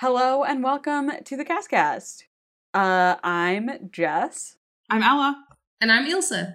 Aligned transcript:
Hello 0.00 0.44
and 0.44 0.62
welcome 0.64 1.10
to 1.26 1.36
the 1.36 1.44
CasCast. 1.44 2.22
Uh, 2.72 3.16
I'm 3.22 3.90
Jess. 3.92 4.56
I'm 4.88 5.02
Ella. 5.02 5.44
And 5.78 5.92
I'm 5.92 6.06
Ilsa. 6.06 6.54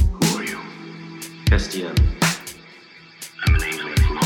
Who 0.00 0.36
are 0.36 0.42
you? 0.42 0.58
Castiel. 1.46 1.94
I'm 3.46 3.54
an 3.54 3.62
angel 3.62 3.92
of 3.92 4.10
Lord. 4.10 4.24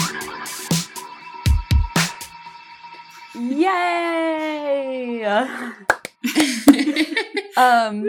Yay! 3.61 5.25
um, 7.59 8.03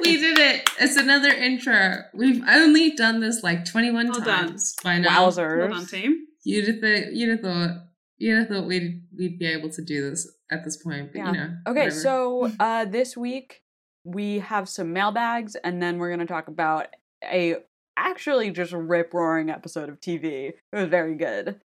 we 0.00 0.16
did 0.16 0.38
it. 0.40 0.68
It's 0.80 0.96
another 0.96 1.28
intro. 1.28 1.98
We've 2.12 2.42
only 2.48 2.90
done 2.96 3.20
this 3.20 3.44
like 3.44 3.64
21 3.64 4.08
Well 4.08 4.18
done. 4.18 4.24
times 4.48 4.74
by 4.82 4.98
now. 4.98 5.28
wowzers. 5.28 5.58
Well 5.58 5.68
done, 5.68 5.86
team. 5.86 6.24
You'd 6.44 6.66
have, 6.68 6.80
th- 6.80 7.08
you'd 7.12 7.30
have 7.30 7.40
thought 7.40 7.70
you'd 8.18 8.38
have 8.38 8.48
thought 8.48 8.66
we'd 8.66 9.02
we'd 9.16 9.38
be 9.38 9.46
able 9.46 9.70
to 9.70 9.82
do 9.82 10.10
this 10.10 10.30
at 10.50 10.64
this 10.64 10.76
point, 10.76 11.12
but 11.12 11.18
Yeah. 11.18 11.26
you 11.26 11.32
know. 11.32 11.50
Okay, 11.68 11.80
whatever. 11.86 11.90
so 11.90 12.52
uh, 12.60 12.84
this 12.84 13.16
week 13.16 13.62
we 14.04 14.38
have 14.40 14.68
some 14.68 14.92
mailbags, 14.92 15.54
and 15.56 15.82
then 15.82 15.98
we're 15.98 16.08
going 16.08 16.20
to 16.20 16.26
talk 16.26 16.48
about 16.48 16.86
a 17.24 17.56
actually 17.96 18.50
just 18.50 18.72
rip 18.72 19.12
roaring 19.12 19.50
episode 19.50 19.88
of 19.88 20.00
TV. 20.00 20.48
It 20.50 20.56
was 20.72 20.88
very 20.88 21.16
good. 21.16 21.60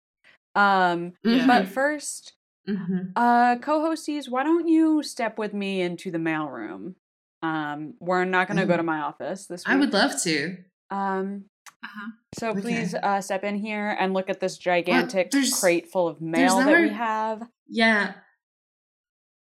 Um, 0.55 1.13
Mhm. 1.25 1.47
but 1.47 1.69
first, 1.69 2.35
Mhm. 2.69 3.13
uh, 3.17 3.57
co-hosties, 3.59 4.29
why 4.31 4.43
don't 4.43 4.67
you 4.69 5.03
step 5.03 5.39
with 5.39 5.53
me 5.55 5.81
into 5.83 6.11
the 6.11 6.19
mailroom? 6.19 6.95
Um, 7.43 7.95
we're 8.01 8.25
not 8.25 8.47
going 8.49 8.59
to 8.59 8.67
go 8.67 8.75
Oh. 8.75 8.79
to 8.79 8.83
my 8.83 9.01
office 9.01 9.47
this 9.47 9.67
week. 9.67 9.75
I 9.75 9.79
would 9.79 9.93
love 9.93 10.21
to. 10.23 10.57
Um, 10.91 11.47
Uh-huh. 11.85 12.11
so 12.39 12.51
Okay. 12.51 12.61
please 12.61 12.95
uh, 12.95 13.21
step 13.21 13.43
in 13.45 13.57
here 13.57 13.97
and 13.99 14.15
look 14.15 14.31
at 14.31 14.39
this 14.41 14.57
gigantic 14.59 15.31
there's- 15.33 15.59
crate 15.61 15.91
full 15.91 16.07
of 16.09 16.21
mail 16.21 16.59
that 16.59 16.81
we 16.81 16.89
have. 16.91 17.43
Yeah. 17.69 18.15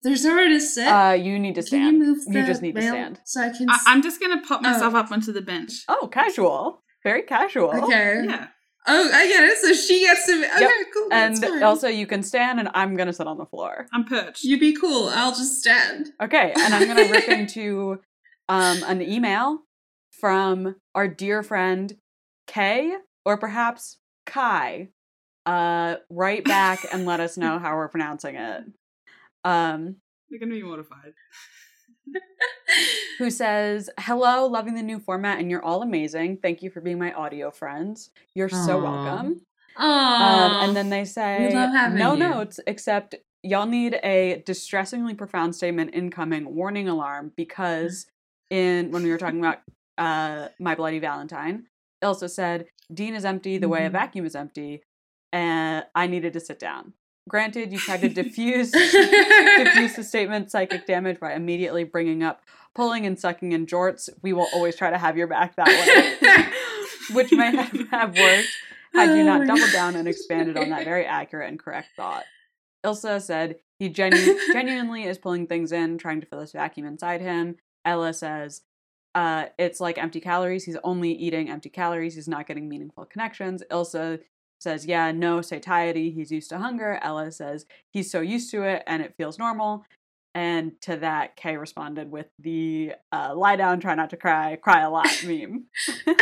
There's 0.02 0.24
nowhere 0.24 0.48
to 0.48 0.60
sit. 0.60 0.86
Uh, 0.86 1.12
you 1.12 1.38
need 1.38 1.54
to 1.54 1.62
Can 1.62 1.66
stand. 1.68 1.96
you 1.98 2.04
move 2.04 2.18
You 2.28 2.44
just 2.44 2.60
need 2.60 2.74
to 2.74 2.82
stand. 2.82 3.20
So 3.24 3.40
I 3.40 3.48
can. 3.50 3.66
I- 3.70 3.78
am 3.86 4.02
just 4.02 4.20
gonna 4.20 4.42
pop 4.42 4.60
myself 4.62 4.94
Oh. 4.94 4.98
up 4.98 5.10
onto 5.12 5.32
the 5.32 5.40
bench. 5.40 5.72
Oh, 5.88 6.08
casual. 6.12 6.82
Very 7.02 7.22
casual. 7.22 7.70
okay. 7.70 8.22
Yeah. 8.26 8.48
Oh, 8.86 9.10
I 9.14 9.26
get 9.28 9.44
it. 9.44 9.56
So 9.58 9.72
she 9.72 10.00
gets 10.00 10.26
to. 10.26 10.32
Okay, 10.32 10.60
Yep. 10.60 10.70
cool. 10.92 11.08
And 11.10 11.36
that's 11.38 11.62
also, 11.62 11.88
you 11.88 12.06
can 12.06 12.22
stand, 12.22 12.60
and 12.60 12.68
I'm 12.74 12.96
gonna 12.96 13.14
sit 13.14 13.26
on 13.26 13.38
the 13.38 13.46
floor. 13.46 13.86
I'm 13.94 14.04
perched. 14.04 14.44
you 14.44 14.58
be 14.60 14.74
cool. 14.74 15.08
I'll 15.08 15.30
just 15.32 15.58
stand. 15.60 16.10
Okay, 16.20 16.52
and 16.54 16.74
I'm 16.74 16.86
gonna 16.86 17.10
rip 17.10 17.26
into 17.40 18.00
um, 18.50 18.82
an 18.86 19.00
email 19.00 19.60
from 20.10 20.76
our 20.94 21.08
dear 21.08 21.42
friend 21.42 21.94
Kay, 22.46 22.94
or 23.24 23.36
perhaps 23.36 23.98
Kai. 24.26 24.88
Uh, 25.46 25.96
write 26.08 26.44
back 26.44 26.86
and 26.92 27.04
let 27.04 27.20
us 27.20 27.36
know 27.36 27.58
how 27.58 27.76
we're 27.76 27.88
pronouncing 27.88 28.36
it. 28.36 28.64
Um, 29.44 29.96
You're 30.28 30.40
gonna 30.40 30.52
be 30.54 30.62
mortified. 30.62 31.12
who 33.18 33.30
says, 33.30 33.90
Hello, 33.98 34.46
loving 34.46 34.74
the 34.74 34.82
new 34.82 34.98
format, 34.98 35.38
and 35.38 35.50
you're 35.50 35.64
all 35.64 35.82
amazing. 35.82 36.38
Thank 36.38 36.62
you 36.62 36.70
for 36.70 36.80
being 36.80 36.98
my 36.98 37.12
audio 37.12 37.50
friends. 37.50 38.10
You're 38.34 38.48
so 38.48 38.82
welcome. 38.82 39.42
Aww. 39.78 39.82
Um, 39.82 40.68
and 40.68 40.76
then 40.76 40.90
they 40.90 41.04
say, 41.04 41.50
No 41.92 42.12
you." 42.12 42.18
notes, 42.18 42.60
except 42.66 43.16
y'all 43.42 43.66
need 43.66 43.98
a 44.02 44.42
distressingly 44.46 45.14
profound 45.14 45.54
statement 45.54 45.94
incoming 45.94 46.54
warning 46.54 46.88
alarm 46.88 47.32
because 47.36 48.06
in 48.50 48.90
when 48.90 49.02
we 49.02 49.10
were 49.10 49.18
talking 49.18 49.38
about 49.38 49.58
uh, 49.98 50.48
My 50.58 50.74
Bloody 50.74 50.98
Valentine, 50.98 51.66
Ilsa 52.04 52.28
said, 52.30 52.66
Dean 52.92 53.14
is 53.14 53.24
empty 53.24 53.58
the 53.58 53.68
way 53.68 53.84
a 53.86 53.88
Mhm. 53.88 53.92
vacuum 53.92 54.26
is 54.26 54.36
empty, 54.36 54.82
and 55.32 55.84
I 55.94 56.06
needed 56.06 56.32
to 56.34 56.40
sit 56.40 56.58
down. 56.58 56.92
Granted, 57.28 57.72
you 57.72 57.78
tried 57.78 58.02
to 58.02 58.08
diffuse 58.10 58.70
diffuse 58.70 59.94
the 59.96 60.04
statement 60.06 60.50
psychic 60.50 60.86
damage 60.86 61.18
by 61.18 61.32
immediately 61.34 61.82
bringing 61.84 62.22
up 62.22 62.42
pulling 62.74 63.06
and 63.06 63.18
sucking 63.18 63.52
in 63.52 63.64
jorts. 63.66 64.10
We 64.22 64.34
will 64.34 64.48
always 64.52 64.76
try 64.76 64.90
to 64.90 64.98
have 64.98 65.16
your 65.16 65.26
back 65.26 65.56
that 65.56 65.66
way, 65.66 67.14
which 67.16 67.32
may 67.32 67.56
have, 67.56 67.72
have 67.90 68.18
worked 68.18 68.48
had 68.94 69.16
you 69.16 69.24
not 69.24 69.46
doubled 69.46 69.72
down 69.72 69.96
and 69.96 70.06
expanded 70.06 70.56
on 70.58 70.68
that 70.68 70.84
very 70.92 71.06
accurate 71.06 71.48
and 71.48 71.58
correct 71.58 71.88
thought. 71.96 72.24
Ilsa 72.84 73.22
said 73.22 73.56
he 73.78 73.88
genu- 73.88 74.38
genuinely 74.52 75.04
is 75.04 75.16
pulling 75.16 75.46
things 75.46 75.72
in, 75.72 75.96
trying 75.96 76.20
to 76.20 76.26
fill 76.26 76.40
this 76.40 76.52
vacuum 76.52 76.86
inside 76.86 77.22
him. 77.22 77.56
Ella 77.86 78.12
says 78.12 78.60
uh, 79.14 79.46
it's 79.58 79.80
like 79.80 79.98
empty 79.98 80.20
calories. 80.20 80.64
He's 80.64 80.76
only 80.84 81.12
eating 81.12 81.48
empty 81.48 81.68
calories. 81.68 82.14
He's 82.14 82.28
not 82.28 82.46
getting 82.46 82.68
meaningful 82.68 83.04
connections. 83.04 83.62
Ilsa 83.70 84.20
says, 84.58 84.86
yeah, 84.86 85.12
no 85.12 85.40
satiety. 85.40 86.10
He's 86.10 86.32
used 86.32 86.50
to 86.50 86.58
hunger. 86.58 86.98
Ella 87.02 87.30
says 87.30 87.66
he's 87.90 88.10
so 88.10 88.20
used 88.20 88.50
to 88.50 88.62
it 88.62 88.82
and 88.86 89.02
it 89.02 89.14
feels 89.16 89.38
normal. 89.38 89.84
And 90.36 90.72
to 90.80 90.96
that, 90.96 91.36
Kay 91.36 91.56
responded 91.56 92.10
with 92.10 92.26
the 92.40 92.94
uh, 93.12 93.34
lie 93.36 93.54
down, 93.54 93.78
try 93.78 93.94
not 93.94 94.10
to 94.10 94.16
cry, 94.16 94.56
cry 94.56 94.80
a 94.80 94.90
lot 94.90 95.06
meme. 95.24 95.66
oh, 96.08 96.14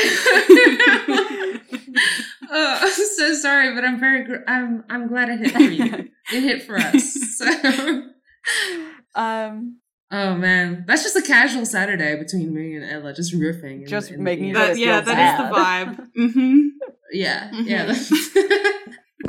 I'm 2.51 2.93
so 2.93 3.33
sorry, 3.35 3.75
but 3.75 3.87
I'm 3.87 3.99
very. 3.99 4.25
Gr- 4.25 4.45
I'm. 4.47 4.85
I'm 4.91 5.09
glad 5.09 5.31
it 5.31 5.39
hit 5.39 5.53
for 5.53 5.63
you. 5.63 6.11
it 6.31 6.43
hit 6.43 6.63
for 6.65 6.77
us. 6.77 7.39
So. 7.39 8.03
um, 9.15 9.79
Oh 10.15 10.35
man, 10.35 10.85
that's 10.87 11.03
just 11.03 11.17
a 11.17 11.23
casual 11.23 11.65
Saturday 11.65 12.15
between 12.17 12.53
me 12.55 12.77
and 12.77 12.85
Ella, 12.85 13.15
just 13.15 13.33
riffing. 13.35 13.79
and- 13.79 13.89
Just 13.89 14.11
and- 14.11 14.23
making 14.23 14.49
yeah. 14.49 14.53
That, 14.53 14.71
it 14.73 14.79
yeah, 14.79 15.01
feels 15.01 15.07
that 15.07 15.41
is 15.41 15.51
the 15.51 15.59
vibe. 15.59 16.09
Mm-hmm. 16.19 16.69
Yeah, 17.15 17.51
Mhm. 17.51 17.67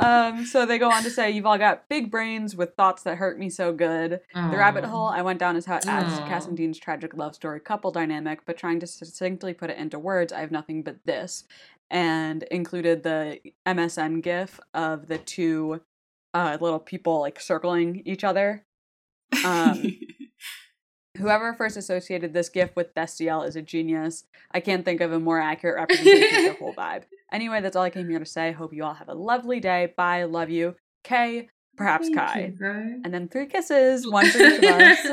um, 0.00 0.44
so 0.46 0.66
they 0.66 0.78
go 0.78 0.90
on 0.90 1.02
to 1.04 1.10
say, 1.10 1.30
You've 1.30 1.46
all 1.46 1.58
got 1.58 1.88
big 1.88 2.10
brains 2.10 2.56
with 2.56 2.74
thoughts 2.76 3.02
that 3.04 3.16
hurt 3.18 3.38
me 3.38 3.48
so 3.50 3.72
good. 3.72 4.20
The 4.34 4.56
rabbit 4.56 4.84
hole 4.84 5.06
I 5.06 5.22
went 5.22 5.38
down 5.38 5.56
is 5.56 5.66
how 5.66 5.76
it 5.76 5.86
adds 5.86 6.16
to 6.18 6.22
Aw. 6.24 6.28
Cass 6.28 6.46
and 6.46 6.56
Dean's 6.56 6.78
tragic 6.78 7.14
love 7.14 7.34
story 7.34 7.60
couple 7.60 7.90
dynamic, 7.90 8.40
but 8.46 8.56
trying 8.56 8.80
to 8.80 8.86
succinctly 8.86 9.54
put 9.54 9.70
it 9.70 9.78
into 9.78 9.98
words, 9.98 10.32
I 10.32 10.40
have 10.40 10.50
nothing 10.50 10.82
but 10.82 10.96
this. 11.04 11.44
And 11.90 12.42
included 12.44 13.02
the 13.02 13.38
MSN 13.66 14.22
gif 14.22 14.58
of 14.72 15.06
the 15.08 15.18
two 15.18 15.82
uh, 16.32 16.56
little 16.60 16.80
people 16.80 17.20
like 17.20 17.38
circling 17.40 18.02
each 18.04 18.24
other. 18.24 18.64
Um, 19.44 19.98
whoever 21.16 21.54
first 21.54 21.76
associated 21.76 22.32
this 22.32 22.48
gif 22.48 22.74
with 22.76 22.94
Destiel 22.94 23.46
is 23.46 23.56
a 23.56 23.62
genius. 23.62 24.24
I 24.50 24.60
can't 24.60 24.84
think 24.84 25.00
of 25.00 25.12
a 25.12 25.20
more 25.20 25.40
accurate 25.40 25.76
representation 25.76 26.38
of 26.38 26.44
the 26.44 26.58
whole 26.64 26.74
vibe. 26.78 27.02
Anyway, 27.32 27.60
that's 27.60 27.76
all 27.76 27.82
I 27.84 27.90
came 27.90 28.08
here 28.08 28.18
to 28.18 28.26
say. 28.26 28.52
Hope 28.52 28.72
you 28.72 28.84
all 28.84 28.94
have 28.94 29.08
a 29.08 29.14
lovely 29.14 29.60
day. 29.60 29.92
Bye. 29.96 30.24
Love 30.24 30.50
you. 30.50 30.74
Kay, 31.04 31.48
perhaps 31.76 32.06
Thank 32.08 32.18
Kai. 32.18 32.40
you, 32.40 32.48
bro. 32.58 32.70
And 33.04 33.12
then 33.12 33.28
three 33.28 33.46
kisses, 33.46 34.08
one 34.10 34.26
for 34.30 34.38
each 34.38 34.58
of 34.58 34.64
us. 34.64 35.06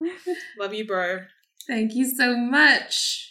Love 0.58 0.74
you, 0.74 0.86
bro. 0.86 1.20
Thank 1.66 1.94
you 1.94 2.04
so 2.04 2.36
much. 2.36 3.28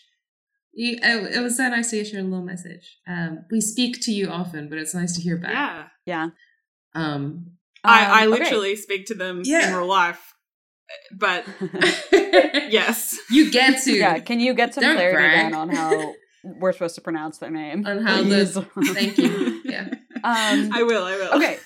You, 0.74 0.98
it, 1.02 1.36
it 1.38 1.42
was 1.42 1.58
so 1.58 1.68
nice 1.68 1.90
to 1.90 1.98
get 1.98 2.14
your 2.14 2.24
little 2.24 2.44
message. 2.46 2.98
Um, 3.08 3.46
we 3.52 3.60
speak 3.60 4.02
to 4.04 4.12
you 4.12 4.30
often, 4.30 4.70
but 4.70 4.78
it's 4.78 4.94
nice 4.96 5.16
to 5.16 5.22
hear 5.22 5.38
back. 5.38 5.52
Yeah. 5.52 5.88
Yeah. 6.06 6.30
Um, 6.96 7.52
I, 7.84 8.06
I 8.22 8.26
Um, 8.26 8.34
okay. 8.34 8.44
literally 8.44 8.76
speak 8.78 9.06
to 9.08 9.14
them 9.14 9.42
in 9.46 9.74
real 9.74 9.86
life. 9.88 10.34
But 11.14 11.46
yes. 12.12 13.18
you 13.30 13.52
get 13.52 13.82
to. 13.84 13.92
yeah, 13.94 14.20
can 14.20 14.40
you 14.40 14.54
get 14.54 14.74
some 14.74 14.84
Don't 14.84 14.96
clarity 14.96 15.18
brag. 15.18 15.52
then 15.52 15.54
on 15.56 15.70
how 15.70 16.14
we're 16.44 16.72
supposed 16.74 16.96
to 16.96 17.02
pronounce 17.02 17.38
their 17.40 17.52
name? 17.52 17.86
On 17.86 18.02
how 18.06 18.22
please? 18.24 18.54
the- 18.54 18.62
Thank 18.94 19.18
you. 19.18 19.62
Yeah. 19.66 19.88
um, 20.24 20.70
I 20.74 20.84
will, 20.84 21.04
I 21.04 21.16
will. 21.18 21.34
okay, 21.38 21.58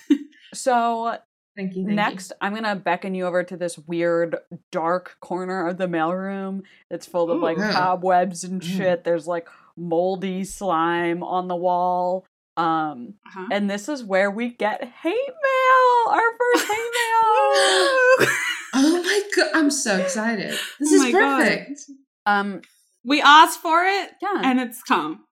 so 0.54 1.16
Thank 1.56 1.74
you. 1.74 1.84
Thank 1.86 1.96
next 1.96 2.32
I'm 2.40 2.54
gonna 2.54 2.76
beckon 2.76 3.14
you 3.14 3.24
over 3.26 3.42
to 3.42 3.56
this 3.56 3.78
weird 3.78 4.36
dark 4.70 5.16
corner 5.20 5.66
of 5.66 5.78
the 5.78 5.86
mailroom 5.86 6.62
that's 6.90 7.06
full 7.06 7.30
of 7.30 7.38
Ooh. 7.38 7.42
like 7.42 7.56
Yeah. 7.56 7.72
cobwebs 7.72 8.44
and 8.44 8.60
Mm. 8.60 8.76
shit. 8.76 9.04
There's 9.04 9.26
like 9.26 9.48
moldy 9.76 10.44
slime 10.44 11.22
on 11.22 11.48
the 11.48 11.56
wall. 11.56 12.26
Um, 12.58 13.14
Uh-huh. 13.26 13.46
and 13.52 13.70
this 13.70 13.88
is 13.88 14.02
where 14.04 14.30
we 14.30 14.48
get 14.50 14.82
hate 14.84 15.14
mail, 15.14 16.10
our 16.10 16.30
first 16.38 16.66
hate 16.66 16.90
mail. 18.20 18.28
Oh 18.78 19.02
my 19.02 19.22
god! 19.34 19.50
I'm 19.54 19.70
so 19.70 19.96
excited. 19.96 20.50
This 20.78 20.92
Oh 20.92 20.94
is 20.96 21.02
my 21.02 21.12
God. 21.12 21.38
perfect. 21.42 21.80
um, 22.26 22.60
we 23.04 23.22
asked 23.22 23.60
for 23.60 23.84
it 23.84 24.10
yeah, 24.20 24.40
and 24.44 24.60
it's 24.60 24.82
come. 24.82 25.24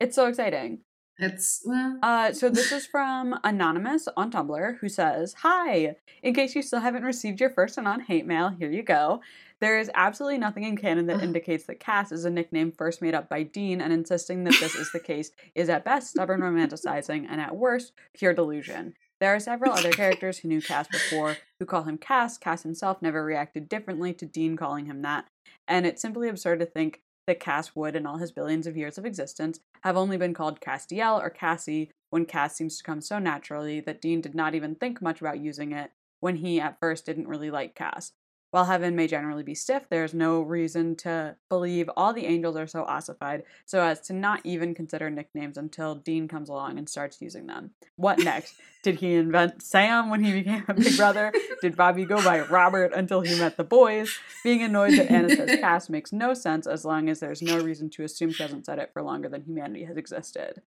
it's 0.00 0.14
so 0.16 0.26
exciting. 0.26 0.80
It's 1.18 1.62
well. 1.64 1.98
Uh, 2.02 2.32
so 2.32 2.48
this 2.50 2.72
is 2.72 2.86
from 2.86 3.38
Anonymous 3.44 4.08
on 4.16 4.32
Tumblr 4.32 4.78
who 4.80 4.88
says, 4.88 5.34
Hi! 5.42 5.94
In 6.24 6.34
case 6.34 6.56
you 6.56 6.62
still 6.62 6.80
haven't 6.80 7.04
received 7.04 7.40
your 7.40 7.50
first 7.50 7.78
and 7.78 7.86
on 7.86 8.00
hate 8.00 8.26
mail, 8.26 8.48
here 8.48 8.70
you 8.70 8.82
go. 8.82 9.20
There 9.60 9.78
is 9.78 9.90
absolutely 9.94 10.38
nothing 10.38 10.64
in 10.64 10.76
canon 10.76 11.06
that 11.06 11.22
indicates 11.22 11.64
that 11.66 11.78
Cass 11.78 12.10
is 12.10 12.24
a 12.24 12.30
nickname 12.30 12.72
first 12.72 13.00
made 13.00 13.14
up 13.14 13.28
by 13.28 13.44
Dean, 13.44 13.80
and 13.80 13.92
insisting 13.92 14.42
that 14.44 14.56
this 14.60 14.74
is 14.74 14.90
the 14.92 14.98
case 14.98 15.30
is 15.54 15.68
at 15.68 15.84
best 15.84 16.10
stubborn 16.10 16.40
romanticizing 16.40 17.26
and 17.30 17.40
at 17.40 17.54
worst 17.56 17.92
pure 18.12 18.34
delusion. 18.34 18.94
There 19.24 19.34
are 19.34 19.40
several 19.40 19.72
other 19.72 19.90
characters 20.02 20.40
who 20.40 20.48
knew 20.48 20.60
Cass 20.60 20.86
before 20.86 21.38
who 21.58 21.64
call 21.64 21.84
him 21.84 21.96
Cass. 21.96 22.36
Cass 22.36 22.62
himself 22.62 23.00
never 23.00 23.24
reacted 23.24 23.70
differently 23.70 24.12
to 24.12 24.26
Dean 24.26 24.54
calling 24.54 24.84
him 24.84 25.00
that, 25.00 25.28
and 25.66 25.86
it's 25.86 26.02
simply 26.02 26.28
absurd 26.28 26.60
to 26.60 26.66
think 26.66 27.00
that 27.26 27.40
Cass 27.40 27.74
would, 27.74 27.96
in 27.96 28.04
all 28.04 28.18
his 28.18 28.32
billions 28.32 28.66
of 28.66 28.76
years 28.76 28.98
of 28.98 29.06
existence, 29.06 29.60
have 29.82 29.96
only 29.96 30.18
been 30.18 30.34
called 30.34 30.60
Castiel 30.60 31.18
or 31.18 31.30
Cassie 31.30 31.90
when 32.10 32.26
Cass 32.26 32.54
seems 32.54 32.76
to 32.76 32.84
come 32.84 33.00
so 33.00 33.18
naturally 33.18 33.80
that 33.80 34.02
Dean 34.02 34.20
did 34.20 34.34
not 34.34 34.54
even 34.54 34.74
think 34.74 35.00
much 35.00 35.22
about 35.22 35.40
using 35.40 35.72
it 35.72 35.92
when 36.20 36.36
he 36.36 36.60
at 36.60 36.78
first 36.78 37.06
didn't 37.06 37.26
really 37.26 37.50
like 37.50 37.74
Cass. 37.74 38.12
While 38.54 38.66
heaven 38.66 38.94
may 38.94 39.08
generally 39.08 39.42
be 39.42 39.56
stiff, 39.56 39.88
there 39.88 40.04
is 40.04 40.14
no 40.14 40.40
reason 40.40 40.94
to 40.98 41.34
believe 41.48 41.90
all 41.96 42.12
the 42.12 42.26
angels 42.26 42.54
are 42.54 42.68
so 42.68 42.84
ossified 42.84 43.42
so 43.66 43.82
as 43.82 44.00
to 44.02 44.12
not 44.12 44.42
even 44.44 44.76
consider 44.76 45.10
nicknames 45.10 45.56
until 45.56 45.96
Dean 45.96 46.28
comes 46.28 46.48
along 46.48 46.78
and 46.78 46.88
starts 46.88 47.20
using 47.20 47.48
them. 47.48 47.72
What 47.96 48.20
next? 48.20 48.54
Did 48.84 49.00
he 49.00 49.14
invent 49.14 49.60
Sam 49.60 50.08
when 50.08 50.22
he 50.22 50.32
became 50.40 50.62
a 50.68 50.74
big 50.74 50.96
brother? 50.96 51.32
Did 51.62 51.74
Bobby 51.74 52.04
go 52.04 52.22
by 52.22 52.42
Robert 52.42 52.92
until 52.94 53.22
he 53.22 53.36
met 53.36 53.56
the 53.56 53.64
boys? 53.64 54.16
Being 54.44 54.62
annoyed 54.62 54.92
that 54.98 55.10
Anna 55.10 55.34
says 55.34 55.58
Cass 55.58 55.88
makes 55.88 56.12
no 56.12 56.32
sense 56.32 56.68
as 56.68 56.84
long 56.84 57.08
as 57.08 57.18
there's 57.18 57.42
no 57.42 57.58
reason 57.58 57.90
to 57.90 58.04
assume 58.04 58.30
she 58.30 58.44
hasn't 58.44 58.66
said 58.66 58.78
it 58.78 58.90
for 58.92 59.02
longer 59.02 59.28
than 59.28 59.42
humanity 59.42 59.84
has 59.86 59.96
existed. 59.96 60.62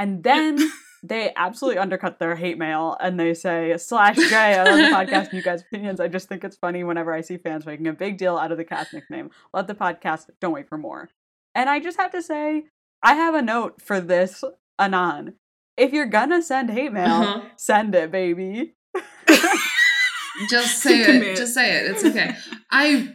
And 0.00 0.24
then 0.24 0.58
they 1.04 1.32
absolutely 1.36 1.78
undercut 1.78 2.18
their 2.18 2.34
hate 2.34 2.58
mail 2.58 2.96
and 3.00 3.20
they 3.20 3.34
say, 3.34 3.76
slash 3.78 4.16
J, 4.16 4.34
I 4.34 4.64
love 4.64 4.76
the 4.78 4.82
podcast 4.96 5.24
and 5.28 5.34
you 5.34 5.42
guys' 5.42 5.60
opinions. 5.62 6.00
I 6.00 6.08
just 6.08 6.28
think 6.28 6.42
it's 6.42 6.56
funny 6.56 6.82
whenever 6.84 7.12
I 7.12 7.20
see 7.20 7.36
fans 7.36 7.64
making 7.66 7.86
a 7.86 7.92
big 7.92 8.18
deal 8.18 8.36
out 8.36 8.50
of 8.50 8.58
the 8.58 8.64
Cass 8.64 8.92
nickname. 8.92 9.30
Love 9.54 9.66
the 9.68 9.74
podcast. 9.74 10.26
Don't 10.40 10.52
wait 10.52 10.68
for 10.68 10.78
more. 10.78 11.08
And 11.54 11.70
I 11.70 11.78
just 11.80 11.98
have 11.98 12.10
to 12.12 12.22
say, 12.22 12.64
I 13.02 13.14
have 13.14 13.34
a 13.34 13.42
note 13.42 13.80
for 13.80 14.00
this 14.00 14.42
Anon. 14.78 15.34
If 15.76 15.92
you're 15.92 16.06
gonna 16.06 16.42
send 16.42 16.70
hate 16.70 16.92
mail, 16.92 17.06
Uh-huh. 17.06 17.42
send 17.56 17.94
it, 17.94 18.10
baby. 18.10 18.74
Just 20.48 20.78
say 20.82 21.00
it. 21.30 21.36
Just 21.36 21.54
say 21.54 21.76
it. 21.76 21.90
It's 21.90 22.04
okay. 22.04 22.34
I 22.70 23.14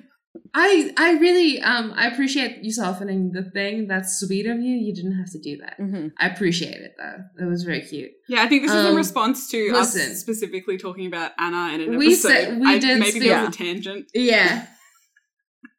I 0.54 0.92
I 0.98 1.14
really 1.18 1.62
um 1.62 1.94
I 1.96 2.08
appreciate 2.08 2.64
you 2.64 2.72
softening 2.72 3.32
the 3.32 3.44
thing. 3.52 3.88
That's 3.88 4.20
sweet 4.20 4.46
of 4.48 4.60
you. 4.60 4.76
You 4.76 4.94
didn't 4.94 5.18
have 5.18 5.32
to 5.32 5.40
do 5.40 5.58
that. 5.58 5.76
hmm 5.78 6.08
I 6.20 6.28
appreciate 6.30 6.78
it 6.82 6.94
though. 6.98 7.46
It 7.46 7.50
was 7.50 7.64
very 7.64 7.82
cute. 7.82 8.12
Yeah, 8.28 8.44
I 8.44 8.48
think 8.48 8.64
this 8.64 8.72
is 8.72 8.78
Um, 8.86 8.88
in 8.92 8.96
response 8.96 9.50
to 9.52 9.72
listen. 9.74 10.12
us 10.12 10.20
specifically 10.20 10.78
talking 10.78 11.08
about 11.08 11.32
Anna 11.40 11.74
in 11.74 11.82
an 11.82 11.98
We 11.98 12.08
episode. 12.14 12.30
said- 12.30 12.60
we 12.60 12.68
I, 12.68 12.80
did 12.80 13.00
maybe 13.00 13.12
speak- 13.12 13.24
there 13.24 13.32
Yeah. 13.32 13.46
was 13.46 13.56
a 13.56 13.58
tangent. 13.58 14.06
Yeah. 14.14 14.68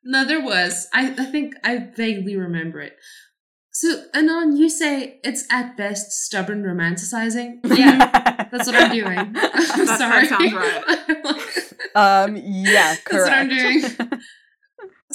No, 0.05 0.25
there 0.25 0.41
was. 0.41 0.87
I, 0.95 1.11
I 1.19 1.25
think 1.25 1.55
I 1.65 1.79
vaguely 1.97 2.37
remember 2.37 2.81
it. 2.81 2.95
So, 3.73 4.05
Anon, 4.15 4.57
you 4.57 4.71
say 4.71 5.21
it's 5.25 5.45
at 5.51 5.77
best 5.77 6.11
stubborn 6.13 6.63
romanticizing. 6.63 7.59
Yeah, 7.77 8.47
that's 8.51 8.67
what 8.69 8.77
I'm 8.77 8.93
doing. 8.93 9.19
I'm 9.19 9.33
that 9.35 9.99
sorry. 9.99 10.27
sounds 10.29 10.53
right. 10.55 11.95
um, 12.29 12.37
yeah, 12.43 12.95
correct. 13.05 13.11
That's 13.11 13.25
what 13.25 13.33
I'm 13.33 13.49
doing. 13.49 14.21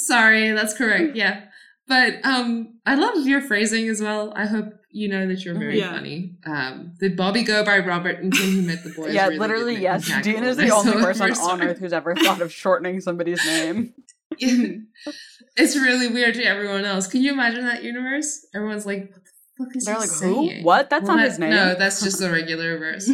Sorry, 0.06 0.50
that's 0.52 0.74
correct. 0.74 1.16
Yeah. 1.16 1.44
But 1.88 2.24
um 2.24 2.78
I 2.86 2.94
love 2.94 3.26
your 3.26 3.40
phrasing 3.40 3.88
as 3.88 4.00
well. 4.00 4.32
I 4.36 4.46
hope 4.46 4.66
you 4.90 5.08
know 5.08 5.26
that 5.26 5.44
you're 5.44 5.58
very 5.58 5.78
Yeah. 5.78 5.92
funny. 5.92 6.36
Um 6.46 6.92
did 7.00 7.16
Bobby 7.16 7.42
go 7.42 7.64
by 7.64 7.78
Robert 7.78 8.18
until 8.22 8.46
he 8.46 8.60
met 8.60 8.82
the 8.84 8.90
boys? 8.90 9.12
yeah, 9.14 9.26
Really 9.26 9.38
literally, 9.38 9.76
yes. 9.80 10.10
Dean 10.22 10.44
is 10.44 10.56
the 10.56 10.70
only 10.74 10.92
person 10.92 11.32
on 11.32 11.62
earth 11.62 11.78
who's 11.78 11.92
ever 11.92 12.14
thought 12.14 12.40
of 12.40 12.52
shortening 12.52 13.00
somebody's 13.00 13.44
name. 13.44 13.94
it's 14.38 15.76
really 15.76 16.08
weird 16.08 16.34
to 16.36 16.44
everyone 16.44 16.84
else. 16.84 17.06
Can 17.06 17.22
you 17.22 17.32
imagine 17.32 17.66
that 17.66 17.82
universe? 17.82 18.46
Everyone's 18.54 18.86
like, 18.86 19.10
what 19.12 19.22
the 19.24 19.64
fuck 19.64 19.76
is 19.76 19.84
They're 19.84 19.94
he 19.94 20.00
like, 20.00 20.08
saying? 20.08 20.58
who? 20.60 20.64
What? 20.64 20.88
That's 20.88 21.02
Well, 21.06 21.16
not 21.16 21.22
that- 21.22 21.28
his 21.30 21.38
name. 21.38 21.50
No, 21.50 21.74
that's 21.74 22.02
just 22.02 22.18
the 22.18 22.30
regular 22.30 22.78
verse. 22.78 23.10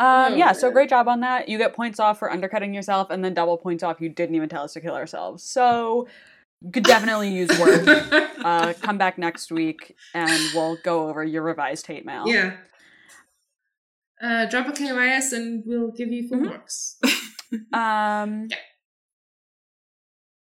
Um, 0.00 0.36
yeah, 0.36 0.50
Oh, 0.50 0.52
so 0.54 0.70
great 0.70 0.88
job 0.90 1.06
on 1.08 1.20
that. 1.20 1.48
You 1.48 1.56
get 1.58 1.72
points 1.74 2.00
off 2.00 2.18
for 2.18 2.30
undercutting 2.30 2.74
yourself, 2.74 3.10
and 3.10 3.24
then 3.24 3.32
double 3.34 3.56
points 3.56 3.82
off. 3.82 4.00
You 4.00 4.08
didn't 4.08 4.34
even 4.34 4.48
tell 4.48 4.64
us 4.64 4.72
to 4.74 4.80
kill 4.80 4.94
ourselves. 4.94 5.42
So, 5.44 6.08
you 6.62 6.70
could 6.72 6.82
definitely 6.84 7.30
use 7.30 7.50
words. 7.58 7.88
Uh, 8.44 8.74
come 8.82 8.98
back 8.98 9.16
next 9.16 9.50
week, 9.50 9.96
and 10.12 10.38
we'll 10.54 10.76
go 10.84 11.08
over 11.08 11.24
your 11.24 11.42
revised 11.42 11.86
hate 11.86 12.04
mail. 12.04 12.24
yeah. 12.26 12.56
Uh, 14.22 14.44
drop 14.46 14.66
a 14.68 14.72
KYS 14.72 15.32
and 15.32 15.62
we'll 15.64 15.90
give 15.92 16.08
you 16.12 16.28
full 16.28 16.38
Mhm. 16.40 16.44
marks. 16.44 16.98
Um, 17.72 18.48
Yeah. 18.50 18.56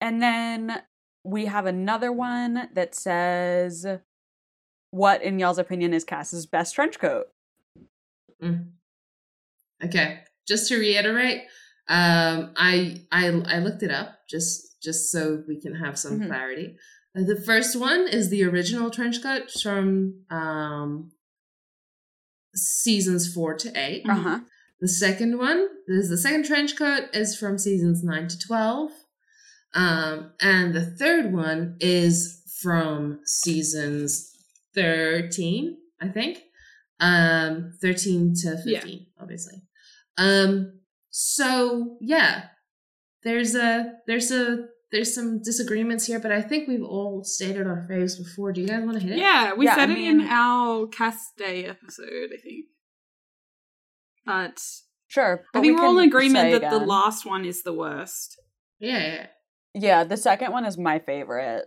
and 0.01 0.19
then 0.21 0.81
we 1.23 1.45
have 1.45 1.67
another 1.67 2.11
one 2.11 2.69
that 2.73 2.95
says, 2.95 3.85
"What, 4.89 5.21
in 5.21 5.37
y'all's 5.37 5.59
opinion, 5.59 5.93
is 5.93 6.03
Cass's 6.03 6.47
best 6.47 6.73
trench 6.73 6.97
coat?" 6.97 7.27
Okay, 9.83 10.19
just 10.47 10.67
to 10.69 10.77
reiterate, 10.79 11.41
um, 11.89 12.53
I 12.55 13.01
I 13.11 13.27
I 13.45 13.59
looked 13.59 13.83
it 13.83 13.91
up 13.91 14.19
just 14.29 14.81
just 14.81 15.11
so 15.11 15.43
we 15.47 15.59
can 15.59 15.75
have 15.75 15.97
some 15.97 16.19
Mhm. 16.21 16.27
clarity. 16.27 16.77
Uh, 17.15 17.23
the 17.23 17.35
first 17.41 17.75
one 17.75 18.07
is 18.07 18.29
the 18.29 18.43
original 18.43 18.89
trench 18.89 19.21
coat 19.21 19.51
from 19.51 20.23
um, 20.29 21.11
seasons 22.55 23.31
four 23.33 23.53
to 23.55 23.71
8 23.75 24.03
Uh 24.07 24.15
huh. 24.15 24.39
The 24.81 24.87
second 24.89 25.37
one, 25.37 25.67
is 25.87 26.09
the 26.09 26.17
second 26.17 26.45
trench 26.45 26.75
coat, 26.75 27.03
is 27.13 27.35
from 27.37 27.57
seasons 27.57 28.03
nine 28.03 28.27
to 28.27 28.37
twelve, 28.37 28.91
um, 29.73 30.33
and 30.41 30.73
the 30.73 30.85
third 30.85 31.31
one 31.33 31.77
is 31.79 32.41
from 32.61 33.21
seasons 33.25 34.31
thirteen, 34.73 35.77
I 36.01 36.09
think, 36.09 36.43
um, 36.99 37.73
thirteen 37.81 38.33
to 38.41 38.61
Yeah. 38.65 38.81
fifteen, 38.81 39.07
obviously. 39.17 39.61
Um, 40.17 40.79
so 41.09 41.97
yeah, 42.01 42.45
there's 43.23 43.55
a 43.55 43.93
there's 44.07 44.31
a 44.31 44.65
there's 44.91 45.13
some 45.13 45.41
disagreements 45.41 46.05
here, 46.05 46.19
but 46.19 46.31
I 46.31 46.41
think 46.41 46.67
we've 46.67 46.83
all 46.83 47.23
stated 47.23 47.67
our 47.67 47.85
faves 47.89 48.17
before. 48.17 48.53
Do 48.53 48.61
you 48.61 48.67
guys 48.67 48.83
want 48.83 48.93
to 48.97 49.03
hit 49.03 49.13
it? 49.13 49.17
yeah, 49.19 49.53
we 49.53 49.65
Yeah, 49.65 49.75
said 49.75 49.89
I 49.89 49.93
it 49.93 49.97
in 49.99 50.21
our 50.21 50.87
cast 50.87 51.35
day 51.37 51.65
episode, 51.65 52.29
I 52.33 52.37
think. 52.41 52.65
But 54.25 54.61
Sure. 55.07 55.45
I 55.53 55.61
think 55.61 55.75
we 55.75 55.81
we're 55.81 55.87
all 55.87 55.93
can 55.95 56.03
in 56.03 56.09
agreement 56.09 56.43
say 56.53 56.59
that 56.59 56.71
the 56.71 56.79
last 56.85 57.25
one 57.25 57.45
is 57.45 57.63
the 57.63 57.73
worst. 57.73 58.39
yeah, 58.79 58.97
yeah. 58.99 59.27
Yeah, 59.77 60.03
the 60.05 60.15
second 60.17 60.51
one 60.53 60.65
is 60.65 60.77
my 60.77 60.99
favorite. 60.99 61.65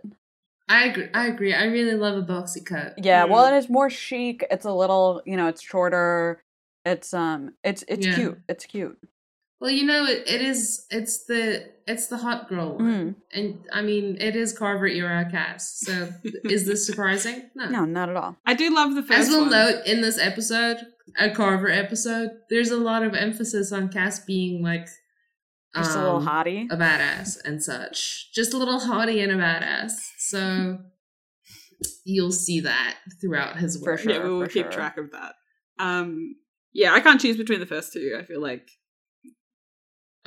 I 0.67 0.85
agree. 0.85 1.07
I 1.13 1.27
agree. 1.27 1.53
I 1.53 1.65
really 1.65 1.93
love 1.95 2.17
a 2.17 2.23
boxy 2.25 2.65
cut. 2.65 2.93
Yeah, 2.97 3.25
Mm. 3.25 3.29
well, 3.29 3.53
it 3.53 3.57
is 3.57 3.69
more 3.69 3.89
chic. 3.89 4.45
It's 4.51 4.65
a 4.65 4.73
little, 4.73 5.21
you 5.25 5.37
know, 5.37 5.47
it's 5.47 5.61
shorter. 5.61 6.43
It's 6.89 7.13
um, 7.13 7.53
it's 7.63 7.83
it's 7.87 8.05
Yeah. 8.05 8.15
cute. 8.15 8.37
It's 8.49 8.65
cute. 8.65 8.97
Well, 9.61 9.71
you 9.71 9.85
know, 9.85 10.05
it, 10.05 10.23
it 10.25 10.41
is. 10.41 10.85
It's 10.89 11.25
the 11.25 11.65
it's 11.85 12.07
the 12.07 12.17
hot 12.17 12.47
girl 12.47 12.77
one, 12.77 12.85
Mm. 12.85 13.15
and 13.33 13.59
I 13.73 13.81
mean, 13.81 14.15
it 14.19 14.35
is 14.35 14.57
Carver 14.57 14.87
era 14.87 15.27
Cass. 15.29 15.81
So, 15.85 16.09
is 16.45 16.65
this 16.65 16.85
surprising? 16.87 17.49
No. 17.55 17.67
No, 17.69 17.85
not 17.85 18.09
at 18.09 18.15
all. 18.15 18.37
I 18.45 18.53
do 18.53 18.73
love 18.73 18.95
the 18.95 19.03
first 19.03 19.19
As 19.19 19.27
we'll 19.29 19.41
one. 19.41 19.51
note 19.51 19.85
in 19.85 20.01
this 20.01 20.17
episode, 20.17 20.77
a 21.19 21.29
Carver 21.31 21.69
episode, 21.69 22.29
there's 22.49 22.71
a 22.71 22.77
lot 22.77 23.03
of 23.03 23.13
emphasis 23.13 23.71
on 23.73 23.89
Cass 23.89 24.19
being 24.23 24.63
like 24.63 24.87
Just 25.75 25.95
a 25.97 26.01
little 26.03 26.17
um, 26.17 26.27
hottie. 26.27 26.67
a 26.71 26.77
badass 26.77 27.37
and 27.43 27.61
such. 27.61 28.31
Just 28.33 28.53
a 28.53 28.57
little 28.57 28.79
hottie 28.79 29.21
and 29.21 29.31
a 29.33 29.35
badass. 29.43 29.91
So 30.19 30.77
you'll 32.05 32.31
see 32.31 32.61
that 32.61 32.95
throughout 33.21 33.57
his 33.57 33.77
For 33.77 33.91
work. 33.91 33.99
sure. 33.99 34.11
yeah, 34.11 34.23
we 34.23 34.29
will 34.29 34.41
for 34.45 34.47
keep 34.47 34.65
sure. 34.65 34.71
track 34.71 34.97
of 34.97 35.11
that. 35.11 35.35
Um, 35.79 36.35
yeah, 36.73 36.93
I 36.93 36.99
can't 36.99 37.19
choose 37.19 37.37
between 37.37 37.59
the 37.59 37.65
first 37.65 37.93
two. 37.93 38.17
I 38.19 38.23
feel 38.23 38.41
like 38.41 38.69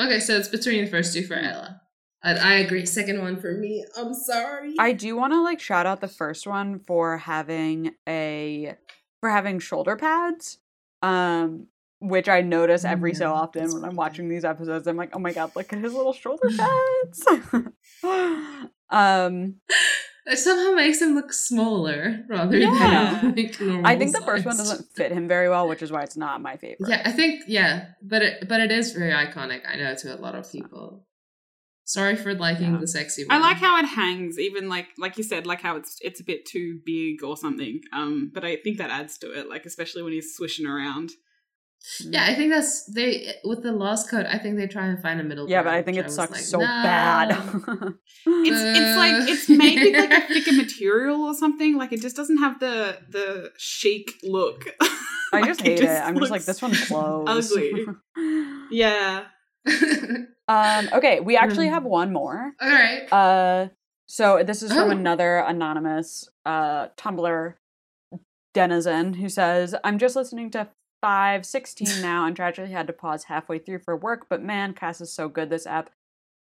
Okay, 0.01 0.21
so 0.21 0.37
it's 0.37 0.49
between 0.49 0.85
the 0.85 0.91
first 0.91 1.15
two 1.15 1.25
for 1.25 1.35
Ella. 1.35 1.81
I, 2.25 2.33
I 2.35 2.55
agree. 2.55 2.87
Second 2.87 3.21
one 3.21 3.41
for 3.41 3.53
me. 3.53 3.85
I'm 3.97 4.15
sorry. 4.15 4.75
I 4.79 4.93
do 4.93 5.17
want 5.17 5.33
to 5.33 5.43
like 5.43 5.61
shout 5.61 5.87
out 5.87 6.01
the 6.01 6.09
first 6.09 6.47
one 6.47 6.79
for 6.81 7.19
having 7.19 7.95
a 8.09 8.75
for 9.21 9.31
having 9.31 9.59
shoulder 9.59 9.97
pads. 9.97 10.59
Um 11.03 11.67
which 12.01 12.29
I 12.29 12.41
notice 12.41 12.85
every 12.85 13.15
so 13.15 13.33
often 13.33 13.63
that's 13.63 13.75
when 13.75 13.85
I'm 13.85 13.95
watching 13.95 14.29
these 14.29 14.45
episodes. 14.45 14.89
I'm 14.89 14.97
like, 14.97 15.15
oh 15.15 15.21
my 15.21 15.33
god, 15.33 15.53
look 15.55 15.73
at 15.73 15.79
his 15.79 15.95
little 15.95 16.13
shoulder 16.13 16.49
pads. 16.57 17.27
um 18.91 19.55
It 20.25 20.37
somehow 20.39 20.73
makes 20.77 21.01
him 21.03 21.15
look 21.15 21.33
smaller 21.33 22.25
rather 22.29 22.57
Yeah. 22.57 23.21
than 23.23 23.35
like 23.37 23.61
normal 23.61 23.87
I 23.87 23.97
think 23.99 24.13
the 24.17 24.23
first 24.23 24.45
one 24.47 24.57
doesn't 24.57 24.87
fit 24.95 25.11
him 25.13 25.27
very 25.27 25.49
well, 25.49 25.67
which 25.69 25.83
is 25.83 25.91
why 25.91 26.03
it's 26.03 26.17
not 26.17 26.41
my 26.41 26.57
favorite. 26.57 26.89
Yeah, 26.89 27.03
I 27.05 27.11
think 27.13 27.43
yeah, 27.49 27.89
but 28.03 28.23
it 28.23 28.49
but 28.49 28.61
it 28.61 28.71
is 28.71 28.93
very 28.93 29.13
iconic. 29.13 29.63
I 29.69 29.77
know 29.77 29.95
to 29.97 30.15
a 30.15 30.19
lot 30.21 30.35
of 30.35 30.51
people. 30.51 31.07
Sorry 31.85 32.15
for 32.15 32.33
liking 32.35 32.75
Yeah. 32.75 32.79
the 32.81 32.87
sexy. 32.87 33.25
One. 33.25 33.37
I 33.37 33.41
like 33.41 33.57
how 33.57 33.77
it 33.79 33.85
hangs, 33.87 34.39
even 34.39 34.69
like 34.69 34.87
like 34.97 35.19
you 35.19 35.25
said, 35.25 35.47
like 35.47 35.61
how 35.61 35.75
it's 35.77 35.99
it's 36.01 36.21
a 36.21 36.25
bit 36.25 36.47
too 36.47 36.79
big 36.87 37.25
or 37.25 37.37
something. 37.37 37.81
Um, 37.93 38.31
but 38.33 38.45
I 38.45 38.57
think 38.57 38.79
that 38.79 38.91
adds 38.91 39.19
to 39.19 39.33
it, 39.33 39.49
like 39.49 39.67
especially 39.67 40.03
when 40.05 40.13
he's 40.13 40.35
swishing 40.37 40.67
around. 40.67 41.11
Yeah, 42.01 42.25
I 42.25 42.35
think 42.35 42.51
that's 42.53 42.85
they 42.87 43.35
with 43.45 43.63
the 43.63 43.73
lost 43.73 44.09
code. 44.09 44.25
I 44.27 44.39
think 44.39 44.57
they 44.57 44.67
try 44.67 44.87
and 44.87 45.01
find 45.03 45.21
a 45.21 45.25
middle. 45.25 45.49
Yeah, 45.49 45.63
but 45.63 45.75
I 45.75 45.83
think 45.83 45.97
it 45.99 46.05
was 46.05 46.15
sucks 46.15 46.33
like, 46.33 46.41
so 46.41 46.59
no. 46.59 46.65
bad. 46.67 47.31
It's 48.25 48.61
it's 48.79 48.97
like 48.97 49.29
it's 49.29 49.49
made 49.49 49.79
with 49.83 49.95
like 50.11 50.13
a 50.23 50.27
thicker 50.35 50.53
material 50.53 51.23
or 51.23 51.35
something. 51.35 51.77
Like 51.77 51.93
it 51.93 52.01
just 52.01 52.17
doesn't 52.17 52.39
have 52.39 52.61
the 52.61 52.99
the 53.11 53.51
chic 53.59 54.13
look. 54.23 54.65
I 54.81 54.89
Like, 55.41 55.45
just 55.47 55.63
hate 55.63 55.81
it. 55.81 55.89
I'm 55.89 56.19
just 56.19 56.31
like 56.31 56.45
this 56.45 56.61
one's 56.63 56.87
closed. 56.87 57.53
ugly. 57.53 57.85
Yeah. 58.71 59.25
Um, 60.49 60.89
okay, 60.93 61.21
we 61.21 61.37
actually 61.37 61.69
Um, 61.69 61.75
have 61.75 61.85
one 61.85 62.13
more. 62.13 62.53
All 62.61 62.69
right. 62.69 63.11
Uh, 63.13 63.69
so 64.07 64.43
this 64.45 64.63
is 64.63 64.73
from 64.73 64.89
Oh. 64.89 64.91
another 64.91 65.39
anonymous 65.39 66.29
uh 66.45 66.89
Tumblr 66.97 67.55
denizen 68.55 69.15
who 69.15 69.29
says, 69.29 69.75
"I'm 69.85 69.99
just 69.99 70.17
listening 70.17 70.51
to 70.53 70.69
516 71.03 72.01
now 72.01 72.25
and 72.25 72.35
tragically 72.35 72.73
had 72.73 72.87
to 72.87 72.93
pause 72.95 73.25
halfway 73.25 73.59
through 73.59 73.81
for 73.81 73.95
work, 73.95 74.27
but 74.31 74.43
man, 74.43 74.73
Cass 74.73 75.03
is 75.03 75.13
so 75.13 75.29
good 75.29 75.51
this 75.51 75.67
app. 75.67 75.91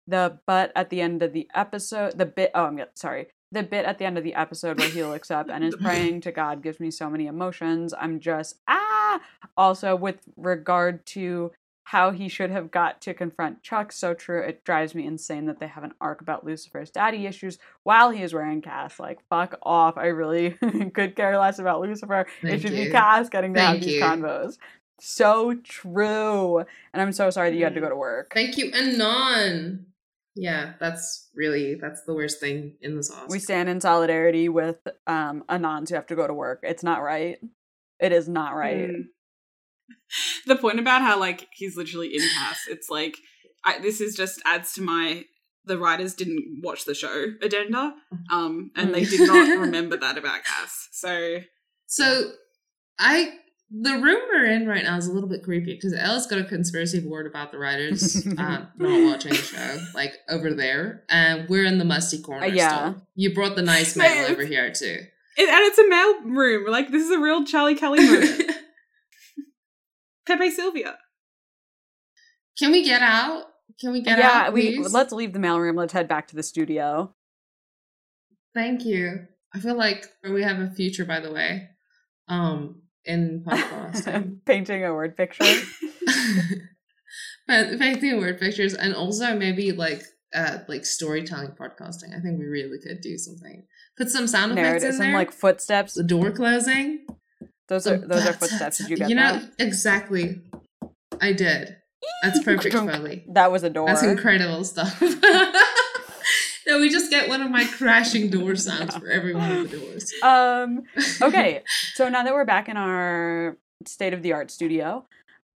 The 0.05 0.39
but 0.45 0.71
at 0.75 0.89
the 0.89 1.01
end 1.01 1.23
of 1.23 1.33
the 1.33 1.47
episode, 1.55 2.17
the 2.17 2.25
bit 2.25 2.51
oh, 2.53 2.65
I'm 2.65 2.79
sorry. 2.95 3.27
The 3.51 3.63
bit 3.63 3.85
at 3.85 3.97
the 3.97 4.05
end 4.05 4.17
of 4.17 4.23
the 4.23 4.35
episode 4.35 4.79
where 4.79 4.89
he 4.89 5.03
looks 5.03 5.31
up 5.31 5.49
and 5.49 5.63
is 5.63 5.75
praying 5.81 6.21
to 6.21 6.31
God 6.31 6.61
gives 6.61 6.79
me 6.79 6.91
so 6.91 7.09
many 7.09 7.25
emotions. 7.25 7.93
I'm 7.99 8.19
just 8.19 8.57
ah. 8.67 9.21
Also, 9.57 9.95
with 9.95 10.17
regard 10.35 11.05
to 11.07 11.51
how 11.89 12.12
he 12.12 12.29
should 12.29 12.51
have 12.51 12.69
got 12.69 13.01
to 13.01 13.15
confront 13.15 13.63
Chuck. 13.63 13.91
So 13.91 14.13
true. 14.13 14.43
It 14.43 14.63
drives 14.63 14.93
me 14.93 15.08
insane 15.08 15.48
that 15.48 15.60
they 15.60 15.65
have 15.65 15.84
an 15.84 15.96
arc 16.00 16.22
about 16.22 16.46
Lucifer's 16.46 16.91
daddy 16.91 17.25
issues 17.25 17.58
while 17.81 18.12
he 18.12 18.22
is 18.22 18.31
wearing 18.31 18.62
Cass. 18.62 19.00
Like, 19.00 19.17
fuck 19.27 19.58
off. 19.63 19.98
I 19.98 20.05
really 20.05 20.51
could 20.93 21.15
care 21.15 21.36
less 21.39 21.58
about 21.58 21.81
Lucifer. 21.81 22.27
it 22.43 22.48
Thank 22.48 22.62
should 22.62 22.72
be. 22.74 22.91
Cass 22.91 23.29
getting 23.29 23.55
to 23.55 23.60
have 23.60 23.72
Thank 23.72 23.86
these 23.86 23.96
you. 23.96 24.01
convos. 24.03 24.60
So 25.00 25.55
true. 25.63 26.60
And 26.60 27.01
I'm 27.01 27.12
so 27.12 27.31
sorry 27.31 27.50
that 27.50 27.58
you 27.58 27.63
had 27.63 27.74
to 27.74 27.81
go 27.81 27.89
to 27.89 27.96
work. 27.96 28.36
Thank 28.36 28.60
you, 28.60 28.72
Anon. 28.72 29.88
Yeah, 30.36 30.74
that's 30.79 31.27
really 31.34 31.74
that's 31.74 32.03
the 32.03 32.13
worst 32.13 32.39
thing 32.39 32.75
in 32.81 32.98
the 32.98 33.03
sauce. 33.03 33.31
We 33.31 33.39
stand 33.39 33.67
in 33.67 33.81
solidarity 33.81 34.48
with 34.48 34.77
um 35.08 35.43
Anons 35.50 35.89
who 35.89 35.96
have 35.96 36.05
to 36.08 36.15
go 36.15 36.27
to 36.27 36.36
work. 36.36 36.60
It's 36.62 36.84
not 36.84 37.01
right. 37.01 37.39
It 38.00 38.12
is 38.12 38.29
not 38.29 38.53
right. 38.53 38.91
Mm. 38.91 39.03
The 40.48 40.55
point 40.55 40.79
about 40.79 41.01
how 41.03 41.19
like 41.19 41.48
he's 41.53 41.77
literally 41.77 42.15
in 42.15 42.22
Cass, 42.22 42.62
it's 42.67 42.89
like 42.89 43.15
I, 43.63 43.77
this 43.79 44.01
is 44.01 44.15
just 44.15 44.41
adds 44.46 44.74
to 44.74 44.81
my 44.81 45.25
the 45.65 45.77
writers 45.77 46.15
didn't 46.15 46.62
watch 46.63 46.86
the 46.86 46.96
show 46.96 47.25
agenda, 47.43 47.93
um, 48.31 48.72
and 48.75 48.93
they 48.93 49.05
did 49.05 49.27
not 49.27 49.60
remember 49.60 49.98
that 49.98 50.17
about 50.17 50.43
Cass. 50.43 50.88
So 50.91 51.39
So 51.86 52.31
I 52.98 53.34
the 53.72 53.93
room 53.98 54.19
we're 54.29 54.46
in 54.48 54.65
right 54.67 54.84
now 54.84 54.98
is 54.98 55.05
a 55.05 55.12
little 55.13 55.29
bit 55.29 55.43
creepy 55.43 55.75
because 55.75 55.93
Ella's 55.93 56.25
got 56.25 56.39
a 56.39 56.43
conspiracy 56.43 57.00
board 57.01 57.27
about 57.27 57.51
the 57.51 57.60
writers 57.60 58.25
uh, 58.25 58.65
not 58.77 59.12
watching 59.12 59.29
the 59.31 59.38
show, 59.38 59.77
like 59.93 60.13
over 60.27 60.53
there, 60.53 61.03
and 61.10 61.48
we're 61.50 61.65
in 61.65 61.77
the 61.77 61.86
musty 61.86 62.19
corner. 62.19 62.46
Uh, 62.46 62.50
yeah. 62.50 62.69
still. 62.93 63.01
you 63.13 63.34
brought 63.36 63.55
the 63.55 63.62
nice 63.62 63.96
No, 63.96 64.03
mail 64.03 64.25
over 64.31 64.43
here 64.43 64.72
too. 64.72 64.98
it, 65.38 65.50
and 65.50 65.65
it's 65.65 65.77
a 65.77 65.88
mail 65.88 66.22
room. 66.36 66.65
Like 66.72 66.89
this 66.91 67.03
is 67.03 67.12
a 67.12 67.19
real 67.19 67.46
Charlie 67.46 67.75
Kelly 67.75 68.03
moment. 68.03 68.48
Pepe 70.25 70.51
Silvia. 70.51 70.97
Can 72.57 72.71
we 72.71 72.83
get 72.83 73.01
out? 73.01 73.45
Can 73.79 73.91
we 73.91 74.01
get 74.01 74.19
yeah, 74.19 74.27
out? 74.27 74.43
Yeah, 74.45 74.49
we 74.49 74.77
please? 74.77 74.93
let's 74.93 75.13
leave 75.13 75.33
the 75.33 75.39
mailroom. 75.39 75.77
Let's 75.77 75.93
head 75.93 76.07
back 76.07 76.27
to 76.29 76.35
the 76.35 76.43
studio. 76.43 77.13
Thank 78.53 78.85
you. 78.85 79.27
I 79.53 79.59
feel 79.59 79.75
like 79.75 80.05
we 80.23 80.43
have 80.43 80.59
a 80.59 80.69
future, 80.69 81.05
by 81.05 81.19
the 81.19 81.31
way, 81.31 81.69
um, 82.27 82.81
in 83.05 83.43
podcasting. 83.45 84.39
Painting 84.45 84.83
a 84.83 84.93
word 84.93 85.15
picture. 85.15 85.45
but 87.47 87.79
painting 87.79 88.19
word 88.19 88.39
pictures 88.39 88.73
and 88.73 88.93
also 88.93 89.35
maybe 89.35 89.71
like 89.71 90.03
uh 90.35 90.59
like 90.67 90.85
storytelling 90.85 91.55
podcasting. 91.59 92.15
I 92.15 92.21
think 92.21 92.38
we 92.38 92.45
really 92.45 92.79
could 92.79 93.01
do 93.01 93.17
something. 93.17 93.65
Put 93.97 94.09
some 94.09 94.27
sound 94.27 94.51
effects 94.51 94.65
Narrative, 94.65 94.89
in 94.89 94.97
some 94.97 95.05
there. 95.07 95.15
like 95.15 95.31
footsteps. 95.31 95.93
the 95.93 96.03
door 96.03 96.31
closing. 96.31 97.05
Those 97.69 97.88
are 97.88 97.97
those 97.97 98.25
are 98.27 98.33
footsteps. 98.33 98.79
Did 98.79 98.89
you 98.89 98.97
get 98.97 99.09
You 99.09 99.15
know 99.15 99.39
that? 99.39 99.51
exactly. 99.59 100.41
I 101.21 101.31
did. 101.33 101.77
That's 102.23 102.43
perfect, 102.43 102.73
Foley. 102.75 103.25
That 103.29 103.51
was 103.51 103.63
a 103.63 103.69
door. 103.69 103.88
That's 103.88 104.03
incredible 104.03 104.63
stuff. 104.63 105.01
no, 106.67 106.79
we 106.79 106.89
just 106.89 107.09
get 107.09 107.29
one 107.29 107.41
of 107.41 107.49
my 107.51 107.65
crashing 107.65 108.29
door 108.29 108.55
sounds 108.55 108.95
for 108.95 109.07
every 109.09 109.33
one 109.33 109.51
of 109.51 109.69
the 109.71 109.77
doors. 109.77 110.11
um 110.23 110.83
okay 111.21 111.61
so 111.95 112.09
now 112.09 112.23
that 112.23 112.33
we're 112.33 112.45
back 112.45 112.69
in 112.69 112.77
our 112.77 113.57
state 113.85 114.13
of 114.13 114.21
the 114.21 114.33
art 114.33 114.51
studio 114.51 115.05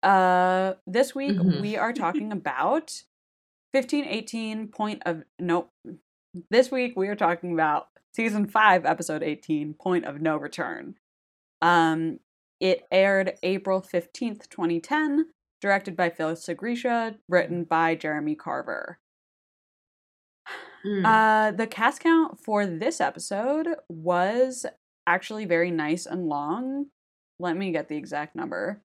uh 0.03 0.73
this 0.87 1.13
week 1.15 1.37
Mhm. 1.37 1.61
we 1.61 1.75
are 1.77 1.93
talking 1.93 2.31
about 2.31 3.03
1518 3.73 4.67
point 4.69 5.01
of 5.05 5.23
nope 5.39 5.69
this 6.49 6.71
week 6.71 6.93
we 6.95 7.07
are 7.07 7.15
talking 7.15 7.53
about 7.53 7.87
season 8.15 8.47
5 8.47 8.85
episode 8.85 9.23
18 9.23 9.73
point 9.73 10.05
of 10.05 10.21
no 10.21 10.37
return 10.37 10.95
um 11.61 12.19
it 12.59 12.83
aired 12.91 13.33
april 13.43 13.81
15th 13.81 14.49
2010 14.49 15.27
directed 15.61 15.95
by 15.95 16.09
phil 16.09 16.31
sgriccia 16.35 17.15
written 17.27 17.63
by 17.63 17.95
jeremy 17.95 18.35
carver 18.35 18.99
Mm. 20.85 21.05
uh, 21.05 21.51
the 21.51 21.67
cast 21.67 22.01
count 22.01 22.39
for 22.43 22.65
this 22.65 22.99
episode 22.99 23.67
was 23.87 24.65
actually 25.05 25.45
very 25.45 25.71
nice 25.71 26.05
and 26.05 26.27
long. 26.27 26.87
Let 27.39 27.55
me 27.55 27.71
get 27.71 27.87
the 27.87 27.97
exact 27.97 28.35
number. 28.35 28.81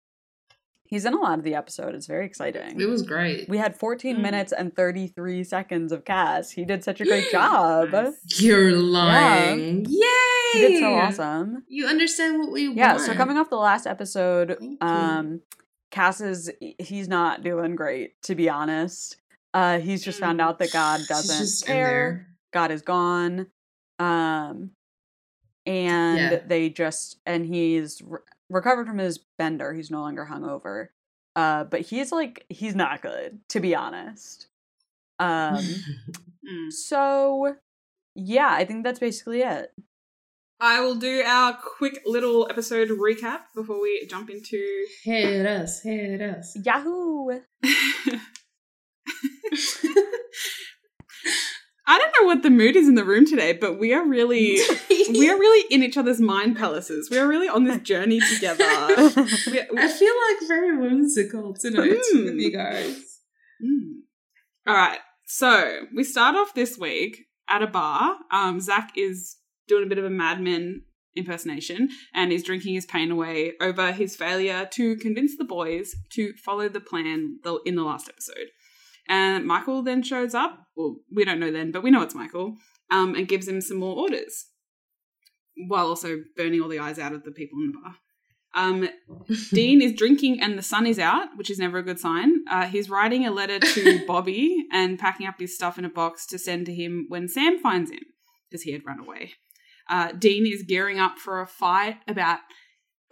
He's 0.90 1.04
in 1.04 1.14
a 1.14 1.20
lot 1.20 1.38
of 1.38 1.44
the 1.44 1.54
episode. 1.54 1.94
It's 1.94 2.08
very 2.08 2.26
exciting. 2.26 2.80
it 2.80 2.86
was 2.88 3.02
great. 3.02 3.48
We 3.48 3.58
had 3.58 3.76
14 3.78 4.16
Mm. 4.16 4.22
minutes 4.22 4.52
and 4.52 4.74
33 4.74 5.44
seconds 5.44 5.92
of 5.92 6.04
Cass. 6.04 6.50
He 6.50 6.64
did 6.64 6.82
such 6.82 7.00
a 7.00 7.04
great 7.04 7.30
job. 7.30 7.94
You're 8.38 8.72
lying. 8.72 9.86
Yay! 9.88 10.00
He 10.52 10.58
did 10.58 10.80
so 10.80 10.92
awesome. 10.94 11.62
You 11.68 11.86
understand 11.86 12.40
what 12.40 12.50
we 12.50 12.66
want. 12.68 12.78
Yeah, 12.78 12.94
want. 12.94 13.06
so 13.06 13.14
coming 13.14 13.36
off 13.38 13.48
the 13.50 13.56
last 13.56 13.86
episode, 13.86 14.58
um 14.80 15.40
Cass 15.92 16.20
is 16.20 16.50
he's 16.78 17.06
not 17.08 17.42
doing 17.44 17.76
great, 17.76 18.20
to 18.22 18.34
be 18.34 18.48
honest. 18.48 19.16
Uh 19.54 19.78
he's 19.78 20.04
just 20.04 20.18
found 20.18 20.40
out 20.40 20.58
that 20.58 20.72
God 20.72 21.00
doesn't 21.08 21.66
care. 21.68 22.26
God 22.52 22.72
is 22.72 22.82
gone. 22.82 23.46
Um, 24.00 24.70
and 25.66 26.18
Yeah. 26.18 26.40
they 26.46 26.68
just 26.68 27.20
and 27.26 27.46
he's 27.46 28.02
recovered 28.50 28.86
from 28.86 28.98
his 28.98 29.18
bender. 29.38 29.72
He's 29.72 29.90
no 29.90 30.02
longer 30.02 30.28
hungover. 30.30 30.88
Uh, 31.36 31.64
but 31.64 31.82
he's 31.82 32.10
like 32.12 32.44
he's 32.48 32.74
not 32.74 33.02
good 33.02 33.40
to 33.50 33.60
be 33.60 33.74
honest. 33.74 34.46
Um, 35.18 35.64
Mm. 36.42 36.72
so 36.72 37.54
yeah, 38.14 38.48
I 38.50 38.64
think 38.64 38.82
that's 38.82 38.98
basically 38.98 39.42
it. 39.42 39.72
I 40.58 40.80
will 40.80 40.94
do 40.94 41.22
our 41.24 41.52
quick 41.54 42.00
little 42.06 42.46
episode 42.50 42.88
recap 42.88 43.40
before 43.54 43.78
we 43.80 44.06
jump 44.06 44.30
into. 44.30 44.86
hit 45.04 45.44
us, 45.46 45.82
hit 45.82 46.20
us. 46.22 46.56
Yahoo! 46.64 47.40
I 51.92 51.98
don't 51.98 52.14
know 52.20 52.26
what 52.28 52.42
the 52.44 52.50
mood 52.50 52.76
is 52.76 52.86
in 52.88 52.94
the 52.94 53.04
room 53.04 53.26
today, 53.26 53.52
but 53.52 53.78
we 53.80 53.92
are 53.92 54.06
really 54.06 54.58
we 55.10 55.28
are 55.28 55.36
really 55.38 55.66
in 55.74 55.82
each 55.82 55.96
other's 55.96 56.20
mind 56.20 56.56
palaces. 56.56 57.10
We 57.10 57.18
are 57.18 57.26
really 57.26 57.48
on 57.48 57.64
this 57.64 57.80
journey 57.82 58.20
together. 58.34 58.64
We- 59.50 59.60
I 59.84 59.88
feel 59.88 60.14
like 60.28 60.48
very 60.48 60.76
whimsical 60.78 61.54
tonight 61.54 61.98
Mm. 62.14 62.24
with 62.26 62.34
you 62.34 62.52
guys. 62.52 62.96
Mm. 63.64 64.02
All 64.68 64.74
right. 64.74 64.98
So 65.26 65.80
we 65.96 66.04
start 66.04 66.36
off 66.36 66.54
this 66.54 66.78
week 66.78 67.26
at 67.48 67.62
a 67.62 67.66
bar. 67.66 68.16
Um, 68.32 68.60
Zach 68.60 68.92
is 68.96 69.36
doing 69.66 69.82
a 69.84 69.86
bit 69.86 69.98
of 69.98 70.04
a 70.04 70.10
madman 70.10 70.82
impersonation 71.16 71.88
and 72.14 72.32
is 72.32 72.44
drinking 72.44 72.74
his 72.74 72.86
pain 72.86 73.10
away 73.10 73.54
over 73.60 73.90
his 73.90 74.14
failure 74.14 74.68
to 74.74 74.96
convince 74.96 75.36
the 75.36 75.44
boys 75.44 75.92
to 76.12 76.32
follow 76.34 76.68
the 76.68 76.80
plan 76.80 77.38
in 77.66 77.74
the 77.74 77.82
last 77.82 78.08
episode. 78.08 78.46
And 79.10 79.44
Michael 79.44 79.82
then 79.82 80.04
shows 80.04 80.34
up. 80.34 80.68
Well, 80.76 80.96
we 81.12 81.24
don't 81.24 81.40
know 81.40 81.50
then, 81.50 81.72
but 81.72 81.82
we 81.82 81.90
know 81.90 82.00
it's 82.00 82.14
Michael. 82.14 82.54
Um, 82.92 83.14
and 83.16 83.28
gives 83.28 83.46
him 83.46 83.60
some 83.60 83.76
more 83.78 83.96
orders, 83.96 84.46
while 85.68 85.86
also 85.86 86.22
burning 86.36 86.60
all 86.60 86.68
the 86.68 86.80
eyes 86.80 86.98
out 86.98 87.12
of 87.12 87.22
the 87.22 87.30
people 87.30 87.58
in 87.60 87.72
the 87.72 87.78
bar. 87.78 87.96
Um, 88.52 88.88
Dean 89.52 89.80
is 89.80 89.92
drinking 89.92 90.40
and 90.40 90.58
the 90.58 90.62
sun 90.62 90.86
is 90.86 90.98
out, 90.98 91.36
which 91.36 91.50
is 91.50 91.58
never 91.58 91.78
a 91.78 91.84
good 91.84 92.00
sign. 92.00 92.32
Uh, 92.50 92.66
he's 92.66 92.90
writing 92.90 93.26
a 93.26 93.30
letter 93.30 93.60
to 93.60 94.04
Bobby 94.08 94.66
and 94.72 94.98
packing 94.98 95.28
up 95.28 95.38
his 95.38 95.54
stuff 95.54 95.78
in 95.78 95.84
a 95.84 95.88
box 95.90 96.26
to 96.28 96.38
send 96.38 96.66
to 96.66 96.74
him 96.74 97.06
when 97.08 97.28
Sam 97.28 97.60
finds 97.60 97.92
him, 97.92 98.00
because 98.48 98.62
he 98.62 98.72
had 98.72 98.84
run 98.84 98.98
away. 98.98 99.34
Uh, 99.88 100.12
Dean 100.12 100.46
is 100.46 100.64
gearing 100.66 100.98
up 100.98 101.18
for 101.18 101.40
a 101.40 101.46
fight 101.46 101.98
about 102.08 102.40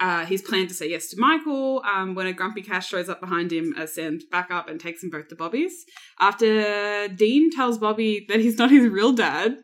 uh, 0.00 0.24
his 0.26 0.42
plan 0.42 0.68
to 0.68 0.74
say 0.74 0.88
yes 0.88 1.08
to 1.08 1.18
Michael 1.18 1.82
um, 1.84 2.14
when 2.14 2.26
a 2.26 2.32
grumpy 2.32 2.62
Cass 2.62 2.86
shows 2.86 3.08
up 3.08 3.20
behind 3.20 3.52
him 3.52 3.74
as 3.76 3.94
Sam's 3.94 4.24
back 4.24 4.50
up 4.50 4.68
and 4.68 4.80
takes 4.80 5.00
them 5.00 5.10
both 5.10 5.28
to 5.28 5.34
Bobby's. 5.34 5.84
After 6.20 7.08
Dean 7.08 7.50
tells 7.50 7.78
Bobby 7.78 8.24
that 8.28 8.40
he's 8.40 8.58
not 8.58 8.70
his 8.70 8.88
real 8.88 9.12
dad, 9.12 9.56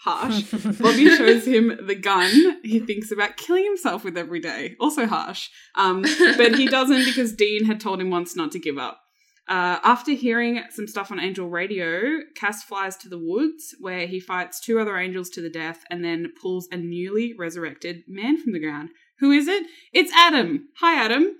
harsh, 0.00 0.50
Bobby 0.80 1.14
shows 1.16 1.46
him 1.46 1.78
the 1.86 1.94
gun 1.94 2.60
he 2.62 2.78
thinks 2.80 3.10
about 3.10 3.36
killing 3.36 3.64
himself 3.64 4.04
with 4.04 4.16
every 4.16 4.40
day. 4.40 4.74
Also 4.80 5.06
harsh. 5.06 5.50
Um, 5.74 6.02
but 6.36 6.56
he 6.56 6.66
doesn't 6.66 7.04
because 7.04 7.34
Dean 7.34 7.66
had 7.66 7.80
told 7.80 8.00
him 8.00 8.10
once 8.10 8.34
not 8.34 8.52
to 8.52 8.58
give 8.58 8.78
up. 8.78 9.00
Uh, 9.46 9.78
after 9.84 10.12
hearing 10.12 10.62
some 10.70 10.88
stuff 10.88 11.10
on 11.10 11.20
Angel 11.20 11.48
Radio, 11.48 12.20
Cass 12.34 12.62
flies 12.62 12.96
to 12.96 13.10
the 13.10 13.18
woods 13.18 13.74
where 13.78 14.06
he 14.06 14.18
fights 14.18 14.58
two 14.58 14.78
other 14.80 14.96
angels 14.96 15.28
to 15.30 15.42
the 15.42 15.50
death 15.50 15.84
and 15.90 16.02
then 16.02 16.32
pulls 16.40 16.66
a 16.72 16.78
newly 16.78 17.34
resurrected 17.38 18.04
man 18.08 18.40
from 18.42 18.54
the 18.54 18.60
ground. 18.60 18.88
Who 19.20 19.30
is 19.30 19.48
it? 19.48 19.64
It's 19.92 20.12
Adam. 20.14 20.68
Hi, 20.80 21.04
Adam. 21.04 21.36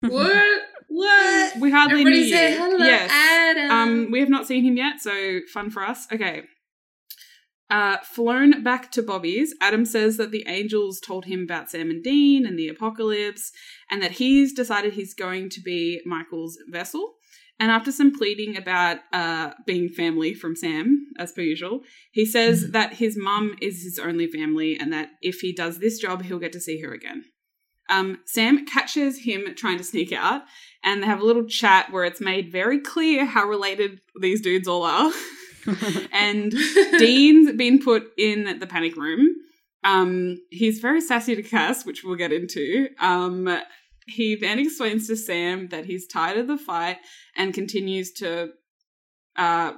what? 0.00 0.62
What? 0.88 1.56
We 1.60 1.70
hardly 1.70 2.00
Everybody 2.00 2.20
knew 2.22 2.28
say 2.30 2.52
you. 2.52 2.58
hello, 2.58 2.84
yes. 2.84 3.10
Adam. 3.12 3.70
Um, 3.70 4.08
we 4.10 4.20
have 4.20 4.28
not 4.28 4.46
seen 4.46 4.64
him 4.64 4.76
yet, 4.76 5.00
so 5.00 5.40
fun 5.52 5.70
for 5.70 5.84
us. 5.84 6.06
Okay. 6.12 6.42
Uh, 7.70 7.98
flown 7.98 8.64
back 8.64 8.90
to 8.90 9.00
Bobby's, 9.02 9.54
Adam 9.60 9.84
says 9.84 10.16
that 10.16 10.32
the 10.32 10.44
angels 10.48 10.98
told 10.98 11.26
him 11.26 11.42
about 11.44 11.70
Sam 11.70 11.88
and 11.88 12.02
Dean 12.02 12.44
and 12.44 12.58
the 12.58 12.66
apocalypse, 12.66 13.52
and 13.88 14.02
that 14.02 14.12
he's 14.12 14.52
decided 14.52 14.94
he's 14.94 15.14
going 15.14 15.48
to 15.50 15.60
be 15.60 16.00
Michael's 16.04 16.58
vessel. 16.68 17.14
And 17.60 17.70
after 17.70 17.92
some 17.92 18.10
pleading 18.16 18.56
about 18.56 18.98
uh, 19.12 19.50
being 19.66 19.90
family 19.90 20.32
from 20.34 20.56
Sam, 20.56 21.06
as 21.18 21.30
per 21.32 21.42
usual, 21.42 21.82
he 22.10 22.24
says 22.24 22.64
Mhm. 22.64 22.72
that 22.72 22.94
his 22.94 23.16
mum 23.18 23.54
is 23.60 23.82
his 23.84 23.98
only 23.98 24.26
family 24.26 24.76
and 24.80 24.92
that 24.92 25.10
if 25.20 25.40
he 25.40 25.52
does 25.52 25.78
this 25.78 25.98
job, 25.98 26.22
he'll 26.24 26.38
get 26.38 26.52
to 26.54 26.60
see 26.60 26.80
her 26.80 26.92
again. 26.92 27.24
Um, 27.90 28.20
Sam 28.24 28.64
catches 28.66 29.18
him 29.24 29.54
trying 29.56 29.76
to 29.78 29.84
sneak 29.84 30.10
out, 30.12 30.42
and 30.82 31.02
they 31.02 31.06
have 31.06 31.20
a 31.20 31.24
little 31.24 31.44
chat 31.44 31.92
where 31.92 32.04
it's 32.04 32.20
made 32.20 32.50
very 32.50 32.78
clear 32.78 33.24
how 33.26 33.44
related 33.46 34.00
these 34.20 34.40
dudes 34.40 34.66
all 34.68 34.84
are. 34.84 35.12
and 36.12 36.52
Dean's 36.98 37.52
been 37.56 37.78
put 37.80 38.04
in 38.16 38.58
the 38.58 38.66
panic 38.66 38.96
room. 38.96 39.28
Um, 39.84 40.38
he's 40.50 40.78
very 40.78 41.00
sassy 41.00 41.34
to 41.36 41.42
Cass, 41.42 41.84
which 41.84 42.04
we'll 42.04 42.16
get 42.16 42.32
into. 42.32 42.88
Um, 43.00 43.48
he 44.10 44.34
then 44.34 44.58
explains 44.58 45.06
to 45.06 45.16
Sam 45.16 45.68
that 45.68 45.86
he's 45.86 46.06
tired 46.06 46.38
of 46.38 46.46
the 46.46 46.58
fight 46.58 46.98
and 47.36 47.54
continues 47.54 48.12
to 48.14 48.50
uh, 49.36 49.72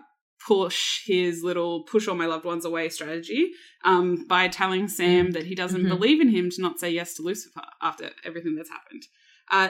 push 0.47 1.07
his 1.07 1.45
little 1.45 1.85
push 1.85 2.09
all 2.09 2.17
my 2.17 2.27
loved 2.27 2.45
ones 2.45 2.65
away 2.65 2.89
strategy 2.89 3.53
um, 3.85 4.25
by 4.27 4.49
telling 4.49 4.89
Sam 4.89 5.31
that 5.33 5.45
he 5.47 5.55
doesn't 5.55 5.85
Mhm. 5.85 5.89
believe 5.89 6.21
in 6.21 6.29
him 6.31 6.51
to 6.51 6.61
not 6.61 6.81
say 6.81 6.91
yes 6.91 7.15
to 7.15 7.23
Lucifer 7.23 7.63
after 7.81 8.11
everything 8.25 8.57
that's 8.57 8.71
happened. 8.71 9.03
Uh, 9.51 9.69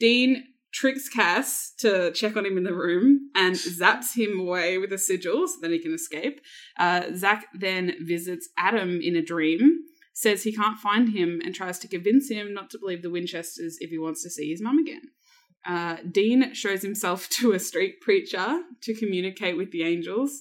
Dean 0.00 0.44
tricks 0.72 1.08
Cass 1.08 1.72
to 1.78 2.10
check 2.12 2.36
on 2.36 2.44
him 2.46 2.56
in 2.58 2.64
the 2.64 2.74
room 2.74 3.30
and 3.34 3.54
zaps 3.54 4.16
him 4.16 4.40
away 4.40 4.76
with 4.78 4.92
a 4.92 4.98
sigil 4.98 5.46
so 5.46 5.54
that 5.60 5.70
he 5.70 5.78
can 5.78 5.94
escape. 5.94 6.40
Uh, 6.78 7.02
Zach 7.14 7.46
then 7.54 7.94
visits 8.00 8.48
Adam 8.56 9.00
in 9.00 9.14
a 9.14 9.22
dream, 9.22 9.84
says 10.14 10.44
he 10.44 10.52
can't 10.54 10.78
find 10.78 11.10
him, 11.10 11.40
and 11.44 11.54
tries 11.54 11.78
to 11.80 11.88
convince 11.88 12.30
him 12.30 12.54
not 12.54 12.70
to 12.70 12.78
believe 12.78 13.02
the 13.02 13.10
Winchesters 13.10 13.76
if 13.80 13.90
he 13.90 13.98
wants 13.98 14.22
to 14.22 14.30
see 14.30 14.48
his 14.50 14.62
mum 14.62 14.78
again. 14.78 15.02
Uh, 15.66 15.96
Dean 16.10 16.54
shows 16.54 16.82
himself 16.82 17.28
to 17.40 17.52
a 17.52 17.58
street 17.58 18.00
preacher 18.00 18.62
to 18.82 18.94
communicate 18.94 19.56
with 19.56 19.70
the 19.72 19.82
angels. 19.82 20.40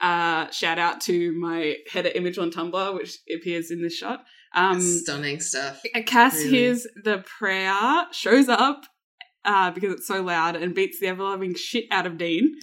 Uh, 0.00 0.48
shout 0.50 0.78
out 0.78 1.00
to 1.02 1.32
my 1.32 1.76
header 1.92 2.10
image 2.14 2.38
on 2.38 2.50
Tumblr, 2.50 2.94
which 2.94 3.18
appears 3.36 3.70
in 3.70 3.82
this 3.82 3.94
shot. 3.94 4.24
Um, 4.54 4.80
Stunning 4.80 5.40
stuff. 5.40 5.82
Cass 6.06 6.36
Really? 6.36 6.50
hears 6.50 6.86
the 7.04 7.18
prayer, 7.38 8.06
shows 8.12 8.48
up 8.48 8.84
uh, 9.44 9.70
because 9.72 9.92
it's 9.92 10.06
so 10.06 10.22
loud, 10.22 10.56
and 10.56 10.74
beats 10.74 11.00
the 11.00 11.08
ever 11.08 11.22
loving 11.22 11.54
shit 11.54 11.84
out 11.90 12.06
of 12.06 12.16
Dean 12.16 12.54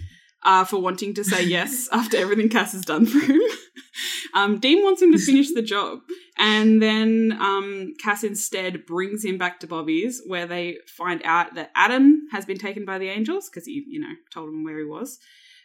uh, 0.44 0.64
for 0.64 0.82
wanting 0.82 1.14
to 1.16 1.24
say 1.24 1.44
yes 1.44 1.90
after 1.92 2.18
everything 2.18 2.50
Cass 2.50 2.74
has 2.74 2.86
done 2.86 3.06
for 3.06 3.20
him. 3.20 3.40
um, 4.34 4.60
Dean 4.60 4.84
wants 4.84 5.02
him 5.02 5.12
to 5.12 5.18
finish 5.20 5.54
the 5.54 5.62
job, 5.62 6.00
and 6.38 6.82
then 6.82 7.38
um, 7.40 7.94
Cass 8.02 8.24
instead 8.24 8.86
brings 8.86 9.24
him 9.24 9.38
back 9.38 9.60
to 9.60 9.68
Bobby's, 9.68 10.22
where 10.26 10.46
they 10.46 10.78
find 10.88 11.22
out 11.24 11.56
that 11.56 11.72
Adam 11.76 12.28
has 12.32 12.46
been 12.46 12.58
taken 12.58 12.86
by 12.86 12.98
the 12.98 13.10
angels 13.10 13.50
because 13.50 13.66
he, 13.66 13.84
you 13.88 14.00
know, 14.00 14.14
told 14.34 14.50
him 14.50 14.64
where 14.64 14.78
he 14.78 14.86
was. 14.86 15.20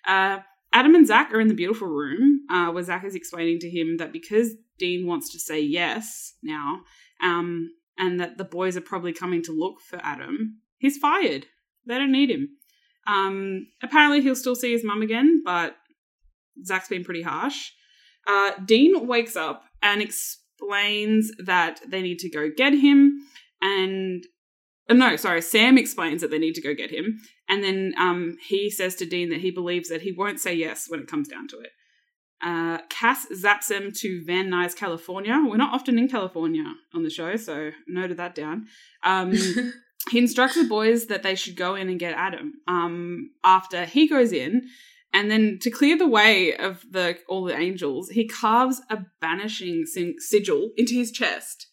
Uh, 0.07 0.39
Adam 0.73 0.95
and 0.95 1.07
Zach 1.07 1.33
are 1.33 1.41
in 1.41 1.49
the 1.49 1.55
beautiful 1.55 1.87
room 1.87 2.41
uh, 2.51 2.71
where 2.71 2.83
Zach 2.83 3.05
is 3.05 3.15
explaining 3.15 3.59
to 3.61 3.71
him 3.71 3.99
that 3.99 4.13
because 4.13 4.55
Dean 4.79 5.07
wants 5.07 5.31
to 5.33 5.39
say 5.39 5.61
yes 5.61 6.35
now, 6.43 6.81
um, 7.23 7.71
and 7.99 8.19
that 8.21 8.39
the 8.39 8.45
boys 8.45 8.77
are 8.77 8.83
probably 8.83 9.13
coming 9.13 9.43
to 9.43 9.53
look 9.53 9.81
for 9.81 10.01
Adam, 10.03 10.61
he's 10.79 10.97
fired. 10.97 11.47
They 11.87 11.99
don't 11.99 12.13
need 12.13 12.31
him. 12.31 12.57
Um, 13.07 13.67
apparently, 13.83 14.21
he'll 14.21 14.37
still 14.37 14.55
see 14.55 14.73
his 14.73 14.85
mum 14.85 15.03
again, 15.03 15.43
but 15.45 15.77
Zach's 16.65 16.89
been 16.89 17.05
pretty 17.05 17.23
harsh. 17.23 17.71
Uh, 18.27 18.53
Dean 18.65 19.07
wakes 19.07 19.37
up 19.37 19.65
and 19.83 20.01
explains 20.01 21.33
that 21.45 21.81
they 21.87 22.03
need 22.03 22.19
to 22.21 22.31
go 22.31 22.49
get 22.57 22.73
him, 22.73 23.19
and 23.61 24.25
uh, 24.89 24.95
no, 24.95 25.17
sorry, 25.17 25.43
Sam 25.43 25.79
explains 25.79 26.21
that 26.21 26.31
they 26.31 26.39
need 26.39 26.55
to 26.55 26.63
go 26.63 26.75
get 26.75 26.91
him, 26.91 27.21
and 27.49 27.65
then 27.65 27.95
um, 27.99 28.37
he 28.47 28.71
says 28.71 28.95
to 28.97 29.07
Dean 29.07 29.31
that 29.31 29.41
he 29.41 29.51
believes 29.51 29.89
that 29.89 30.03
he 30.03 30.13
won't 30.13 30.41
say 30.41 30.55
yes 30.55 30.89
when 30.89 31.01
it 31.01 31.09
comes 31.09 31.29
down 31.29 31.49
to 31.49 31.59
it. 31.59 31.71
Uh, 32.43 32.79
Cass 32.89 33.27
zaps 33.33 33.71
him 33.71 33.93
to 33.93 34.25
Van 34.25 34.51
Nuys, 34.51 34.75
California. 34.75 35.41
We're 35.47 35.57
not 35.57 35.73
often 35.73 35.97
in 35.97 36.09
California 36.09 36.65
on 36.93 37.05
the 37.05 37.11
show, 37.11 37.37
so 37.37 37.71
noted 37.87 38.17
that 38.17 38.35
down. 38.35 38.67
Um, 39.05 39.33
he 40.11 40.19
instructs 40.19 40.57
the 40.57 40.65
boys 40.65 41.07
that 41.07 41.23
they 41.23 41.35
should 41.35 41.57
go 41.57 41.75
in 41.75 41.89
and 41.89 41.99
get 41.99 42.15
Adam. 42.15 42.55
Um, 42.67 43.31
after 43.45 43.85
he 43.85 44.09
goes 44.09 44.33
in, 44.33 44.69
and 45.13 45.31
then 45.31 45.59
to 45.61 45.71
clear 45.71 45.97
the 45.97 46.09
way 46.09 46.57
of 46.57 46.85
the 46.91 47.19
all 47.29 47.45
the 47.45 47.57
angels, 47.57 48.11
he 48.11 48.27
carves 48.27 48.81
a 48.91 48.99
banishing 49.21 49.85
sin- 49.87 50.17
sigil 50.19 50.71
into 50.77 50.95
his 50.95 51.13
chest. 51.13 51.69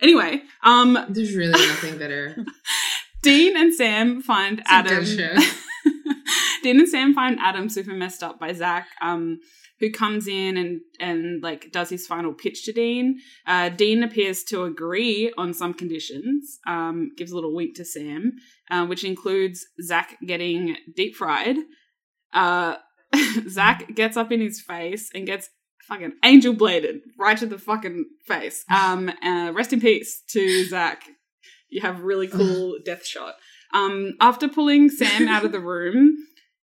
Anyway, 0.00 0.42
um, 0.62 0.98
There's 1.08 1.34
really 1.34 1.66
nothing 1.66 1.98
better. 1.98 2.36
Dean 3.22 3.56
and 3.56 3.72
Sam 3.72 4.20
find 4.20 4.58
It's 4.58 4.70
Adam. 4.70 5.04
Dean 6.62 6.80
and 6.80 6.88
Sam 6.88 7.14
find 7.14 7.38
Adam 7.40 7.68
super 7.68 7.92
messed 7.92 8.22
up 8.22 8.38
by 8.38 8.52
Zach, 8.52 8.88
um, 9.00 9.38
who 9.82 9.90
comes 9.90 10.28
in 10.28 10.56
and 10.56 10.80
and 11.00 11.42
like 11.42 11.72
does 11.72 11.90
his 11.90 12.06
final 12.06 12.32
pitch 12.32 12.64
to 12.64 12.72
Dean. 12.72 13.18
Uh, 13.48 13.68
Dean 13.68 14.04
appears 14.04 14.44
to 14.44 14.62
agree 14.62 15.32
on 15.36 15.52
some 15.52 15.74
conditions. 15.74 16.60
Um, 16.68 17.10
gives 17.16 17.32
a 17.32 17.34
little 17.34 17.52
wink 17.52 17.74
to 17.76 17.84
Sam, 17.84 18.34
uh, 18.70 18.86
which 18.86 19.02
includes 19.02 19.66
Zach 19.82 20.16
getting 20.24 20.76
deep 20.94 21.16
fried. 21.16 21.56
Uh, 22.32 22.76
Zach 23.48 23.92
gets 23.96 24.16
up 24.16 24.30
in 24.30 24.40
his 24.40 24.60
face 24.60 25.10
and 25.12 25.26
gets 25.26 25.50
fucking 25.88 26.12
angel 26.24 26.54
bladed 26.54 27.00
right 27.18 27.36
to 27.38 27.46
the 27.46 27.58
fucking 27.58 28.04
face. 28.24 28.64
Um, 28.70 29.10
uh, 29.22 29.50
rest 29.52 29.72
in 29.72 29.80
peace 29.80 30.22
to 30.30 30.64
Zach. 30.64 31.02
You 31.70 31.80
have 31.80 31.98
a 31.98 32.04
really 32.04 32.28
cool 32.28 32.78
death 32.84 33.04
shot. 33.04 33.34
Um, 33.74 34.12
after 34.20 34.46
pulling 34.46 34.90
Sam 34.90 35.26
out 35.26 35.44
of 35.44 35.50
the 35.50 35.58
room, 35.58 36.16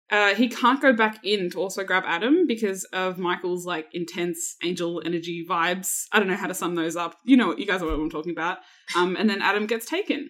uh, 0.09 0.33
he 0.35 0.47
can't 0.47 0.81
go 0.81 0.93
back 0.93 1.19
in 1.23 1.49
to 1.49 1.59
also 1.59 1.83
grab 1.83 2.03
Adam 2.05 2.47
because 2.47 2.85
of 2.85 3.17
Michael's 3.17 3.65
like 3.65 3.87
intense 3.93 4.55
angel 4.63 5.01
energy 5.05 5.45
vibes. 5.47 6.05
I 6.13 6.19
don't 6.19 6.29
know 6.29 6.35
how 6.35 6.47
to 6.47 6.53
sum 6.53 6.75
those 6.75 6.95
up. 6.95 7.17
You 7.25 7.35
know, 7.35 7.55
you 7.57 7.65
guys 7.65 7.81
know 7.81 7.87
what 7.87 7.95
I'm 7.95 8.09
talking 8.09 8.31
about. 8.31 8.59
Um, 8.95 9.17
and 9.17 9.29
then 9.29 9.41
Adam 9.41 9.67
gets 9.67 9.85
taken. 9.85 10.29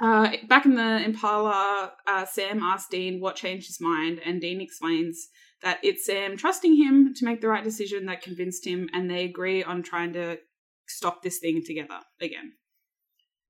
Uh, 0.00 0.32
back 0.48 0.64
in 0.64 0.74
the 0.74 1.02
Impala, 1.04 1.92
uh, 2.06 2.24
Sam 2.24 2.62
asks 2.62 2.88
Dean 2.88 3.20
what 3.20 3.36
changed 3.36 3.66
his 3.66 3.80
mind, 3.80 4.20
and 4.24 4.40
Dean 4.40 4.60
explains 4.60 5.28
that 5.62 5.78
it's 5.82 6.06
Sam 6.06 6.36
trusting 6.36 6.76
him 6.76 7.14
to 7.14 7.24
make 7.24 7.40
the 7.40 7.48
right 7.48 7.64
decision 7.64 8.06
that 8.06 8.22
convinced 8.22 8.64
him, 8.64 8.88
and 8.92 9.10
they 9.10 9.24
agree 9.24 9.62
on 9.62 9.82
trying 9.82 10.12
to 10.12 10.38
stop 10.86 11.22
this 11.22 11.38
thing 11.38 11.62
together 11.64 12.00
again. 12.20 12.52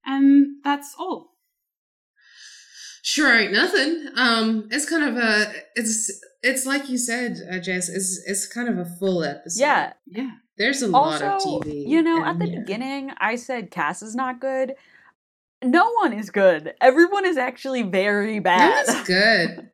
And 0.05 0.57
that's 0.65 0.95
all. 0.99 1.38
Sure, 3.03 3.37
ain't 3.39 3.53
nothing. 3.53 4.09
Um, 4.17 4.69
it's 4.71 4.89
kind 4.89 5.05
of 5.05 5.17
a 5.17 5.53
it's 5.75 6.11
it's 6.43 6.67
like 6.67 6.89
you 6.89 6.99
said, 6.99 7.39
uh, 7.51 7.59
Jess. 7.59 7.89
It's 7.89 8.23
it's 8.27 8.47
kind 8.47 8.69
of 8.69 8.79
a 8.79 8.85
full 8.85 9.25
episode. 9.25 9.61
Yeah. 9.61 9.93
Yeah. 10.07 10.31
there's 10.57 10.83
a 10.83 10.89
lot 10.89 11.23
of 11.23 11.41
TV. 11.41 11.87
you 11.87 12.03
know, 12.03 12.25
at 12.25 12.39
the 12.39 12.49
yeah. 12.49 12.59
beginning, 12.61 13.13
I 13.19 13.37
said 13.37 13.71
Cass 13.71 14.03
is 14.03 14.15
not 14.15 14.41
good. 14.41 14.75
No 15.63 15.91
one 15.95 16.13
is 16.13 16.31
good. 16.31 16.75
Everyone 16.81 17.25
is 17.25 17.37
actually 17.37 17.83
very 17.83 18.39
bad. 18.39 18.87
That 18.87 18.99
was 18.99 19.07
good. 19.07 19.71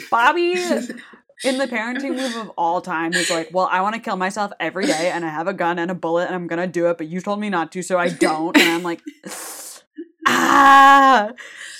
Bobby 0.10 0.52
in 0.52 1.58
the 1.58 1.66
parenting 1.70 2.16
move 2.16 2.36
of 2.36 2.50
all 2.56 2.80
time 2.80 3.12
is 3.14 3.28
like, 3.28 3.50
well, 3.52 3.68
I 3.70 3.80
want 3.80 3.96
to 3.96 4.00
kill 4.00 4.16
myself 4.16 4.52
every 4.60 4.86
day 4.86 5.10
and 5.10 5.24
I 5.24 5.28
have 5.28 5.48
a 5.48 5.52
gun 5.52 5.80
and 5.80 5.90
a 5.90 5.94
bullet 5.94 6.26
and 6.26 6.36
I'm 6.36 6.46
going 6.46 6.60
to 6.60 6.68
do 6.68 6.88
it, 6.88 6.98
but 6.98 7.08
you 7.08 7.20
told 7.20 7.40
me 7.40 7.50
not 7.50 7.72
to, 7.72 7.82
so 7.82 7.98
I 7.98 8.10
don't. 8.10 8.56
And 8.56 8.68
I'm 8.68 8.82
like, 8.84 9.02
ah. 10.28 11.32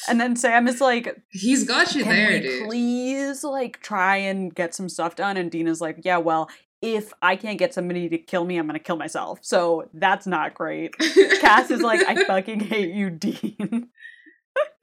And 0.09 0.21
then 0.21 0.37
Sam 0.37 0.67
is 0.69 0.81
like, 0.81 1.21
He's 1.31 1.65
got 1.65 1.95
you 1.95 2.05
there, 2.05 2.41
dude. 2.41 2.67
please 2.67 3.45
like 3.45 3.81
try 3.83 4.17
and 4.17 4.55
get 4.55 4.75
some 4.75 4.89
stuff 4.89 5.17
done? 5.17 5.37
And 5.37 5.51
Dean's 5.51 5.81
like, 5.81 5.99
yeah, 6.03 6.17
well, 6.17 6.49
if 6.81 7.13
I 7.21 7.37
can't 7.37 7.59
get 7.59 7.75
somebody 7.75 8.09
to 8.09 8.19
kill 8.19 8.45
me, 8.45 8.57
I'm 8.57 8.67
going 8.67 8.79
to 8.79 8.85
kill 8.85 8.97
myself. 8.97 9.41
So 9.43 9.89
that's 9.93 10.27
not 10.27 10.55
great. 10.55 10.97
Cass 11.41 11.71
is 11.71 11.83
like, 11.83 12.01
I 12.09 12.25
fucking 12.27 12.61
hate 12.61 12.95
you, 12.95 13.11
Dean. 13.11 13.89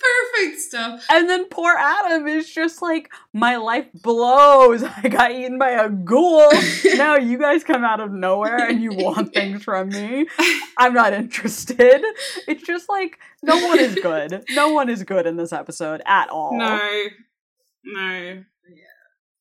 Perfect 0.00 0.60
stuff. 0.60 1.04
And 1.10 1.28
then 1.28 1.48
poor 1.48 1.74
Adam 1.76 2.26
is 2.28 2.52
just 2.52 2.80
like, 2.82 3.10
my 3.32 3.56
life 3.56 3.86
blows. 3.92 4.82
I 5.02 5.08
got 5.08 5.32
eaten 5.32 5.58
by 5.58 5.70
a 5.70 5.88
ghoul. 5.88 6.50
now 6.96 7.16
you 7.16 7.38
guys 7.38 7.64
come 7.64 7.84
out 7.84 8.00
of 8.00 8.12
nowhere 8.12 8.68
and 8.68 8.82
you 8.82 8.92
want 8.92 9.34
things 9.34 9.62
from 9.64 9.88
me. 9.90 10.26
I'm 10.76 10.94
not 10.94 11.12
interested. 11.12 12.02
It's 12.46 12.62
just 12.62 12.88
like, 12.88 13.18
no 13.42 13.56
one 13.66 13.78
is 13.78 13.94
good. 13.96 14.44
No 14.50 14.72
one 14.72 14.88
is 14.88 15.02
good 15.02 15.26
in 15.26 15.36
this 15.36 15.52
episode 15.52 16.02
at 16.06 16.28
all. 16.28 16.56
No. 16.56 16.80
No. 17.84 18.44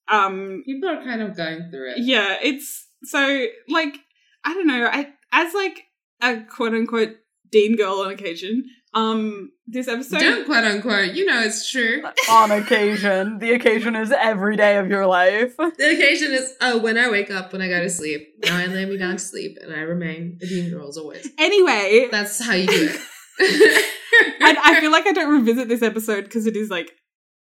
Um 0.10 0.64
People 0.66 0.90
are 0.90 1.04
kind 1.04 1.22
of 1.22 1.36
going 1.36 1.70
through 1.70 1.92
it. 1.92 1.98
yeah, 2.00 2.38
it's 2.42 2.88
so 3.04 3.46
like 3.68 3.98
I 4.46 4.54
don't 4.54 4.68
know, 4.68 4.88
I 4.90 5.10
as 5.34 5.54
like 5.54 5.84
a 6.22 6.38
quote 6.44 6.74
unquote 6.74 7.18
Dean 7.52 7.76
girl 7.76 8.02
on 8.06 8.12
occasion, 8.12 8.66
Um, 8.94 9.52
this 9.68 9.88
episode. 9.88 10.20
Don't 10.20 10.46
quote 10.46 10.64
unquote. 10.64 11.14
You 11.14 11.26
know 11.26 11.42
it's 11.42 11.70
true. 11.70 12.04
On 12.30 12.52
occasion, 12.52 13.40
the 13.40 13.52
occasion 13.52 13.96
is 13.96 14.12
every 14.12 14.56
day 14.56 14.78
of 14.78 14.90
your 14.90 15.06
life. 15.06 15.56
The 15.58 15.92
occasion 15.94 16.32
is 16.34 16.54
oh, 16.62 16.80
when 16.80 16.98
I 16.98 17.10
wake 17.10 17.30
up, 17.30 17.54
when 17.54 17.62
I 17.62 17.68
go 17.68 17.82
to 17.82 17.90
sleep. 17.90 18.28
Now 18.46 18.58
I 18.58 18.66
lay 18.66 18.86
me 18.86 18.98
down 18.98 19.14
to 19.14 19.20
sleep, 19.20 19.58
and 19.62 19.74
I 19.74 19.80
remain 19.80 20.40
a 20.42 20.48
Dean 20.48 20.72
girl 20.72 20.88
as 20.88 20.98
always. 20.98 21.28
Anyway, 21.38 22.08
That's 22.10 22.44
how 22.44 22.54
you 22.54 22.68
do 22.68 22.90
it. 22.90 23.02
I, 24.42 24.58
I 24.64 24.80
feel 24.80 24.92
like 24.92 25.06
I 25.06 25.12
don't 25.12 25.32
revisit 25.32 25.68
this 25.68 25.84
episode 25.84 26.24
because 26.24 26.48
it 26.48 26.56
is 26.56 26.70
like 26.70 26.92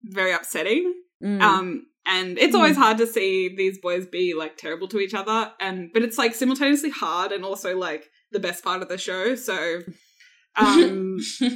very 0.03 0.33
upsetting. 0.33 0.93
Mm. 1.23 1.41
Um, 1.41 1.85
and 2.05 2.37
it's 2.37 2.55
always 2.55 2.75
hard 2.75 2.97
to 2.97 3.07
see 3.07 3.53
these 3.55 3.77
boys 3.79 4.05
be 4.05 4.33
like 4.33 4.57
terrible 4.57 4.87
to 4.89 4.99
each 4.99 5.13
other, 5.13 5.51
and 5.59 5.91
but 5.93 6.01
it's 6.01 6.17
like 6.17 6.35
simultaneously 6.35 6.89
hard 6.89 7.31
and 7.31 7.45
also 7.45 7.77
like 7.77 8.09
the 8.33 8.39
best 8.39 8.63
part 8.63 8.81
of 8.81 8.89
the 8.89 8.97
show. 8.97 9.35
So, 9.35 9.79
um, 10.57 11.17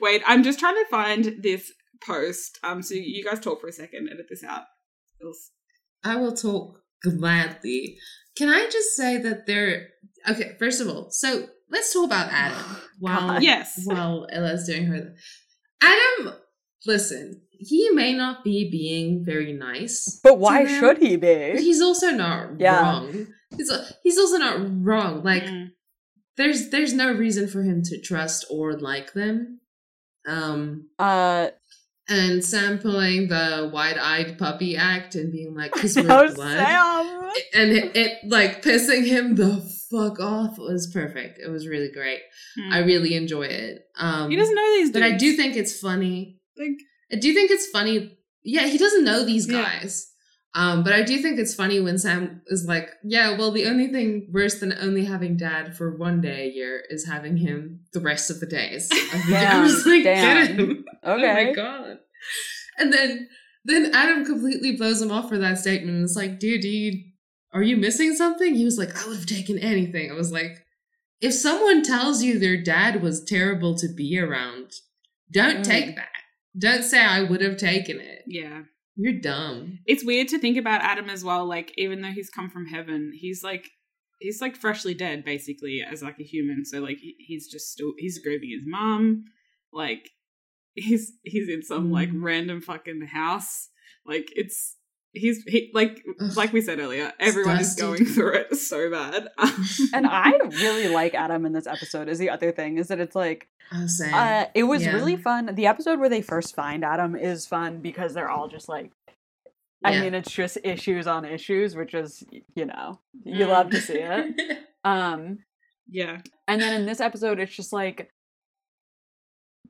wait, 0.00 0.22
I'm 0.26 0.42
just 0.42 0.58
trying 0.58 0.74
to 0.74 0.86
find 0.90 1.36
this 1.42 1.72
post. 2.04 2.58
Um, 2.62 2.82
so 2.82 2.94
you 2.94 3.24
guys 3.24 3.40
talk 3.40 3.60
for 3.60 3.68
a 3.68 3.72
second, 3.72 4.08
edit 4.12 4.26
this 4.28 4.44
out. 4.44 4.64
I 6.04 6.16
will 6.16 6.32
talk 6.32 6.80
gladly. 7.02 7.98
Can 8.36 8.48
I 8.48 8.68
just 8.70 8.96
say 8.96 9.18
that 9.18 9.46
there? 9.46 9.88
Okay, 10.28 10.56
first 10.58 10.80
of 10.80 10.88
all, 10.88 11.10
so 11.10 11.46
let's 11.70 11.92
talk 11.92 12.06
about 12.06 12.28
Adam. 12.32 12.58
While 12.98 13.20
God. 13.28 13.42
Yes. 13.42 13.80
while 13.84 14.26
Ella's 14.32 14.66
doing 14.66 14.86
her, 14.86 15.14
Adam. 15.82 16.34
Listen, 16.84 17.40
he 17.50 17.90
may 17.90 18.12
not 18.12 18.42
be 18.42 18.68
being 18.70 19.24
very 19.24 19.52
nice, 19.52 20.20
but 20.24 20.38
why 20.38 20.66
should 20.66 20.98
he 20.98 21.16
But 21.16 21.54
be? 21.54 21.62
he's 21.62 21.80
also 21.80 22.10
not 22.10 22.58
Yeah. 22.60 22.80
wrong. 22.82 23.26
He's 23.56 23.70
he's 24.02 24.18
also 24.18 24.38
not 24.38 24.60
wrong. 24.84 25.22
Like 25.22 25.44
Mm. 25.44 25.70
there's 26.36 26.70
there's 26.70 26.92
no 26.94 27.12
reason 27.12 27.48
for 27.48 27.62
him 27.62 27.82
to 27.84 28.00
trust 28.00 28.44
or 28.50 28.74
like 28.74 29.12
them. 29.12 29.60
Um, 30.26 30.88
Uh, 30.98 31.48
and 32.08 32.44
Sam 32.44 32.78
pulling 32.78 33.28
the 33.28 33.70
wide-eyed 33.72 34.38
puppy 34.38 34.76
act 34.76 35.14
and 35.14 35.30
being 35.32 35.54
like, 35.54 35.72
"Cause 35.72 35.96
we're 35.96 36.02
no, 36.02 36.32
blood," 36.34 36.58
Sam. 36.58 37.30
and 37.54 37.70
it, 37.72 37.96
it 37.96 38.18
like 38.28 38.62
pissing 38.62 39.06
him 39.06 39.34
the 39.36 39.60
fuck 39.90 40.20
off 40.20 40.58
was 40.58 40.90
perfect. 40.92 41.38
It 41.38 41.48
was 41.48 41.66
really 41.66 41.90
great. 41.92 42.20
Mm. 42.58 42.72
I 42.72 42.78
really 42.80 43.14
enjoy 43.14 43.42
it. 43.44 43.82
Um, 43.96 44.30
he 44.30 44.36
doesn't 44.36 44.54
know 44.54 44.74
these 44.76 44.90
dudes. 44.90 44.92
but 44.92 45.02
I 45.02 45.12
do 45.16 45.34
think 45.34 45.56
it's 45.56 45.78
funny. 45.78 46.40
like 46.58 46.78
I 47.12 47.16
do 47.16 47.32
think 47.34 47.50
it's 47.50 47.68
funny. 47.70 48.18
Yeah, 48.44 48.66
he 48.66 48.78
doesn't 48.78 49.04
know 49.04 49.24
these 49.24 49.48
Yeah. 49.48 49.62
Um, 50.54 50.82
but 50.84 50.92
I 50.92 51.02
do 51.02 51.18
think 51.22 51.38
it's 51.38 51.54
funny 51.54 51.80
when 51.80 51.98
Sam 51.98 52.42
is 52.48 52.66
like, 52.66 52.90
"Yeah, 53.02 53.38
well, 53.38 53.50
the 53.52 53.64
only 53.66 53.88
thing 53.88 54.28
worse 54.30 54.60
than 54.60 54.74
only 54.80 55.06
having 55.06 55.36
Dad 55.38 55.76
for 55.76 55.96
one 55.96 56.20
day 56.20 56.46
a 56.48 56.52
year 56.52 56.82
is 56.90 57.06
having 57.06 57.38
him 57.38 57.80
the 57.94 58.00
rest 58.00 58.30
of 58.30 58.38
the 58.40 58.46
days." 58.46 58.88
I 58.92 58.96
think 58.96 59.28
Damn, 59.30 59.62
I 59.64 59.68
like, 59.86 60.02
damn. 60.04 60.46
"Get 60.46 60.56
him." 60.58 60.84
Oh 61.04 61.18
my 61.18 61.52
god. 61.52 61.98
And 62.78 62.92
then 62.92 63.28
then 63.64 63.94
Adam 63.94 64.24
completely 64.24 64.76
blows 64.76 65.00
him 65.02 65.10
off 65.10 65.28
for 65.28 65.38
that 65.38 65.58
statement 65.58 65.96
and 65.96 66.04
it's 66.04 66.16
like, 66.16 66.38
dude, 66.38 66.60
do 66.60 66.68
you 66.68 67.02
are 67.52 67.62
you 67.62 67.76
missing 67.76 68.14
something? 68.14 68.54
He 68.54 68.64
was 68.64 68.78
like, 68.78 68.94
I 68.96 69.06
would 69.08 69.16
have 69.16 69.26
taken 69.26 69.58
anything. 69.58 70.10
I 70.10 70.14
was 70.14 70.30
like, 70.32 70.58
if 71.20 71.34
someone 71.34 71.82
tells 71.82 72.22
you 72.22 72.38
their 72.38 72.60
dad 72.62 73.02
was 73.02 73.24
terrible 73.24 73.76
to 73.78 73.88
be 73.94 74.18
around, 74.18 74.70
don't 75.32 75.58
Mm. 75.58 75.64
take 75.64 75.96
that. 75.96 76.08
Don't 76.58 76.82
say 76.84 77.02
I 77.02 77.22
would 77.22 77.40
have 77.40 77.56
taken 77.56 77.98
it. 78.00 78.22
yeah. 78.26 78.62
You're 78.96 79.20
dumb. 79.20 79.78
It's 79.86 80.04
weird 80.04 80.28
to 80.28 80.38
think 80.38 80.56
about 80.56 80.82
Adam 80.82 81.08
as 81.08 81.24
well. 81.24 81.46
Like, 81.46 81.72
even 81.78 82.02
though 82.02 82.10
he's 82.12 82.30
come 82.30 82.50
from 82.50 82.66
heaven, 82.66 83.12
he's 83.14 83.42
like 83.42 83.70
he's 84.20 84.40
like 84.40 84.56
freshly 84.56 84.94
dead, 84.94 85.24
basically, 85.24 85.82
as 85.82 86.02
like 86.02 86.18
a 86.20 86.24
human. 86.24 86.64
So 86.64 86.78
like 86.80 86.98
he's 87.18 87.48
just 87.48 87.72
still 87.72 87.92
he's 87.98 88.18
grieving 88.22 88.50
his 88.50 88.64
mom. 88.66 89.24
Like 89.72 90.10
he's 90.74 91.12
he's 91.22 91.48
in 91.48 91.62
some 91.62 91.90
like 91.90 92.10
Mm. 92.10 92.22
random 92.22 92.60
fucking 92.60 93.08
house. 93.12 93.68
Like 94.06 94.28
it's 94.36 94.76
he's 95.12 95.42
he 95.44 95.70
like 95.74 96.02
Ugh. 96.20 96.36
like 96.36 96.52
we 96.52 96.60
said 96.60 96.78
earlier, 96.78 97.12
everyone 97.20 97.58
is 97.58 97.74
going 97.74 98.04
through 98.04 98.32
it 98.34 98.56
so 98.56 98.90
bad. 98.90 99.28
And 99.94 100.06
I 100.06 100.30
really 100.62 100.88
like 100.88 101.14
Adam 101.14 101.44
in 101.46 101.52
this 101.52 101.66
episode. 101.66 102.08
Is 102.08 102.18
the 102.18 102.30
other 102.30 102.50
thing 102.52 102.78
is 102.78 102.88
that 102.88 103.00
it's 103.00 103.14
like 103.16 103.48
I 103.70 103.82
was 103.82 103.98
saying. 103.98 104.14
uh, 104.14 104.46
it 104.54 104.64
was 104.64 104.84
Yeah. 104.84 104.92
really 104.92 105.16
fun. 105.16 105.54
The 105.54 105.66
episode 105.66 105.98
where 106.00 106.08
they 106.08 106.22
first 106.22 106.54
find 106.54 106.84
Adam 106.84 107.14
is 107.16 107.46
fun 107.46 107.80
because 107.80 108.14
they're 108.14 108.30
all 108.30 108.48
just 108.48 108.68
like. 108.68 108.90
I 109.84 109.98
mean, 109.98 110.14
it's 110.14 110.30
just 110.30 110.58
issues 110.62 111.08
on 111.08 111.24
issues, 111.24 111.74
which 111.74 111.92
is 111.92 112.22
you 112.54 112.66
know 112.66 113.00
you 113.24 113.46
love 113.46 113.70
to 113.70 113.80
see 113.80 113.98
it. 113.98 114.58
Um, 114.84 115.38
yeah. 115.88 116.20
and 116.48 116.60
then 116.60 116.74
in 116.80 116.86
this 116.86 117.00
episode, 117.00 117.38
it's 117.38 117.54
just 117.54 117.72
like, 117.72 118.10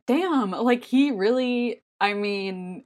damn, 0.07 0.51
like 0.53 0.85
he 0.85 1.11
really. 1.11 1.83
I 2.01 2.15
mean, 2.15 2.85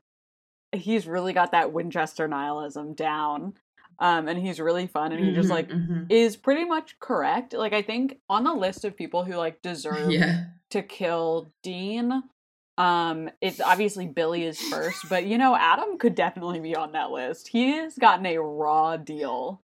he's 0.77 1.07
really 1.07 1.33
got 1.33 1.53
that 1.53 1.73
Winchester 1.73 2.29
nihilism 2.29 2.95
down, 2.95 3.55
um, 3.99 4.29
and 4.29 4.39
he's 4.39 4.61
really 4.61 4.87
fun, 4.87 5.13
and 5.13 5.25
he 5.25 5.33
just 5.33 5.49
Mhm, 5.49 5.53
like 5.53 5.69
mhm. 5.69 6.07
is 6.11 6.37
pretty 6.37 6.65
much 6.65 6.99
correct. 7.01 7.53
Like 7.53 7.73
I 7.73 7.83
think 7.83 8.19
on 8.29 8.45
the 8.45 8.55
list 8.55 8.85
of 8.85 8.97
people 8.97 9.25
who 9.25 9.35
like 9.35 9.63
deserve 9.63 10.11
yeah. 10.11 10.45
to 10.71 10.83
kill 10.83 11.53
Dean, 11.63 12.23
um, 12.79 13.31
it's 13.41 13.61
obviously 13.61 14.07
Billie 14.07 14.45
is 14.45 14.61
first, 14.61 15.09
but 15.09 15.25
you 15.25 15.39
know 15.39 15.57
Adam 15.57 15.99
could 15.99 16.15
definitely 16.15 16.61
be 16.61 16.77
on 16.77 16.93
that 16.93 17.11
list. 17.11 17.49
He 17.49 17.71
has 17.77 17.97
gotten 17.97 18.27
a 18.27 18.39
raw 18.39 18.97
deal. 18.97 19.63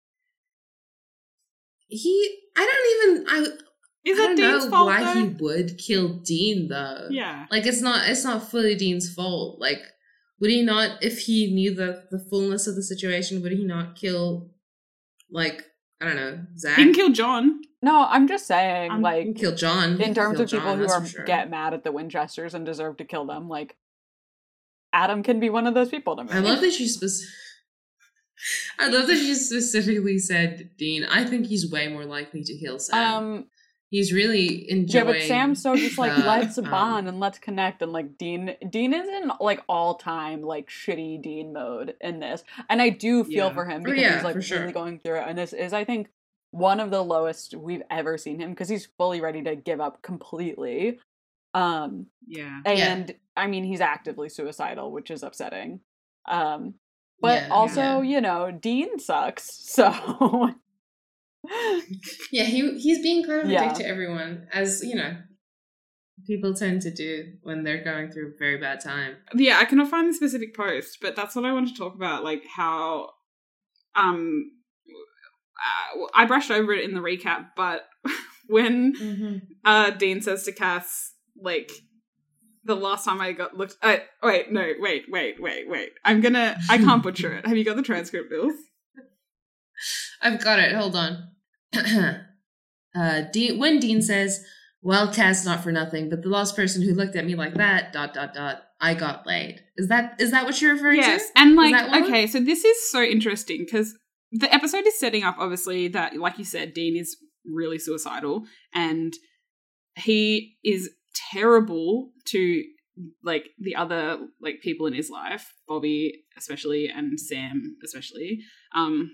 He 1.88 2.38
I 2.56 2.66
don't 2.66 3.10
even 3.14 3.26
I 3.28 3.56
Is 4.04 4.18
I 4.18 4.22
don't 4.22 4.36
Dean's 4.36 4.64
know 4.64 4.70
fault 4.70 4.86
why 4.86 5.04
though? 5.04 5.20
he 5.20 5.26
would 5.28 5.78
kill 5.78 6.08
Dean 6.08 6.68
though. 6.68 7.08
Yeah. 7.10 7.46
Like 7.50 7.66
it's 7.66 7.82
not 7.82 8.08
it's 8.08 8.24
not 8.24 8.50
fully 8.50 8.74
Dean's 8.76 9.12
fault. 9.12 9.60
Like 9.60 9.80
would 10.42 10.50
he 10.50 10.60
not 10.60 11.02
if 11.02 11.20
he 11.20 11.54
knew 11.54 11.72
the 11.72 12.02
the 12.10 12.18
fullness 12.18 12.66
of 12.66 12.74
the 12.74 12.82
situation, 12.82 13.40
would 13.42 13.52
he 13.52 13.64
not 13.64 13.94
kill 13.96 14.50
like 15.30 15.62
I 16.00 16.06
don't 16.06 16.16
know, 16.16 16.40
Zach? 16.58 16.76
He 16.76 16.84
can 16.84 16.92
kill 16.92 17.10
John. 17.10 17.60
No, 17.80 18.06
I'm 18.08 18.26
just 18.26 18.46
saying, 18.46 18.90
Um, 18.90 19.02
like 19.02 19.36
kill 19.36 19.54
John. 19.54 20.00
In 20.02 20.14
terms 20.14 20.40
of 20.40 20.50
people 20.50 20.66
John, 20.66 20.78
who 20.78 20.88
are 20.88 21.06
sure. 21.06 21.24
get 21.24 21.48
mad 21.48 21.74
at 21.74 21.84
the 21.84 21.92
Winchesters 21.92 22.54
and 22.54 22.66
deserve 22.66 22.96
to 22.96 23.04
kill 23.04 23.24
them, 23.24 23.48
like 23.48 23.76
Adam 24.92 25.22
can 25.22 25.38
be 25.38 25.48
one 25.48 25.68
of 25.68 25.74
those 25.74 25.88
people 25.90 26.16
to 26.16 26.24
me. 26.24 26.30
I 26.32 26.40
love 26.40 26.60
that 26.60 26.72
she 26.72 26.88
spec- 26.88 27.28
I 28.80 28.88
love 28.88 29.06
that 29.06 29.16
she 29.16 29.34
specifically 29.34 30.18
said 30.18 30.70
Dean. 30.76 31.04
I 31.04 31.24
think 31.24 31.46
he's 31.46 31.70
way 31.70 31.86
more 31.86 32.04
likely 32.04 32.42
to 32.42 32.58
kill 32.58 32.80
Sam. 32.80 33.14
Um, 33.14 33.46
he's 33.92 34.12
really 34.12 34.64
yeah, 34.66 34.72
enjoying. 34.74 35.06
but 35.06 35.22
Sam's 35.22 35.62
so 35.62 35.76
just 35.76 35.98
like 35.98 36.16
the, 36.16 36.24
let's 36.26 36.58
um, 36.58 36.64
bond 36.64 37.06
and 37.08 37.20
let's 37.20 37.38
connect 37.38 37.82
and 37.82 37.92
like 37.92 38.18
Dean 38.18 38.56
Dean 38.68 38.92
is 38.92 39.06
in 39.06 39.30
like 39.38 39.60
all 39.68 39.94
time 39.94 40.42
like 40.42 40.68
shitty 40.68 41.22
Dean 41.22 41.52
mode 41.52 41.94
in 42.00 42.18
this, 42.18 42.42
and 42.68 42.82
I 42.82 42.88
do 42.88 43.22
feel 43.22 43.46
Yeah. 43.48 43.52
for 43.54 43.64
him 43.66 43.82
Oh, 43.82 43.84
because 43.84 44.00
yeah, 44.00 44.14
he's 44.16 44.24
like 44.24 44.34
for 44.34 44.42
sure. 44.42 44.60
really 44.62 44.72
going 44.72 44.98
through 44.98 45.18
it, 45.20 45.24
and 45.28 45.38
this 45.38 45.52
is 45.52 45.72
I 45.72 45.84
think 45.84 46.08
one 46.50 46.80
of 46.80 46.90
the 46.90 47.02
lowest 47.02 47.54
we've 47.54 47.82
ever 47.90 48.18
seen 48.18 48.40
him 48.40 48.50
because 48.50 48.68
he's 48.68 48.88
fully 48.98 49.20
ready 49.20 49.42
to 49.44 49.54
give 49.56 49.80
up 49.80 50.02
completely. 50.02 50.98
Um, 51.54 52.06
Yeah. 52.26 52.60
Yeah. 52.66 52.72
and 52.94 53.14
I 53.36 53.46
mean 53.46 53.64
he's 53.64 53.80
actively 53.80 54.28
suicidal, 54.30 54.90
which 54.90 55.10
is 55.10 55.22
upsetting. 55.22 55.80
Um, 56.26 56.74
but 57.20 57.42
Yeah, 57.42 57.48
also 57.50 57.80
yeah. 57.80 58.02
you 58.02 58.20
know 58.20 58.50
Dean 58.50 58.98
sucks, 58.98 59.44
so. 59.74 60.50
Yeah, 62.30 62.44
he 62.44 62.78
he's 62.78 63.02
being 63.02 63.24
kind 63.24 63.42
of 63.42 63.48
a 63.48 63.52
Yeah. 63.52 63.68
dick 63.68 63.76
to 63.78 63.86
everyone, 63.86 64.46
as 64.52 64.82
you 64.82 64.94
know, 64.94 65.16
people 66.26 66.54
tend 66.54 66.82
to 66.82 66.90
do 66.90 67.32
when 67.42 67.62
they're 67.64 67.82
going 67.84 68.10
through 68.10 68.28
a 68.34 68.38
very 68.38 68.56
bad 68.58 68.80
time. 68.80 69.16
yeah 69.34 69.58
i 69.58 69.64
cannot 69.64 69.88
find 69.90 70.08
the 70.08 70.14
specific 70.14 70.54
post 70.56 70.98
but 71.02 71.16
that's 71.16 71.34
what 71.34 71.44
i 71.44 71.52
want 71.52 71.66
to 71.68 71.74
talk 71.74 71.94
about 71.96 72.22
like 72.22 72.42
how 72.56 73.08
um 73.96 74.50
uh, 75.58 76.06
i 76.14 76.24
brushed 76.24 76.50
over 76.50 76.72
it 76.72 76.84
in 76.84 76.94
the 76.94 77.00
recap 77.00 77.46
but 77.56 77.86
when 78.48 78.94
uh 79.64 79.90
dean 79.90 80.20
says 80.22 80.44
to 80.44 80.52
cass 80.52 81.12
like 81.40 81.72
the 82.64 82.76
last 82.76 83.04
time 83.04 83.20
i 83.20 83.32
got 83.32 83.56
looked 83.56 83.76
uh, 83.82 83.96
wait 84.22 84.52
no 84.52 84.72
wait 84.78 85.04
wait 85.10 85.40
wait 85.42 85.68
wait 85.68 85.90
i'm 86.04 86.20
gonna 86.20 86.56
i 86.70 86.78
can't 86.78 87.02
butcher 87.02 87.32
it 87.32 87.46
have 87.46 87.56
you 87.56 87.64
got 87.64 87.74
the 87.76 87.82
transcript 87.82 88.30
Bill? 88.30 88.52
I've 90.22 90.38
got 90.44 90.60
it. 90.60 90.72
Hold 90.76 90.94
on. 90.94 91.30
uh, 92.94 93.22
Dean, 93.32 93.58
when 93.58 93.78
Dean 93.78 94.02
says, 94.02 94.44
"Well, 94.82 95.12
Cass, 95.12 95.44
not 95.44 95.62
for 95.62 95.72
nothing, 95.72 96.08
but 96.10 96.22
the 96.22 96.28
last 96.28 96.56
person 96.56 96.82
who 96.82 96.94
looked 96.94 97.16
at 97.16 97.24
me 97.24 97.34
like 97.34 97.54
that." 97.54 97.92
Dot 97.92 98.14
dot 98.14 98.34
dot. 98.34 98.62
I 98.82 98.94
got 98.94 99.26
laid. 99.26 99.62
Is 99.76 99.88
that 99.88 100.20
is 100.20 100.32
that 100.32 100.44
what 100.44 100.60
you're 100.60 100.74
referring 100.74 100.98
yes 100.98 101.26
to? 101.26 101.40
and 101.40 101.54
like 101.54 102.02
okay 102.04 102.26
so 102.26 102.40
this 102.40 102.64
is 102.64 102.90
so 102.90 103.00
interesting 103.00 103.64
because 103.64 103.94
the 104.32 104.52
episode 104.52 104.86
is 104.86 104.98
setting 104.98 105.22
up 105.22 105.36
obviously 105.38 105.88
that 105.88 106.16
like 106.16 106.36
you 106.38 106.44
said 106.44 106.74
dean 106.74 106.96
is 106.96 107.16
really 107.46 107.78
suicidal 107.78 108.44
and 108.74 109.14
he 109.96 110.56
is 110.64 110.90
terrible 111.30 112.10
to 112.24 112.64
like 113.22 113.50
the 113.58 113.76
other 113.76 114.18
like 114.40 114.60
people 114.62 114.86
in 114.86 114.94
his 114.94 115.10
life 115.10 115.54
bobby 115.68 116.24
especially 116.36 116.88
and 116.88 117.18
sam 117.20 117.76
especially 117.84 118.40
um 118.74 119.10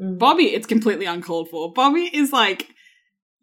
Mm. 0.00 0.18
bobby 0.18 0.46
it's 0.46 0.66
completely 0.66 1.06
uncalled 1.06 1.48
for 1.50 1.72
bobby 1.72 2.10
is 2.12 2.32
like 2.32 2.68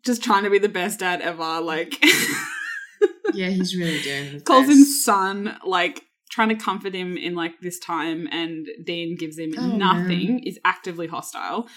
just 0.04 0.24
trying 0.24 0.44
to 0.44 0.50
be 0.50 0.60
the 0.60 0.70
best 0.70 1.00
dad 1.00 1.22
ever. 1.22 1.62
Like 1.62 1.94
Yeah, 3.34 3.50
he's 3.50 3.76
really 3.76 4.02
doing 4.02 4.26
his 4.26 4.44
calls 4.44 4.68
him 4.68 4.84
son, 4.84 5.58
like 5.66 6.04
trying 6.30 6.50
to 6.50 6.56
comfort 6.56 6.94
him 6.94 7.18
in 7.18 7.36
like 7.36 7.60
this 7.62 7.80
time, 7.80 8.28
and 8.32 8.68
Dean 8.84 9.16
gives 9.16 9.38
him 9.38 9.54
Oh, 9.58 9.68
nothing, 9.78 10.40
is 10.46 10.60
actively 10.66 11.08
hostile. 11.08 11.68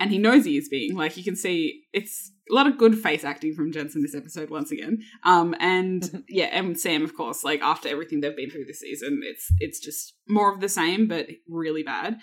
And 0.00 0.10
he 0.10 0.18
knows 0.18 0.44
he 0.44 0.56
is 0.58 0.68
being 0.68 0.94
like 0.94 1.16
you 1.16 1.24
can 1.24 1.36
see 1.36 1.82
it's 1.92 2.32
a 2.50 2.54
lot 2.54 2.66
of 2.66 2.76
good 2.76 2.98
face 2.98 3.24
acting 3.24 3.54
from 3.54 3.72
Jensen 3.72 4.02
this 4.02 4.14
episode 4.14 4.50
once 4.50 4.70
again. 4.70 4.98
Um 5.24 5.54
and 5.58 6.24
yeah, 6.28 6.46
and 6.46 6.78
Sam 6.78 7.02
of 7.02 7.16
course, 7.16 7.44
like 7.44 7.62
after 7.62 7.88
everything 7.88 8.20
they've 8.20 8.36
been 8.36 8.50
through 8.50 8.66
this 8.66 8.80
season, 8.80 9.20
it's 9.24 9.46
it's 9.58 9.80
just 9.80 10.14
more 10.28 10.52
of 10.52 10.60
the 10.60 10.68
same, 10.68 11.08
but 11.08 11.28
really 11.48 11.82
bad. 11.82 12.18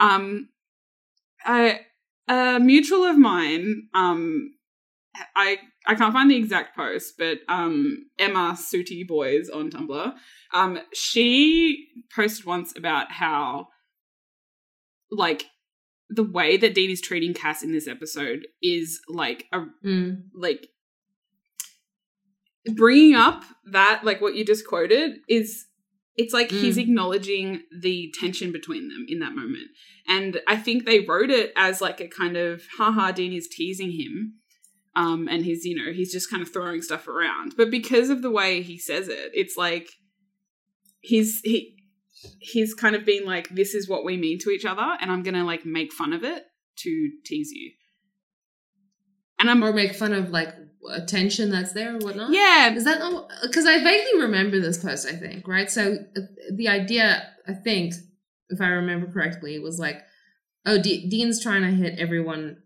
Um 0.00 0.48
a, 1.46 1.80
a 2.28 2.58
mutual 2.60 3.04
of 3.04 3.18
mine, 3.18 3.88
um 3.94 4.52
I 5.34 5.58
I 5.86 5.94
can't 5.94 6.12
find 6.12 6.30
the 6.30 6.36
exact 6.36 6.76
post, 6.76 7.14
but 7.18 7.38
um 7.48 8.06
Emma 8.18 8.56
Sooty 8.56 9.02
Boys 9.04 9.48
on 9.48 9.70
Tumblr, 9.70 10.14
um, 10.54 10.78
she 10.94 11.88
posted 12.14 12.46
once 12.46 12.72
about 12.76 13.10
how 13.12 13.68
like 15.10 15.46
the 16.08 16.24
way 16.24 16.56
that 16.56 16.74
Dean 16.74 16.90
is 16.90 17.00
treating 17.00 17.34
Cass 17.34 17.62
in 17.62 17.72
this 17.72 17.86
episode 17.88 18.46
is 18.62 19.00
like 19.08 19.46
a 19.52 19.60
Mm. 19.84 20.24
like 20.34 20.68
bringing 22.74 23.14
up 23.14 23.44
that 23.72 24.02
like 24.04 24.20
what 24.20 24.34
you 24.34 24.44
just 24.44 24.66
quoted 24.66 25.18
is 25.28 25.66
it's 26.16 26.34
like 26.34 26.50
he's 26.50 26.76
Mm. 26.76 26.82
acknowledging 26.82 27.62
the 27.80 28.12
tension 28.20 28.52
between 28.52 28.88
them 28.88 29.06
in 29.08 29.20
that 29.20 29.34
moment. 29.34 29.68
And 30.06 30.40
i 30.46 30.56
think 30.56 30.84
they 30.84 31.00
wrote 31.00 31.30
it 31.30 31.52
as 31.56 31.80
like 31.80 32.00
a 32.00 32.08
kind 32.08 32.36
of 32.36 32.62
haha 32.78 33.12
dean 33.12 33.32
is 33.32 33.48
teasing 33.48 33.92
him 33.92 34.34
um 34.96 35.28
and 35.28 35.44
he's 35.44 35.64
you 35.64 35.76
know 35.76 35.92
he's 35.92 36.12
just 36.12 36.28
kind 36.30 36.42
of 36.42 36.52
throwing 36.52 36.82
stuff 36.82 37.06
around. 37.08 37.54
But 37.56 37.70
because 37.70 38.10
of 38.10 38.22
the 38.22 38.30
way 38.30 38.62
he 38.62 38.76
says 38.78 39.08
it 39.08 39.30
it's 39.34 39.56
like 39.56 39.88
he's 41.00 41.40
he 41.44 41.76
he's 42.40 42.74
kind 42.74 42.94
of 42.96 43.06
being 43.06 43.24
like 43.24 43.48
this 43.50 43.74
is 43.74 43.88
what 43.88 44.04
we 44.04 44.16
mean 44.16 44.38
to 44.40 44.50
each 44.50 44.66
other 44.66 44.96
and 45.00 45.10
i'm 45.10 45.22
gonna 45.22 45.44
like 45.44 45.64
make 45.64 45.90
fun 45.92 46.12
of 46.12 46.22
it 46.22 46.42
to 46.76 47.10
tease 47.24 47.50
you 47.52 47.72
and 49.40 49.50
i'm 49.50 49.62
Or 49.64 49.72
make 49.72 49.94
fun 49.94 50.12
of 50.12 50.30
like 50.30 50.54
attention 50.92 51.50
that's 51.50 51.72
there 51.72 51.94
or 51.94 51.98
whatnot. 51.98 52.32
yeah 52.32 52.72
Is 52.74 52.84
that 52.84 53.00
because 53.42 53.66
I 53.66 53.82
vaguely 53.82 54.22
remember 54.22 54.60
this 54.60 54.78
post? 54.82 55.06
I 55.06 55.12
think 55.12 55.46
right. 55.46 55.70
So 55.70 55.96
uh, 56.16 56.20
the 56.56 56.68
idea, 56.68 57.22
I 57.46 57.52
think, 57.52 57.92
if 58.48 58.60
I 58.62 58.68
remember 58.68 59.06
correctly, 59.12 59.58
was 59.58 59.78
like, 59.78 59.98
oh, 60.64 60.80
D- 60.80 61.06
Dean's 61.08 61.40
trying 61.42 61.62
to 61.62 61.70
hit 61.70 61.98
everyone 61.98 62.62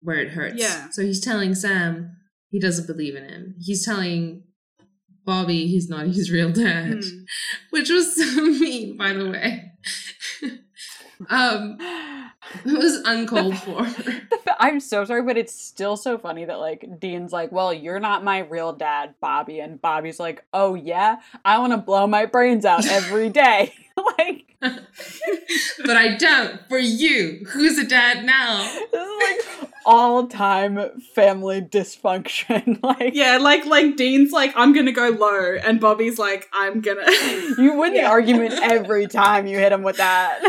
where 0.00 0.16
it 0.16 0.30
hurts. 0.30 0.56
Yeah. 0.56 0.88
So 0.90 1.02
he's 1.02 1.20
telling 1.20 1.54
Sam 1.54 2.16
he 2.50 2.58
doesn't 2.58 2.86
believe 2.86 3.14
in 3.14 3.24
him. 3.28 3.54
He's 3.60 3.84
telling 3.84 4.44
Bobby 5.26 5.66
he's 5.66 5.90
not 5.90 6.06
his 6.06 6.30
real 6.32 6.50
dad, 6.50 7.04
Hmm. 7.04 7.18
which 7.70 7.90
was 7.90 8.16
so 8.16 8.46
mean, 8.46 8.96
by 8.96 9.12
the 9.12 9.28
way. 9.28 9.72
um, 11.28 11.76
it 12.64 12.78
was 12.78 12.96
uncalled 13.04 13.58
for. 13.62 13.82
The 13.82 14.38
fa- 14.44 14.56
I'm 14.58 14.80
so 14.80 15.04
sorry, 15.04 15.22
but 15.22 15.36
it's 15.36 15.52
still 15.54 15.96
so 15.96 16.18
funny 16.18 16.44
that 16.44 16.58
like 16.58 16.98
Dean's 17.00 17.32
like, 17.32 17.52
"Well, 17.52 17.72
you're 17.72 18.00
not 18.00 18.24
my 18.24 18.40
real 18.40 18.72
dad, 18.72 19.14
Bobby," 19.20 19.60
and 19.60 19.80
Bobby's 19.80 20.18
like, 20.20 20.44
"Oh 20.52 20.74
yeah, 20.74 21.16
I 21.44 21.58
want 21.58 21.72
to 21.72 21.78
blow 21.78 22.06
my 22.06 22.26
brains 22.26 22.64
out 22.64 22.86
every 22.86 23.28
day." 23.30 23.72
like 24.18 24.44
but 24.60 25.96
I 25.96 26.16
don't 26.16 26.60
for 26.68 26.78
you. 26.78 27.44
Who's 27.50 27.78
a 27.78 27.86
dad 27.86 28.24
now? 28.24 28.58
this 28.92 29.08
is 29.08 29.58
like 29.62 29.70
all 29.86 30.26
time 30.26 31.00
family 31.14 31.60
dysfunction. 31.62 32.82
like 32.82 33.14
Yeah, 33.14 33.38
like 33.38 33.66
like 33.66 33.96
Dean's 33.96 34.32
like 34.32 34.52
I'm 34.56 34.72
gonna 34.72 34.92
go 34.92 35.10
low, 35.10 35.54
and 35.62 35.80
Bobby's 35.80 36.18
like 36.18 36.48
I'm 36.52 36.80
gonna. 36.80 37.04
you 37.58 37.74
win 37.76 37.92
the 37.92 38.00
Yeah. 38.00 38.10
argument 38.10 38.54
every 38.62 39.06
time 39.06 39.46
you 39.46 39.58
hit 39.58 39.72
him 39.72 39.82
with 39.82 39.96
that. 39.98 40.40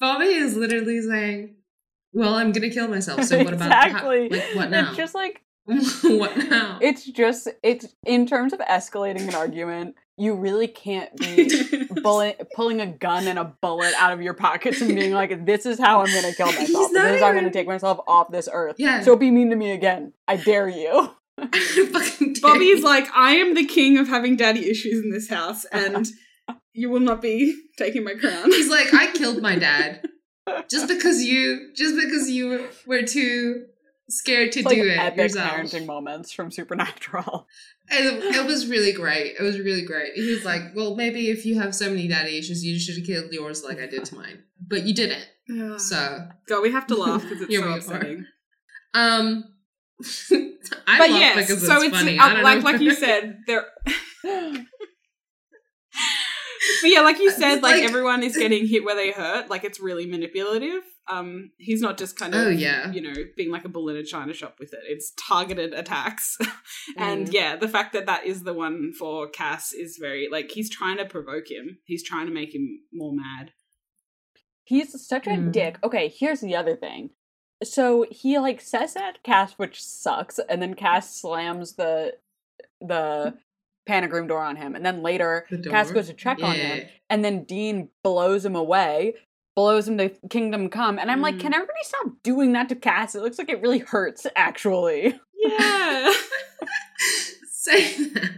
Bobby 0.00 0.26
is 0.26 0.56
literally 0.56 1.00
saying, 1.02 1.56
"Well, 2.12 2.34
I'm 2.34 2.52
gonna 2.52 2.70
kill 2.70 2.88
myself. 2.88 3.24
So 3.24 3.38
what 3.44 3.52
about 3.52 3.66
exactly? 3.66 4.28
how- 4.28 4.36
like 4.36 4.56
what 4.56 4.70
now? 4.70 4.88
It's 4.88 4.96
just 4.96 5.14
like 5.14 5.42
what 6.02 6.36
now? 6.36 6.78
it's 6.80 7.04
just 7.04 7.48
it's 7.62 7.86
in 8.06 8.26
terms 8.26 8.52
of 8.52 8.60
escalating 8.60 9.28
an 9.28 9.34
argument. 9.34 9.96
You 10.20 10.34
really 10.34 10.66
can't 10.66 11.14
be 11.16 11.86
bullet, 12.02 12.48
pulling 12.56 12.80
a 12.80 12.86
gun 12.86 13.28
and 13.28 13.38
a 13.38 13.54
bullet 13.62 13.94
out 13.98 14.12
of 14.12 14.20
your 14.20 14.34
pockets 14.34 14.80
and 14.80 14.92
being 14.94 15.12
like, 15.12 15.46
"This 15.46 15.64
is 15.64 15.78
how 15.78 16.00
I'm 16.00 16.12
going 16.12 16.24
to 16.24 16.34
kill 16.34 16.46
myself. 16.46 16.92
not 16.92 17.02
This 17.02 17.16
is 17.16 17.20
how 17.22 17.28
I'm 17.28 17.34
gonna 17.36 17.52
take 17.52 17.68
myself 17.68 18.00
off 18.06 18.30
this 18.30 18.48
earth." 18.52 18.76
Yeah. 18.78 19.02
So 19.02 19.14
be 19.14 19.30
mean 19.30 19.50
to 19.50 19.56
me 19.56 19.70
again. 19.70 20.12
I 20.26 20.36
dare 20.36 20.68
you. 20.68 21.10
Fucking 21.38 22.32
dare 22.32 22.42
Bobby's 22.42 22.80
you. 22.80 22.84
like 22.84 23.06
I 23.14 23.36
am 23.36 23.54
the 23.54 23.64
king 23.64 23.96
of 23.98 24.08
having 24.08 24.34
daddy 24.36 24.68
issues 24.68 25.04
in 25.04 25.10
this 25.10 25.28
house, 25.28 25.64
uh-huh. 25.70 25.84
and 25.84 26.06
you 26.78 26.88
will 26.90 27.00
not 27.00 27.20
be 27.22 27.54
taking 27.76 28.04
my 28.04 28.14
crown. 28.14 28.50
he's 28.50 28.70
like, 28.70 28.92
I 28.94 29.08
killed 29.12 29.42
my 29.42 29.56
dad 29.68 30.08
just 30.70 30.88
because 30.88 31.22
you, 31.22 31.70
just 31.74 31.94
because 31.96 32.30
you 32.30 32.68
were 32.86 33.02
too 33.02 33.66
scared 34.08 34.52
to 34.52 34.60
It's 34.60 34.66
like 34.66 34.76
do 34.76 34.88
it 34.88 34.98
epic 34.98 35.18
yourself. 35.18 35.50
parenting 35.50 35.84
moments 35.86 36.32
from 36.32 36.50
Supernatural. 36.50 37.46
And 37.90 38.06
it, 38.06 38.24
it 38.36 38.46
was 38.46 38.66
really 38.66 38.92
great. 38.92 39.34
It 39.38 39.42
was 39.42 39.58
really 39.58 39.82
great. 39.84 40.12
He 40.14 40.30
was 40.34 40.44
like, 40.44 40.60
"Well, 40.76 40.94
maybe 40.94 41.30
if 41.30 41.46
you 41.46 41.58
have 41.58 41.74
so 41.74 41.88
many 41.88 42.06
daddy 42.08 42.36
issues, 42.38 42.62
you 42.64 42.78
should 42.78 42.96
have 42.98 43.06
killed 43.06 43.32
yours 43.32 43.64
like 43.64 43.78
I 43.80 43.86
did 43.86 44.04
to 44.06 44.14
mine, 44.14 44.42
but 44.66 44.82
you 44.84 44.94
didn't." 44.94 45.26
So, 45.80 46.28
God, 46.46 46.60
we 46.62 46.70
have 46.72 46.86
to 46.88 46.94
laugh 46.96 47.22
because 47.22 47.40
it's 47.40 47.50
Here 47.50 47.60
so 47.60 47.66
we 47.66 47.72
are. 47.72 47.76
upsetting. 47.78 48.26
um, 48.92 49.44
I 50.86 50.98
but 50.98 51.10
laugh 51.10 51.20
yes, 51.20 51.36
because 51.48 51.66
so 51.66 51.76
it's, 51.76 51.84
it's 51.86 51.96
funny. 51.96 52.18
uh, 52.18 52.24
I 52.24 52.34
don't 52.34 52.42
like 52.44 52.58
know. 52.58 52.64
like 52.70 52.80
you 52.82 52.92
said 52.92 53.38
there. 53.46 53.64
But 56.82 56.90
yeah, 56.90 57.00
like 57.00 57.18
you 57.18 57.30
said, 57.30 57.62
like, 57.62 57.76
Like- 57.76 57.84
everyone 57.84 58.22
is 58.22 58.36
getting 58.36 58.66
hit 58.66 58.84
where 58.84 58.94
they 58.96 59.10
hurt. 59.12 59.48
Like 59.50 59.64
it's 59.64 59.80
really 59.80 60.06
manipulative. 60.06 60.82
Um, 61.10 61.52
he's 61.56 61.80
not 61.80 61.96
just 61.96 62.16
kind 62.18 62.34
of, 62.34 62.46
Oh, 62.46 62.50
yeah. 62.50 62.92
you 62.92 63.00
know, 63.00 63.14
being 63.34 63.50
like 63.50 63.64
a 63.64 63.68
bull 63.70 63.88
in 63.88 63.96
a 63.96 64.04
china 64.04 64.34
shop 64.34 64.56
with 64.60 64.74
it. 64.74 64.80
It's 64.86 65.12
targeted 65.28 65.72
attacks, 65.72 66.36
and 66.98 67.26
Mm. 67.28 67.32
yeah, 67.32 67.56
the 67.56 67.66
fact 67.68 67.94
that 67.94 68.04
that 68.04 68.26
is 68.26 68.42
the 68.42 68.52
one 68.52 68.92
for 68.92 69.26
Cass 69.28 69.72
is 69.72 69.96
very 69.98 70.28
like 70.30 70.50
he's 70.50 70.68
trying 70.68 70.98
to 70.98 71.06
provoke 71.06 71.50
him. 71.50 71.78
He's 71.84 72.02
trying 72.04 72.26
to 72.26 72.32
make 72.32 72.54
him 72.54 72.80
more 72.92 73.14
mad. 73.14 73.52
He's 74.64 75.06
such 75.06 75.26
a 75.26 75.30
Mm. 75.30 75.50
dick. 75.52 75.78
Okay, 75.82 76.08
here's 76.14 76.40
the 76.42 76.54
other 76.54 76.76
thing. 76.76 77.10
So 77.64 78.04
he 78.10 78.38
like 78.38 78.60
says 78.60 78.92
that 78.94 79.22
Cass, 79.22 79.54
which 79.54 79.82
sucks, 79.82 80.38
and 80.38 80.60
then 80.60 80.74
Cass 80.74 81.18
slams 81.20 81.74
the 81.76 82.16
the 82.80 83.34
panic 83.88 84.12
room 84.12 84.28
door 84.28 84.40
on 84.42 84.54
him, 84.54 84.76
and 84.76 84.86
then 84.86 85.02
later 85.02 85.46
The 85.50 85.68
Cass 85.70 85.90
goes 85.90 86.06
to 86.06 86.14
check 86.14 86.40
on 86.42 86.54
him, 86.54 86.86
and 87.10 87.24
then 87.24 87.42
Dean 87.44 87.88
blows 88.04 88.44
him 88.44 88.54
away, 88.54 89.14
blows 89.56 89.88
him 89.88 89.98
to 89.98 90.10
Kingdom 90.30 90.68
Come, 90.70 90.98
and 91.00 91.10
I'm 91.10 91.20
like, 91.20 91.34
Mm. 91.36 91.40
can 91.40 91.54
everybody 91.54 91.80
stop 91.82 92.06
doing 92.22 92.52
that 92.52 92.68
to 92.68 92.76
Cass? 92.76 93.16
It 93.16 93.22
looks 93.22 93.38
like 93.38 93.48
it 93.48 93.60
really 93.60 93.78
hurts, 93.80 94.26
actually. 94.36 95.18
Yeah. 95.34 96.12
Say 97.50 98.04
that. 98.12 98.30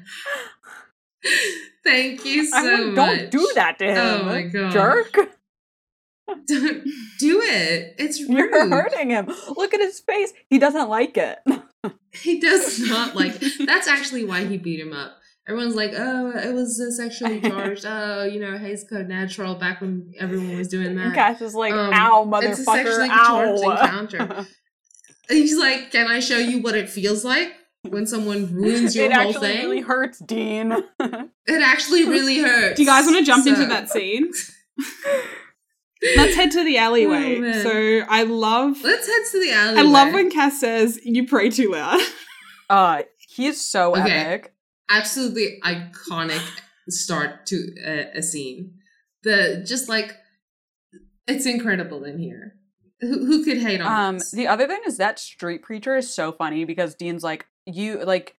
Thank 1.85 2.25
you 2.25 2.47
so 2.51 2.57
like, 2.63 2.87
much. 2.95 2.95
don't 2.95 3.31
do 3.31 3.53
that 3.55 3.79
to 3.79 3.85
him. 3.87 3.99
Oh 3.99 4.25
my 4.25 4.43
God. 4.43 4.73
jerk! 4.73 5.17
Don't 6.47 6.85
do 7.19 7.41
it. 7.43 7.95
It's 7.99 8.21
rude. 8.29 8.31
You're 8.39 8.69
hurting 8.69 9.11
him. 9.11 9.27
Look 9.57 9.75
at 9.75 9.81
his 9.81 9.99
face. 10.01 10.33
He 10.49 10.59
doesn't 10.59 10.89
like 10.89 11.17
it. 11.17 11.39
He 12.13 12.39
does 12.41 12.79
not 12.89 13.15
like. 13.17 13.41
That's 13.67 13.89
actually 13.89 14.25
why 14.25 14.45
he 14.45 14.57
beat 14.57 14.81
him 14.81 14.93
up. 14.93 15.17
Everyone's 15.51 15.75
like, 15.75 15.93
"Oh, 15.97 16.31
it 16.31 16.55
was 16.55 16.81
uh, 16.81 16.91
sexually 16.93 17.41
charged." 17.51 17.85
oh, 17.87 18.23
you 18.25 18.39
know, 18.39 18.57
Hays 18.57 18.85
Code 18.89 19.09
Natural 19.09 19.57
back 19.57 19.81
when 19.81 20.13
everyone 20.19 20.57
was 20.57 20.69
doing 20.69 20.95
that. 20.97 21.13
Cass 21.15 21.41
is 21.41 21.55
like, 21.55 21.73
Um, 21.75 21.93
ow, 21.93 22.31
it's 22.43 22.61
a 22.61 22.63
motherfucker, 22.63 22.85
sexually 22.85 23.09
charged 23.09 23.65
ow. 23.65 23.71
encounter. 23.73 24.19
And 24.29 24.47
he's 25.39 25.59
like, 25.59 25.91
"Can 25.91 26.07
I 26.07 26.21
show 26.21 26.39
you 26.39 26.61
what 26.63 26.77
it 26.77 26.89
feels 26.89 27.25
like 27.25 27.53
when 27.89 28.07
someone 28.07 28.55
ruins 28.55 28.95
your 28.95 29.07
it 29.07 29.13
whole 29.13 29.29
actually 29.29 29.49
thing? 29.49 29.63
really 29.65 29.81
hurts, 29.81 30.19
Dean. 30.21 30.73
it 31.01 31.63
actually 31.63 32.05
really 32.09 32.39
hurts." 32.39 32.77
Do 32.77 32.83
you 32.83 32.89
guys 32.89 33.07
want 33.07 33.19
to 33.19 33.25
jump 33.25 33.47
into 33.47 33.67
that 33.67 33.89
scene? 33.91 34.31
Let's 36.17 36.35
head 36.35 36.51
to 36.53 36.65
the 36.65 36.79
alleyway. 36.79 37.41
Oh, 37.45 37.63
so 37.63 38.07
I 38.09 38.23
love, 38.23 38.79
Let's 38.83 39.07
head 39.07 39.23
to 39.33 39.41
the 39.41 39.53
alleyway. 39.53 39.81
I 39.81 39.83
love 39.83 40.15
when 40.15 40.31
Cass 40.31 40.59
says, 40.61 40.99
"You 41.05 41.27
pray 41.27 41.51
too 41.51 41.73
loud." 41.73 42.01
uh, 42.71 43.03
he 43.19 43.47
is 43.47 43.61
so 43.61 43.97
Okay. 43.97 44.11
epic. 44.13 44.55
Absolutely 44.91 45.61
iconic 45.65 46.43
start 46.89 47.47
to 47.47 47.75
a, 47.85 48.19
a 48.19 48.23
scene. 48.23 48.75
The 49.23 49.65
just 49.67 49.89
like 49.89 50.17
it's 51.27 51.47
incredible 51.47 52.05
in 52.05 52.19
here. 52.19 52.55
Who, 53.01 53.25
who 53.25 53.45
could 53.45 53.59
hate 53.59 53.81
on 53.81 53.87
Um, 54.09 54.19
this? 54.19 54.31
the 54.33 54.47
other 54.49 54.67
thing 54.67 54.81
is 54.87 54.97
that 54.99 55.19
street 55.19 55.63
preacher 55.63 55.97
is 55.97 56.13
so 56.13 56.33
funny 56.33 56.65
because 56.65 56.95
Dean's 56.95 57.23
like, 57.23 57.47
you 57.65 58.05
like, 58.05 58.37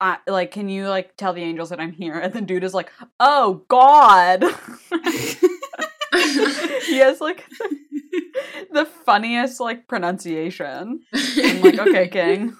I 0.00 0.18
like, 0.26 0.50
can 0.50 0.68
you 0.70 0.88
like 0.88 1.16
tell 1.16 1.32
the 1.34 1.42
angels 1.42 1.68
that 1.70 1.80
I'm 1.80 1.92
here? 1.92 2.14
And 2.20 2.32
then 2.32 2.46
dude 2.46 2.64
is 2.64 2.72
like, 2.74 2.90
oh 3.18 3.64
God. 3.68 4.44
he 6.12 6.98
has 6.98 7.20
like 7.20 7.46
the 8.72 8.86
funniest 9.04 9.60
like 9.60 9.86
pronunciation. 9.88 11.00
I'm 11.12 11.62
like, 11.62 11.78
okay, 11.78 12.08
King. 12.12 12.56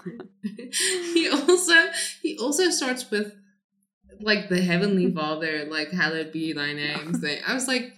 he 1.14 1.28
also 1.28 1.74
he 2.22 2.38
also 2.38 2.70
starts 2.70 3.10
with 3.10 3.34
like 4.20 4.48
the 4.48 4.60
heavenly 4.60 5.10
father, 5.12 5.64
like 5.70 5.90
hallowed 5.90 6.32
be 6.32 6.52
thy 6.52 6.72
name 6.72 7.14
thing. 7.20 7.38
I 7.46 7.54
was 7.54 7.66
like, 7.66 7.92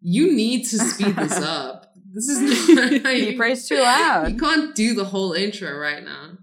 you 0.00 0.34
need 0.34 0.64
to 0.66 0.78
speed 0.78 1.16
this 1.16 1.36
up. 1.38 1.92
This 2.12 2.28
is 2.28 2.68
not 2.68 3.02
how 3.02 3.10
he 3.10 3.30
you- 3.32 3.36
prays 3.36 3.68
too 3.68 3.78
loud. 3.80 4.30
You 4.32 4.38
can't 4.38 4.74
do 4.74 4.94
the 4.94 5.04
whole 5.04 5.32
intro 5.32 5.76
right 5.76 6.02
now. 6.04 6.38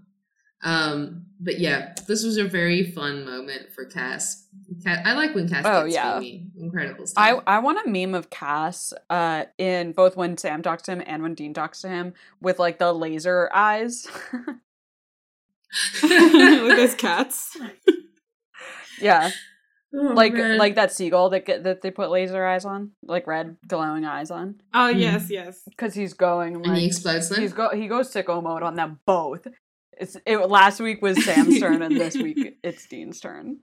Um, 0.62 1.25
but 1.40 1.58
yeah, 1.58 1.94
this 2.06 2.24
was 2.24 2.36
a 2.38 2.44
very 2.44 2.82
fun 2.92 3.24
moment 3.24 3.72
for 3.74 3.84
Cass. 3.84 4.46
Ca- 4.84 5.02
I 5.04 5.12
like 5.12 5.34
when 5.34 5.48
Cass 5.48 5.64
Oh, 5.66 5.82
gets 5.84 5.94
yeah. 5.94 6.18
me 6.18 6.46
incredible 6.58 7.02
I, 7.02 7.06
stuff. 7.06 7.42
I 7.46 7.56
I 7.56 7.58
want 7.60 7.86
a 7.86 7.88
meme 7.88 8.14
of 8.14 8.30
Cass 8.30 8.92
uh 9.10 9.44
in 9.58 9.92
both 9.92 10.16
when 10.16 10.36
Sam 10.36 10.62
talks 10.62 10.82
to 10.84 10.92
him 10.92 11.02
and 11.06 11.22
when 11.22 11.34
Dean 11.34 11.54
talks 11.54 11.80
to 11.82 11.88
him 11.88 12.14
with 12.40 12.58
like 12.58 12.78
the 12.78 12.92
laser 12.92 13.50
eyes. 13.54 14.06
With 16.02 16.76
those 16.76 16.94
cats. 17.06 17.56
yeah. 19.00 19.30
Oh, 19.94 20.12
Like 20.14 20.32
man. 20.34 20.58
like 20.58 20.74
that 20.76 20.92
seagull 20.92 21.30
that 21.30 21.44
get, 21.46 21.64
that 21.64 21.82
they 21.82 21.90
put 21.90 22.10
laser 22.10 22.44
eyes 22.44 22.64
on, 22.64 22.92
like 23.02 23.26
red 23.26 23.56
glowing 23.66 24.04
eyes 24.04 24.30
on 24.30 24.60
Oh 24.74 24.92
Mm. 24.94 24.98
yes, 25.00 25.30
yes. 25.30 25.60
cuz 25.76 25.94
he's 25.94 26.14
going 26.14 26.56
and 26.64 26.76
he 26.76 26.86
explodes 26.86 27.28
them. 27.28 27.40
he's 27.40 27.52
go 27.52 27.70
he 27.70 27.88
goes 27.88 28.12
sicko 28.12 28.42
mode 28.42 28.62
on 28.62 28.74
them 28.76 29.00
both. 29.06 29.46
It's 29.98 30.16
it 30.26 30.36
last 30.48 30.80
week 30.80 31.00
was 31.02 31.22
Sam's 31.24 31.58
turn 31.60 31.82
and 31.82 31.96
this 31.98 32.14
week 32.16 32.58
it's 32.62 32.86
Dean's 32.86 33.20
turn. 33.20 33.58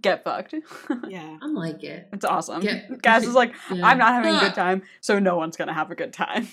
Get 0.00 0.24
fucked. 0.24 0.54
Yeah. 1.08 1.36
I'm 1.42 1.54
like 1.54 1.84
it. 1.84 2.08
it's 2.12 2.24
awesome. 2.24 2.60
Get- 2.62 2.90
Cass 3.02 3.24
is 3.24 3.34
like, 3.34 3.54
Yeah. 3.70 3.86
I'm 3.86 3.98
not 3.98 4.12
having 4.14 4.34
a 4.34 4.40
good 4.40 4.54
time, 4.54 4.82
so 5.00 5.18
no 5.18 5.36
one's 5.36 5.56
gonna 5.56 5.74
have 5.74 5.90
a 5.90 5.94
good 5.94 6.12
time. 6.12 6.48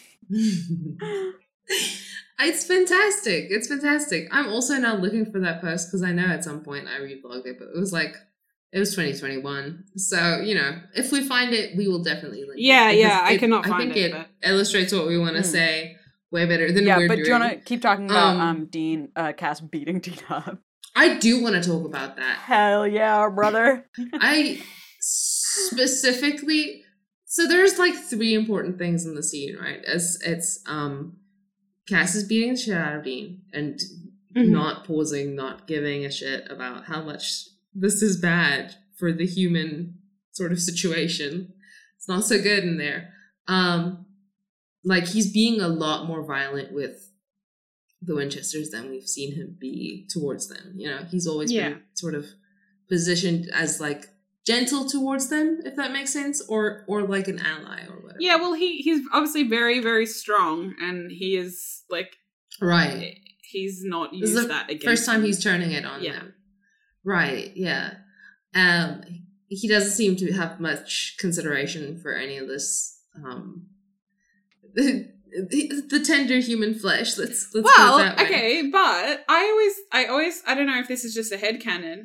it's 2.40 2.66
fantastic. 2.66 3.48
It's 3.50 3.68
fantastic. 3.68 4.28
I'm 4.32 4.48
also 4.50 4.76
now 4.76 4.96
looking 4.96 5.26
for 5.32 5.40
that 5.40 5.62
post 5.62 5.88
because 5.90 6.04
I 6.04 6.12
know 6.12 6.28
at 6.28 6.44
some 6.44 6.62
point 6.62 6.88
I 6.88 7.00
reblogged 7.00 7.46
it, 7.46 7.58
but 7.60 7.70
it 7.74 7.80
was 7.80 7.94
like 7.94 8.16
it 8.72 8.80
was 8.80 8.92
2021. 8.92 9.86
So 9.98 10.40
you 10.42 10.56
know, 10.56 10.80
if 10.96 11.12
we 11.12 11.24
find 11.28 11.54
it, 11.54 11.76
we 11.78 11.88
will 11.88 12.04
definitely 12.04 12.42
link. 12.42 12.60
it, 12.60 12.62
Yeah, 12.62 12.92
because 12.92 13.00
yeah, 13.02 13.22
I 13.24 13.32
it- 13.34 13.40
cannot 13.40 13.66
I 13.66 13.70
find 13.70 13.94
think 13.94 13.98
it, 14.06 14.12
but- 14.12 14.28
illustrates 14.44 14.94
what 14.94 15.08
we 15.08 15.18
want 15.18 15.36
to 15.36 15.42
Mm. 15.44 15.46
say 15.46 15.98
way 16.32 16.46
better 16.46 16.72
than 16.72 16.86
yeah, 16.86 16.98
we're 16.98 17.08
but 17.08 17.16
doing. 17.16 17.26
do 17.26 17.32
you 17.32 17.40
want 17.40 17.52
to 17.54 17.60
keep 17.60 17.82
talking 17.82 18.06
about 18.10 18.36
Um, 18.36 18.42
um, 18.42 18.66
Dean 18.68 19.10
uh, 19.16 19.34
Cass 19.34 19.60
beating 19.60 20.00
Dean 20.06 20.18
up? 20.30 20.58
I 20.96 21.18
do 21.18 21.42
want 21.42 21.56
to 21.62 21.70
talk 21.70 21.86
about 21.86 22.18
that. 22.18 22.38
Hell 22.40 22.88
yeah, 22.88 23.30
brother! 23.30 23.86
I 24.14 24.62
specifically 25.00 26.84
so 27.26 27.48
there's 27.48 27.80
like 27.80 27.96
three 27.96 28.34
important 28.34 28.78
things 28.78 29.06
in 29.06 29.16
the 29.16 29.24
scene, 29.24 29.56
right? 29.58 29.84
As 29.86 30.18
it's 30.26 30.60
um 30.68 31.18
Cass 31.88 32.16
is 32.16 32.26
beating 32.26 32.52
the 32.54 32.60
shit 32.60 32.76
out 32.78 32.96
of 32.98 33.04
Dean 33.04 33.42
and 33.54 33.80
Mhm. 34.36 34.48
not 34.50 34.86
pausing, 34.86 35.36
not 35.36 35.68
giving 35.68 36.06
a 36.06 36.12
shit 36.12 36.50
about 36.50 36.86
how 36.86 37.02
much 37.02 37.48
this 37.74 38.02
is 38.02 38.16
bad 38.16 38.76
for 38.98 39.12
the 39.12 39.26
human 39.26 39.96
sort 40.32 40.54
of 40.54 40.62
situation. 40.62 41.54
It's 41.98 42.08
not 42.08 42.24
so 42.24 42.42
good 42.42 42.64
in 42.64 42.78
there. 42.78 43.14
Um 43.48 44.06
like 44.84 45.08
he's 45.08 45.32
being 45.32 45.62
a 45.62 45.68
lot 45.68 46.06
more 46.08 46.24
violent 46.26 46.72
with 46.74 47.10
the 48.02 48.16
Winchesters 48.16 48.70
than 48.72 48.90
we've 48.90 49.08
seen 49.08 49.36
him 49.36 49.56
be 49.60 50.08
towards 50.10 50.48
them. 50.48 50.74
You 50.76 50.90
know, 50.90 51.06
he's 51.10 51.28
always 51.28 51.52
Yeah. 51.52 51.70
been 51.70 51.84
sort 51.94 52.16
of 52.16 52.26
positioned 52.90 53.50
as 53.54 53.80
like 53.80 54.10
gentle 54.46 54.90
towards 54.90 55.30
them, 55.30 55.60
if 55.66 55.76
that 55.76 55.92
makes 55.94 56.12
sense, 56.12 56.42
or 56.48 56.84
or 56.88 57.04
like 57.04 57.28
an 57.28 57.40
ally 57.40 57.84
or 57.88 58.02
whatever. 58.02 58.18
Yeah, 58.20 58.38
well 58.38 58.54
he 58.54 58.78
he's 58.78 59.02
obviously 59.14 59.44
very, 59.44 59.80
very 59.80 60.06
strong 60.08 60.74
and 60.82 61.12
he 61.12 61.36
is 61.38 61.84
like 61.90 62.16
right. 62.60 63.18
he's 63.44 63.84
not 63.84 64.12
This 64.12 64.32
is 64.32 64.36
used 64.38 64.50
that 64.50 64.66
against 64.70 64.86
First 64.86 65.06
time 65.06 65.24
he's 65.24 65.44
turning 65.44 65.72
it 65.72 65.86
on 65.86 66.02
Yeah. 66.04 66.14
them. 66.14 66.34
Right. 67.04 67.52
Yeah. 67.56 67.96
Um, 68.56 69.04
he 69.48 69.68
doesn't 69.68 69.92
seem 69.92 70.16
to 70.18 70.32
have 70.34 70.60
much 70.60 71.16
consideration 71.20 72.00
for 72.02 72.14
any 72.14 72.38
of 72.38 72.48
this. 72.48 73.00
Um, 73.16 73.68
the, 74.74 75.10
the, 75.50 75.82
the 75.90 76.04
tender 76.06 76.38
human 76.40 76.74
flesh. 76.74 77.18
Let's 77.18 77.50
let's 77.54 77.66
well, 77.66 77.98
put 77.98 78.06
it 78.06 78.16
that 78.16 78.18
way. 78.18 78.26
okay, 78.26 78.70
but 78.72 79.24
I 79.30 79.50
always, 79.52 79.74
I 79.92 80.06
always, 80.12 80.42
I 80.48 80.56
don't 80.56 80.68
know 80.68 80.80
if 80.80 80.88
this 80.88 81.04
is 81.06 81.14
just 81.14 81.32
a 81.32 81.38
headcanon. 81.38 82.04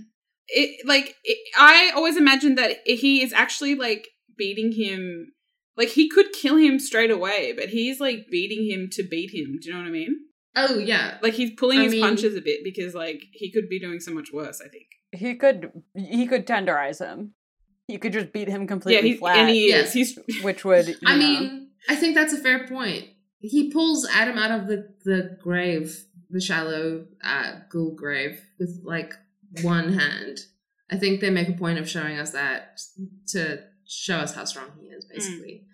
It 0.48 0.86
like 0.86 1.16
it, 1.24 1.38
I 1.58 1.90
always 1.96 2.16
imagined 2.16 2.56
that 2.58 2.78
he 2.86 3.22
is 3.22 3.32
actually 3.32 3.74
like 3.74 4.08
beating 4.36 4.72
him. 4.72 5.32
Like 5.76 5.88
he 5.88 6.08
could 6.08 6.32
kill 6.32 6.56
him 6.56 6.78
straight 6.78 7.10
away, 7.10 7.52
but 7.52 7.68
he's 7.68 8.00
like 8.00 8.26
beating 8.30 8.70
him 8.70 8.88
to 8.92 9.02
beat 9.02 9.34
him. 9.34 9.58
Do 9.60 9.68
you 9.68 9.74
know 9.74 9.80
what 9.80 9.88
I 9.88 9.90
mean? 9.90 10.16
Oh 10.54 10.78
yeah. 10.78 11.18
Like 11.22 11.34
he's 11.34 11.50
pulling 11.50 11.80
I 11.80 11.84
his 11.84 11.92
mean- 11.92 12.02
punches 12.02 12.36
a 12.36 12.40
bit 12.40 12.60
because 12.64 12.94
like 12.94 13.24
he 13.32 13.50
could 13.52 13.68
be 13.68 13.78
doing 13.80 14.00
so 14.00 14.12
much 14.12 14.28
worse. 14.32 14.62
I 14.64 14.68
think. 14.68 14.86
He 15.12 15.34
could 15.34 15.70
he 15.94 16.26
could 16.26 16.46
tenderize 16.46 17.04
him. 17.04 17.32
You 17.88 17.98
could 17.98 18.12
just 18.12 18.32
beat 18.32 18.48
him 18.48 18.62
Yeah, 18.62 18.66
completely 18.68 19.10
he, 19.10 19.16
flat, 19.16 19.36
and 19.36 19.50
he 19.50 19.70
Yeah. 19.70 19.76
is. 19.82 19.92
He's 19.92 20.18
which 20.42 20.64
would 20.64 20.88
you 20.88 20.96
I 21.04 21.12
know, 21.12 21.18
mean, 21.18 21.65
I 21.88 21.96
think 21.96 22.14
that's 22.14 22.32
a 22.32 22.38
fair 22.38 22.66
point. 22.66 23.06
He 23.40 23.70
pulls 23.70 24.08
Adam 24.12 24.38
out 24.38 24.50
of 24.50 24.66
the 24.66 24.94
the 25.04 25.38
grave, 25.42 26.04
the 26.30 26.40
shallow 26.40 27.06
uh, 27.22 27.52
ghoul 27.70 27.94
grave, 27.94 28.40
with 28.58 28.80
like 28.84 29.14
one 29.62 29.92
hand. 29.92 30.38
I 30.90 30.96
think 30.96 31.20
they 31.20 31.30
make 31.30 31.48
a 31.48 31.52
point 31.52 31.78
of 31.78 31.88
showing 31.88 32.18
us 32.18 32.30
that 32.32 32.80
to 33.28 33.62
show 33.86 34.18
us 34.18 34.34
how 34.34 34.44
strong 34.44 34.70
he 34.80 34.86
is, 34.88 35.04
basically. 35.04 35.64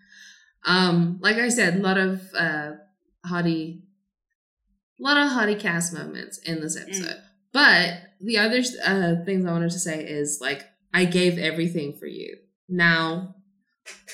Um, 0.67 1.19
like 1.21 1.37
I 1.37 1.49
said, 1.49 1.77
a 1.77 1.81
lot 1.81 1.99
of 1.99 2.23
uh, 2.37 2.73
haughty, 3.25 3.83
a 4.99 5.03
lot 5.03 5.17
of 5.17 5.33
haughty 5.33 5.55
Cass 5.55 5.93
moments 5.93 6.39
in 6.39 6.61
this 6.61 6.77
episode. 6.81 7.21
But 7.53 7.95
the 8.21 8.39
other 8.39 8.63
uh, 8.85 9.25
things 9.25 9.45
I 9.45 9.53
wanted 9.53 9.71
to 9.73 9.79
say 9.79 10.05
is 10.05 10.39
like 10.41 10.65
I 10.95 11.05
gave 11.05 11.39
everything 11.39 11.95
for 11.99 12.07
you. 12.07 12.37
Now, 12.69 13.37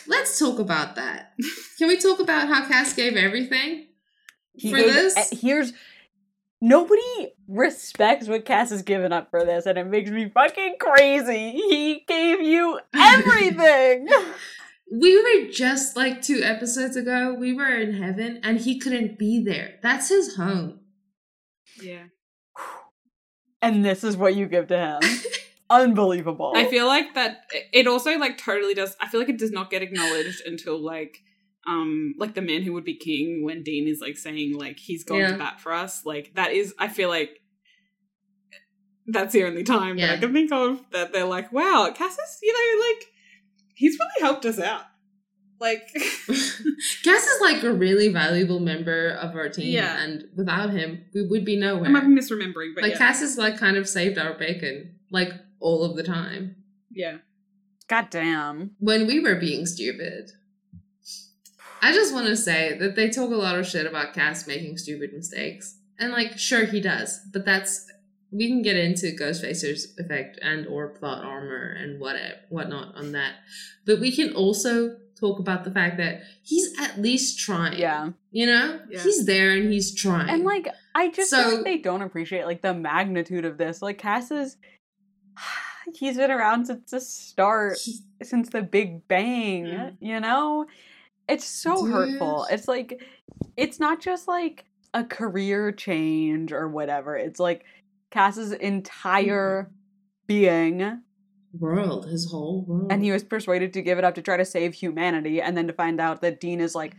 let's 0.07 0.39
talk 0.39 0.59
about 0.59 0.97
that. 0.97 1.33
Can 1.79 1.89
we 1.89 1.99
talk 1.99 2.21
about 2.21 2.49
how 2.49 2.67
Cass 2.67 2.93
gave 2.95 3.17
everything 3.17 3.87
he 4.55 4.71
for 4.71 4.77
gave- 4.79 4.93
this? 4.93 5.17
uh, 5.17 5.25
here's 5.33 5.73
nobody 6.61 7.29
respects 7.47 8.27
what 8.29 8.45
Cass 8.45 8.71
has 8.71 8.83
given 8.83 9.13
up 9.13 9.31
for 9.31 9.45
this, 9.45 9.67
and 9.67 9.79
it 9.79 9.85
makes 9.87 10.11
me 10.11 10.29
fucking 10.33 10.77
crazy. 10.81 11.53
He 11.53 12.05
gave 12.07 12.41
you 12.41 12.81
everything. 12.95 14.09
we 14.93 15.17
were 15.45 15.51
just 15.53 15.97
like 15.97 16.21
two 16.23 16.41
episodes 16.43 16.97
ago. 16.97 17.35
We 17.39 17.53
were 17.53 17.75
in 17.77 17.95
heaven, 18.03 18.41
and 18.43 18.59
he 18.61 18.79
couldn't 18.79 19.19
be 19.19 19.43
there. 19.45 19.75
That's 19.83 20.09
his 20.09 20.37
home. 20.37 20.81
yeah. 21.83 22.05
and 23.63 23.85
this 23.85 24.03
is 24.05 24.17
what 24.17 24.35
you 24.35 24.47
give 24.47 24.69
to 24.69 24.79
him. 24.79 25.01
Unbelievable. 25.71 26.53
I 26.57 26.67
feel 26.67 26.87
like 26.87 27.15
that 27.15 27.43
it 27.73 27.87
also 27.87 28.17
like 28.19 28.39
totally 28.39 28.75
does 28.75 28.97
I 29.01 29.09
feel 29.09 29.21
like 29.21 29.29
it 29.29 29.39
does 29.39 29.51
not 29.53 29.71
get 29.71 29.83
acknowledged 29.83 30.41
until 30.47 30.79
like 30.83 31.19
um 31.67 32.15
like 32.19 32.35
the 32.35 32.41
man 32.43 32.63
who 32.63 32.73
would 32.73 32.85
be 32.85 32.97
king 32.97 33.45
when 33.45 33.63
Dean 33.63 33.87
is 33.87 34.01
like 34.01 34.17
saying 34.17 34.57
like 34.59 34.79
he's 34.79 35.05
gone 35.05 35.19
Yeah. 35.19 35.33
to 35.33 35.39
bat 35.39 35.61
for 35.61 35.73
us. 35.73 36.07
Like 36.07 36.33
that 36.37 36.53
is 36.53 36.75
I 36.79 36.89
feel 36.89 37.11
like 37.11 37.31
that's 39.07 39.33
the 39.33 39.45
only 39.45 39.63
time 39.65 39.97
that 39.99 40.11
I 40.11 40.17
can 40.19 40.33
think 40.33 40.53
of 40.53 40.83
that 40.93 41.13
they're 41.13 41.25
like, 41.25 41.51
wow, 41.53 41.91
Cassius, 41.95 42.39
you 42.43 42.53
know, 42.53 42.87
like 42.89 43.07
he's 43.75 43.97
really 43.99 44.21
helped 44.27 44.45
us 44.45 44.59
out. 44.59 44.83
Like 45.61 45.89
Cass 45.95 47.27
is 47.27 47.41
like 47.41 47.63
a 47.63 47.73
really 47.73 48.09
valuable 48.13 48.61
member 48.61 49.11
of 49.11 49.35
our 49.35 49.49
team, 49.49 49.73
Yeah. 49.75 50.01
and 50.03 50.25
without 50.37 50.71
him, 50.71 51.05
we 51.15 51.27
would 51.27 51.45
be 51.45 51.57
nowhere. 51.59 51.87
I 51.87 51.89
might 51.91 52.07
be 52.07 52.15
misremembering, 52.15 52.75
but 52.75 52.83
like 52.85 52.93
yeah. 52.93 52.99
Cass 52.99 53.23
is 53.23 53.37
like 53.39 53.59
kind 53.59 53.77
of 53.77 53.89
saved 53.89 54.19
our 54.19 54.35
bacon, 54.39 54.95
like 55.11 55.33
all 55.61 55.85
of 55.85 55.97
the 55.97 56.03
time 56.03 56.57
yeah. 56.91 57.19
God 57.89 58.09
damn. 58.11 58.73
when 58.79 59.07
we 59.07 59.21
were 59.21 59.37
being 59.37 59.67
stupid. 59.67 60.31
I 61.81 61.93
just 61.93 62.13
want 62.13 62.27
to 62.27 62.37
say 62.37 62.77
that 62.79 62.97
they 62.97 63.09
talk 63.09 63.31
a 63.31 63.37
lot 63.37 63.59
of 63.59 63.67
shit 63.67 63.87
about 63.87 64.13
Cass 64.15 64.47
making 64.47 64.79
stupid 64.79 65.13
mistakes, 65.13 65.79
and 65.99 66.13
like, 66.13 66.37
sure 66.39 66.65
he 66.65 66.81
does, 66.81 67.21
but 67.33 67.45
that's 67.45 67.87
we 68.31 68.47
can 68.49 68.61
get 68.63 68.77
into 68.77 69.07
Ghostfacer's 69.19 69.95
effect 69.99 70.39
and 70.43 70.67
or 70.67 70.89
plot 70.89 71.25
armor 71.25 71.75
and 71.79 71.99
whatever 72.01 72.35
whatnot 72.51 72.95
on 72.95 73.13
that, 73.13 73.35
but 73.87 74.01
we 74.01 74.15
can 74.15 74.35
also 74.35 74.97
talk 75.19 75.39
about 75.39 75.65
the 75.65 75.71
fact 75.71 75.97
that 75.97 76.21
he's 76.43 76.79
at 76.81 77.01
least 77.01 77.39
trying. 77.39 77.79
Yeah. 77.79 78.11
you 78.31 78.47
know, 78.47 78.81
Yeah. 78.91 79.03
he's 79.03 79.25
there 79.27 79.53
and 79.53 79.73
he's 79.73 79.95
trying. 79.95 80.29
And 80.29 80.45
like 80.45 80.69
I 80.95 81.11
just 81.11 81.31
So- 81.31 81.63
they 81.63 81.79
don't 81.79 82.03
appreciate 82.03 82.45
like 82.45 82.61
the 82.63 82.75
magnitude 82.75 83.45
of 83.45 83.57
this. 83.57 83.81
Like 83.83 83.99
Cass 83.99 84.31
is 84.31 84.57
he's 85.95 86.17
been 86.17 86.31
around 86.31 86.67
since 86.67 86.91
the 86.91 87.01
start, 87.01 87.79
since 88.23 88.49
the 88.51 88.63
Big 88.63 89.07
Bang, 89.09 89.65
Mm. 89.65 89.97
you 90.01 90.21
know? 90.21 90.67
It's 91.29 91.45
so 91.45 91.85
hurtful. 91.85 92.47
It's 92.51 92.67
like 92.69 93.03
it's 93.57 93.79
not 93.79 94.01
just 94.01 94.27
like 94.29 94.65
a 94.95 95.05
career 95.05 95.73
change 95.73 96.53
or 96.53 96.69
whatever. 96.69 97.17
It's 97.17 97.39
like 97.39 97.65
Cass's 98.11 98.53
entire 98.53 99.71
being 100.27 101.03
world, 101.59 102.07
his 102.09 102.31
whole 102.31 102.65
world. 102.67 102.91
and 102.93 103.03
he 103.05 103.13
was 103.13 103.25
persuaded 103.25 103.73
to 103.75 103.83
give 103.83 103.99
it 103.99 104.05
up 104.05 104.15
to 104.15 104.23
try 104.23 104.37
to 104.39 104.45
save 104.45 104.75
humanity 104.75 105.41
and 105.43 105.57
then 105.57 105.67
to 105.67 105.73
find 105.73 106.01
out 106.01 106.21
that 106.23 106.41
dean 106.41 106.61
is 106.61 106.75
like 106.75 106.97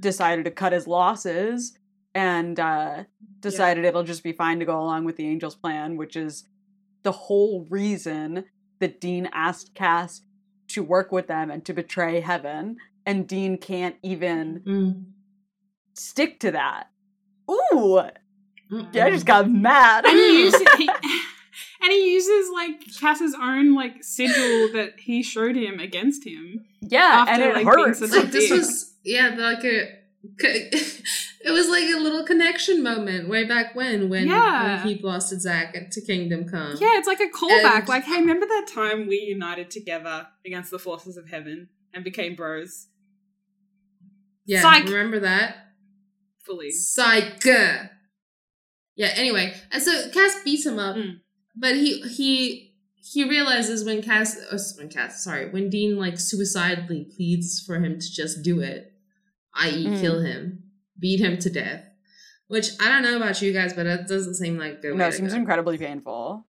decided 0.00 0.44
to 0.44 0.50
cut 0.50 0.72
his 0.72 0.86
losses 0.88 1.78
and 2.14 2.58
uh 2.60 3.04
decided 3.40 3.84
it'll 3.84 4.02
just 4.02 4.22
be 4.24 4.32
fine 4.32 4.58
to 4.58 4.64
go 4.64 4.78
along 4.80 5.04
with 5.04 5.16
the 5.16 5.26
angels 5.28 5.54
plan 5.54 5.96
which 5.96 6.16
is 6.16 6.44
the 7.02 7.12
whole 7.12 7.66
reason 7.70 8.44
that 8.80 9.00
dean 9.00 9.28
asked 9.32 9.74
cass 9.74 10.22
to 10.68 10.82
work 10.82 11.12
with 11.12 11.26
them 11.26 11.50
and 11.50 11.64
to 11.64 11.72
betray 11.72 12.20
heaven 12.20 12.76
and 13.06 13.26
dean 13.28 13.58
can't 13.58 13.96
even 14.02 14.60
Mm. 14.66 15.04
stick 15.94 16.40
to 16.40 16.50
that 16.52 16.88
ooh 17.50 18.02
Mm-mm. 18.70 18.94
yeah, 18.94 19.06
i 19.06 19.10
just 19.10 19.26
got 19.26 19.50
mad 19.50 20.04
and 20.06 20.16
he 20.18 20.42
uses 20.44 20.62
he, 20.78 20.88
and 21.82 21.92
he 21.92 22.12
uses 22.14 22.50
like 22.54 22.80
Cass's 23.00 23.34
own 23.40 23.74
like 23.74 24.02
sigil 24.02 24.72
that 24.72 24.94
he 24.98 25.22
showed 25.22 25.56
him 25.56 25.78
against 25.80 26.26
him. 26.26 26.64
yeah 26.80 27.24
and 27.28 27.42
after, 27.42 27.50
it 27.50 27.54
like, 27.66 27.74
being 27.76 27.86
hurts 27.86 27.98
such 27.98 28.10
like 28.10 28.30
this 28.32 28.48
big. 28.48 28.58
was 28.58 28.94
yeah 29.04 29.34
like 29.36 29.64
a 29.64 29.98
it 30.38 31.50
was 31.50 31.68
like 31.68 31.84
a 31.84 31.98
little 31.98 32.24
connection 32.24 32.82
moment 32.82 33.28
way 33.28 33.44
back 33.44 33.74
when 33.74 34.08
when, 34.08 34.28
Yeah. 34.28 34.76
when 34.78 34.86
he 34.86 34.94
blasted 34.94 35.40
Zack 35.40 35.74
to 35.90 36.00
Kingdom 36.00 36.48
Come. 36.48 36.76
Yeah, 36.80 36.98
it's 36.98 37.08
like 37.08 37.20
a 37.20 37.28
callback. 37.28 37.80
And- 37.80 37.88
like, 37.88 38.04
hey, 38.04 38.20
remember 38.20 38.46
that 38.46 38.68
time 38.72 39.06
we 39.08 39.16
united 39.16 39.70
together 39.70 40.28
against 40.46 40.70
the 40.70 40.78
forces 40.78 41.16
of 41.16 41.28
heaven 41.28 41.68
and 41.92 42.04
became 42.04 42.34
bros 42.36 42.88
yeah. 44.44 44.62
Psych. 44.62 44.84
Remember 44.84 45.20
that? 45.20 45.56
fully? 46.44 46.70
Psych. 46.72 47.44
Yeah. 47.44 47.88
Anyway, 49.14 49.54
and 49.70 49.82
so 49.82 50.10
Cass 50.10 50.36
beats 50.44 50.66
him 50.66 50.78
up, 50.78 50.96
Mm. 50.96 51.20
but 51.56 51.76
he 51.76 52.00
he 52.02 52.74
he 52.96 53.24
realizes 53.28 53.84
when 53.84 54.02
Cass 54.02 54.36
uh, 54.50 54.58
when 54.78 54.88
Cass 54.88 55.22
sorry 55.24 55.48
when 55.50 55.70
Dean 55.70 55.96
like 55.96 56.18
suicidally 56.18 57.04
pleads 57.16 57.62
for 57.64 57.76
him 57.76 57.98
to 58.00 58.12
just 58.12 58.42
do 58.42 58.60
it, 58.60 58.91
i.e. 59.54 59.86
Mm. 59.86 60.00
kill 60.00 60.20
him, 60.20 60.64
beat 60.98 61.20
him 61.20 61.38
to 61.38 61.50
death. 61.50 61.84
Which 62.48 62.68
I 62.80 62.88
don't 62.88 63.02
know 63.02 63.16
about 63.16 63.40
you 63.40 63.52
guys, 63.52 63.72
but 63.72 63.86
it 63.86 64.06
doesn't 64.06 64.34
seem 64.34 64.58
like 64.58 64.74
a 64.74 64.80
good 64.80 64.96
no 64.96 65.06
it 65.06 65.14
seems 65.14 65.32
go. 65.32 65.38
incredibly 65.38 65.78
painful 65.78 66.46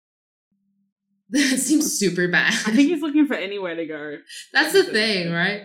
That 1.31 1.59
seems 1.59 1.97
super 1.97 2.27
bad. 2.27 2.51
I 2.51 2.71
think 2.75 2.89
he's 2.89 3.01
looking 3.01 3.25
for 3.25 3.35
anywhere 3.35 3.75
to 3.75 3.85
go. 3.85 4.17
That's 4.51 4.73
the 4.73 4.83
thing, 4.83 5.31
right? 5.31 5.61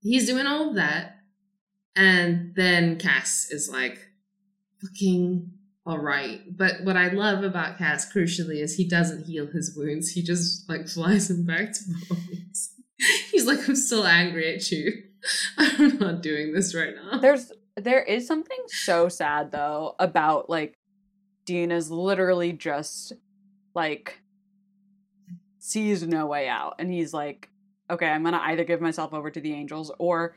He's 0.00 0.26
doing 0.26 0.46
all 0.46 0.70
of 0.70 0.76
that. 0.76 1.16
And 1.94 2.54
then 2.56 2.98
Cass 2.98 3.48
is 3.50 3.68
like, 3.70 3.98
fucking 4.80 5.50
alright. 5.86 6.56
But 6.56 6.84
what 6.84 6.96
I 6.96 7.08
love 7.08 7.44
about 7.44 7.76
Cass, 7.76 8.10
crucially, 8.10 8.62
is 8.62 8.76
he 8.76 8.88
doesn't 8.88 9.26
heal 9.26 9.46
his 9.46 9.74
wounds. 9.76 10.10
He 10.12 10.22
just 10.22 10.66
like 10.70 10.88
flies 10.88 11.28
him 11.28 11.44
back 11.44 11.74
to 11.74 11.80
bones. 12.08 12.74
He's 13.30 13.44
like, 13.44 13.68
I'm 13.68 13.76
still 13.76 14.06
angry 14.06 14.54
at 14.54 14.70
you. 14.70 14.90
I'm 15.58 15.98
not 15.98 16.22
doing 16.22 16.52
this 16.52 16.74
right 16.74 16.94
now. 16.94 17.18
There's 17.18 17.52
there 17.76 18.02
is 18.02 18.26
something 18.26 18.58
so 18.68 19.08
sad 19.08 19.52
though 19.52 19.94
about 19.98 20.50
like 20.50 20.74
Dean 21.44 21.70
is 21.70 21.90
literally 21.90 22.52
just 22.52 23.12
like 23.74 24.20
sees 25.58 26.06
no 26.06 26.26
way 26.26 26.48
out 26.48 26.76
and 26.78 26.90
he's 26.92 27.12
like 27.12 27.48
okay 27.90 28.06
I'm 28.08 28.22
going 28.22 28.34
to 28.34 28.40
either 28.40 28.64
give 28.64 28.80
myself 28.80 29.12
over 29.12 29.30
to 29.30 29.40
the 29.40 29.52
angels 29.52 29.92
or 29.98 30.36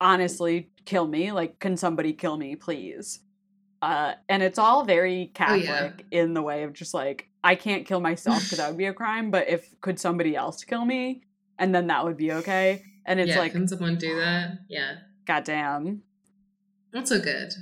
honestly 0.00 0.70
kill 0.84 1.06
me 1.06 1.32
like 1.32 1.58
can 1.60 1.76
somebody 1.76 2.12
kill 2.12 2.36
me 2.36 2.56
please 2.56 3.20
uh 3.82 4.14
and 4.28 4.42
it's 4.42 4.58
all 4.58 4.84
very 4.84 5.32
Oh, 5.40 5.54
yeah. 5.54 5.66
catholic 5.88 6.06
in 6.10 6.34
the 6.34 6.42
way 6.42 6.64
of 6.64 6.72
just 6.72 6.94
like 6.94 7.28
I 7.42 7.54
can't 7.54 7.86
kill 7.86 8.00
myself 8.00 8.42
because 8.42 8.58
that 8.58 8.68
would 8.68 8.78
be 8.78 8.86
a 8.86 8.92
crime 8.94 9.30
but 9.30 9.48
if 9.48 9.78
could 9.80 9.98
somebody 10.00 10.34
else 10.34 10.64
kill 10.64 10.84
me 10.84 11.22
and 11.58 11.74
then 11.74 11.86
that 11.88 12.04
would 12.04 12.16
be 12.16 12.32
okay 12.32 12.82
and 13.06 13.20
it's 13.20 13.30
yeah, 13.30 13.38
like 13.38 13.52
can 13.52 13.66
someone 13.68 13.96
do 13.96 14.16
that? 14.16 14.58
Yeah. 14.68 14.96
goddamn 15.26 16.02
Not 16.92 17.08
so 17.08 17.20
good. 17.20 17.52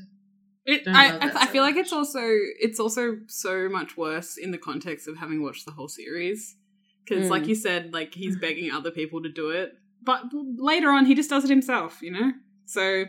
It, 0.65 0.83
I, 0.87 1.07
I, 1.07 1.19
that 1.19 1.37
I 1.37 1.47
so 1.47 1.53
feel 1.53 1.63
like 1.65 1.77
it's 1.77 1.93
also 1.93 2.21
it's 2.61 2.79
also 2.79 3.17
so 3.27 3.69
much 3.69 3.97
worse 3.97 4.37
in 4.37 4.51
the 4.53 4.59
context 4.59 5.09
of 5.09 5.17
having 5.19 5.43
watched 5.43 5.65
the 5.67 5.73
whole 5.73 5.89
series 5.89 6.57
because, 7.05 7.29
like 7.31 7.43
Mm. 7.45 7.49
you 7.49 7.55
said, 7.57 7.93
like 7.93 8.15
he's 8.15 8.37
begging 8.37 8.71
other 8.71 8.93
people 8.93 9.21
to 9.23 9.29
do 9.29 9.51
it, 9.51 9.73
but 10.03 10.23
later 10.57 10.91
on 10.91 11.07
he 11.07 11.15
just 11.17 11.31
does 11.31 11.43
it 11.45 11.51
himself, 11.51 12.01
you 12.01 12.13
know. 12.13 12.33
So 12.67 13.07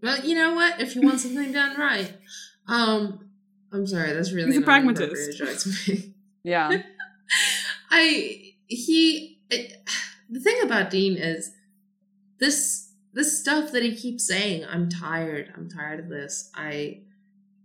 Well, 0.00 0.20
you 0.24 0.34
know 0.36 0.54
what? 0.54 0.80
If 0.80 0.94
you 0.94 1.02
want 1.02 1.18
something 1.20 1.50
done 1.52 1.76
right, 1.78 2.12
um, 2.68 3.28
I'm 3.72 3.86
sorry, 3.86 4.12
that's 4.12 4.32
really 4.32 4.46
He's 4.52 4.58
a 4.58 4.60
not 4.60 4.68
an 4.68 4.84
pragmatist. 4.84 5.40
appropriate 5.40 5.54
joke 5.54 5.58
to 5.58 5.92
make. 5.92 6.14
yeah 6.44 6.82
I 7.90 8.54
he 8.66 9.40
it, 9.50 9.81
the 10.32 10.40
thing 10.40 10.60
about 10.62 10.90
Dean 10.90 11.16
is 11.16 11.52
this 12.38 12.88
this 13.12 13.38
stuff 13.40 13.72
that 13.72 13.82
he 13.82 13.94
keeps 13.94 14.26
saying. 14.26 14.64
I'm 14.64 14.88
tired. 14.88 15.52
I'm 15.56 15.68
tired 15.68 16.00
of 16.00 16.08
this. 16.08 16.50
I 16.54 17.02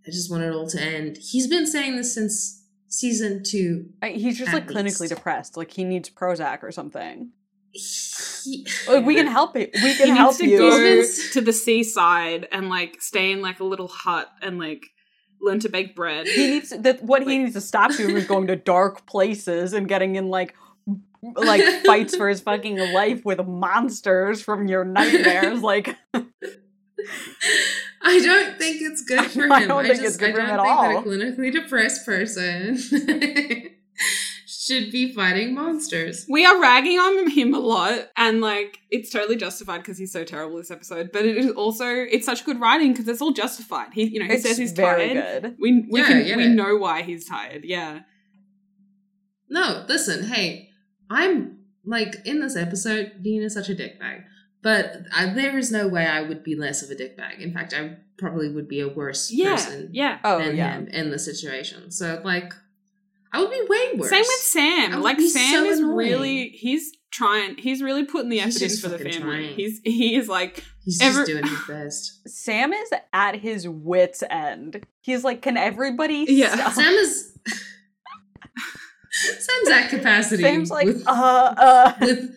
I 0.06 0.12
just 0.12 0.30
want 0.30 0.44
it 0.44 0.54
all 0.54 0.68
to 0.68 0.82
end. 0.82 1.18
He's 1.18 1.48
been 1.48 1.66
saying 1.66 1.96
this 1.96 2.14
since 2.14 2.64
season 2.88 3.44
two. 3.46 3.88
I- 4.02 4.10
he's 4.12 4.38
just 4.38 4.50
At 4.50 4.56
like 4.56 4.68
clinically 4.68 5.10
depressed. 5.10 5.58
Like 5.58 5.72
he 5.72 5.84
needs 5.84 6.10
Prozac 6.10 6.64
or 6.64 6.72
something. 6.72 7.32
He, 7.72 8.66
Like 8.88 9.06
we 9.06 9.16
can 9.16 9.28
help 9.28 9.56
it. 9.56 9.72
We 9.76 9.92
he 9.92 9.96
can 9.96 10.08
needs 10.08 10.18
help 10.18 10.38
to 10.38 10.48
you. 10.48 10.58
go 10.58 10.78
been- 10.78 11.06
to 11.34 11.42
the 11.42 11.54
seaside 11.54 12.48
and 12.52 12.70
like 12.70 13.02
stay 13.02 13.32
in 13.32 13.42
like 13.42 13.60
a 13.60 13.64
little 13.66 13.88
hut 13.88 14.30
and 14.42 14.58
like 14.58 14.86
learn 15.42 15.60
to 15.60 15.70
bake 15.70 15.96
bread. 15.96 16.28
He 16.28 16.48
needs 16.50 16.70
that. 16.72 17.04
What 17.04 17.28
he 17.28 17.38
needs 17.38 17.54
to 17.54 17.62
stop 17.62 17.92
doing 17.96 18.16
is 18.18 18.26
going 18.26 18.48
to 18.48 18.56
dark 18.56 19.06
places 19.06 19.74
and 19.74 19.88
getting 19.88 20.16
in 20.16 20.30
like 20.30 20.56
like 21.36 21.62
fights 21.86 22.16
for 22.16 22.30
his 22.30 22.42
fucking 22.42 22.78
life 22.94 23.24
with 23.26 23.46
monsters 23.46 24.42
from 24.42 24.68
your 24.68 24.84
nightmares. 24.86 25.62
Like 25.68 25.96
I 28.02 28.20
don't 28.20 28.58
think 28.58 28.82
it's 28.82 29.04
good 29.04 29.26
for 29.32 29.44
him. 29.46 29.52
I 29.52 29.66
don't 29.66 29.84
think 29.86 29.96
just, 30.02 30.08
it's 30.08 30.18
good 30.18 30.30
I 30.32 30.34
for 30.34 30.40
him 30.42 30.48
don't 30.48 30.60
at 30.60 30.64
think 30.64 30.78
all. 30.78 30.94
that 30.94 31.06
a 31.06 31.08
clinically 31.08 31.52
depressed 31.52 32.06
person 32.06 32.78
should 34.46 34.92
be 34.92 35.14
fighting 35.14 35.54
monsters. 35.54 36.26
We 36.30 36.46
are 36.46 36.60
ragging 36.62 36.98
on 37.00 37.30
him 37.30 37.54
a 37.54 37.60
lot, 37.60 38.10
and 38.18 38.42
like 38.42 38.80
it's 38.92 39.10
totally 39.10 39.36
justified 39.38 39.78
because 39.80 39.98
he's 39.98 40.12
so 40.12 40.24
terrible 40.24 40.58
this 40.58 40.72
episode. 40.72 41.12
But 41.14 41.26
it 41.26 41.38
is 41.38 41.52
also 41.52 41.86
it's 41.88 42.26
such 42.26 42.46
good 42.46 42.60
writing 42.60 42.92
because 42.94 43.08
it's 43.08 43.22
all 43.22 43.32
justified. 43.32 43.94
He 43.94 44.04
you 44.06 44.20
know 44.20 44.26
he 44.26 44.34
it's 44.34 44.44
says 44.44 44.58
he's 44.58 44.74
very 44.74 45.14
tired. 45.14 45.44
good. 45.44 45.56
We 45.60 45.86
we 45.90 46.00
Yeah, 46.02 46.08
can 46.08 46.24
get 46.26 46.38
we 46.38 46.46
it. 46.46 46.50
know 46.50 46.76
why 46.78 47.02
he's 47.04 47.26
tired. 47.26 47.64
Yeah, 47.66 48.00
No, 49.50 49.86
listen, 49.88 50.26
hey, 50.26 50.67
I'm 51.10 51.60
like 51.86 52.16
in 52.26 52.42
this 52.42 52.56
episode, 52.56 53.14
Dean 53.22 53.42
is 53.42 53.54
such 53.54 53.70
a 53.70 53.76
dickbag. 53.76 54.24
But 54.64 55.04
I, 55.16 55.28
there 55.34 55.58
is 55.58 55.72
no 55.72 55.88
way 55.88 56.06
I 56.06 56.22
would 56.22 56.44
be 56.44 56.56
less 56.56 56.82
of 56.82 56.90
a 56.90 56.96
dickbag. 56.96 57.40
In 57.40 57.54
fact, 57.54 57.74
I 57.74 57.98
probably 58.18 58.50
would 58.50 58.68
be 58.68 58.82
a 58.82 58.88
worse 58.90 59.32
yeah, 59.32 59.56
person 59.56 59.90
yeah. 59.94 60.20
Oh 60.24 60.40
than 60.40 60.58
yeah. 60.58 60.74
him 60.74 60.88
in 60.88 61.12
the 61.12 61.20
situation. 61.20 61.92
So, 61.92 62.22
like, 62.26 62.54
I 63.32 63.40
would 63.40 63.52
be 63.52 63.62
way 63.70 64.00
worse. 64.00 64.10
Same 64.10 64.22
with 64.22 64.30
Sam. 64.30 65.02
Like 65.02 65.20
Sam 65.22 65.52
so 65.52 65.66
is 65.66 65.80
annoying. 65.80 65.96
really 65.96 66.50
he's 66.50 66.92
trying. 67.12 67.58
He's 67.58 67.82
really 67.82 68.06
putting 68.06 68.30
the 68.30 68.40
effort 68.40 68.62
in 68.62 68.70
for 68.78 68.90
the 68.90 68.98
family. 68.98 69.20
trying. 69.20 69.56
He's 69.56 69.80
he 69.84 70.16
is 70.16 70.28
like 70.28 70.64
He's 70.84 71.02
ever- 71.02 71.20
just 71.20 71.28
doing 71.28 71.46
his 71.46 71.60
best. 71.68 72.28
Sam 72.28 72.74
is 72.74 72.90
at 73.14 73.36
his 73.36 73.68
wits 73.68 74.24
end. 74.30 74.86
He's 75.02 75.24
like, 75.24 75.42
can 75.42 75.56
everybody? 75.56 76.26
Yeah. 76.28 76.56
stop?" 76.56 76.74
Sam 76.74 76.94
is. 76.94 77.38
Sam's 79.40 79.70
at 79.70 79.90
capacity. 79.90 80.44
Sam's 80.44 80.70
like, 80.70 80.86
with, 80.88 81.08
uh, 81.08 81.54
uh. 81.58 81.94
with 82.02 82.34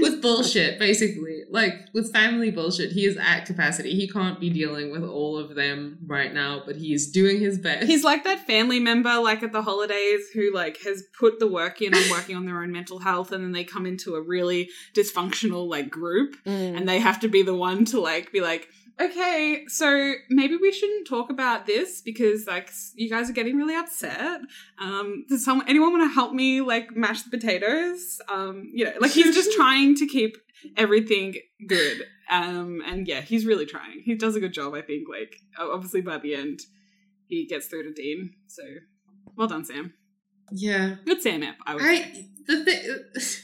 with 0.00 0.22
bullshit, 0.22 0.78
basically. 0.78 1.42
Like 1.50 1.88
with 1.92 2.12
family 2.12 2.52
bullshit, 2.52 2.92
he 2.92 3.04
is 3.04 3.16
at 3.16 3.46
capacity. 3.46 3.96
He 3.96 4.06
can't 4.08 4.38
be 4.38 4.48
dealing 4.48 4.92
with 4.92 5.02
all 5.02 5.36
of 5.38 5.56
them 5.56 5.98
right 6.06 6.32
now, 6.32 6.62
but 6.64 6.76
he 6.76 6.94
is 6.94 7.10
doing 7.10 7.40
his 7.40 7.58
best. 7.58 7.86
he's 7.86 8.04
like 8.04 8.22
that 8.24 8.46
family 8.46 8.78
member 8.78 9.18
like 9.18 9.42
at 9.42 9.50
the 9.52 9.62
holidays 9.62 10.28
who 10.32 10.54
like 10.54 10.78
has 10.82 11.02
put 11.18 11.40
the 11.40 11.48
work 11.48 11.82
in 11.82 11.94
on 11.94 12.10
working 12.10 12.36
on 12.36 12.46
their 12.46 12.62
own 12.62 12.70
mental 12.70 13.00
health, 13.00 13.32
and 13.32 13.42
then 13.42 13.50
they 13.52 13.64
come 13.64 13.86
into 13.86 14.14
a 14.14 14.22
really 14.22 14.68
dysfunctional 14.94 15.68
like 15.68 15.90
group, 15.90 16.36
Mm. 16.46 16.76
and 16.76 16.88
they 16.88 17.00
have 17.00 17.18
to 17.20 17.28
be 17.28 17.42
the 17.42 17.54
one 17.54 17.84
to 17.86 18.00
like 18.00 18.30
be 18.30 18.40
like 18.40 18.68
okay 19.00 19.64
so 19.68 20.12
maybe 20.30 20.56
we 20.56 20.72
shouldn't 20.72 21.06
talk 21.06 21.30
about 21.30 21.66
this 21.66 22.00
because 22.00 22.46
like 22.46 22.70
you 22.94 23.10
guys 23.10 23.28
are 23.30 23.34
getting 23.34 23.56
really 23.56 23.74
upset. 23.74 24.40
Um 24.80 25.24
does 25.28 25.44
someone 25.44 25.68
anyone 25.68 25.92
want 25.92 26.10
to 26.10 26.14
help 26.14 26.32
me 26.32 26.60
like 26.60 26.94
mash 26.96 27.22
the 27.22 27.30
potatoes? 27.30 28.20
Um 28.28 28.70
you 28.72 28.84
know 28.84 28.92
like 29.00 29.12
he's 29.12 29.34
just 29.34 29.52
trying 29.56 29.94
to 29.96 30.06
keep 30.06 30.36
everything 30.76 31.34
good. 31.66 32.04
Um 32.30 32.82
and 32.86 33.06
yeah 33.06 33.20
he's 33.20 33.46
really 33.46 33.66
trying. 33.66 34.02
He 34.04 34.14
does 34.14 34.36
a 34.36 34.40
good 34.40 34.52
job 34.52 34.74
i 34.74 34.82
think 34.82 35.08
like 35.08 35.36
obviously 35.58 36.00
by 36.00 36.18
the 36.18 36.34
end 36.34 36.60
he 37.26 37.46
gets 37.46 37.66
through 37.66 37.82
to 37.84 37.92
dean 37.92 38.34
so 38.46 38.62
well 39.36 39.48
done 39.48 39.64
sam. 39.64 39.92
Yeah. 40.52 40.96
good 41.04 41.20
sam 41.20 41.42
app 41.42 41.56
i 41.66 41.74
would 41.74 41.82
say. 41.82 42.02
I 42.02 42.24
the 42.46 42.64
thing 42.64 43.06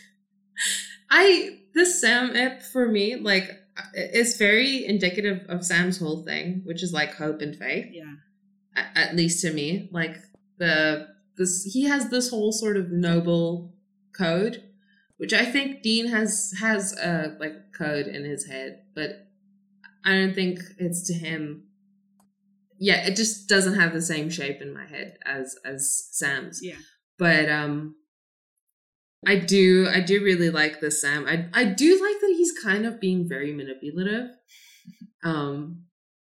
I 1.14 1.58
this 1.74 2.00
Sam 2.00 2.34
ep 2.34 2.62
for 2.62 2.88
me 2.88 3.16
like 3.16 3.50
it's 3.94 4.36
very 4.36 4.84
indicative 4.84 5.46
of 5.48 5.64
Sam's 5.64 5.98
whole 5.98 6.22
thing, 6.24 6.62
which 6.64 6.82
is 6.82 6.92
like 6.92 7.14
hope 7.14 7.40
and 7.40 7.56
faith. 7.56 7.86
yeah 7.92 8.14
a- 8.76 8.98
at 8.98 9.16
least 9.16 9.40
to 9.42 9.52
me 9.52 9.88
like 9.92 10.16
the 10.58 11.08
this 11.36 11.64
he 11.64 11.84
has 11.84 12.08
this 12.10 12.30
whole 12.30 12.52
sort 12.52 12.76
of 12.76 12.90
noble 12.90 13.74
code, 14.16 14.62
which 15.16 15.32
I 15.32 15.44
think 15.44 15.82
Dean 15.82 16.08
has 16.08 16.52
has 16.60 16.92
a 16.98 17.36
like 17.40 17.54
code 17.76 18.06
in 18.06 18.24
his 18.24 18.46
head, 18.46 18.82
but 18.94 19.28
I 20.04 20.12
don't 20.12 20.34
think 20.34 20.58
it's 20.78 21.06
to 21.08 21.14
him. 21.14 21.64
Yeah, 22.78 23.06
it 23.06 23.16
just 23.16 23.48
doesn't 23.48 23.78
have 23.78 23.92
the 23.92 24.02
same 24.02 24.28
shape 24.28 24.60
in 24.60 24.74
my 24.74 24.86
head 24.86 25.16
as 25.24 25.56
as 25.64 26.08
Sam's. 26.12 26.60
Yeah. 26.62 26.76
But 27.18 27.48
um 27.48 27.94
I 29.26 29.36
do 29.36 29.88
I 29.88 30.00
do 30.00 30.22
really 30.22 30.50
like 30.50 30.80
this 30.80 31.00
Sam. 31.00 31.26
I 31.26 31.48
I 31.54 31.64
do 31.64 32.02
like 32.02 32.20
he's 32.42 32.52
kind 32.68 32.84
of 32.86 33.00
being 33.00 33.28
very 33.28 33.52
manipulative 33.52 34.30
um 35.24 35.84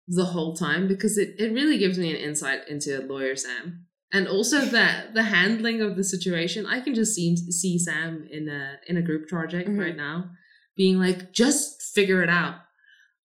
the 0.07 0.25
whole 0.25 0.55
time 0.55 0.87
because 0.87 1.17
it, 1.17 1.29
it 1.39 1.51
really 1.51 1.77
gives 1.79 1.97
me 1.97 2.11
an 2.11 2.17
insight 2.17 2.61
into 2.67 3.01
lawyer 3.11 3.35
Sam. 3.35 3.87
And 4.13 4.27
also 4.27 4.59
that 4.77 5.15
the 5.15 5.23
handling 5.23 5.81
of 5.81 5.95
the 5.95 6.03
situation, 6.03 6.67
I 6.67 6.79
can 6.79 6.93
just 6.93 7.15
see 7.15 7.35
see 7.35 7.79
Sam 7.79 8.27
in 8.29 8.47
a 8.47 8.63
in 8.87 8.97
a 8.97 9.01
group 9.01 9.27
project 9.27 9.67
Mhm. 9.67 9.79
right 9.79 9.97
now, 9.97 10.29
being 10.77 10.99
like, 10.99 11.33
just 11.33 11.81
figure 11.95 12.21
it 12.21 12.29
out. 12.29 12.55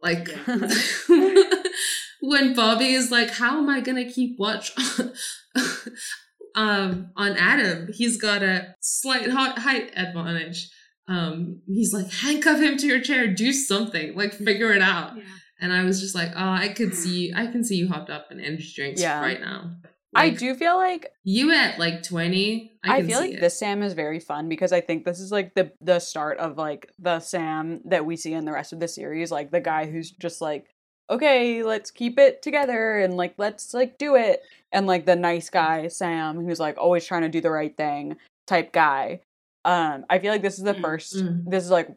Like 0.02 0.28
when 2.20 2.54
Bobby 2.54 2.92
is 2.92 3.10
like, 3.10 3.30
How 3.30 3.58
am 3.58 3.68
I 3.70 3.80
gonna 3.80 4.10
keep 4.16 4.38
watch 4.38 4.72
um 6.54 7.10
on 7.16 7.32
Adam? 7.36 7.88
He's 7.92 8.16
got 8.20 8.42
a 8.42 8.74
slight 8.80 9.30
height 9.30 9.92
advantage. 9.96 10.70
Um 11.08 11.60
he's 11.66 11.92
like, 11.92 12.10
handcuff 12.10 12.60
him 12.60 12.76
to 12.78 12.86
your 12.86 13.00
chair, 13.00 13.26
do 13.28 13.52
something, 13.52 14.14
like 14.16 14.32
figure 14.48 14.72
it 14.72 14.82
out. 14.82 15.16
Yeah. 15.16 15.22
And 15.60 15.72
I 15.72 15.84
was 15.84 16.00
just 16.00 16.14
like, 16.14 16.32
oh, 16.36 16.50
I 16.50 16.68
could 16.68 16.94
see, 16.94 17.32
I 17.34 17.46
can 17.46 17.64
see 17.64 17.76
you 17.76 17.88
hopped 17.88 18.10
up 18.10 18.26
in 18.30 18.40
energy 18.40 18.72
drinks 18.74 19.00
Yeah. 19.00 19.20
right 19.20 19.40
now. 19.40 19.70
I 20.14 20.30
do 20.30 20.54
feel 20.54 20.76
like 20.76 21.12
You 21.24 21.52
at 21.52 21.78
like 21.78 22.02
20. 22.02 22.72
I, 22.84 22.96
I, 22.96 23.02
feel 23.02 23.20
like 23.20 23.32
it. 23.32 23.40
this 23.40 23.58
Sam 23.58 23.82
is 23.82 23.92
very 23.92 24.18
fun 24.18 24.48
because 24.48 24.72
I 24.72 24.80
think 24.80 25.04
this 25.04 25.20
is 25.20 25.30
like 25.30 25.54
the 25.54 25.72
the 25.80 25.98
start 25.98 26.38
of 26.38 26.56
like 26.56 26.90
the 26.98 27.20
Sam 27.20 27.82
that 27.84 28.06
we 28.06 28.16
see 28.16 28.32
in 28.32 28.44
the 28.46 28.52
rest 28.52 28.72
of 28.72 28.80
the 28.80 28.88
series, 28.88 29.30
like 29.30 29.50
the 29.50 29.60
guy 29.60 29.84
who's 29.86 30.10
just 30.10 30.40
like, 30.40 30.66
okay, 31.10 31.62
let's 31.62 31.90
keep 31.90 32.18
it 32.18 32.40
together 32.40 32.98
and 32.98 33.16
like 33.16 33.34
let's 33.36 33.74
like 33.74 33.98
do 33.98 34.14
it, 34.16 34.40
and 34.72 34.86
like 34.86 35.04
the 35.04 35.16
nice 35.16 35.50
guy 35.50 35.88
Sam 35.88 36.40
who's 36.44 36.60
like 36.60 36.78
always 36.78 37.04
trying 37.04 37.22
to 37.22 37.28
do 37.28 37.40
the 37.42 37.50
right 37.50 37.76
thing 37.76 38.16
type 38.46 38.72
guy. 38.72 39.20
Um, 39.66 40.04
I 40.08 40.18
feel 40.20 40.30
like 40.32 40.42
this 40.42 40.58
is 40.58 40.64
the 40.64 40.74
Mm, 40.74 40.80
first. 40.80 41.16
mm. 41.16 41.44
This 41.50 41.64
is 41.64 41.70
like, 41.70 41.88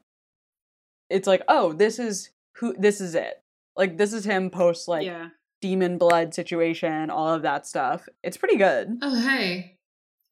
it's 1.10 1.28
like 1.28 1.44
oh, 1.48 1.74
this 1.74 2.00
is 2.00 2.32
who 2.58 2.74
this 2.78 3.00
is 3.02 3.16
it. 3.16 3.42
Like 3.78 3.98
this 3.98 4.14
is 4.14 4.26
him 4.26 4.50
post 4.50 4.88
like 4.88 5.06
yeah. 5.06 5.30
demon 5.62 5.98
blood 5.98 6.34
situation, 6.34 7.10
all 7.10 7.34
of 7.34 7.44
that 7.44 7.66
stuff. 7.68 8.08
It's 8.24 8.38
pretty 8.38 8.58
good. 8.58 8.98
Oh, 9.02 9.22
hey. 9.22 9.78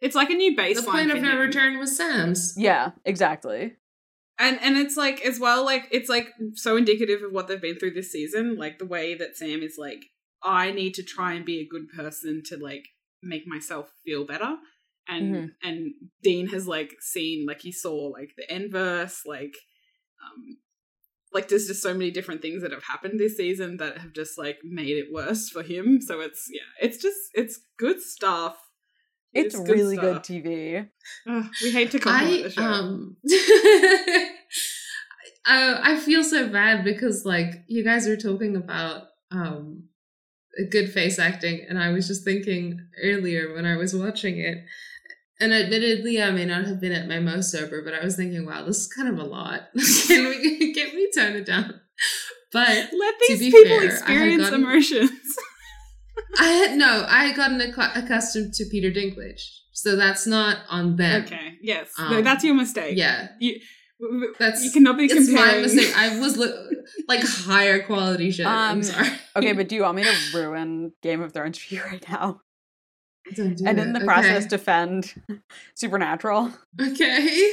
It's 0.02 0.16
like 0.16 0.30
a 0.30 0.34
new 0.36 0.56
baseline. 0.56 0.76
The 0.76 0.84
point 0.84 1.12
of 1.12 1.22
no 1.22 1.38
return 1.38 1.80
was 1.80 1.96
Sam's. 1.98 2.54
Yeah, 2.58 2.92
exactly. 3.06 3.76
and 4.40 4.60
and 4.62 4.78
it's 4.78 4.96
like 4.98 5.22
as 5.26 5.40
well 5.40 5.66
like 5.66 5.88
it's 5.92 6.10
like 6.10 6.28
so 6.54 6.78
indicative 6.78 7.24
of 7.24 7.32
what 7.32 7.48
they've 7.48 7.62
been 7.62 7.80
through 7.80 7.92
this 7.96 8.12
season 8.12 8.56
like 8.56 8.78
the 8.78 8.86
way 8.86 9.16
that 9.16 9.36
sam 9.36 9.64
is 9.64 9.78
like 9.80 10.06
i 10.44 10.70
need 10.72 10.94
to 10.94 11.02
try 11.02 11.34
and 11.34 11.44
be 11.44 11.60
a 11.60 11.68
good 11.68 11.88
person 11.90 12.44
to 12.46 12.56
like 12.56 12.90
make 13.24 13.48
myself 13.48 13.90
feel 14.06 14.24
better 14.28 14.58
and 15.08 15.36
Mhm. 15.36 15.50
and 15.64 15.94
dean 16.22 16.48
has 16.48 16.68
like 16.68 16.96
seen 17.00 17.46
like 17.46 17.62
he 17.62 17.72
saw 17.72 17.96
like 18.08 18.32
the 18.38 18.54
inverse 18.54 19.22
like 19.26 19.56
um 20.24 20.58
like 21.34 21.48
there's 21.50 21.68
just 21.68 21.84
so 21.84 21.94
many 21.94 22.10
different 22.12 22.42
things 22.42 22.62
that 22.62 22.72
have 22.72 22.84
happened 22.84 23.20
this 23.20 23.38
season 23.38 23.78
that 23.78 23.98
have 23.98 24.14
just 24.14 24.38
like 24.38 24.58
made 24.64 24.98
it 24.98 25.12
worse 25.12 25.50
for 25.50 25.62
him 25.64 26.00
so 26.02 26.20
it's 26.22 26.48
yeah 26.52 26.62
it's 26.82 26.98
just 26.98 27.18
it's 27.34 27.60
good 27.78 28.02
stuff 28.02 28.58
It's, 29.34 29.56
good 29.60 29.70
really 29.70 29.98
good. 29.98 30.24
TV. 30.24 30.88
Ugh, 31.30 31.46
we 31.62 31.72
hate 31.72 31.92
to 31.92 32.00
compliment 32.00 32.40
I 32.40 32.44
the 32.44 32.50
show 32.50 32.62
um 32.64 33.18
I, 35.46 35.94
I 35.94 35.98
feel 36.00 36.24
so 36.24 36.50
bad 36.50 36.84
because 36.84 37.26
like 37.26 37.64
you 37.68 37.84
guys 37.84 38.08
were 38.08 38.18
talking 38.18 38.56
about 38.56 39.04
um 39.32 39.84
good 40.72 40.92
face 40.92 41.20
acting 41.20 41.66
and 41.70 41.78
I 41.78 41.92
was 41.92 42.08
just 42.08 42.24
thinking 42.24 42.80
earlier 43.04 43.54
when 43.54 43.66
I 43.66 43.78
was 43.78 43.96
watching 43.96 44.40
it 44.40 44.58
and 45.40 45.54
admittedly 45.54 46.22
I 46.22 46.32
may 46.32 46.46
not 46.46 46.66
have 46.66 46.80
been 46.82 46.92
at 46.92 47.08
my 47.08 47.20
most 47.20 47.52
sober 47.52 47.82
but 47.84 47.94
I 47.94 48.04
was 48.04 48.16
thinking 48.16 48.46
wow 48.46 48.66
this 48.66 48.78
is 48.80 48.88
kind 48.88 49.08
of 49.10 49.18
a 49.20 49.24
lot 49.28 49.62
can 50.08 50.26
we 50.30 50.74
can 50.74 50.96
we 50.96 51.12
tone 51.16 51.36
it 51.36 51.46
down 51.46 51.80
but 52.52 52.68
let 52.70 53.16
to 53.20 53.26
these 53.30 53.40
be 53.40 53.52
people 53.52 53.68
fair, 53.80 53.82
I 53.82 53.86
experience 53.86 54.44
gotten- 54.50 54.62
emotions 54.64 55.12
I 56.40 56.46
had 56.48 56.78
no 56.78 57.06
I 57.08 57.26
had 57.26 57.36
gotten 57.36 57.60
accu- 57.60 57.96
accustomed 58.04 58.54
to 58.56 58.66
Peter 58.72 58.92
Dinklage 58.92 59.42
so 59.74 59.96
that's 59.96 60.26
not 60.26 60.58
on 60.70 60.96
them 60.96 61.24
Okay. 61.24 61.54
Yes. 61.62 61.92
no, 62.00 62.18
Um, 62.18 62.24
that's 62.24 62.44
your 62.44 62.56
mistake. 62.56 62.98
yeah 62.98 63.30
You. 63.40 63.60
That's- 64.38 64.64
you 64.64 64.72
cannot 64.72 64.98
be 64.98 65.06
It's 65.06 65.14
comparing. 65.16 65.56
my 65.56 65.62
mistake. 65.62 65.92
I 65.98 66.20
was 66.24 66.38
lo- 66.38 66.70
like 67.08 67.22
higher 67.24 67.82
quality 67.84 68.30
shit. 68.30 68.46
I'm 68.46 68.78
Um, 68.78 68.84
sorry. 68.84 69.10
Okay, 69.36 69.54
but 69.54 69.68
do 69.68 69.74
you 69.76 69.82
want 69.82 69.96
me 69.96 70.04
to 70.04 70.16
ruin 70.36 70.92
Game 71.02 71.22
of 71.24 71.34
Thrones 71.34 71.58
for 71.58 71.74
you 71.74 71.82
right 71.84 72.06
now? 72.08 72.42
Don't 73.36 73.60
and 73.62 73.80
it. 73.80 73.88
in 73.88 73.94
the 73.94 74.00
Okay. 74.00 74.06
process 74.06 74.46
defend 74.46 75.14
Supernatural? 75.76 76.52
okay, 76.80 77.52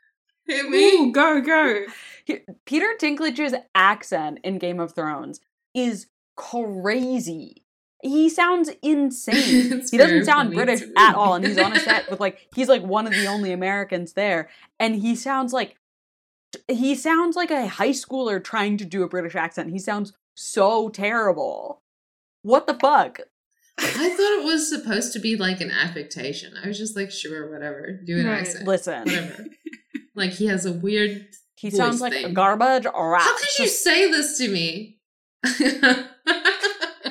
hit 0.46 0.68
me. 0.68 0.84
Ooh, 0.94 1.12
go 1.12 1.40
go. 1.40 1.84
Peter 2.66 2.94
Dinklage's 3.00 3.54
accent 3.74 4.38
in 4.44 4.58
Game 4.58 4.78
of 4.80 4.94
Thrones 4.94 5.40
is 5.74 6.06
crazy. 6.36 7.62
He 8.02 8.28
sounds 8.30 8.70
insane. 8.82 9.82
He 9.90 9.98
doesn't 9.98 10.24
sound 10.24 10.54
British 10.54 10.80
to 10.80 10.86
me. 10.86 10.92
at 10.96 11.14
all, 11.14 11.34
and 11.34 11.44
he's 11.46 11.58
on 11.58 11.72
a 11.76 11.80
set 11.80 12.10
with 12.10 12.20
like 12.20 12.48
he's 12.54 12.68
like 12.68 12.82
one 12.82 13.06
of 13.06 13.12
the 13.12 13.26
only 13.26 13.52
Americans 13.52 14.12
there, 14.14 14.48
and 14.78 14.94
he 14.96 15.14
sounds 15.16 15.52
like 15.52 15.76
he 16.68 16.94
sounds 16.94 17.36
like 17.36 17.50
a 17.50 17.66
high 17.68 17.90
schooler 17.90 18.42
trying 18.42 18.76
to 18.78 18.84
do 18.84 19.02
a 19.02 19.08
British 19.08 19.34
accent. 19.34 19.70
He 19.70 19.78
sounds 19.78 20.12
so 20.34 20.88
terrible. 20.88 21.82
What 22.42 22.66
the 22.66 22.74
fuck? 22.74 23.20
I 23.82 24.08
thought 24.10 24.40
it 24.40 24.44
was 24.44 24.68
supposed 24.68 25.12
to 25.14 25.18
be 25.18 25.36
like 25.36 25.60
an 25.60 25.70
affectation. 25.70 26.52
I 26.62 26.68
was 26.68 26.78
just 26.78 26.96
like, 26.96 27.10
sure, 27.10 27.50
whatever, 27.52 27.98
do 28.04 28.18
an 28.18 28.26
Right. 28.26 28.40
accent, 28.40 28.66
Listen, 28.66 29.04
whatever. 29.04 29.46
like 30.14 30.32
he 30.32 30.46
has 30.46 30.66
a 30.66 30.72
weird. 30.72 31.26
he 31.56 31.70
voice 31.70 31.76
sounds 31.78 32.00
like 32.00 32.12
thing. 32.12 32.34
garbage. 32.34 32.86
Or 32.92 33.16
How 33.16 33.36
could 33.38 33.58
you 33.58 33.66
say 33.68 34.10
this 34.10 34.38
to 34.38 34.48
me? 34.48 34.98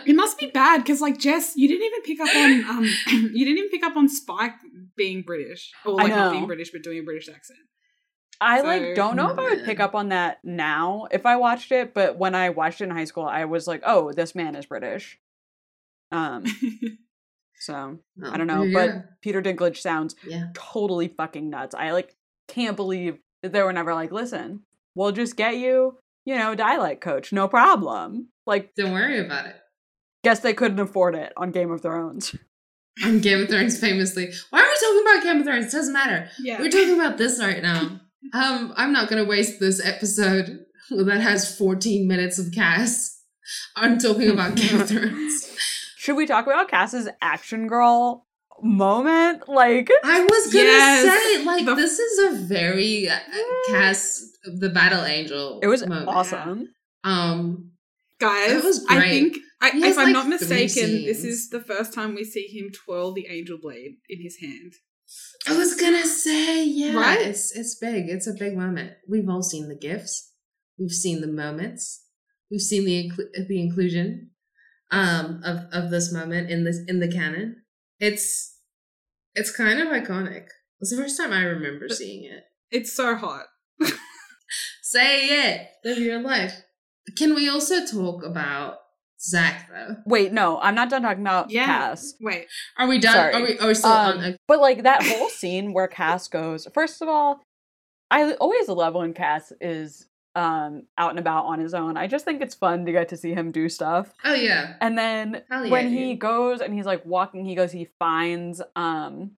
It 0.06 0.16
must 0.16 0.40
be 0.40 0.48
bad 0.48 0.78
because, 0.80 1.02
like, 1.02 1.20
Jess, 1.20 1.54
you 1.56 1.68
didn't 1.68 1.84
even 1.86 2.02
pick 2.02 2.20
up 2.20 2.36
on 2.36 2.78
um, 2.78 2.84
you 3.34 3.46
didn't 3.46 3.58
even 3.60 3.70
pick 3.70 3.84
up 3.84 3.96
on 3.96 4.10
Spike 4.10 4.54
being 4.98 5.22
British 5.22 5.72
or 5.86 6.00
I 6.00 6.04
like 6.06 6.12
not 6.14 6.32
being 6.32 6.48
British 6.48 6.72
but 6.72 6.82
doing 6.82 7.00
a 7.00 7.04
British 7.04 7.30
accent. 7.30 7.60
I 8.42 8.62
So- 8.62 8.66
like 8.68 8.96
don't 8.96 9.16
know 9.16 9.30
if 9.30 9.38
I 9.38 9.44
would 9.50 9.66
pick 9.66 9.80
up 9.80 9.94
on 9.94 10.10
that 10.10 10.40
now 10.44 11.08
if 11.12 11.26
I 11.28 11.36
watched 11.36 11.72
it, 11.72 11.94
but 11.94 12.18
when 12.18 12.34
I 12.34 12.50
watched 12.50 12.82
it 12.82 12.86
in 12.86 12.90
high 12.92 13.04
school, 13.04 13.26
I 13.26 13.46
was 13.46 13.68
like, 13.68 13.82
"Oh, 13.86 14.12
this 14.12 14.34
man 14.34 14.56
is 14.56 14.66
British." 14.66 15.20
Um, 16.12 16.46
so 17.60 18.00
I 18.24 18.38
don't 18.38 18.48
know, 18.48 18.70
but 18.74 19.22
Peter 19.22 19.42
Dinklage 19.42 19.78
sounds 19.78 20.16
yeah. 20.26 20.48
totally 20.54 21.08
fucking 21.10 21.50
nuts. 21.50 21.76
I 21.76 21.92
like 21.92 22.16
can't 22.48 22.76
believe 22.76 23.20
that 23.44 23.52
they 23.54 23.62
were 23.64 23.74
never 23.74 23.94
like, 23.94 24.12
"Listen, 24.12 24.62
we'll 24.96 25.12
just 25.12 25.36
get 25.36 25.58
you, 25.58 25.98
you 26.26 26.36
know, 26.38 26.54
a 26.54 26.56
dialect 26.56 27.02
coach, 27.02 27.32
no 27.32 27.48
problem." 27.48 28.30
Like, 28.46 28.74
Don't 28.76 28.94
worry 28.94 29.20
about 29.24 29.46
it. 29.46 29.56
guess 30.24 30.40
they 30.40 30.54
couldn't 30.54 30.80
afford 30.80 31.14
it 31.16 31.32
on 31.38 31.52
Game 31.52 31.70
of 31.72 31.82
Thrones. 31.82 32.36
On 33.06 33.20
Game 33.20 33.44
of 33.44 33.50
Thrones, 33.50 33.80
famously. 33.80 34.32
Why 34.50 34.60
are 34.62 34.66
we 34.66 34.76
talking 34.80 35.02
about 35.14 35.24
Game 35.24 35.38
of 35.42 35.46
Thrones? 35.46 35.66
It 35.74 35.78
doesn't 35.78 35.94
matter. 35.94 36.30
yeah, 36.40 36.60
We're 36.60 36.72
talking 36.72 36.96
about 37.00 37.18
this 37.20 37.40
right 37.40 37.62
now. 37.62 38.00
Um, 38.34 38.74
I'm 38.76 38.92
not 38.92 39.08
gonna 39.10 39.26
waste 39.26 39.60
this 39.60 39.86
episode 39.86 40.66
that 40.90 41.22
has 41.22 41.56
14 41.58 42.08
minutes 42.08 42.40
of 42.40 42.52
Cass. 42.54 43.22
I'm 43.76 43.98
talking 44.00 44.30
about 44.30 44.56
Game 44.56 44.82
of 44.82 44.90
Thrones. 44.90 45.49
Should 46.00 46.16
we 46.16 46.26
talk 46.26 46.46
about 46.48 46.70
Cass's 46.70 47.10
action 47.22 47.68
girl 47.68 48.26
moment? 48.62 49.50
Like, 49.50 49.90
I 50.02 50.22
was 50.24 50.46
gonna 50.54 50.64
Yes, 50.66 51.38
say, 51.38 51.44
like, 51.44 51.66
the- 51.66 51.76
this 51.76 52.00
is 52.00 52.20
a 52.34 52.38
very 52.46 53.10
uh, 53.10 53.20
Cass, 53.68 54.24
the 54.46 54.70
Battle 54.70 55.04
Angel. 55.04 55.60
it 55.62 55.68
was 55.68 55.86
moment. 55.86 56.08
awesome. 56.08 56.68
Um, 57.04 57.72
guys. 58.18 58.52
It 58.52 58.64
was 58.64 58.86
I 58.90 58.96
great. 58.98 59.10
think 59.10 59.38
I, 59.62 59.72
He 59.72 59.82
has, 59.82 59.98
if 59.98 59.98
I'm 59.98 60.14
not 60.14 60.30
mistaken, 60.30 61.04
this 61.04 61.26
is 61.26 61.50
the 61.50 61.60
first 61.60 61.94
time 61.94 62.16
we 62.16 62.24
see 62.24 62.48
him 62.48 62.70
twirl 62.72 63.12
the 63.12 63.28
angel 63.28 63.58
blade 63.62 63.98
in 64.08 64.22
his 64.22 64.38
hand. 64.40 64.72
I 65.50 65.58
was 65.58 65.76
gonna 65.76 66.06
say, 66.06 66.64
yeah, 66.64 66.94
Right? 66.94 67.20
it's 67.28 67.52
it's 67.58 67.76
big. 67.76 68.08
It's 68.08 68.26
a 68.28 68.34
big 68.34 68.56
moment. 68.56 68.94
We've 69.06 69.28
all 69.28 69.44
seen 69.44 69.68
the 69.68 69.76
gifs. 69.76 70.32
We've 70.78 70.92
seen 70.92 71.20
the 71.20 71.28
moments. 71.28 72.06
We've 72.50 72.62
seen 72.62 72.86
the 72.86 73.10
inclu- 73.10 73.48
the 73.50 73.60
inclusion 73.62 74.30
um 74.92 75.42
of 75.44 75.66
of 75.72 75.92
this 75.92 76.12
moment 76.12 76.50
in 76.50 76.64
this 76.64 76.80
in 76.88 77.00
the 77.00 77.12
canon. 77.12 77.64
It's 78.00 78.58
it's 79.36 79.56
kind 79.56 79.80
of 79.80 79.88
iconic. 79.90 80.46
It's 80.82 80.92
the 80.92 80.98
first 81.02 81.18
time 81.18 81.32
I 81.34 81.42
remember 81.44 81.86
But- 81.88 81.98
seeing 81.98 82.24
it. 82.26 82.44
It's 82.72 82.94
so 82.94 83.16
hot. 83.16 83.46
Say 84.82 85.52
it. 85.52 85.68
Live 85.84 85.98
your 85.98 86.22
life. 86.22 86.62
Can 87.18 87.34
we 87.36 87.50
also 87.50 87.86
talk 87.86 88.24
about 88.24 88.78
Zach 89.22 89.68
though. 89.70 89.98
Wait, 90.06 90.32
no, 90.32 90.60
I'm 90.62 90.76
not 90.76 90.90
done 90.90 91.02
talking 91.02 91.22
about 91.22 91.52
Yeah. 91.52 91.66
Cass. 91.66 92.14
Wait. 92.22 92.46
Are 92.78 92.88
we 92.88 93.00
done? 93.00 93.14
Sorry. 93.14 93.34
Are 93.34 93.42
we? 93.44 93.60
Are 93.60 93.68
we 93.68 93.74
still 93.74 93.92
Um, 93.92 94.18
on? 94.20 94.38
But 94.48 94.60
like 94.62 94.84
that 94.84 95.04
whole 95.04 95.30
scene 95.30 95.74
where 95.74 95.88
Cass 95.88 96.28
goes, 96.30 96.68
first 96.74 97.02
of 97.02 97.10
all, 97.10 97.42
I 98.10 98.34
always 98.36 98.70
love 98.70 98.96
when 98.96 99.14
Cass 99.14 99.52
is 99.60 100.08
um 100.36 100.84
out 100.98 101.10
and 101.10 101.20
about 101.20 101.46
on 101.46 101.60
his 101.60 101.74
own. 101.74 101.98
I 101.98 102.08
just 102.08 102.24
think 102.26 102.42
it's 102.42 102.56
fun 102.56 102.86
to 102.86 102.92
get 102.92 103.10
to 103.10 103.18
see 103.18 103.34
him 103.34 103.52
do 103.52 103.68
stuff. 103.70 104.14
Oh 104.24 104.34
yeah. 104.34 104.76
And 104.82 104.98
then 104.98 105.42
yeah, 105.50 105.70
when 105.70 105.90
he 105.90 106.12
dude. 106.12 106.20
goes 106.20 106.62
and 106.62 106.74
he's 106.74 106.86
like 106.86 107.06
walking, 107.06 107.46
he 107.46 107.56
goes, 107.56 107.72
he 107.72 107.90
finds 108.00 108.62
um 108.76 109.32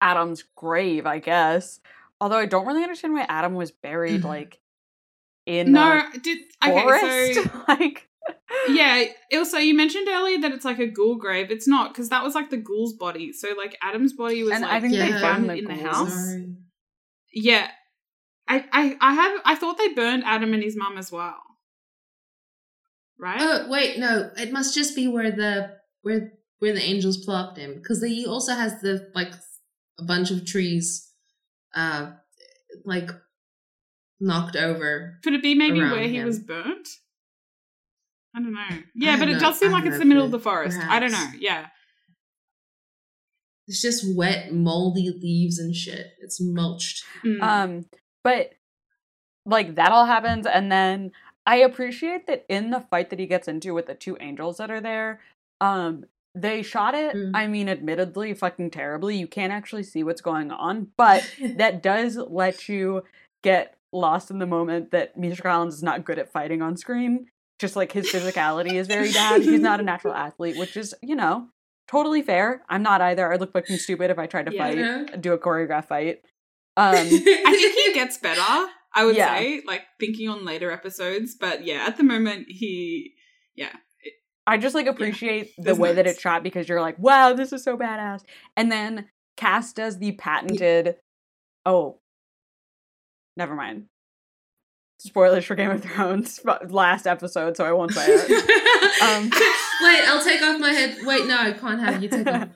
Adam's 0.00 0.44
grave, 0.54 1.06
I 1.06 1.18
guess. 1.18 1.80
Although 2.20 2.38
I 2.38 2.46
don't 2.46 2.66
really 2.66 2.82
understand 2.82 3.14
why 3.14 3.26
Adam 3.28 3.54
was 3.54 3.70
buried 3.70 4.22
Mhm. 4.22 4.26
like 4.26 4.60
in 5.46 5.72
No, 5.72 6.02
the 6.12 6.18
did 6.20 6.38
okay, 6.64 6.82
forest. 6.82 7.34
so 7.34 7.62
like 7.68 8.08
yeah, 8.68 9.04
also 9.34 9.58
you 9.58 9.74
mentioned 9.74 10.08
earlier 10.08 10.38
that 10.40 10.52
it's 10.52 10.64
like 10.64 10.78
a 10.78 10.86
ghoul 10.86 11.16
grave. 11.16 11.50
It's 11.50 11.68
not 11.68 11.92
because 11.92 12.08
that 12.10 12.22
was 12.24 12.34
like 12.34 12.50
the 12.50 12.56
ghoul's 12.56 12.92
body. 12.94 13.32
So 13.32 13.48
like 13.56 13.76
Adam's 13.82 14.12
body 14.12 14.42
was 14.42 14.52
And 14.52 14.62
like 14.62 14.72
I 14.72 14.80
think 14.80 14.92
they 14.94 15.08
found 15.10 15.20
found 15.20 15.50
the 15.50 15.58
in 15.58 15.64
the 15.66 15.74
house. 15.74 16.12
Sorry. 16.12 16.54
Yeah, 17.32 17.70
I, 18.48 18.64
I 18.72 18.96
I 19.00 19.14
have 19.14 19.40
I 19.44 19.54
thought 19.56 19.78
they 19.78 19.88
burned 19.88 20.24
Adam 20.24 20.54
and 20.54 20.62
his 20.62 20.76
mum 20.76 20.98
as 20.98 21.10
well. 21.10 21.36
Right? 23.18 23.40
Oh 23.40 23.66
wait, 23.68 23.98
no. 23.98 24.30
It 24.36 24.52
must 24.52 24.74
just 24.74 24.94
be 24.94 25.08
where 25.08 25.30
the 25.30 25.76
where 26.02 26.32
where 26.58 26.72
the 26.72 26.82
angels 26.82 27.24
plopped 27.24 27.58
him 27.58 27.74
because 27.74 28.02
he 28.02 28.26
also 28.26 28.54
has 28.54 28.80
the 28.80 29.10
like 29.14 29.32
a 29.98 30.04
bunch 30.04 30.30
of 30.30 30.46
trees, 30.46 31.10
uh, 31.74 32.12
like 32.84 33.10
knocked 34.20 34.56
over. 34.56 35.18
Could 35.22 35.34
it 35.34 35.42
be 35.42 35.54
maybe 35.54 35.80
around 35.80 35.92
where 35.92 36.08
he 36.08 36.16
him. 36.16 36.26
was 36.26 36.38
burnt? 36.38 36.88
I 38.34 38.40
don't 38.40 38.52
know. 38.52 38.78
Yeah, 38.94 39.12
have 39.12 39.20
but 39.20 39.28
it 39.30 39.40
does 39.40 39.58
seem 39.58 39.72
like 39.72 39.84
have 39.84 39.94
it's 39.94 39.98
the 39.98 40.04
middle 40.04 40.24
of 40.24 40.30
the 40.30 40.38
forest. 40.38 40.78
I 40.78 41.00
don't 41.00 41.12
know. 41.12 41.26
Yeah. 41.38 41.66
It's 43.66 43.80
just 43.80 44.04
wet, 44.14 44.52
moldy 44.52 45.10
leaves 45.10 45.58
and 45.58 45.74
shit. 45.74 46.08
It's 46.20 46.38
mulched. 46.40 47.02
Mm. 47.24 47.42
Um, 47.42 47.86
but 48.26 48.54
like 49.46 49.76
that 49.76 49.92
all 49.92 50.04
happens, 50.04 50.46
and 50.46 50.70
then 50.72 51.12
I 51.46 51.58
appreciate 51.58 52.26
that 52.26 52.44
in 52.48 52.70
the 52.70 52.80
fight 52.80 53.10
that 53.10 53.20
he 53.20 53.26
gets 53.26 53.46
into 53.46 53.72
with 53.72 53.86
the 53.86 53.94
two 53.94 54.16
angels 54.18 54.56
that 54.56 54.68
are 54.68 54.80
there, 54.80 55.20
um, 55.60 56.06
they 56.34 56.62
shot 56.62 56.96
it. 56.96 57.14
Mm. 57.14 57.30
I 57.34 57.46
mean, 57.46 57.68
admittedly, 57.68 58.34
fucking 58.34 58.72
terribly. 58.72 59.16
You 59.16 59.28
can't 59.28 59.52
actually 59.52 59.84
see 59.84 60.02
what's 60.02 60.20
going 60.20 60.50
on, 60.50 60.88
but 60.96 61.22
that 61.56 61.84
does 61.84 62.16
let 62.16 62.68
you 62.68 63.04
get 63.44 63.76
lost 63.92 64.32
in 64.32 64.40
the 64.40 64.46
moment 64.46 64.90
that 64.90 65.16
Misha 65.16 65.40
Collins 65.40 65.74
is 65.76 65.82
not 65.84 66.04
good 66.04 66.18
at 66.18 66.32
fighting 66.32 66.62
on 66.62 66.76
screen. 66.76 67.28
Just 67.60 67.76
like 67.76 67.92
his 67.92 68.10
physicality 68.10 68.74
is 68.74 68.88
very 68.88 69.12
bad. 69.12 69.40
He's 69.40 69.60
not 69.60 69.78
a 69.78 69.84
natural 69.84 70.14
athlete, 70.26 70.58
which 70.58 70.76
is, 70.76 70.96
you 71.00 71.14
know, 71.14 71.46
totally 71.86 72.22
fair. 72.22 72.62
I'm 72.68 72.82
not 72.82 73.00
either. 73.00 73.32
I'd 73.32 73.38
look 73.38 73.52
fucking 73.52 73.78
stupid 73.78 74.10
if 74.10 74.18
I 74.18 74.26
tried 74.26 74.46
to 74.46 74.52
Yeah. 74.52 75.06
fight, 75.06 75.20
do 75.22 75.32
a 75.32 75.38
choreographed 75.38 75.86
fight. 75.86 76.24
Um, 76.76 76.94
I 76.96 77.52
think 77.56 77.74
he 77.74 77.92
gets 77.94 78.18
better. 78.18 78.40
I 78.94 79.04
would 79.04 79.16
Yeah. 79.16 79.38
say, 79.38 79.62
like 79.66 79.82
thinking 80.00 80.28
on 80.28 80.44
later 80.44 80.70
episodes, 80.70 81.34
but 81.38 81.64
yeah, 81.64 81.84
at 81.86 81.96
the 81.96 82.02
moment 82.02 82.46
he, 82.48 83.14
yeah, 83.54 83.72
I 84.46 84.56
just 84.58 84.74
like 84.74 84.86
appreciate 84.86 85.54
the 85.56 85.64
Those 85.64 85.78
way 85.78 85.92
that 85.92 86.04
nuts. 86.06 86.14
it's 86.16 86.22
shot 86.22 86.42
because 86.42 86.68
you're 86.68 86.80
like, 86.80 86.98
wow, 86.98 87.32
this 87.32 87.52
is 87.52 87.62
so 87.64 87.76
badass. 87.76 88.22
And 88.56 88.70
then 88.70 89.08
Cass 89.36 89.72
does 89.72 89.98
the 89.98 90.12
patented. 90.12 90.96
Oh, 91.66 91.98
never 93.36 93.54
mind. 93.54 93.86
Spoilers 94.98 95.44
for 95.44 95.54
Game 95.54 95.70
of 95.70 95.82
Thrones 95.82 96.40
last 96.68 97.06
episode, 97.06 97.56
so 97.56 97.64
I 97.64 97.72
won't 97.72 97.92
say 97.92 98.06
it. 98.08 98.62
Um, 99.02 99.30
Wait, 99.30 100.08
I'll 100.08 100.24
take 100.24 100.40
off 100.40 100.58
my 100.58 100.70
head. 100.70 100.96
Wait, 101.04 101.26
no, 101.26 101.36
I 101.36 101.52
can't 101.52 101.78
have 101.80 102.02
you 102.02 102.08
take 102.08 102.26
off. 102.26 102.48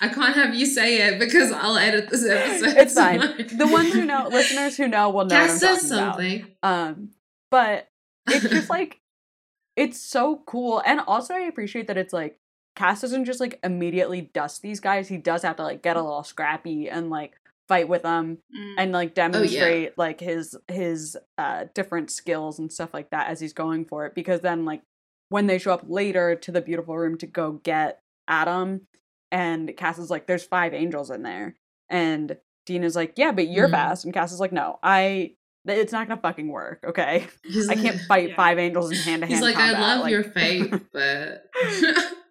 I 0.00 0.08
can't 0.08 0.34
have 0.34 0.52
you 0.52 0.66
say 0.66 1.06
it 1.06 1.20
because 1.20 1.52
I'll 1.52 1.76
edit 1.76 2.10
this 2.10 2.26
episode. 2.28 2.76
It's 2.76 2.94
fine. 2.94 3.20
The 3.56 3.68
ones 3.68 3.92
who 3.94 4.04
know, 4.04 4.26
listeners 4.28 4.76
who 4.76 4.88
know, 4.88 5.10
will 5.10 5.26
know 5.26 5.36
Cass 5.36 5.60
says 5.60 5.82
talking 5.88 5.96
about. 5.96 6.14
something. 6.14 6.46
Um, 6.64 7.10
but 7.48 7.88
it's 8.28 8.48
just 8.48 8.70
like 8.70 9.00
it's 9.76 10.00
so 10.00 10.42
cool, 10.46 10.82
and 10.84 11.00
also 11.06 11.34
I 11.34 11.42
appreciate 11.42 11.86
that 11.86 11.96
it's 11.96 12.12
like 12.12 12.38
Cass 12.74 13.02
doesn't 13.02 13.24
just 13.24 13.38
like 13.38 13.60
immediately 13.62 14.20
dust 14.20 14.62
these 14.62 14.80
guys. 14.80 15.06
He 15.06 15.16
does 15.16 15.42
have 15.42 15.56
to 15.56 15.62
like 15.62 15.80
get 15.82 15.96
a 15.96 16.02
little 16.02 16.24
scrappy 16.24 16.88
and 16.88 17.08
like 17.08 17.34
fight 17.68 17.88
with 17.88 18.02
them 18.02 18.38
Mm. 18.54 18.74
and 18.78 18.92
like 18.92 19.14
demonstrate 19.14 19.96
like 19.96 20.20
his 20.20 20.56
his 20.68 21.16
uh 21.38 21.64
different 21.74 22.10
skills 22.10 22.58
and 22.58 22.72
stuff 22.72 22.92
like 22.92 23.10
that 23.10 23.28
as 23.28 23.40
he's 23.40 23.52
going 23.54 23.84
for 23.84 24.04
it 24.06 24.14
because 24.14 24.40
then 24.40 24.64
like 24.64 24.82
when 25.30 25.46
they 25.46 25.58
show 25.58 25.72
up 25.72 25.84
later 25.88 26.34
to 26.36 26.52
the 26.52 26.60
beautiful 26.60 26.96
room 26.96 27.16
to 27.18 27.26
go 27.26 27.52
get 27.52 28.00
Adam 28.28 28.82
and 29.32 29.74
Cass 29.76 29.98
is 29.98 30.10
like 30.10 30.26
there's 30.26 30.44
five 30.44 30.74
angels 30.74 31.10
in 31.10 31.22
there 31.22 31.56
and 31.88 32.36
Dean 32.66 32.84
is 32.84 32.94
like 32.96 33.14
yeah 33.16 33.32
but 33.32 33.48
you're 33.48 33.68
Mhm. 33.68 33.72
fast 33.72 34.04
and 34.04 34.12
Cass 34.14 34.32
is 34.32 34.40
like 34.40 34.52
no 34.52 34.78
I 34.82 35.34
it's 35.66 35.92
not 35.92 36.06
gonna 36.08 36.20
fucking 36.20 36.48
work 36.48 36.84
okay 36.86 37.26
He's 37.44 37.68
I 37.70 37.74
can't 37.76 37.98
fight 38.02 38.28
Yeah. 38.30 38.36
five 38.36 38.58
angels 38.58 38.90
in 38.90 38.98
hand 38.98 39.22
to 39.22 39.26
hand 39.26 39.34
He's 39.34 39.40
like, 39.42 39.56
I 39.56 39.72
love 39.72 40.08
your 40.10 40.22
faith, 40.24 40.70
but 40.92 41.50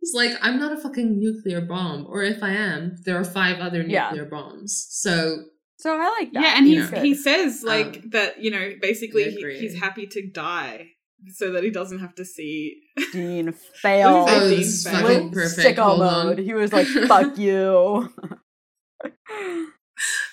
he's 0.00 0.14
like, 0.14 0.32
I'm 0.42 0.58
not 0.58 0.72
a 0.72 0.76
fucking 0.80 1.18
nuclear 1.18 1.60
bomb, 1.60 2.06
or 2.08 2.22
if 2.22 2.42
I 2.42 2.50
am, 2.50 2.96
there 3.04 3.18
are 3.18 3.24
five 3.24 3.58
other 3.60 3.82
Yeah. 3.82 4.10
nuclear 4.10 4.26
bombs. 4.26 4.86
So 4.90 5.44
so 5.76 5.94
I 5.96 6.08
like 6.18 6.32
that 6.32 6.42
yeah, 6.42 6.54
and 6.58 6.66
you 6.68 6.80
he's 6.82 6.90
know. 6.90 7.00
he 7.02 7.14
says 7.14 7.62
like 7.64 7.98
Um, 7.98 8.10
that. 8.10 8.42
You 8.42 8.50
know, 8.50 8.72
basically 8.82 9.30
he, 9.30 9.58
he's 9.60 9.78
happy 9.78 10.06
to 10.08 10.28
die 10.30 10.88
so 11.34 11.52
that 11.52 11.62
he 11.64 11.70
doesn't 11.70 12.00
have 12.00 12.14
to 12.16 12.24
see. 12.24 12.80
Dean 13.12 13.52
failed 13.52 14.24
What 14.28 14.42
oh, 14.42 14.46
is 14.46 14.50
this 14.50 14.66
is 14.68 14.84
Dean 14.84 14.92
fucking 14.94 15.08
Fail? 15.18 15.30
Perfect. 15.30 15.78
sicko 15.78 15.82
Hold 15.84 15.98
mode 16.00 16.38
on. 16.38 16.44
he 16.44 16.52
was 16.54 16.72
like 16.72 16.86
fuck 16.86 17.38
you 17.46 18.08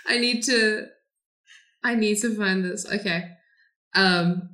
I 0.08 0.18
need 0.20 0.44
to 0.44 0.86
I 1.84 1.96
need 1.96 2.20
to 2.22 2.36
find 2.36 2.64
this. 2.66 2.86
Okay. 2.92 3.26
Um 3.96 4.50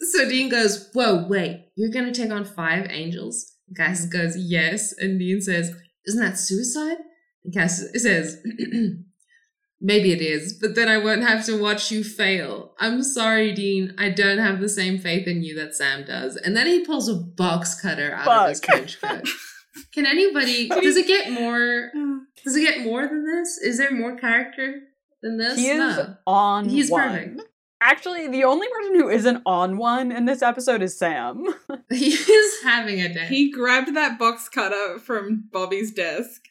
so 0.00 0.28
Dean 0.28 0.50
goes, 0.50 0.90
Whoa, 0.92 1.26
wait, 1.26 1.68
you're 1.76 1.90
gonna 1.90 2.12
take 2.12 2.30
on 2.30 2.44
five 2.44 2.86
angels? 2.90 3.52
Cass 3.74 4.06
mm. 4.06 4.12
goes, 4.12 4.36
Yes. 4.36 4.92
And 4.92 5.18
Dean 5.18 5.40
says, 5.40 5.74
Isn't 6.06 6.22
that 6.22 6.38
suicide? 6.38 6.98
And 7.44 7.54
Cass 7.54 7.84
says, 7.94 8.42
Maybe 9.80 10.10
it 10.12 10.22
is, 10.22 10.54
but 10.54 10.74
then 10.74 10.88
I 10.88 10.96
won't 10.96 11.22
have 11.22 11.44
to 11.46 11.60
watch 11.60 11.90
you 11.90 12.02
fail. 12.02 12.72
I'm 12.80 13.02
sorry, 13.02 13.52
Dean. 13.52 13.94
I 13.98 14.08
don't 14.08 14.38
have 14.38 14.60
the 14.60 14.70
same 14.70 14.98
faith 14.98 15.26
in 15.28 15.42
you 15.42 15.54
that 15.56 15.74
Sam 15.74 16.04
does. 16.04 16.36
And 16.36 16.56
then 16.56 16.66
he 16.66 16.84
pulls 16.84 17.10
a 17.10 17.14
box 17.14 17.78
cutter 17.78 18.14
out 18.14 18.26
of 18.26 18.48
his 18.48 18.60
trench 18.60 19.00
coat. 19.00 19.28
Can 19.92 20.06
anybody 20.06 20.68
does 20.68 20.96
it 20.96 21.06
get 21.06 21.30
more 21.30 21.90
does 22.44 22.56
it 22.56 22.62
get 22.62 22.80
more 22.84 23.06
than 23.06 23.26
this? 23.26 23.58
Is 23.58 23.76
there 23.76 23.90
more 23.90 24.16
character 24.16 24.80
than 25.22 25.36
this? 25.36 25.58
he 25.58 25.68
is 25.68 25.78
No. 25.78 26.16
on 26.26 26.68
He's 26.70 26.90
one. 26.90 27.02
perfect. 27.02 27.40
Actually, 27.80 28.26
the 28.28 28.44
only 28.44 28.66
person 28.68 28.94
who 28.94 29.08
isn't 29.08 29.42
on 29.44 29.76
one 29.76 30.10
in 30.10 30.24
this 30.24 30.42
episode 30.42 30.82
is 30.82 30.98
Sam. 30.98 31.44
He 31.90 32.08
is 32.08 32.62
having 32.64 33.00
a 33.00 33.12
day. 33.12 33.26
He 33.26 33.50
grabbed 33.50 33.94
that 33.94 34.18
box 34.18 34.48
cutter 34.48 34.98
from 34.98 35.44
Bobby's 35.52 35.92
desk. 35.92 36.42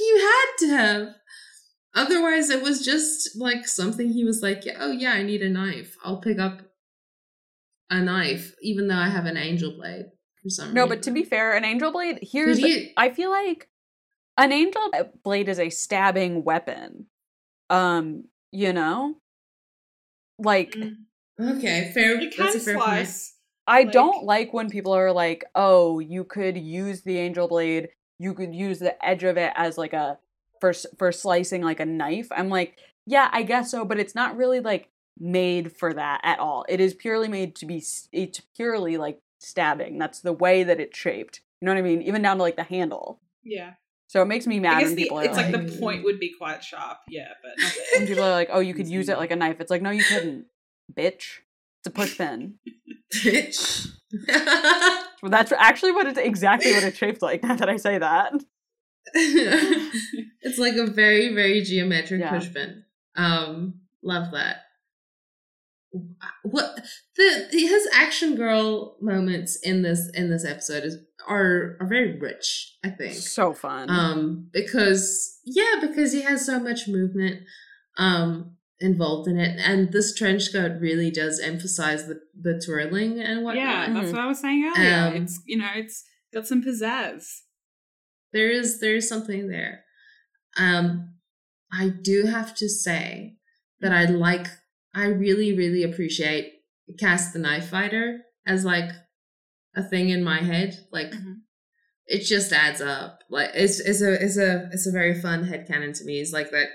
you 0.00 0.18
had 0.18 0.66
to 0.66 0.76
have. 0.76 1.08
Otherwise, 1.94 2.50
it 2.50 2.62
was 2.62 2.84
just 2.84 3.38
like 3.38 3.66
something 3.68 4.08
he 4.10 4.24
was 4.24 4.42
like, 4.42 4.64
yeah, 4.64 4.78
oh 4.80 4.90
yeah, 4.90 5.12
I 5.12 5.22
need 5.22 5.42
a 5.42 5.48
knife. 5.48 5.96
I'll 6.04 6.20
pick 6.20 6.38
up 6.38 6.62
a 7.90 8.00
knife, 8.00 8.54
even 8.62 8.88
though 8.88 8.96
I 8.96 9.08
have 9.08 9.26
an 9.26 9.36
angel 9.36 9.72
blade 9.72 10.06
for 10.42 10.48
some 10.48 10.64
reason. 10.66 10.74
no, 10.74 10.82
reason. 10.84 10.96
but 10.96 11.02
to 11.04 11.10
be 11.12 11.22
fair, 11.22 11.54
an 11.54 11.64
angel 11.64 11.92
blade 11.92 12.18
here's 12.22 12.58
Could 12.58 12.68
you- 12.68 12.88
I 12.96 13.10
feel 13.10 13.30
like 13.30 13.68
an 14.38 14.50
angel 14.52 14.90
blade 15.22 15.48
is 15.48 15.60
a 15.60 15.70
stabbing 15.70 16.42
weapon. 16.44 17.06
Um, 17.70 18.24
you 18.50 18.72
know? 18.72 19.16
Like 20.44 20.74
Mm. 20.74 20.96
okay, 21.58 21.90
fair. 21.94 22.20
You 22.20 22.30
that's 22.30 22.36
can 22.36 22.56
a 22.56 22.60
fair 22.60 22.74
slice. 22.76 23.36
I 23.66 23.82
Like- 23.84 23.92
don't 23.92 24.24
like 24.24 24.52
when 24.52 24.68
people 24.70 24.92
are 24.92 25.12
like, 25.12 25.44
"Oh, 25.54 25.98
you 26.00 26.24
could 26.24 26.56
use 26.58 27.02
the 27.02 27.18
angel 27.18 27.48
blade. 27.48 27.88
You 28.18 28.34
could 28.34 28.54
use 28.54 28.78
the 28.80 29.02
edge 29.04 29.24
of 29.24 29.36
it 29.36 29.52
as 29.56 29.78
like 29.78 29.92
a 29.92 30.18
for 30.60 30.72
for 30.98 31.10
slicing 31.12 31.62
like 31.62 31.80
a 31.80 31.86
knife." 31.86 32.28
I'm 32.32 32.48
like, 32.48 32.76
"Yeah, 33.06 33.28
I 33.32 33.42
guess 33.44 33.70
so, 33.70 33.84
but 33.84 33.98
it's 33.98 34.14
not 34.14 34.36
really 34.36 34.60
like 34.60 34.88
made 35.18 35.76
for 35.76 35.92
that 35.94 36.20
at 36.24 36.38
all. 36.38 36.64
It 36.68 36.80
is 36.80 36.94
purely 36.94 37.28
made 37.28 37.54
to 37.56 37.66
be 37.66 37.82
it's 38.12 38.40
purely 38.56 38.96
like 38.96 39.20
stabbing. 39.38 39.98
That's 39.98 40.20
the 40.20 40.32
way 40.32 40.62
that 40.64 40.80
it's 40.80 40.98
shaped. 40.98 41.40
You 41.60 41.66
know 41.66 41.72
what 41.72 41.78
I 41.78 41.82
mean? 41.82 42.02
Even 42.02 42.22
down 42.22 42.36
to 42.38 42.42
like 42.42 42.56
the 42.56 42.62
handle. 42.64 43.20
Yeah, 43.44 43.74
So 44.12 44.20
it 44.20 44.26
makes 44.26 44.46
me 44.46 44.60
mad 44.60 44.82
when 44.82 44.94
the, 44.94 45.04
people 45.04 45.18
are 45.20 45.24
it's 45.24 45.38
like 45.38 45.54
like, 45.54 45.68
the 45.68 45.78
point 45.78 46.04
would 46.04 46.20
be 46.20 46.34
quite 46.36 46.62
sharp. 46.62 46.98
Yeah, 47.08 47.28
but 47.42 47.52
when 47.96 48.06
people 48.06 48.22
are 48.22 48.30
like, 48.30 48.50
"Oh, 48.52 48.60
you 48.60 48.74
could 48.74 48.86
use 48.86 49.08
it 49.08 49.16
like 49.22 49.30
a 49.30 49.36
knife." 49.36 49.58
It's 49.58 49.70
like, 49.70 49.80
"No, 49.80 49.88
you 49.88 50.04
couldn't, 50.04 50.44
bitch. 50.92 51.38
It's 51.80 51.86
a 51.86 51.90
push 51.90 52.18
pin." 52.18 52.56
Bitch. 53.14 53.88
Well, 55.22 55.30
that's 55.30 55.50
actually 55.52 55.92
what 55.92 56.06
it's 56.06 56.18
exactly 56.18 56.72
what 56.74 56.84
it's 56.84 56.98
shaped 56.98 57.22
like. 57.22 57.42
Now 57.42 57.56
that 57.56 57.70
I 57.70 57.78
say 57.78 57.96
that. 57.96 58.34
it's 59.14 60.58
like 60.58 60.74
a 60.76 60.86
very, 60.86 61.34
very 61.34 61.62
geometric 61.62 62.20
Yeah. 62.20 62.30
push 62.30 62.52
pin. 62.52 62.84
Um, 63.16 63.80
love 64.02 64.32
that. 64.32 64.56
What 66.42 66.80
the 67.16 67.48
his 67.50 67.88
action 67.92 68.34
girl 68.36 68.96
moments 69.00 69.56
in 69.62 69.82
this 69.82 70.10
in 70.14 70.30
this 70.30 70.44
episode 70.44 70.84
is 70.84 70.96
are 71.28 71.76
are 71.80 71.86
very 71.86 72.18
rich. 72.18 72.76
I 72.84 72.88
think 72.90 73.14
So 73.14 73.52
fun. 73.52 73.90
um 73.90 74.48
because 74.52 75.38
yeah 75.44 75.76
because 75.80 76.12
he 76.12 76.22
has 76.22 76.44
so 76.46 76.58
much 76.58 76.88
movement 76.88 77.42
um 77.98 78.56
involved 78.80 79.28
in 79.28 79.38
it 79.38 79.60
and 79.60 79.92
this 79.92 80.12
trench 80.14 80.52
coat 80.52 80.72
really 80.80 81.10
does 81.10 81.38
emphasize 81.38 82.06
the 82.06 82.20
the 82.40 82.60
twirling 82.64 83.20
and 83.20 83.44
whatnot 83.44 83.62
yeah, 83.64 83.92
that's 83.92 84.08
Mhm. 84.08 84.12
what 84.12 84.20
I 84.20 84.26
was 84.26 84.40
saying 84.40 84.64
earlier. 84.76 85.06
Um, 85.08 85.14
it's 85.22 85.40
you 85.46 85.58
know, 85.58 85.68
it's 85.76 86.04
got 86.34 86.46
some 86.46 86.62
pizzazz. 86.64 87.42
there 88.32 88.50
is 88.50 88.80
there 88.80 88.96
is 88.96 89.08
something 89.08 89.48
there 89.48 89.84
um 90.56 91.14
i 91.72 91.88
do 91.88 92.24
have 92.26 92.54
to 92.54 92.68
say 92.68 93.36
that 93.80 93.92
i 93.92 94.04
like 94.06 94.46
i 94.94 95.06
really 95.06 95.56
really 95.56 95.82
appreciate 95.82 96.52
Cass 96.98 97.32
the 97.32 97.38
knife 97.38 97.68
fighter 97.68 98.20
as 98.46 98.64
like 98.64 98.90
a 99.74 99.82
thing 99.82 100.10
in 100.10 100.22
my 100.22 100.38
head 100.42 100.78
like 100.92 101.10
Mhm. 101.12 101.40
it 102.06 102.24
just 102.24 102.52
adds 102.52 102.80
up. 102.80 103.20
Like 103.30 103.50
it's 103.54 103.78
it's 103.80 104.02
a 104.02 104.12
it's 104.22 104.36
a 104.36 104.68
it's 104.72 104.86
a 104.86 104.90
very 104.90 105.14
fun 105.18 105.44
head 105.44 105.66
headcanon 105.68 105.96
to 105.98 106.04
me. 106.04 106.20
It's 106.20 106.32
like 106.32 106.50
that 106.50 106.68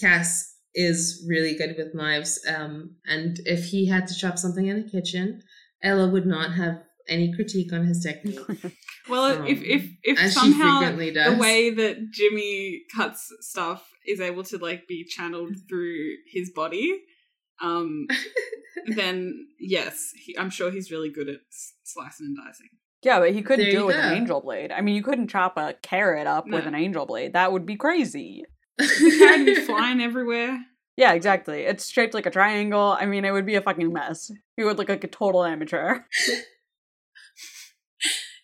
cass 0.00 0.56
is 0.74 1.24
really 1.28 1.54
good 1.54 1.76
with 1.76 1.94
knives 1.94 2.40
um 2.48 2.96
and 3.06 3.38
if 3.44 3.66
he 3.66 3.86
had 3.86 4.06
to 4.08 4.14
chop 4.14 4.38
something 4.38 4.66
in 4.66 4.82
the 4.82 4.90
kitchen 4.90 5.42
ella 5.82 6.08
would 6.08 6.24
not 6.26 6.52
have 6.54 6.82
any 7.08 7.32
critique 7.34 7.72
on 7.72 7.84
his 7.86 8.02
technique. 8.02 8.38
Well, 9.08 9.32
if 9.46 9.58
Um, 9.58 9.64
if 9.66 9.90
if 10.04 10.18
she 10.20 10.30
somehow 10.30 10.96
the 10.96 11.36
way 11.38 11.70
that 11.70 12.10
Jimmy 12.12 12.82
cuts 12.94 13.32
stuff 13.40 13.82
is 14.06 14.20
able 14.20 14.44
to 14.44 14.58
like 14.58 14.86
be 14.86 15.04
channeled 15.04 15.56
through 15.68 16.16
his 16.26 16.50
body, 16.50 17.02
um, 17.62 18.06
then 18.96 19.48
yes, 19.58 20.12
he, 20.16 20.36
I'm 20.38 20.50
sure 20.50 20.70
he's 20.70 20.90
really 20.90 21.10
good 21.10 21.28
at 21.28 21.40
slicing 21.84 22.26
and 22.26 22.36
dicing. 22.36 22.68
yeah, 23.02 23.20
but 23.20 23.32
he 23.32 23.42
couldn't 23.42 23.66
there 23.66 23.72
do 23.72 23.82
it 23.84 23.86
with 23.86 23.96
an 23.96 24.14
angel 24.14 24.40
blade. 24.40 24.72
I 24.72 24.80
mean, 24.80 24.94
you 24.94 25.02
couldn't 25.02 25.28
chop 25.28 25.56
a 25.56 25.74
carrot 25.82 26.26
up 26.26 26.46
with 26.46 26.66
an 26.66 26.74
angel 26.74 27.06
blade. 27.06 27.32
That 27.32 27.52
would 27.52 27.66
be 27.66 27.76
crazy. 27.76 28.44
The 28.78 29.16
carrot 29.18 29.38
would 29.38 29.46
be 29.46 29.54
flying 29.56 30.00
everywhere. 30.00 30.58
Yeah, 30.96 31.14
exactly. 31.14 31.62
It's 31.62 31.88
shaped 31.88 32.12
like 32.12 32.26
a 32.26 32.30
triangle. 32.30 32.96
I 32.98 33.06
mean, 33.06 33.24
it 33.24 33.30
would 33.30 33.46
be 33.46 33.54
a 33.54 33.62
fucking 33.62 33.92
mess. 33.92 34.30
He 34.56 34.64
would 34.64 34.76
look 34.76 34.88
like 34.90 35.04
a 35.04 35.08
total 35.08 35.44
amateur. 35.44 36.00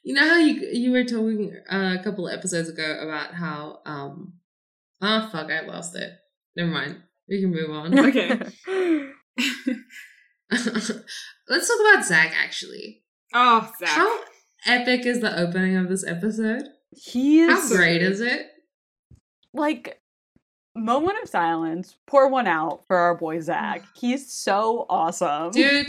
You 0.04 0.14
know 0.14 0.26
how 0.26 0.38
you 0.38 0.66
you 0.72 0.90
were 0.90 1.04
talking 1.04 1.54
uh, 1.70 1.96
a 2.00 2.02
couple 2.02 2.28
of 2.28 2.32
episodes 2.32 2.70
ago 2.70 2.98
about 3.02 3.34
how 3.34 3.80
um 3.84 4.34
oh 5.02 5.28
fuck 5.30 5.50
I 5.50 5.66
lost 5.66 5.96
it. 5.96 6.12
Never 6.56 6.70
mind. 6.70 7.02
We 7.28 7.40
can 7.40 7.50
move 7.50 7.70
on. 7.70 7.98
Okay. 8.08 8.28
Let's 10.50 11.68
talk 11.68 11.80
about 11.92 12.04
Zach 12.04 12.32
actually. 12.36 13.02
Oh, 13.34 13.70
Zach. 13.78 13.88
How 13.88 14.20
epic 14.66 15.04
is 15.06 15.20
the 15.20 15.38
opening 15.38 15.76
of 15.76 15.88
this 15.88 16.04
episode? 16.06 16.64
he 16.90 17.40
is 17.40 17.70
How 17.70 17.76
great 17.76 18.02
is 18.02 18.20
it? 18.20 18.46
like 19.52 20.00
moment 20.74 21.18
of 21.22 21.28
silence. 21.28 21.96
Pour 22.06 22.28
one 22.28 22.46
out 22.46 22.86
for 22.86 22.96
our 22.96 23.14
boy 23.14 23.40
Zach. 23.40 23.84
He's 23.94 24.32
so 24.32 24.86
awesome. 24.88 25.50
Dude. 25.50 25.88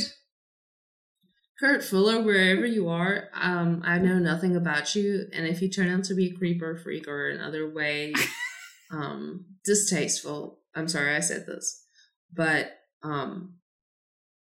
Kurt 1.59 1.83
Fuller, 1.83 2.21
wherever 2.21 2.65
you 2.65 2.87
are, 2.87 3.27
um, 3.33 3.81
I 3.85 3.97
know 3.99 4.17
nothing 4.17 4.55
about 4.55 4.95
you, 4.95 5.25
and 5.33 5.45
if 5.45 5.61
you 5.61 5.67
turn 5.67 5.89
out 5.89 6.05
to 6.05 6.13
be 6.13 6.27
a 6.27 6.31
creeper, 6.33 6.77
freak, 6.77 7.05
or 7.05 7.27
another 7.27 7.69
way, 7.69 8.13
um, 8.93 9.43
distasteful, 9.65 10.58
I'm 10.75 10.87
sorry 10.87 11.15
I 11.15 11.19
said 11.19 11.45
this, 11.45 11.85
but 12.33 12.71
um, 13.03 13.55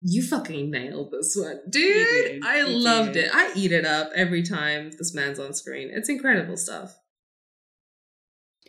you 0.01 0.21
fucking 0.23 0.71
nailed 0.71 1.11
this 1.11 1.35
one, 1.39 1.59
dude. 1.69 1.83
did. 1.83 2.43
I 2.45 2.63
loved 2.63 3.13
did. 3.13 3.25
it. 3.25 3.31
I 3.33 3.51
eat 3.55 3.71
it 3.71 3.85
up 3.85 4.11
every 4.15 4.43
time 4.43 4.91
this 4.91 5.13
man's 5.13 5.39
on 5.39 5.53
screen. 5.53 5.89
It's 5.93 6.09
incredible 6.09 6.57
stuff. 6.57 6.95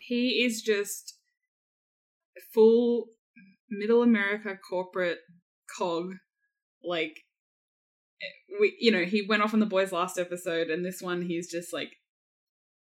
he 0.00 0.44
is 0.44 0.62
just 0.62 1.18
full 2.52 3.06
middle 3.70 4.02
America 4.02 4.56
corporate 4.68 5.18
cog. 5.78 6.14
Like, 6.84 7.20
we, 8.60 8.76
you 8.80 8.90
know, 8.92 9.04
he 9.04 9.24
went 9.26 9.42
off 9.42 9.54
on 9.54 9.60
the 9.60 9.66
boys 9.66 9.92
last 9.92 10.18
episode, 10.18 10.68
and 10.68 10.84
this 10.84 11.00
one 11.00 11.22
he's 11.22 11.50
just 11.50 11.72
like, 11.72 11.90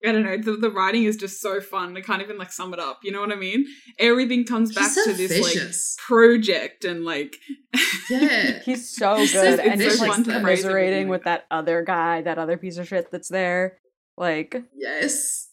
I 0.06 0.12
don't 0.12 0.24
know. 0.24 0.38
The, 0.38 0.58
the 0.58 0.70
writing 0.70 1.04
is 1.06 1.16
just 1.18 1.42
so 1.42 1.60
fun. 1.60 1.98
I 1.98 2.02
can't 2.02 2.22
even 2.22 2.38
like 2.38 2.52
sum 2.52 2.72
it 2.74 2.80
up. 2.80 3.00
You 3.04 3.12
know 3.12 3.20
what 3.20 3.32
I 3.32 3.36
mean? 3.36 3.66
Everything 3.98 4.46
comes 4.46 4.74
back 4.74 4.92
so 4.92 5.04
to 5.06 5.14
this 5.14 5.32
like 5.42 5.54
vicious. 5.56 5.96
project 6.06 6.86
and 6.86 7.04
like, 7.04 7.36
yeah. 8.10 8.60
He's 8.66 8.96
so 8.96 9.16
He's 9.16 9.34
so 9.34 9.42
good, 9.42 9.60
and 9.60 9.80
vicious, 9.80 10.00
just 10.00 10.08
like 10.08 10.24
though. 10.26 10.34
commiserating 10.34 11.08
with 11.08 11.24
that 11.24 11.46
other 11.50 11.82
guy, 11.84 12.22
that 12.22 12.38
other 12.38 12.58
piece 12.58 12.78
of 12.78 12.88
shit 12.88 13.10
that's 13.12 13.30
there. 13.30 13.80
Like 14.18 14.56
yes. 14.76 15.50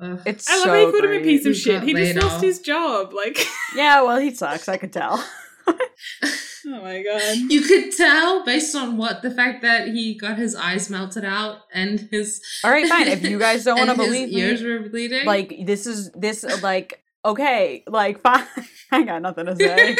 Ugh. 0.00 0.20
it's 0.26 0.48
I 0.48 0.54
love 0.54 0.62
so 0.64 0.68
how 0.70 0.74
you 0.76 0.90
called 0.92 1.04
him 1.04 1.10
a 1.12 1.20
piece 1.22 1.44
of 1.44 1.54
He 1.54 1.58
shit. 1.58 1.82
He 1.82 1.92
just 1.92 2.14
lost 2.16 2.36
off. 2.36 2.42
his 2.42 2.60
job. 2.60 3.12
Like, 3.12 3.38
Yeah, 3.74 4.02
well, 4.02 4.18
he 4.18 4.32
sucks. 4.34 4.68
I 4.68 4.76
could 4.76 4.92
tell. 4.92 5.22
oh 5.68 6.80
my 6.82 7.02
god. 7.02 7.36
You 7.50 7.62
could 7.62 7.92
tell 7.96 8.44
based 8.44 8.74
on 8.74 8.96
what 8.96 9.22
the 9.22 9.30
fact 9.30 9.62
that 9.62 9.88
he 9.88 10.16
got 10.16 10.38
his 10.38 10.54
eyes 10.54 10.90
melted 10.90 11.24
out 11.24 11.58
and 11.72 12.00
his 12.10 12.42
All 12.64 12.70
right, 12.70 12.88
fine. 12.88 13.08
If 13.08 13.22
you 13.22 13.38
guys 13.38 13.64
don't 13.64 13.78
want 13.86 13.90
to 13.90 13.96
believe 13.96 14.30
ears 14.32 14.62
me, 14.62 14.68
were 14.70 14.88
bleeding. 14.88 15.24
like 15.26 15.54
this 15.64 15.86
is 15.86 16.10
this 16.12 16.44
like 16.62 17.02
okay, 17.24 17.84
like 17.86 18.20
fine. 18.20 18.44
I 18.92 19.02
got 19.02 19.22
nothing 19.22 19.46
to 19.46 19.56
say. 19.56 19.96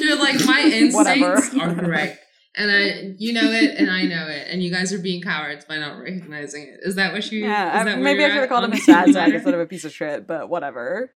you're 0.00 0.18
like 0.18 0.36
my 0.44 0.60
instincts 0.72 1.54
are 1.54 1.74
correct, 1.74 2.18
and 2.54 2.70
I 2.70 3.14
you 3.18 3.32
know 3.32 3.50
it 3.50 3.76
and 3.78 3.90
I 3.90 4.02
know 4.04 4.26
it, 4.28 4.46
and 4.50 4.62
you 4.62 4.70
guys 4.70 4.92
are 4.92 4.98
being 4.98 5.22
cowards 5.22 5.64
by 5.64 5.78
not 5.78 5.98
recognizing 5.98 6.62
it. 6.64 6.80
Is 6.82 6.94
that 6.96 7.12
what 7.12 7.30
you? 7.30 7.40
Yeah, 7.40 7.82
is 7.82 7.94
I- 7.94 7.96
maybe 7.96 8.24
I 8.24 8.28
should 8.28 8.38
have 8.40 8.48
called 8.48 8.64
him 8.64 8.72
a 8.72 8.76
sad 8.76 9.12
sack 9.12 9.32
instead 9.32 9.54
of 9.54 9.60
a 9.60 9.66
piece 9.66 9.84
of 9.84 9.92
shit, 9.92 10.26
but 10.26 10.48
whatever. 10.48 11.12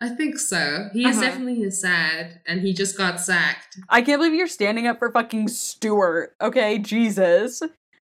I 0.00 0.08
think 0.10 0.38
so. 0.38 0.88
He 0.92 1.06
is 1.08 1.16
Uh-huh. 1.16 1.26
definitely 1.26 1.70
sad, 1.70 2.40
and 2.46 2.60
he 2.60 2.72
just 2.74 2.96
got 2.96 3.20
sacked. 3.20 3.78
I 3.88 4.02
can't 4.02 4.20
believe 4.20 4.34
you're 4.34 4.46
standing 4.48 4.86
up 4.86 4.98
for 4.98 5.10
fucking 5.10 5.48
Stewart. 5.48 6.34
Okay, 6.40 6.78
Jesus. 6.78 7.62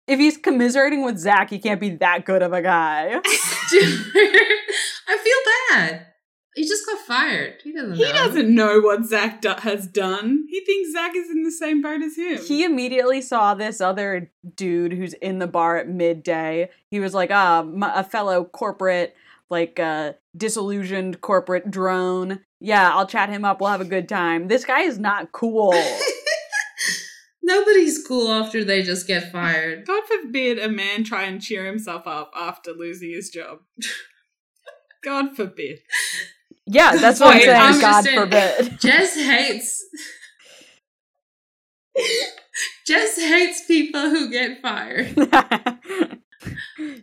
If 0.07 0.19
he's 0.19 0.38
commiserating 0.38 1.03
with 1.05 1.17
Zach, 1.17 1.49
he 1.49 1.59
can't 1.59 1.79
be 1.79 1.91
that 1.97 2.25
good 2.25 2.41
of 2.41 2.51
a 2.51 2.61
guy. 2.61 3.19
I 3.25 5.17
feel 5.17 5.77
bad. 5.77 6.07
He 6.55 6.67
just 6.67 6.86
got 6.86 6.99
fired. 6.99 7.55
He 7.63 7.73
doesn't. 7.73 7.95
He 7.95 8.03
know. 8.03 8.13
doesn't 8.13 8.53
know 8.53 8.79
what 8.81 9.05
Zach 9.05 9.41
do- 9.41 9.55
has 9.59 9.88
done. 9.88 10.45
He 10.49 10.63
thinks 10.63 10.91
Zach 10.91 11.15
is 11.15 11.29
in 11.31 11.43
the 11.43 11.51
same 11.51 11.81
boat 11.81 12.01
as 12.03 12.15
him. 12.15 12.38
He 12.43 12.63
immediately 12.63 13.21
saw 13.21 13.55
this 13.55 13.81
other 13.81 14.31
dude 14.55 14.93
who's 14.93 15.13
in 15.15 15.39
the 15.39 15.47
bar 15.47 15.77
at 15.77 15.88
midday. 15.89 16.69
He 16.91 16.99
was 16.99 17.13
like, 17.15 17.31
ah, 17.31 17.61
m- 17.61 17.81
a 17.81 18.03
fellow 18.03 18.43
corporate, 18.45 19.15
like, 19.49 19.79
uh, 19.79 20.13
disillusioned 20.36 21.21
corporate 21.21 21.69
drone. 21.69 22.39
Yeah, 22.59 22.95
I'll 22.95 23.07
chat 23.07 23.29
him 23.29 23.45
up. 23.45 23.61
We'll 23.61 23.69
have 23.69 23.81
a 23.81 23.86
good 23.86 24.07
time. 24.09 24.47
This 24.47 24.65
guy 24.65 24.81
is 24.81 24.97
not 24.99 25.31
cool. 25.31 25.73
Nobody's 27.45 28.05
cool 28.07 28.31
after 28.31 28.63
they 28.63 28.84
just 28.84 29.05
get 29.05 29.31
fired. 29.31 29.86
God 29.88 30.03
forbid 30.07 30.59
a 30.59 30.69
man 30.69 31.03
try 31.03 31.23
and 31.23 31.41
cheer 31.41 31.65
himself 31.65 32.07
up 32.07 32.31
after 32.36 32.71
losing 32.71 33.11
his 33.11 33.29
job. 33.29 33.59
God 35.03 35.36
forbid. 35.36 35.79
Yeah, 36.65 36.95
that's 36.95 37.19
what 37.19 37.36
I'm 37.36 37.41
saying. 37.41 37.61
I'm 37.61 37.81
God 37.81 38.03
just- 38.05 38.15
forbid. 38.15 38.79
Jess 38.79 39.15
hates. 39.15 39.84
Jess 42.88 43.17
hates 43.17 43.65
people 43.65 44.09
who 44.09 44.31
get 44.31 44.61
fired. 44.61 45.13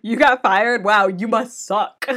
you 0.02 0.16
got 0.16 0.42
fired? 0.42 0.82
Wow, 0.82 1.08
you 1.08 1.28
must 1.28 1.64
suck. 1.66 2.08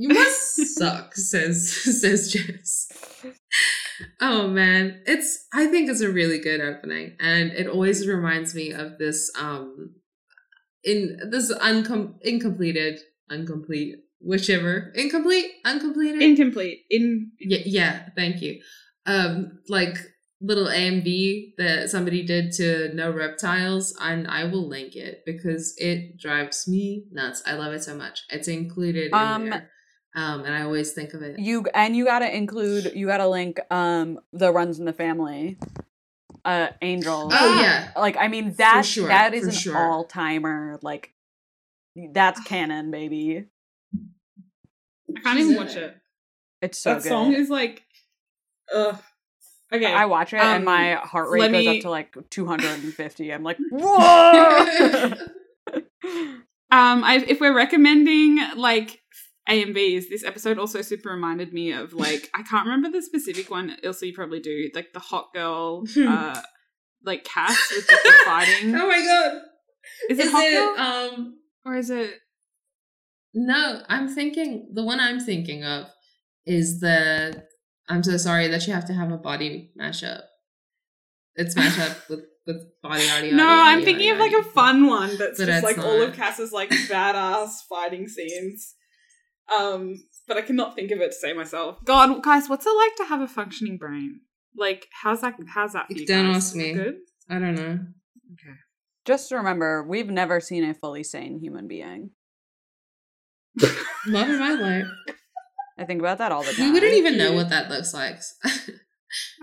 You 0.00 0.10
must 0.10 0.76
suck, 0.76 1.16
says 1.16 1.72
says 2.00 2.32
Jess. 2.32 2.88
Oh 4.20 4.46
man, 4.46 5.02
it's 5.06 5.46
I 5.52 5.66
think 5.66 5.90
it's 5.90 6.00
a 6.00 6.10
really 6.10 6.38
good 6.38 6.60
opening, 6.60 7.16
and 7.18 7.50
it 7.50 7.66
always 7.66 8.06
reminds 8.06 8.54
me 8.54 8.70
of 8.70 8.96
this 8.98 9.28
um 9.36 9.96
in 10.84 11.18
this 11.30 11.52
uncom 11.52 12.14
incompleted 12.22 13.00
incomplete 13.28 13.96
whichever 14.20 14.92
incomplete 14.94 15.46
uncompleted 15.64 16.22
Incomplete. 16.22 16.82
In 16.90 17.32
yeah 17.40 17.58
yeah 17.64 18.08
thank 18.16 18.40
you 18.40 18.60
um 19.06 19.58
like 19.68 19.96
little 20.40 20.66
AMV 20.66 21.54
that 21.58 21.90
somebody 21.90 22.22
did 22.24 22.52
to 22.52 22.94
no 22.94 23.10
reptiles 23.10 23.92
and 24.00 24.28
I 24.28 24.44
will 24.44 24.68
link 24.68 24.94
it 24.94 25.22
because 25.26 25.74
it 25.78 26.16
drives 26.18 26.68
me 26.68 27.06
nuts. 27.10 27.42
I 27.44 27.54
love 27.54 27.72
it 27.72 27.82
so 27.82 27.96
much. 27.96 28.22
It's 28.30 28.46
included 28.46 29.08
in 29.08 29.14
Um, 29.14 29.50
there. 29.50 29.70
Um 30.18 30.44
and 30.44 30.52
I 30.54 30.62
always 30.62 30.92
think 30.92 31.14
of 31.14 31.22
it. 31.22 31.38
you 31.38 31.64
and 31.74 31.94
you 31.94 32.04
gotta 32.04 32.34
include 32.34 32.92
you 32.94 33.06
gotta 33.06 33.28
link 33.28 33.60
um 33.70 34.18
the 34.32 34.52
runs 34.52 34.78
in 34.80 34.84
the 34.84 34.92
family. 34.92 35.58
Uh 36.44 36.68
Angel. 36.82 37.28
Oh 37.32 37.60
yeah. 37.60 37.90
Like 37.96 38.16
I 38.16 38.28
mean 38.28 38.54
that 38.54 38.84
sure, 38.84 39.08
that 39.08 39.32
is 39.34 39.44
an 39.44 39.52
sure. 39.52 39.76
all 39.76 40.04
timer. 40.04 40.78
Like 40.82 41.12
that's 42.12 42.40
canon, 42.40 42.90
baby. 42.90 43.44
I 45.16 45.20
can't 45.20 45.38
She's 45.38 45.46
even 45.50 45.56
watch 45.62 45.76
it. 45.76 45.82
it. 45.82 45.96
It's 46.62 46.78
so 46.78 46.94
that 46.94 47.02
good. 47.02 47.08
song 47.08 47.32
is 47.34 47.48
like 47.48 47.84
Ugh. 48.74 48.98
Okay. 49.72 49.92
I 49.92 50.06
watch 50.06 50.32
it 50.32 50.38
um, 50.38 50.46
and 50.46 50.64
my 50.64 50.94
heart 50.94 51.30
rate 51.30 51.40
goes 51.52 51.64
me- 51.66 51.76
up 51.78 51.82
to 51.82 51.90
like 51.90 52.16
250. 52.30 53.32
I'm 53.32 53.42
like, 53.42 53.58
whoa! 53.70 55.12
Um, 56.70 57.02
I, 57.02 57.24
if 57.26 57.40
we're 57.40 57.54
recommending 57.56 58.38
like 58.54 59.00
AMVs, 59.48 60.08
this 60.10 60.24
episode 60.24 60.58
also 60.58 60.82
super 60.82 61.10
reminded 61.10 61.52
me 61.52 61.72
of 61.72 61.92
like 61.94 62.28
I 62.34 62.42
can't 62.42 62.66
remember 62.66 62.90
the 62.90 63.02
specific 63.02 63.50
one. 63.50 63.76
Ilse, 63.82 64.02
you 64.02 64.12
probably 64.14 64.40
do 64.40 64.70
like 64.74 64.92
the 64.92 65.00
hot 65.00 65.28
girl, 65.34 65.84
uh, 65.96 66.40
like 67.04 67.24
Cass 67.24 67.72
with 67.74 67.86
the 67.86 68.14
fighting. 68.24 68.74
oh 68.74 68.88
my 68.88 69.04
god. 69.04 69.40
Is 70.10 70.18
it 70.18 70.26
Is 70.26 70.32
hot 70.32 70.44
it 70.44 70.52
girl 70.52 70.84
um 70.86 71.38
or 71.64 71.76
is 71.76 71.90
it? 71.90 72.14
no, 73.34 73.82
I'm 73.88 74.08
thinking 74.08 74.70
the 74.74 74.84
one 74.84 75.00
I'm 75.00 75.20
thinking 75.20 75.64
of 75.64 75.86
is 76.44 76.80
the 76.80 77.42
I'm 77.88 78.02
so 78.02 78.16
sorry 78.18 78.48
that 78.48 78.66
you 78.66 78.74
have 78.74 78.86
to 78.86 78.92
have 78.92 79.10
a 79.10 79.16
body 79.16 79.72
mashup. 79.80 80.22
It's 81.36 81.54
mashup 81.54 82.08
with 82.10 82.24
with 82.46 82.62
body 82.82 83.08
audio. 83.10 83.34
No, 83.34 83.46
I'm 83.48 83.82
thinking 83.84 84.10
of 84.10 84.18
like 84.18 84.32
a 84.32 84.42
fun 84.42 84.86
one 84.86 85.16
that's 85.16 85.38
But 85.38 85.46
just 85.46 85.64
like 85.64 85.78
all 85.78 86.02
of. 86.02 86.14
Cass's 86.14 86.52
like 86.52 86.70
badass 86.70 87.50
fighting 87.68 88.08
scenes. 88.08 88.74
Um, 89.56 90.02
but 90.26 90.36
I 90.36 90.42
cannot 90.42 90.74
think 90.74 90.90
of 90.90 91.00
it 91.00 91.06
to 91.08 91.12
say 91.12 91.32
myself. 91.32 91.78
God, 91.84 92.22
guys, 92.22 92.48
what's 92.48 92.66
it 92.66 92.70
like 92.76 92.96
to 92.96 93.04
have 93.06 93.20
a 93.20 93.28
functioning 93.28 93.78
brain? 93.78 94.20
Like, 94.56 94.86
how's 94.92 95.20
that? 95.22 95.34
How's 95.48 95.72
that 95.72 95.86
for 95.86 95.94
you 95.94 96.06
Don't 96.06 96.26
guys? 96.26 96.36
ask 96.36 96.54
me. 96.56 96.72
Good. 96.72 96.96
I 97.30 97.34
don't 97.38 97.54
know. 97.54 97.78
Okay. 98.32 98.56
Just 99.04 99.32
remember, 99.32 99.82
we've 99.82 100.10
never 100.10 100.40
seen 100.40 100.64
a 100.64 100.74
fully 100.74 101.02
sane 101.02 101.38
human 101.40 101.66
being. 101.68 102.10
Not 104.06 104.28
in 104.28 104.38
my 104.38 104.52
life. 104.54 104.86
I 105.78 105.84
think 105.84 106.00
about 106.00 106.18
that 106.18 106.32
all 106.32 106.42
the 106.42 106.52
time. 106.52 106.66
We 106.66 106.72
wouldn't 106.72 106.94
even 106.94 107.16
know 107.16 107.32
what 107.32 107.50
that 107.50 107.70
looks 107.70 107.94
like. 107.94 108.20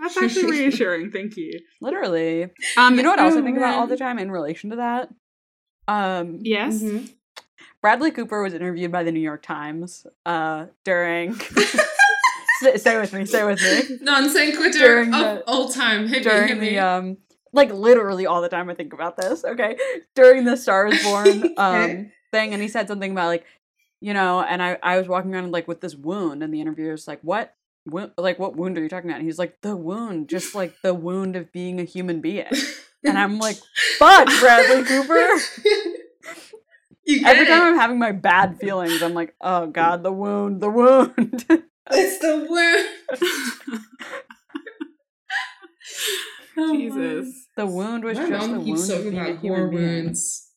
That's 0.00 0.16
actually 0.16 0.50
reassuring. 0.50 1.10
Thank 1.10 1.36
you. 1.36 1.58
Literally. 1.80 2.50
Um, 2.76 2.96
You 2.96 3.02
know 3.02 3.10
what 3.10 3.18
else 3.18 3.34
I 3.34 3.38
Oh, 3.40 3.42
think 3.42 3.56
about 3.56 3.74
all 3.74 3.86
the 3.86 3.96
time 3.96 4.18
in 4.18 4.30
relation 4.30 4.70
to 4.70 4.76
that? 4.76 5.08
Um, 5.88 6.38
Yes. 6.42 6.82
Mhm. 6.82 7.10
Bradley 7.86 8.10
Cooper 8.10 8.42
was 8.42 8.52
interviewed 8.52 8.90
by 8.90 9.04
the 9.04 9.12
New 9.12 9.20
York 9.20 9.44
Times 9.44 10.08
uh, 10.26 10.66
during. 10.82 11.34
stay, 12.58 12.98
with 12.98 13.12
me. 13.12 13.24
Stay 13.24 13.44
with 13.44 13.62
me. 13.62 13.98
Non 14.00 14.28
sequitur 14.28 14.78
During 14.80 15.14
of 15.14 15.20
the- 15.20 15.44
all 15.46 15.68
time. 15.68 16.08
Hit 16.08 16.24
During 16.24 16.48
hit 16.48 16.58
the 16.58 16.80
um, 16.80 17.18
like 17.52 17.72
literally 17.72 18.26
all 18.26 18.42
the 18.42 18.48
time 18.48 18.68
I 18.68 18.74
think 18.74 18.92
about 18.92 19.16
this. 19.16 19.44
Okay, 19.44 19.76
during 20.16 20.42
the 20.42 20.56
Star 20.56 20.88
is 20.88 21.00
Born 21.04 21.54
um 21.58 22.10
thing, 22.32 22.52
and 22.52 22.60
he 22.60 22.66
said 22.66 22.88
something 22.88 23.12
about 23.12 23.28
like, 23.28 23.44
you 24.00 24.12
know, 24.12 24.40
and 24.42 24.60
I 24.60 24.78
I 24.82 24.98
was 24.98 25.06
walking 25.06 25.32
around 25.32 25.52
like 25.52 25.68
with 25.68 25.80
this 25.80 25.94
wound, 25.94 26.42
and 26.42 26.52
the 26.52 26.60
interviewer's 26.60 27.06
like, 27.06 27.20
what? 27.22 27.54
Like 28.18 28.40
what 28.40 28.56
wound 28.56 28.76
are 28.78 28.82
you 28.82 28.88
talking 28.88 29.10
about? 29.10 29.20
And 29.20 29.28
he's 29.28 29.38
like 29.38 29.60
the 29.60 29.76
wound, 29.76 30.28
just 30.28 30.56
like 30.56 30.74
the 30.82 30.92
wound 30.92 31.36
of 31.36 31.52
being 31.52 31.78
a 31.78 31.84
human 31.84 32.20
being. 32.20 32.50
And 33.04 33.16
I'm 33.16 33.38
like, 33.38 33.58
fuck, 33.96 34.26
Bradley 34.40 34.82
Cooper. 34.82 35.28
Every 37.08 37.44
it. 37.44 37.48
time 37.48 37.62
I'm 37.62 37.76
having 37.78 37.98
my 37.98 38.12
bad 38.12 38.58
feelings, 38.58 39.02
I'm 39.02 39.14
like, 39.14 39.34
oh 39.40 39.66
god, 39.68 40.02
the 40.02 40.12
wound, 40.12 40.60
the 40.60 40.70
wound. 40.70 41.44
It's 41.88 42.18
the 42.18 42.46
wound. 42.50 43.80
Oh. 46.58 46.74
Jesus. 46.74 47.48
the 47.56 47.66
wound 47.66 48.02
was 48.02 48.16
My 48.18 48.28
just 48.30 48.46
the 48.48 48.54
mom 48.56 48.64
keeps 48.64 48.88
wound 48.88 49.04
talking 49.04 49.18
about 49.18 49.42
being. 49.42 49.52
wounds. 49.74 50.48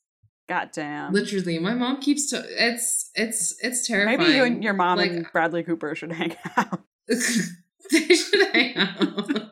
God 0.48 0.70
damn. 0.74 1.12
Literally, 1.14 1.60
my 1.60 1.74
mom 1.74 2.00
keeps. 2.00 2.30
To- 2.30 2.46
it's 2.48 3.12
it's 3.16 3.56
it's 3.62 3.86
terrifying. 3.86 4.18
Maybe 4.18 4.32
you 4.32 4.44
and 4.46 4.64
your 4.64 4.74
mom 4.74 4.98
Like- 4.98 5.12
and 5.12 5.28
Bradley 5.32 5.62
Cooper 5.64 5.94
should 5.96 6.14
hang 6.14 6.36
out. 6.56 6.82
they 7.08 7.20
should 8.16 8.48
hang 8.54 8.78
out. 8.78 9.52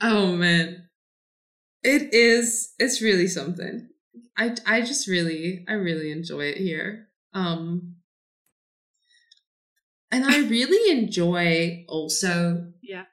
oh 0.00 0.34
man, 0.34 0.88
it 1.82 2.14
is. 2.14 2.72
It's 2.78 3.02
really 3.02 3.28
something. 3.28 3.90
I 4.36 4.54
I 4.66 4.80
just 4.80 5.06
really 5.08 5.64
I 5.68 5.72
really 5.74 6.10
enjoy 6.12 6.44
it 6.46 6.58
here. 6.58 7.08
Um, 7.32 7.96
and 10.10 10.24
I 10.24 10.38
really 10.48 10.96
enjoy 10.98 11.84
also 11.88 12.72
Yeah. 12.82 13.04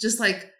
just 0.00 0.20
like 0.20 0.50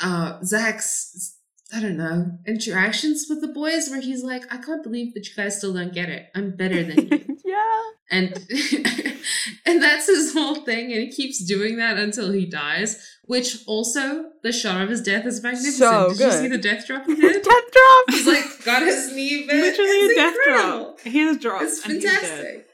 uh 0.00 0.42
Zach's 0.44 1.36
I 1.74 1.80
don't 1.80 1.96
know 1.98 2.38
interactions 2.46 3.26
with 3.28 3.40
the 3.42 3.48
boys 3.48 3.90
where 3.90 4.00
he's 4.00 4.22
like, 4.24 4.42
I 4.52 4.56
can't 4.56 4.82
believe 4.82 5.12
that 5.14 5.28
you 5.28 5.34
guys 5.36 5.58
still 5.58 5.74
don't 5.74 5.92
get 5.92 6.08
it. 6.08 6.28
I'm 6.34 6.56
better 6.56 6.82
than 6.82 7.08
you 7.08 7.36
yeah. 7.44 7.82
and 8.10 8.32
and 9.66 9.82
that's 9.82 10.06
his 10.06 10.32
whole 10.32 10.56
thing 10.64 10.92
and 10.92 11.02
he 11.02 11.10
keeps 11.10 11.44
doing 11.44 11.76
that 11.76 11.98
until 11.98 12.32
he 12.32 12.46
dies 12.46 12.96
which 13.28 13.58
also 13.66 14.24
the 14.42 14.50
shot 14.52 14.82
of 14.82 14.88
his 14.88 15.00
death 15.00 15.24
is 15.24 15.40
magnificent 15.42 15.74
So 15.76 16.08
did 16.08 16.20
you 16.20 16.32
see 16.32 16.48
the 16.48 16.58
death 16.58 16.86
drop 16.86 17.06
he 17.06 17.14
did? 17.20 17.42
Death 17.42 17.44
drop. 17.72 18.04
he's 18.10 18.26
like 18.26 18.64
got 18.64 18.82
his 18.82 19.12
knee 19.14 19.46
bent 19.46 19.60
Literally 19.60 19.90
It's 19.90 20.12
a 20.12 20.16
death 20.16 20.34
incredible. 20.46 20.84
drop. 20.96 21.00
He 21.00 21.18
has 21.20 21.36
dropped. 21.38 21.62
it's 21.64 21.84
and 21.84 21.92
he's 21.94 22.02
dead. 22.02 22.12
fantastic 22.20 22.66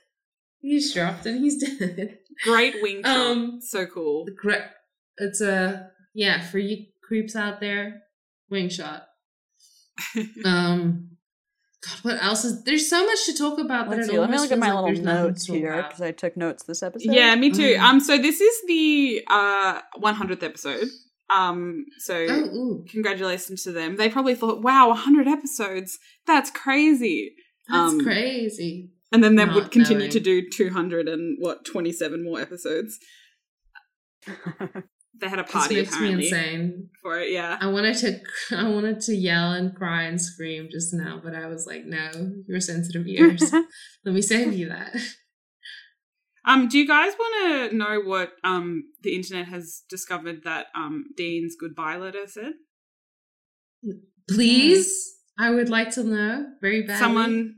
he's 0.61 0.95
dropped 0.95 1.27
and 1.27 1.39
he's 1.45 1.63
dead 1.63 2.19
Great 2.43 2.77
wing 2.83 3.03
shot. 3.05 3.17
Um, 3.17 3.59
so 3.61 3.85
cool. 3.87 4.27
Gra- 4.41 4.71
it's 5.19 5.41
a 5.41 5.91
yeah 6.15 6.41
for 6.41 6.59
you 6.59 6.87
creeps 7.07 7.37
out 7.37 7.61
there 7.61 8.03
wing 8.51 8.69
shot 8.69 9.05
um 10.45 11.11
God, 11.87 11.99
what 12.03 12.23
else 12.23 12.45
is 12.45 12.63
there's 12.65 12.89
so 12.89 13.05
much 13.05 13.25
to 13.27 13.35
talk 13.35 13.59
about 13.59 13.91
that 13.91 13.97
Let's 13.97 14.09
it 14.09 14.13
see. 14.13 14.19
Let 14.19 14.31
me 14.31 14.37
almost 14.37 14.51
look 14.51 14.53
at 14.53 14.59
my 14.59 14.73
like 14.73 14.97
little 14.97 15.05
notes 15.05 15.47
here 15.47 15.83
because 15.83 16.01
I 16.01 16.13
took 16.13 16.37
notes 16.37 16.63
this 16.65 16.83
episode. 16.83 17.13
Yeah, 17.13 17.35
me 17.35 17.51
too. 17.51 17.75
Mm. 17.75 17.81
Um, 17.81 18.01
so 18.01 18.17
this 18.19 18.41
is 18.41 18.55
the 18.67 19.23
uh 19.29 19.81
100th 20.01 20.43
episode. 20.43 20.89
Um, 21.31 21.87
so 21.99 22.27
oh 22.29 22.85
congratulations 22.89 23.63
to 23.65 23.73
them. 23.73 23.97
They 23.97 24.09
probably 24.09 24.35
thought, 24.35 24.63
"Wow, 24.63 24.89
100 24.89 25.27
episodes. 25.27 25.99
That's 26.27 26.51
crazy." 26.51 27.35
that's 27.69 27.95
Um, 27.95 28.01
crazy 28.05 28.91
And 29.11 29.25
then 29.25 29.37
they 29.37 29.45
Not 29.47 29.55
would 29.55 29.71
continue 29.71 30.01
knowing. 30.01 30.11
to 30.11 30.21
do 30.21 30.49
200 30.51 31.09
and 31.09 31.37
what 31.41 31.65
27 31.65 32.23
more 32.23 32.41
episodes. 32.41 32.99
They 35.21 35.29
had 35.29 35.39
a 35.39 35.43
This 35.45 35.53
party 35.53 35.77
makes 35.77 35.99
me 36.01 36.13
insane. 36.13 36.91
for 37.01 37.21
it. 37.21 37.31
Yeah. 37.31 37.57
I 37.61 37.69
wanted 37.69 37.97
to, 37.99 38.21
I 38.57 38.69
wanted 38.69 39.01
to 39.03 39.15
yell 39.15 39.53
and 39.53 39.75
cry 39.75 40.03
and 40.03 40.21
scream 40.21 40.69
just 40.71 40.93
now, 40.93 41.21
but 41.23 41.35
I 41.35 41.47
was 41.47 41.67
like, 41.67 41.85
no, 41.85 42.11
your 42.49 42.61
sensitive 42.61 43.07
ears. 43.07 43.53
Let 44.05 44.15
me 44.15 44.23
save 44.23 44.53
you 44.55 44.69
that. 44.71 44.95
Um, 46.47 46.69
do 46.69 46.77
you 46.77 46.87
guys 46.87 47.15
want 47.19 47.71
to 47.71 47.75
know 47.75 48.01
what 48.01 48.33
um 48.45 48.85
the 49.03 49.15
internet 49.17 49.47
has 49.49 49.83
discovered 49.89 50.43
that 50.45 50.67
um 50.77 51.07
Dean's 51.17 51.57
goodbye 51.59 51.97
letter 51.97 52.27
said? 52.27 52.53
Please, 54.29 55.15
I 55.39 55.51
would 55.51 55.71
like 55.71 55.91
to 55.93 56.05
know 56.05 56.47
very 56.61 56.83
badly. 56.83 56.99
someone 56.99 57.55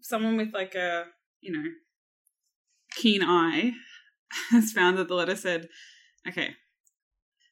someone 0.00 0.38
with 0.38 0.54
like 0.54 0.74
a 0.74 1.04
you 1.42 1.52
know 1.52 1.64
keen 2.96 3.22
eye 3.22 3.72
has 4.50 4.72
found 4.72 4.96
that 4.96 5.08
the 5.08 5.14
letter 5.14 5.36
said 5.36 5.68
okay 6.26 6.54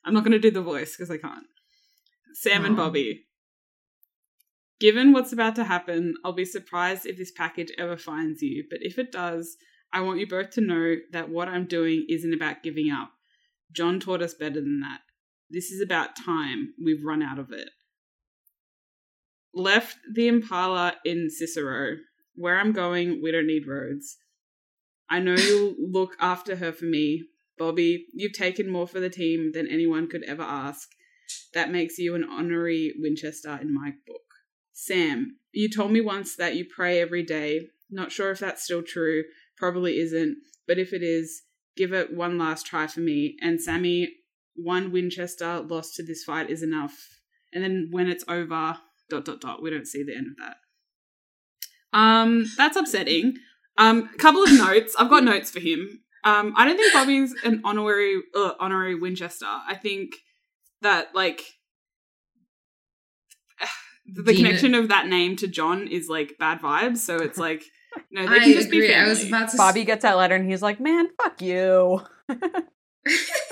i'm 0.05 0.14
not 0.14 0.24
going 0.24 0.32
to 0.32 0.38
do 0.38 0.50
the 0.50 0.62
voice 0.62 0.96
because 0.96 1.11
i 1.11 1.16
can't 1.16 1.46
sam 2.34 2.64
and 2.64 2.74
Oh. 2.74 2.84
bobby 2.84 3.24
given 4.80 5.12
what's 5.12 5.32
about 5.32 5.55
to 5.57 5.64
happen 5.64 6.14
i'll 6.24 6.32
be 6.32 6.44
surprised 6.44 7.07
if 7.07 7.16
this 7.16 7.30
package 7.32 7.70
ever 7.78 7.96
finds 7.96 8.42
you 8.42 8.64
but 8.68 8.80
if 8.82 8.98
it 8.98 9.12
does 9.12 9.57
i 9.92 10.00
want 10.00 10.18
you 10.20 10.26
both 10.26 10.50
to 10.50 10.61
know 10.61 10.96
that 11.12 11.28
what 11.30 11.48
i'm 11.48 11.66
doing 11.66 12.07
isn't 12.09 12.34
about 12.34 12.62
giving 12.62 12.90
up 12.90 13.12
john 13.70 14.00
taught 14.00 14.22
us 14.22 14.34
better 14.34 14.61
than 14.61 14.80
that 14.80 15.00
this 15.50 15.70
is 15.70 15.80
about 15.80 16.16
time 16.16 16.74
we've 16.82 17.05
run 17.05 17.22
out 17.22 17.38
of 17.38 17.53
it 17.53 17.70
left 19.55 19.96
the 20.12 20.28
Impala 20.28 20.94
in 21.05 21.28
Cicero. 21.30 21.96
Where 22.34 22.59
I'm 22.59 22.72
going, 22.72 23.20
we 23.22 23.30
don't 23.30 23.46
need 23.46 23.66
roads. 23.68 24.16
I 25.11 25.18
know 25.18 25.34
you'll 25.34 25.74
look 25.92 26.16
after 26.18 26.57
her 26.57 26.72
for 26.72 26.86
me. 26.86 27.24
Bobby, 27.62 28.06
you've 28.12 28.32
taken 28.32 28.68
more 28.68 28.88
for 28.88 28.98
the 28.98 29.08
team 29.08 29.52
than 29.54 29.68
anyone 29.68 30.08
could 30.08 30.24
ever 30.24 30.42
ask. 30.42 30.88
That 31.54 31.70
makes 31.70 31.96
you 31.96 32.16
an 32.16 32.24
honorary 32.24 32.92
Winchester 32.98 33.56
in 33.62 33.72
my 33.72 33.92
book. 34.04 34.22
Sam, 34.72 35.36
you 35.52 35.70
told 35.70 35.92
me 35.92 36.00
once 36.00 36.34
that 36.34 36.56
you 36.56 36.64
pray 36.64 37.00
every 37.00 37.22
day. 37.22 37.68
Not 37.88 38.10
sure 38.10 38.32
if 38.32 38.40
that's 38.40 38.64
still 38.64 38.82
true. 38.82 39.22
Probably 39.56 40.00
isn't. 40.00 40.38
But 40.66 40.78
if 40.78 40.92
it 40.92 41.04
is, 41.04 41.42
give 41.76 41.92
it 41.92 42.12
one 42.12 42.36
last 42.36 42.66
try 42.66 42.88
for 42.88 42.98
me. 42.98 43.36
And 43.40 43.60
Sammy, 43.60 44.08
one 44.56 44.90
Winchester 44.90 45.60
lost 45.60 45.94
to 45.94 46.02
this 46.02 46.24
fight 46.24 46.50
is 46.50 46.64
enough. 46.64 46.96
And 47.52 47.62
then 47.62 47.90
when 47.92 48.08
it's 48.08 48.24
over, 48.26 48.78
dot 49.08 49.24
dot 49.24 49.40
dot. 49.40 49.62
We 49.62 49.70
don't 49.70 49.86
see 49.86 50.02
the 50.02 50.16
end 50.16 50.26
of 50.26 50.36
that. 50.38 50.56
Um, 51.96 52.44
that's 52.56 52.76
upsetting. 52.76 53.36
Um, 53.78 54.10
a 54.12 54.18
couple 54.18 54.42
of 54.42 54.52
notes. 54.52 54.96
I've 54.98 55.10
got 55.10 55.22
notes 55.22 55.52
for 55.52 55.60
him. 55.60 56.00
Um, 56.24 56.54
I 56.56 56.64
don't 56.64 56.76
think 56.76 56.92
Bobby's 56.92 57.34
an 57.44 57.62
honorary 57.64 58.20
uh, 58.34 58.52
honorary 58.60 58.94
Winchester. 58.94 59.46
I 59.46 59.74
think 59.74 60.14
that 60.82 61.14
like 61.14 61.42
the, 64.06 64.22
the 64.22 64.36
connection 64.36 64.74
of 64.74 64.88
that 64.88 65.08
name 65.08 65.36
to 65.36 65.48
John 65.48 65.88
is 65.88 66.08
like 66.08 66.36
bad 66.38 66.60
vibes. 66.60 66.98
So 66.98 67.16
it's 67.16 67.38
like 67.48 67.62
no, 68.10 68.26
they 68.26 68.36
I 68.36 68.38
can 68.40 68.52
just 68.52 68.70
be 68.70 68.78
agree. 68.78 68.88
family. 68.88 69.06
I 69.06 69.08
was 69.08 69.26
about 69.26 69.50
to. 69.50 69.56
Bobby 69.56 69.84
gets 69.84 70.02
that 70.02 70.16
letter 70.16 70.34
and 70.34 70.48
he's 70.48 70.62
like, 70.62 70.80
"Man, 70.80 71.08
fuck 71.20 71.42
you." 71.42 72.02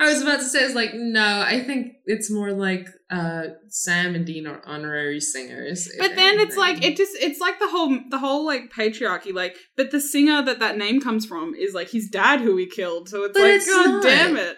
I 0.00 0.06
was 0.12 0.22
about 0.22 0.38
to 0.38 0.44
say, 0.44 0.60
it's 0.64 0.74
like, 0.74 0.90
no, 0.94 1.40
I 1.44 1.60
think 1.64 1.94
it's 2.06 2.30
more 2.30 2.52
like 2.52 2.86
uh 3.10 3.44
Sam 3.68 4.14
and 4.14 4.24
Dean 4.26 4.46
are 4.46 4.62
honorary 4.66 5.18
singers. 5.20 5.88
But 5.98 6.14
then 6.14 6.38
it's 6.40 6.56
like 6.56 6.84
it 6.84 6.96
just 6.96 7.12
it's 7.20 7.40
like 7.40 7.58
the 7.58 7.68
whole 7.68 7.98
the 8.10 8.18
whole 8.18 8.44
like 8.46 8.70
patriarchy 8.72 9.32
like 9.34 9.56
but 9.76 9.90
the 9.90 10.00
singer 10.00 10.42
that 10.42 10.58
that 10.60 10.76
name 10.78 11.00
comes 11.00 11.24
from 11.26 11.54
is 11.54 11.72
like 11.74 11.88
his 11.90 12.08
dad 12.10 12.40
who 12.40 12.56
he 12.56 12.66
killed 12.66 13.08
so 13.08 13.24
it's 13.24 13.32
But 13.32 13.42
like 13.42 13.52
it's 13.54 13.66
god 13.66 13.86
not. 13.86 14.02
damn 14.02 14.36
it 14.36 14.56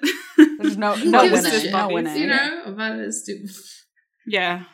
There's 0.58 0.76
no 0.76 0.94
no 1.04 1.22
gives 1.28 1.44
a 1.44 1.48
winning. 1.48 1.60
shit? 1.60 1.72
No 1.72 1.88
You 1.88 1.94
winning. 1.94 2.16
you 2.16 2.26
know, 2.26 2.62
about 2.66 2.98
it 2.98 3.04
is 3.06 3.22
stupid. 3.22 3.50
yeah 4.26 4.64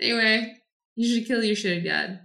Anyway, 0.00 0.52
you 0.94 1.14
should 1.14 1.26
kill 1.26 1.42
your 1.44 1.56
shitty 1.56 1.84
dad. 1.84 2.20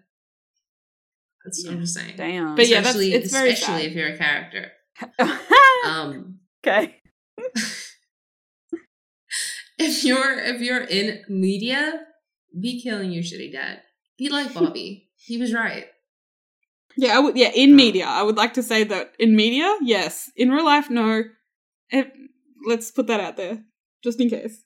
That's 1.45 1.63
what 1.65 1.73
I'm 1.73 1.81
just 1.81 1.95
saying. 1.95 2.15
Damn. 2.17 2.55
But 2.55 2.67
yeah, 2.67 2.81
that's- 2.81 2.95
Especially- 2.95 3.13
it's 3.13 3.25
especially 3.27 3.55
sad. 3.55 3.81
if 3.85 3.93
you're 3.93 4.09
a 4.09 4.17
character. 4.17 4.71
Um, 5.83 6.39
okay. 6.63 7.00
If 9.77 10.03
you're 10.03 10.39
if 10.39 10.61
you're 10.61 10.83
in 10.83 11.23
media, 11.29 12.05
be 12.59 12.81
killing 12.81 13.11
your 13.11 13.23
shitty 13.23 13.51
dad. 13.51 13.81
Be 14.17 14.29
like 14.29 14.53
Bobby. 14.53 15.09
he 15.15 15.37
was 15.37 15.53
right. 15.53 15.85
yeah 16.97 17.15
I 17.15 17.19
would 17.19 17.37
yeah 17.37 17.51
in 17.55 17.75
media 17.75 18.05
I 18.05 18.21
would 18.21 18.37
like 18.37 18.53
to 18.55 18.63
say 18.63 18.83
that 18.83 19.13
in 19.17 19.35
media 19.35 19.77
yes 19.81 20.29
in 20.35 20.51
real 20.51 20.65
life 20.65 20.89
no 20.89 21.23
Eh, 21.91 22.05
let's 22.67 22.91
put 22.91 23.07
that 23.07 23.19
out 23.19 23.35
there 23.37 23.63
just 24.03 24.19
in 24.21 24.29
case 24.29 24.63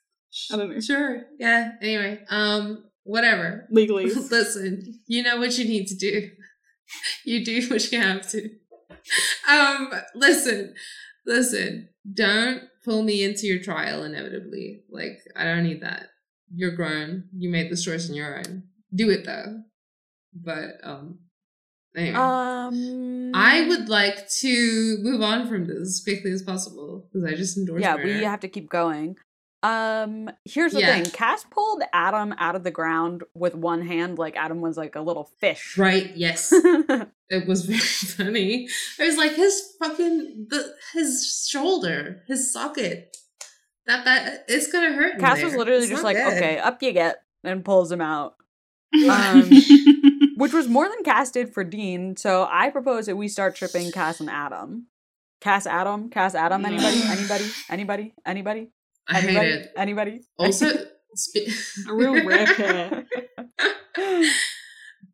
I 0.52 0.58
don't 0.58 0.70
know. 0.70 0.80
Sure. 0.82 1.22
Yeah. 1.40 1.72
Anyway, 1.82 2.20
um, 2.30 2.84
whatever. 3.04 3.68
legally 3.72 4.06
Listen, 4.32 5.00
you 5.08 5.24
know 5.24 5.38
what 5.38 5.58
you 5.58 5.66
need 5.66 5.88
to 5.88 5.96
do. 5.96 6.30
You 7.24 7.44
do 7.46 7.68
what 7.70 7.92
you 7.92 8.00
have 8.02 8.28
to. 8.30 8.50
Um, 9.50 9.92
listen, 10.14 10.74
listen. 11.26 11.90
Don't 12.14 12.64
pull 12.84 13.02
me 13.04 13.24
into 13.24 13.48
your 13.48 13.62
trial 13.62 14.04
inevitably. 14.04 14.84
Like, 14.90 15.20
I 15.36 15.44
don't 15.44 15.64
need 15.64 15.82
that. 15.82 16.08
You're 16.54 16.76
grown. 16.76 17.26
You 17.36 17.50
made 17.50 17.72
this 17.72 17.84
choice 17.84 18.10
on 18.10 18.16
your 18.16 18.38
own. 18.38 18.64
Do 18.94 19.10
it 19.10 19.26
though. 19.26 19.62
But 20.34 20.76
um, 20.84 21.20
anyway. 21.96 22.16
Um. 22.16 23.32
I 23.34 23.68
would 23.68 23.90
like 23.90 24.30
to 24.42 24.98
move 25.02 25.22
on 25.22 25.48
from 25.48 25.68
this 25.68 25.78
as 25.80 26.02
quickly 26.04 26.32
as 26.32 26.44
possible 26.44 27.08
because 27.12 27.28
I 27.28 27.36
just 27.36 27.58
endorsed 27.58 27.82
Yeah, 27.82 27.96
murder. 27.98 28.08
we 28.08 28.24
have 28.24 28.42
to 28.42 28.48
keep 28.48 28.70
going. 28.70 29.16
Um, 29.64 30.30
here's 30.46 30.74
the 30.74 30.82
Yeah. 30.82 30.94
thing. 31.02 31.06
Cass 31.12 31.44
pulled 31.50 31.82
Adam 31.92 32.36
out 32.38 32.56
of 32.56 32.64
the 32.64 32.70
ground 32.72 33.24
with 33.34 33.56
one 33.56 33.82
hand, 33.82 34.20
like 34.20 34.36
Adam 34.38 34.62
was 34.62 34.78
like 34.78 34.96
a 34.96 35.02
little 35.02 35.24
fish. 35.40 35.76
Right, 35.78 36.16
yes. 36.16 36.54
it 37.30 37.48
was 37.48 37.66
very 37.66 37.80
funny. 37.80 38.68
It 39.00 39.04
was 39.04 39.18
like 39.18 39.34
his 39.36 39.74
fucking 39.80 40.48
the 40.50 40.74
his 40.94 41.46
shoulder, 41.50 42.24
his 42.28 42.52
socket. 42.54 43.16
That 43.88 44.06
that 44.06 44.46
it's 44.48 44.72
gonna 44.72 44.94
hurt. 44.94 45.16
in 45.16 45.20
Cass 45.20 45.44
was 45.44 45.56
literally 45.56 45.82
It's 45.84 45.90
just 45.92 46.04
like, 46.04 46.18
good. 46.18 46.34
okay, 46.34 46.58
up 46.58 46.82
you 46.82 46.92
get, 46.92 47.18
and 47.44 47.64
pulls 47.64 47.92
him 47.92 48.02
out. 48.02 48.36
Um, 49.10 49.50
Which 50.38 50.54
was 50.54 50.68
more 50.68 50.88
than 50.90 51.04
Cass 51.04 51.32
did 51.32 51.54
for 51.54 51.64
Dean, 51.64 52.18
so 52.18 52.48
I 52.50 52.70
propose 52.70 53.06
that 53.06 53.16
we 53.16 53.28
start 53.28 53.56
tripping 53.56 53.92
Cass 53.92 54.20
and 54.20 54.30
Adam. 54.30 54.88
Cass 55.42 55.68
Adam? 55.68 56.10
Cass 56.10 56.34
Adam? 56.36 56.66
Anybody? 56.66 57.02
Anybody? 57.06 57.46
Anybody? 57.70 58.14
Anybody? 58.26 58.72
I 59.08 59.22
hate 59.22 59.28
Anybody? 59.30 59.50
it. 59.52 59.74
Anybody? 59.78 60.22
Also, 60.40 60.68
spe- 61.14 61.88
a 61.90 61.94
real 61.94 62.26
rare 62.26 62.48
pair 62.56 63.06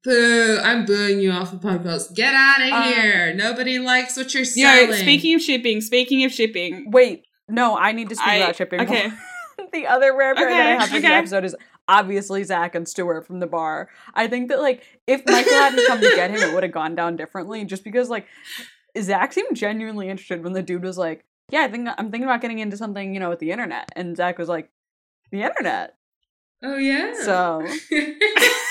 boo! 0.03 0.59
I'm 0.63 0.85
booing 0.85 1.19
you 1.19 1.31
off 1.31 1.51
the 1.51 1.57
podcast. 1.57 2.13
Get 2.15 2.33
out 2.33 2.61
of 2.61 2.71
Um, 2.73 2.83
here! 2.93 3.33
Nobody 3.33 3.79
likes 3.79 4.17
what 4.17 4.33
you're 4.33 4.43
Yo, 4.43 4.45
selling. 4.45 4.93
speaking 4.93 5.35
of 5.35 5.41
shipping, 5.41 5.81
speaking 5.81 6.23
of 6.23 6.31
shipping, 6.31 6.89
Wait, 6.91 7.25
no, 7.47 7.77
I 7.77 7.91
need 7.91 8.09
to 8.09 8.15
speak 8.15 8.27
I- 8.27 8.35
about 8.37 8.55
shipping. 8.55 8.81
okay. 8.81 9.07
more. 9.57 9.67
the 9.73 9.87
other 9.87 10.15
rare 10.15 10.33
pair 10.35 10.49
that 10.49 10.67
I 10.81 10.83
Okay, 10.85 10.93
have 10.93 11.01
this 11.01 11.03
episode 11.33 11.45
is 11.45 11.55
obviously 11.87 12.43
Zach 12.43 12.73
and 12.75 12.87
Stuart 12.87 13.27
from 13.27 13.39
the 13.39 13.47
bar. 13.47 13.89
I 14.13 14.27
think 14.27 14.49
that 14.49 14.59
like 14.59 14.83
if 15.07 15.23
Michael 15.25 15.51
hadn't 15.53 15.85
come 15.87 15.99
to 16.01 16.15
get 16.15 16.31
him, 16.31 16.37
it 16.41 16.53
would 16.53 16.63
have 16.63 16.71
gone 16.71 16.95
down 16.95 17.15
differently. 17.15 17.63
Just 17.65 17.83
because 17.83 18.09
like 18.09 18.25
Zach 18.99 19.33
seemed 19.33 19.55
genuinely 19.55 20.09
interested 20.09 20.43
when 20.43 20.53
the 20.53 20.63
dude 20.63 20.83
was 20.83 20.97
like, 20.97 21.25
"Yeah, 21.51 21.61
I 21.63 21.67
think 21.69 21.87
I'm 21.97 22.11
thinking 22.11 22.23
about 22.23 22.41
getting 22.41 22.59
into 22.59 22.75
something, 22.77 23.13
you 23.13 23.19
know, 23.19 23.29
with 23.29 23.39
the 23.39 23.51
internet," 23.51 23.89
and 23.95 24.15
Zach 24.17 24.37
was 24.39 24.49
like, 24.49 24.69
"The 25.31 25.43
internet." 25.43 25.95
oh 26.63 26.77
yeah. 26.77 27.13
So 27.23 27.65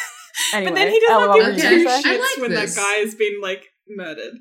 anyway, 0.54 0.70
but 0.70 0.74
then 0.76 0.90
he 0.92 1.00
does 1.00 1.10
LOL, 1.26 1.34
give 1.34 1.56
two 1.56 1.62
gonna 1.62 1.78
say? 1.84 1.94
I 1.94 2.02
shits 2.02 2.18
like 2.20 2.42
when 2.42 2.50
this. 2.50 2.74
that 2.74 2.80
guy 2.82 2.92
has 3.04 3.14
been 3.14 3.40
like 3.40 3.64
murdered. 3.88 4.34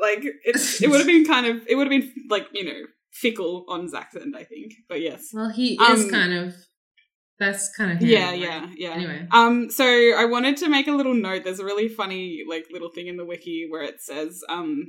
Like 0.00 0.24
it's 0.44 0.80
it 0.82 0.88
would 0.90 0.98
have 0.98 1.06
been 1.06 1.26
kind 1.26 1.46
of 1.46 1.62
it 1.68 1.74
would 1.76 1.90
have 1.90 2.00
been 2.00 2.12
like 2.28 2.46
you 2.52 2.64
know 2.64 2.80
fickle 3.12 3.64
on 3.68 3.88
Zach's 3.88 4.16
end, 4.16 4.34
I 4.36 4.44
think. 4.44 4.72
But 4.88 5.00
yes, 5.00 5.28
well, 5.32 5.50
he 5.50 5.78
Um, 5.78 5.92
is 5.92 6.10
kind 6.10 6.32
of. 6.32 6.54
That's 7.38 7.74
kind 7.74 7.92
of 7.92 7.98
him, 8.00 8.08
yeah, 8.08 8.26
right? 8.30 8.38
yeah, 8.38 8.66
yeah. 8.76 8.90
Anyway. 8.90 9.26
Um, 9.32 9.70
so 9.70 9.84
I 9.86 10.26
wanted 10.26 10.58
to 10.58 10.68
make 10.68 10.86
a 10.88 10.92
little 10.92 11.14
note. 11.14 11.44
There's 11.44 11.58
a 11.58 11.64
really 11.64 11.88
funny 11.88 12.40
like 12.46 12.66
little 12.70 12.90
thing 12.90 13.06
in 13.06 13.16
the 13.16 13.24
wiki 13.24 13.66
where 13.70 13.82
it 13.82 14.02
says 14.02 14.42
um 14.50 14.84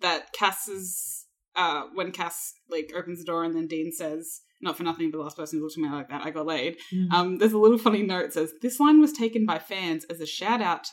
that 0.00 0.32
Cass's 0.32 1.26
uh 1.56 1.82
when 1.94 2.12
Cass 2.12 2.52
like 2.70 2.92
opens 2.96 3.18
the 3.18 3.24
door 3.24 3.42
and 3.44 3.54
then 3.56 3.66
Dean 3.66 3.90
says. 3.92 4.42
Not 4.60 4.76
for 4.76 4.82
nothing, 4.82 5.10
but 5.10 5.18
the 5.18 5.24
last 5.24 5.36
person 5.36 5.58
who 5.58 5.64
looked 5.64 5.76
at 5.78 5.82
me 5.82 5.88
like 5.88 6.08
that, 6.08 6.24
I 6.24 6.30
got 6.30 6.46
laid. 6.46 6.78
Mhm. 6.92 7.12
Um, 7.12 7.38
there's 7.38 7.52
a 7.52 7.58
little 7.58 7.78
funny 7.78 8.02
note 8.02 8.22
that 8.24 8.32
says 8.32 8.52
this 8.60 8.80
line 8.80 9.00
was 9.00 9.12
taken 9.12 9.46
by 9.46 9.58
fans 9.58 10.04
as 10.06 10.20
a 10.20 10.26
shout 10.26 10.60
out 10.60 10.88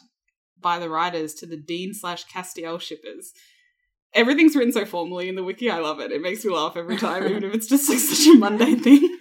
by 0.59 0.77
the 0.79 0.89
writers 0.89 1.33
to 1.35 1.45
the 1.45 1.57
Dean 1.57 1.93
slash 1.93 2.25
Castiel 2.27 2.79
shippers. 2.79 3.33
Everything's 4.13 4.55
written 4.55 4.71
so 4.71 4.85
formally 4.85 5.27
in 5.27 5.35
the 5.35 5.43
wiki. 5.43 5.69
I 5.69 5.79
love 5.79 5.99
it. 5.99 6.11
It 6.11 6.21
makes 6.21 6.45
me 6.45 6.51
laugh 6.53 6.77
every 6.77 6.95
time, 6.97 7.25
even 7.25 7.43
if 7.43 7.53
it's 7.53 7.67
just 7.67 7.89
like 7.89 7.99
such 7.99 8.27
a 8.27 8.37
mundane 8.37 8.79
thing. 8.83 9.17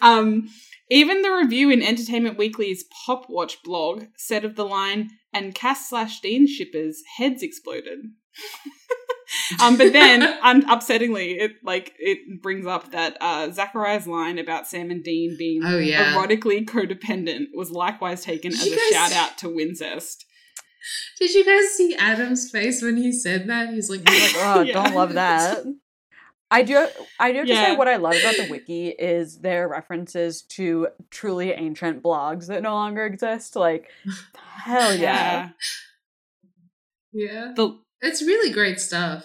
Um, 0.00 0.48
even 0.90 1.22
the 1.22 1.30
review 1.32 1.70
in 1.70 1.82
Entertainment 1.82 2.38
Weekly's 2.38 2.84
Pop 3.04 3.26
Watch 3.28 3.62
blog 3.62 4.04
said 4.16 4.44
of 4.44 4.56
the 4.56 4.64
line, 4.64 5.10
and 5.32 5.54
Cass 5.54 5.88
slash 5.88 6.20
Dean 6.20 6.46
shippers 6.46 7.02
heads 7.16 7.42
exploded. 7.42 7.98
um, 9.62 9.76
but 9.78 9.92
then, 9.92 10.22
un- 10.42 10.66
upsettingly, 10.66 11.40
it 11.40 11.52
like 11.64 11.92
it 11.98 12.42
brings 12.42 12.66
up 12.66 12.90
that 12.92 13.16
uh, 13.20 13.50
Zachariah's 13.50 14.06
line 14.06 14.38
about 14.38 14.66
Sam 14.66 14.90
and 14.90 15.02
Dean 15.04 15.36
being 15.38 15.62
Oh 15.64 15.78
yeah. 15.78 16.14
erotically 16.14 16.64
codependent 16.66 17.46
was 17.54 17.70
likewise 17.70 18.24
taken 18.24 18.50
Did 18.52 18.60
as 18.60 18.66
a 18.66 18.70
guys- 18.76 18.90
shout 18.92 19.12
out 19.12 19.38
to 19.38 19.48
Wincest. 19.48 20.24
Did 21.20 21.32
you 21.32 21.44
guys 21.44 21.70
see 21.76 21.94
Adam's 21.96 22.50
face 22.50 22.82
when 22.82 22.96
he 22.96 23.12
said 23.12 23.46
that? 23.48 23.68
He's 23.72 23.88
like, 23.88 24.00
like, 24.00 24.32
oh, 24.36 24.62
Yeah. 24.62 24.72
don't 24.82 24.94
love 24.96 25.12
that. 25.12 25.64
I 26.50 26.62
do. 26.64 26.86
I 27.20 27.30
do 27.32 27.38
have 27.38 27.46
to 27.46 27.54
say 27.54 27.76
what 27.76 27.88
I 27.88 27.96
love 27.96 28.14
about 28.16 28.34
the 28.36 28.48
wiki 28.50 28.88
is 28.88 29.38
their 29.38 29.68
references 29.68 30.42
to 30.50 30.88
truly 31.08 31.52
ancient 31.52 32.02
blogs 32.02 32.48
that 32.48 32.62
no 32.62 32.74
longer 32.74 33.06
exist. 33.06 33.54
Like, 33.56 33.88
hell 34.64 34.94
yeah. 34.94 35.50
yeah. 37.12 37.52
The 37.56 37.78
It's 38.02 38.20
really 38.22 38.52
great 38.52 38.80
stuff. 38.80 39.24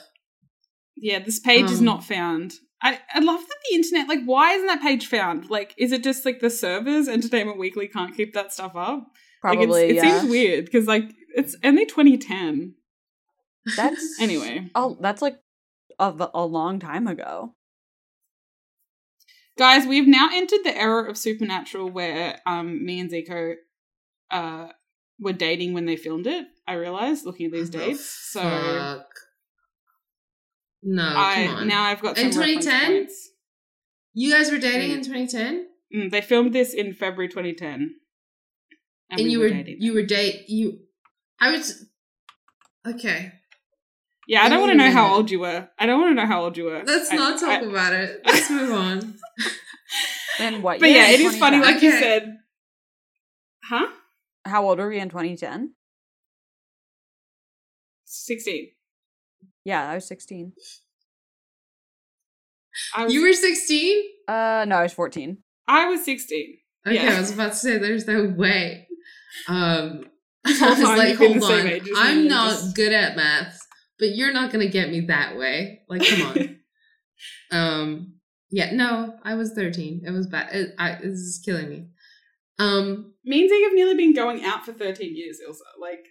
yeah, 0.95 1.19
this 1.19 1.39
page 1.39 1.69
is 1.69 1.79
Um, 1.79 1.85
not 1.85 2.03
found. 2.03 2.53
I, 2.81 2.99
I 3.13 3.19
love 3.19 3.39
that 3.41 3.55
the 3.69 3.75
internet, 3.75 4.07
like, 4.07 4.23
why 4.25 4.53
isn't 4.53 4.67
that 4.67 4.81
page 4.81 5.07
found? 5.07 5.49
Like, 5.49 5.73
is 5.77 5.91
it 5.91 6.03
just 6.03 6.25
like 6.25 6.39
the 6.39 6.49
servers, 6.49 7.07
Entertainment 7.07 7.57
Weekly 7.59 7.87
can't 7.87 8.15
keep 8.15 8.33
that 8.33 8.53
stuff 8.53 8.75
up? 8.75 9.07
Probably. 9.41 9.65
like, 9.67 9.89
it 9.89 9.95
yeah. 9.95 10.19
seems 10.19 10.29
weird 10.29 10.65
because, 10.65 10.85
like, 10.87 11.11
it's 11.35 11.55
only 11.63 11.85
2010. 11.87 12.75
That's 13.75 14.17
Anyway, 14.21 14.69
Oh, 14.75 14.97
that's 15.01 15.21
like 15.21 15.37
a, 15.99 16.29
a 16.33 16.45
long 16.45 16.79
time 16.79 17.07
ago. 17.07 17.53
guys, 19.57 19.85
we've 19.87 20.07
now 20.07 20.29
entered 20.31 20.63
the 20.63 20.75
era 20.77 21.09
of 21.09 21.17
Supernatural 21.17 21.89
where 21.89 22.39
um, 22.45 22.85
me 22.85 22.99
and 22.99 23.11
Zico 23.11 23.55
uh, 24.31 24.67
were 25.19 25.33
dating 25.33 25.73
when 25.73 25.85
they 25.85 25.95
filmed 25.95 26.27
it. 26.27 26.45
I 26.67 26.73
realized 26.73 27.25
looking 27.25 27.47
at 27.47 27.51
these 27.53 27.69
the 27.71 27.77
dates. 27.79 28.05
So 28.31 28.41
Fuck. 28.41 29.07
No, 30.83 31.03
I 31.15 31.45
come 31.47 31.55
on. 31.55 31.67
now 31.67 31.83
I've 31.83 32.01
got 32.01 32.17
some 32.17 32.27
In 32.27 32.31
2010? 32.31 33.07
you 34.13 34.31
guys 34.31 34.51
were 34.51 34.57
dating 34.59 34.91
Mm. 34.91 34.97
in 34.97 35.03
2010, 35.03 35.67
Mm, 35.95 36.11
they 36.11 36.21
filmed 36.21 36.51
this 36.53 36.73
in 36.73 36.93
February 36.93 37.29
2010, 37.29 37.95
and, 39.09 39.17
we 39.21 39.23
you 39.29 39.39
were 39.39 39.49
dating 39.49 39.77
you 39.79 39.93
were 39.93 40.03
date 40.03 40.49
you. 40.49 40.79
I 41.39 41.51
was 41.51 41.85
okay. 42.85 43.31
Yeah, 44.27 44.43
I 44.43 44.49
don't 44.49 44.59
want 44.59 44.73
to 44.73 44.77
know 44.77 44.91
how 44.91 45.03
minute. 45.03 45.15
old 45.15 45.31
you 45.31 45.39
were. 45.39 45.69
I 45.79 45.85
don't 45.85 46.01
want 46.01 46.11
to 46.11 46.21
know 46.21 46.27
how 46.27 46.43
old 46.43 46.57
you 46.57 46.65
were. 46.65 46.83
Let's 46.85 47.09
I- 47.11 47.15
not 47.15 47.39
talk 47.39 47.61
I- 47.61 47.65
about 47.65 47.93
it. 47.93 48.19
Let's 48.25 48.49
move 48.49 48.71
on. 48.73 49.15
And 50.39 50.61
what? 50.61 50.79
But 50.79 50.91
yeah, 50.91 51.07
it 51.09 51.19
is 51.19 51.35
funny, 51.37 51.57
2010? 51.57 51.61
like 51.73 51.81
you 51.81 51.91
said. 51.91 52.37
Huh? 53.63 53.87
How 54.47 54.67
old 54.67 54.79
were 54.79 54.89
we 54.89 54.99
in 54.99 55.09
2010? 55.09 55.73
16. 58.05 58.69
Yeah, 59.65 59.89
I 59.89 59.95
was 59.95 60.07
16. 60.07 60.53
I 62.95 63.03
was, 63.05 63.13
You 63.13 63.21
were 63.21 63.33
16. 63.33 64.03
Uh, 64.27 64.65
no, 64.67 64.77
I 64.77 64.83
was 64.83 64.93
14. 64.93 65.37
I 65.67 65.87
was 65.87 66.05
16. 66.05 66.57
Okay, 66.85 66.95
Yeah. 66.95 67.15
I 67.15 67.19
was 67.19 67.31
about 67.33 67.51
to 67.51 67.57
say 67.57 67.77
there's 67.77 68.07
no 68.07 68.25
way. 68.25 68.87
Um, 69.47 70.05
This 70.43 70.61
I 70.61 70.69
was 70.69 70.83
on, 70.83 70.97
like, 70.97 71.15
hold 71.17 71.43
on. 71.43 71.67
Age, 71.67 71.83
I'm 71.95 72.27
not 72.27 72.51
just- 72.51 72.75
good 72.75 72.93
at 72.93 73.15
math, 73.17 73.59
but 73.99 74.15
you're 74.15 74.31
not 74.33 74.51
gonna 74.51 74.69
get 74.69 74.89
me 74.89 75.01
that 75.01 75.37
way. 75.37 75.81
Like, 75.89 76.05
come 76.07 76.21
on. 76.27 76.53
Um, 77.49 78.15
yeah, 78.51 78.71
no, 78.73 79.15
I 79.23 79.35
was 79.35 79.53
13. 79.53 80.03
It 80.05 80.11
was 80.11 80.27
bad. 80.27 80.53
It, 80.53 80.75
I, 80.77 80.95
this 80.95 81.13
is 81.19 81.41
killing 81.43 81.69
me. 81.69 81.87
Um, 82.59 83.13
Means 83.23 83.51
you've 83.51 83.73
nearly 83.73 83.95
been 83.95 84.13
going 84.13 84.43
out 84.43 84.65
for 84.65 84.73
13 84.73 85.15
years, 85.15 85.39
Ilsa. 85.47 85.59
Like, 85.79 86.05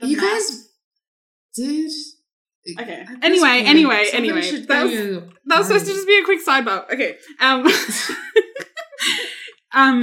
you 0.00 0.16
math- 0.16 0.32
guys, 0.32 0.68
dude. 1.54 1.90
Okay. 2.80 3.04
Anyway, 3.22 3.62
anyway, 3.64 4.06
anyway. 4.12 4.40
That 4.66 4.84
was, 4.84 5.22
that 5.46 5.58
was 5.58 5.66
supposed 5.66 5.86
to 5.86 5.92
just 5.92 6.06
be 6.06 6.18
a 6.18 6.24
quick 6.24 6.40
sidebar. 6.44 6.90
Okay. 6.90 7.16
Um, 7.40 7.66
um, 9.74 10.02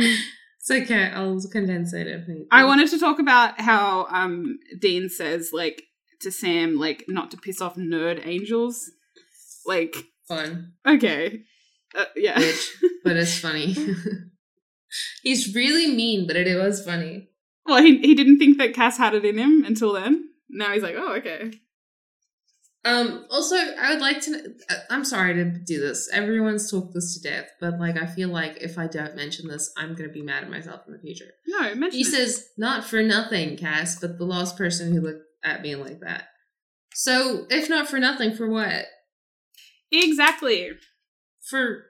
It's 0.59 0.70
okay. 0.70 1.05
I'll 1.05 1.39
condense 1.51 1.91
it. 1.93 2.07
I 2.51 2.66
wanted 2.66 2.89
to 2.91 2.99
talk 2.99 3.20
about 3.20 3.59
how 3.59 4.05
um 4.12 4.59
Dean 4.80 5.09
says 5.09 5.49
like 5.51 5.82
to 6.22 6.32
Sam 6.32 6.78
like 6.78 7.05
not 7.07 7.32
to 7.32 7.38
piss 7.38 7.62
off 7.62 7.76
nerd 7.76 8.26
angels. 8.26 8.91
Like, 9.66 9.95
fun, 10.28 10.74
okay. 10.88 11.41
Uh, 11.95 12.05
yeah. 12.16 12.39
but 13.03 13.18
it's 13.18 13.39
funny. 13.39 13.76
He's 15.23 15.53
really 15.55 15.93
mean, 15.95 16.27
but 16.27 16.35
it 16.35 16.55
was 16.57 16.83
funny. 16.83 17.29
well, 17.65 17.81
he 17.81 17.97
he 17.99 18.13
didn't 18.15 18.39
think 18.39 18.57
that 18.57 18.73
Cass 18.73 18.97
had 18.97 19.13
it 19.13 19.25
in 19.25 19.37
him 19.37 19.63
until 19.65 19.93
then. 19.93 20.29
Now 20.49 20.73
he's 20.73 20.83
like, 20.83 20.95
"Oh, 20.97 21.15
okay." 21.15 21.51
Um, 22.83 23.25
also, 23.29 23.55
I 23.55 23.91
would 23.91 24.01
like 24.01 24.21
to. 24.21 24.55
uh, 24.69 24.75
I'm 24.89 25.05
sorry 25.05 25.35
to 25.35 25.45
do 25.45 25.79
this. 25.79 26.09
Everyone's 26.11 26.69
talked 26.71 26.95
this 26.95 27.13
to 27.15 27.29
death, 27.29 27.49
but 27.59 27.79
like, 27.79 27.95
I 28.01 28.07
feel 28.07 28.29
like 28.29 28.57
if 28.59 28.79
I 28.79 28.87
don't 28.87 29.15
mention 29.15 29.47
this, 29.47 29.71
I'm 29.77 29.93
gonna 29.93 30.09
be 30.09 30.23
mad 30.23 30.43
at 30.43 30.49
myself 30.49 30.81
in 30.87 30.93
the 30.93 30.99
future. 30.99 31.31
No, 31.47 31.75
mention 31.75 31.91
He 31.99 32.01
it. 32.01 32.05
says, 32.07 32.47
"Not 32.57 32.83
for 32.83 33.03
nothing, 33.03 33.55
Cass, 33.55 33.99
but 33.99 34.17
the 34.17 34.25
last 34.25 34.57
person 34.57 34.91
who 34.93 35.01
looked 35.01 35.25
at 35.43 35.61
me 35.61 35.75
like 35.75 35.99
that." 35.99 36.25
So, 36.93 37.45
if 37.51 37.69
not 37.69 37.87
for 37.87 37.99
nothing, 37.99 38.35
for 38.35 38.49
what? 38.49 38.85
Exactly. 39.91 40.71
For 41.49 41.83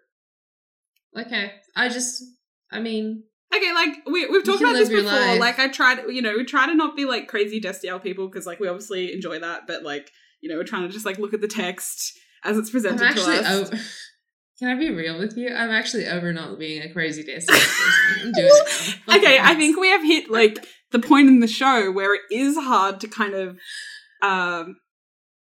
okay, 1.18 1.54
I 1.76 1.88
just, 1.90 2.24
I 2.72 2.80
mean, 2.80 3.24
Okay, 3.54 3.74
like 3.74 4.06
we 4.06 4.28
we've 4.28 4.46
talked 4.46 4.62
about 4.62 4.74
this 4.74 4.88
before. 4.88 5.04
life. 5.12 5.40
Like 5.40 5.60
I 5.60 5.68
tried, 5.68 6.04
you 6.08 6.22
know, 6.22 6.34
we 6.38 6.46
try 6.46 6.68
to 6.68 6.74
not 6.74 6.96
be 6.96 7.04
like 7.04 7.28
crazy 7.28 7.60
Destiel 7.60 8.02
people 8.02 8.28
because 8.30 8.46
like 8.46 8.60
we 8.62 8.68
obviously 8.70 9.14
enjoy 9.14 9.40
that, 9.40 9.68
but 9.68 9.84
like 9.84 10.10
you 10.40 10.50
know, 10.50 10.56
we're 10.56 10.64
trying 10.64 10.84
to 10.84 10.90
just 10.90 11.06
like 11.06 11.20
look 11.20 11.34
at 11.34 11.42
the 11.42 11.48
text 11.50 12.18
as 12.46 12.58
it's 12.58 12.70
I'm 12.70 12.72
presented 12.72 13.02
actually 13.04 13.36
to 13.38 13.42
us. 13.42 13.68
over. 13.72 13.78
Can 14.60 14.70
I 14.70 14.76
be 14.76 14.90
real 14.92 15.18
with 15.20 15.36
you? 15.36 15.50
I'm 15.54 15.72
actually 15.72 16.08
over 16.08 16.32
not 16.32 16.60
being 16.60 16.82
a 16.84 16.94
crazy 16.94 17.24
Destiel 17.24 17.48
person. 17.48 18.28
I'm 18.28 18.32
doing 18.36 18.50
it. 18.52 19.00
now. 19.08 19.18
okay, 19.18 19.38
I 19.42 19.56
think 19.56 19.78
we 19.80 19.90
have 19.90 20.04
hit 20.04 20.30
like 20.32 20.66
the 20.92 21.00
point 21.00 21.28
in 21.28 21.40
the 21.42 21.48
show 21.48 21.92
where 21.92 22.16
it 22.16 22.22
is 22.32 22.56
hard 22.58 23.00
to 23.02 23.08
kind 23.10 23.34
of 23.34 23.58
um 24.22 24.78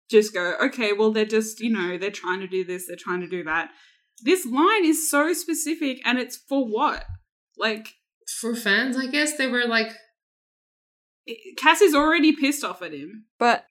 just 0.10 0.34
go, 0.34 0.56
okay, 0.64 0.94
well 0.94 1.12
they're 1.12 1.26
just, 1.26 1.60
you 1.60 1.70
know, 1.72 1.98
they're 1.98 2.10
trying 2.12 2.40
to 2.40 2.48
do 2.48 2.64
this, 2.64 2.88
they're 2.88 2.96
trying 2.96 3.20
to 3.22 3.28
do 3.28 3.44
that. 3.44 3.70
This 4.24 4.46
line 4.46 4.86
is 4.86 5.10
so 5.12 5.34
specific 5.34 5.98
and 6.06 6.18
it's 6.18 6.38
for 6.38 6.66
what? 6.66 7.04
Like 7.58 7.96
for 8.40 8.56
fans, 8.56 8.98
I 8.98 9.08
guess 9.08 9.38
they 9.38 9.48
were 9.48 9.66
like, 9.66 9.92
Cass 11.58 11.82
is 11.82 11.94
already 11.96 12.34
pissed 12.36 12.64
off 12.64 12.82
at 12.82 12.94
him. 12.94 13.26
But 13.40 13.66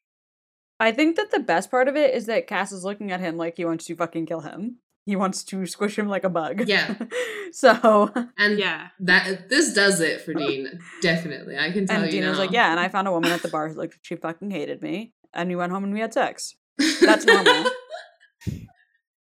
I 0.78 0.92
think 0.92 1.16
that 1.16 1.30
the 1.30 1.40
best 1.40 1.70
part 1.70 1.88
of 1.88 1.96
it 1.96 2.14
is 2.14 2.26
that 2.26 2.46
Cass 2.46 2.72
is 2.72 2.84
looking 2.84 3.10
at 3.12 3.20
him 3.20 3.36
like 3.36 3.56
he 3.56 3.64
wants 3.64 3.86
to 3.86 3.96
fucking 3.96 4.26
kill 4.26 4.40
him. 4.40 4.78
He 5.06 5.14
wants 5.16 5.44
to 5.44 5.64
squish 5.66 5.96
him 5.98 6.08
like 6.08 6.24
a 6.24 6.28
bug. 6.28 6.64
Yeah. 6.68 6.96
so 7.52 8.10
and 8.36 8.58
Yeah. 8.58 8.88
that 9.00 9.48
this 9.48 9.72
does 9.72 10.00
it 10.00 10.20
for 10.20 10.34
Dean. 10.34 10.80
Definitely, 11.00 11.56
I 11.56 11.70
can 11.70 11.86
tell 11.86 11.96
and 12.02 12.06
you 12.06 12.10
Dina's 12.20 12.36
now. 12.38 12.44
like, 12.44 12.50
yeah, 12.50 12.70
and 12.72 12.80
I 12.80 12.88
found 12.88 13.06
a 13.08 13.12
woman 13.12 13.30
at 13.30 13.40
the 13.42 13.48
bar 13.48 13.68
who 13.68 13.74
looked 13.74 13.94
like 13.94 13.98
she 14.02 14.16
fucking 14.16 14.50
hated 14.50 14.82
me. 14.82 15.12
And 15.32 15.48
we 15.48 15.54
went 15.56 15.70
home 15.72 15.84
and 15.84 15.94
we 15.94 16.00
had 16.00 16.12
sex. 16.12 16.56
That's 17.00 17.24
normal. 17.24 17.66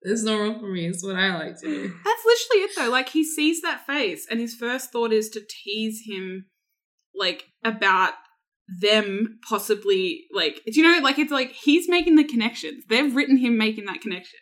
it's 0.07 0.22
normal 0.22 0.59
for 0.59 0.66
me. 0.68 0.86
It's 0.86 1.04
what 1.04 1.16
I 1.16 1.34
like 1.36 1.59
to 1.61 1.66
do. 1.66 1.94
That's 2.04 2.24
literally 2.24 2.62
it 2.64 2.70
though. 2.76 2.90
Like 2.90 3.09
he 3.11 3.24
sees 3.24 3.61
that 3.62 3.86
face 3.86 4.26
and 4.30 4.40
his 4.40 4.54
first 4.54 4.92
thought 4.92 5.12
is 5.12 5.28
to 5.30 5.40
tease 5.48 6.02
him 6.07 6.46
like 7.14 7.44
about 7.64 8.14
them 8.80 9.38
possibly 9.48 10.24
like 10.34 10.61
do 10.66 10.72
you 10.80 10.82
know 10.82 11.00
like 11.00 11.18
it's 11.20 11.30
like 11.30 11.52
he's 11.52 11.88
making 11.88 12.16
the 12.16 12.24
connections. 12.24 12.84
They've 12.88 13.14
written 13.14 13.36
him 13.36 13.57
making 13.57 13.86
that 13.86 14.00
connection. 14.00 14.40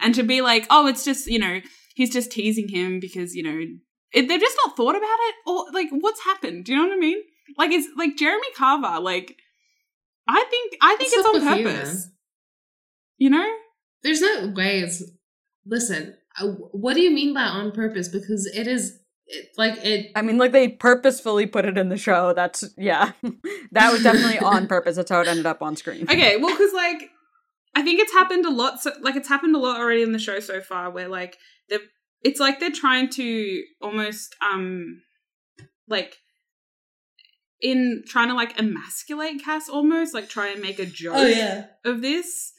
And 0.00 0.14
to 0.16 0.22
be 0.24 0.40
like, 0.40 0.66
"Oh, 0.70 0.86
it's 0.88 1.04
just, 1.04 1.26
you 1.28 1.38
know, 1.38 1.60
he's 1.94 2.12
just 2.12 2.32
teasing 2.32 2.68
him 2.68 2.98
because, 2.98 3.34
you 3.34 3.42
know, 3.44 3.64
it, 4.12 4.28
they've 4.28 4.40
just 4.40 4.58
not 4.64 4.76
thought 4.76 4.96
about 4.96 5.02
it 5.02 5.34
or 5.46 5.66
like 5.72 5.88
what's 5.90 6.24
happened. 6.24 6.64
Do 6.64 6.72
you 6.72 6.78
know 6.78 6.88
what 6.88 6.96
I 6.96 7.00
mean? 7.00 7.18
Like 7.56 7.70
it's 7.70 7.88
like 7.96 8.16
Jeremy 8.16 8.48
Carver 8.56 9.00
like 9.00 9.36
I 10.28 10.44
think 10.50 10.74
I 10.80 10.96
think 10.96 11.12
What's 11.12 11.14
it's 11.14 11.26
on 11.26 11.34
with 11.34 11.58
you, 11.58 11.64
purpose. 11.64 12.08
you 13.18 13.30
know? 13.30 13.52
There's 14.04 14.20
no 14.20 14.52
way 14.54 14.80
it's. 14.80 15.02
Listen, 15.66 16.14
uh, 16.38 16.46
what 16.46 16.94
do 16.94 17.00
you 17.00 17.10
mean 17.10 17.34
by 17.34 17.42
on 17.42 17.72
purpose? 17.72 18.06
Because 18.08 18.46
it 18.54 18.66
is 18.66 19.00
it, 19.26 19.48
like 19.56 19.82
it. 19.84 20.12
I 20.14 20.22
mean, 20.22 20.38
like 20.38 20.52
they 20.52 20.68
purposefully 20.68 21.46
put 21.46 21.64
it 21.64 21.78
in 21.78 21.88
the 21.88 21.96
show. 21.96 22.32
That's 22.34 22.64
yeah. 22.76 23.12
that 23.72 23.92
was 23.92 24.02
definitely 24.02 24.38
on 24.38 24.66
purpose. 24.68 24.96
That's 24.96 25.10
how 25.10 25.20
it 25.22 25.28
ended 25.28 25.46
up 25.46 25.62
on 25.62 25.74
screen. 25.76 26.02
Okay, 26.02 26.36
well, 26.36 26.54
because 26.54 26.72
like 26.72 27.10
I 27.74 27.82
think 27.82 28.00
it's 28.00 28.12
happened 28.12 28.44
a 28.44 28.50
lot. 28.50 28.80
So, 28.80 28.92
like 29.00 29.16
it's 29.16 29.28
happened 29.28 29.56
a 29.56 29.58
lot 29.58 29.80
already 29.80 30.02
in 30.02 30.12
the 30.12 30.18
show 30.18 30.38
so 30.40 30.60
far, 30.60 30.90
where 30.90 31.08
like 31.08 31.38
they're 31.68 31.80
it's 32.22 32.40
like 32.40 32.60
they're 32.60 32.70
trying 32.70 33.08
to 33.10 33.62
almost 33.80 34.36
um 34.52 35.02
like 35.88 36.16
in 37.60 38.02
trying 38.06 38.28
to 38.28 38.34
like 38.34 38.58
emasculate 38.58 39.42
Cass 39.42 39.68
almost 39.68 40.12
like 40.12 40.28
try 40.28 40.48
and 40.48 40.60
make 40.60 40.78
a 40.78 40.86
joke 40.86 41.14
Oh, 41.16 41.64
of 41.84 42.02
this. 42.02 42.52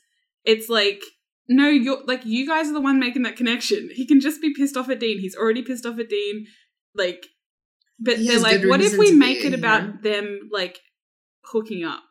It's 0.43 0.69
like 0.69 1.01
no, 1.47 1.67
you're 1.67 2.03
like 2.05 2.25
you 2.25 2.47
guys 2.47 2.67
are 2.67 2.73
the 2.73 2.81
one 2.81 2.99
making 2.99 3.23
that 3.23 3.35
connection. 3.35 3.89
He 3.93 4.05
can 4.05 4.19
just 4.19 4.41
be 4.41 4.53
pissed 4.53 4.77
off 4.77 4.89
at 4.89 4.99
Dean. 4.99 5.19
He's 5.19 5.35
already 5.35 5.61
pissed 5.61 5.85
off 5.85 5.99
at 5.99 6.09
Dean. 6.09 6.47
Like, 6.95 7.27
but 7.99 8.17
He 8.17 8.27
they're 8.27 8.39
like, 8.39 8.63
what 8.63 8.81
if 8.81 8.97
we 8.97 9.11
make 9.11 9.43
it 9.43 9.53
about 9.53 10.01
them 10.01 10.49
like 10.51 10.79
hooking 11.45 11.83
up? 11.83 12.03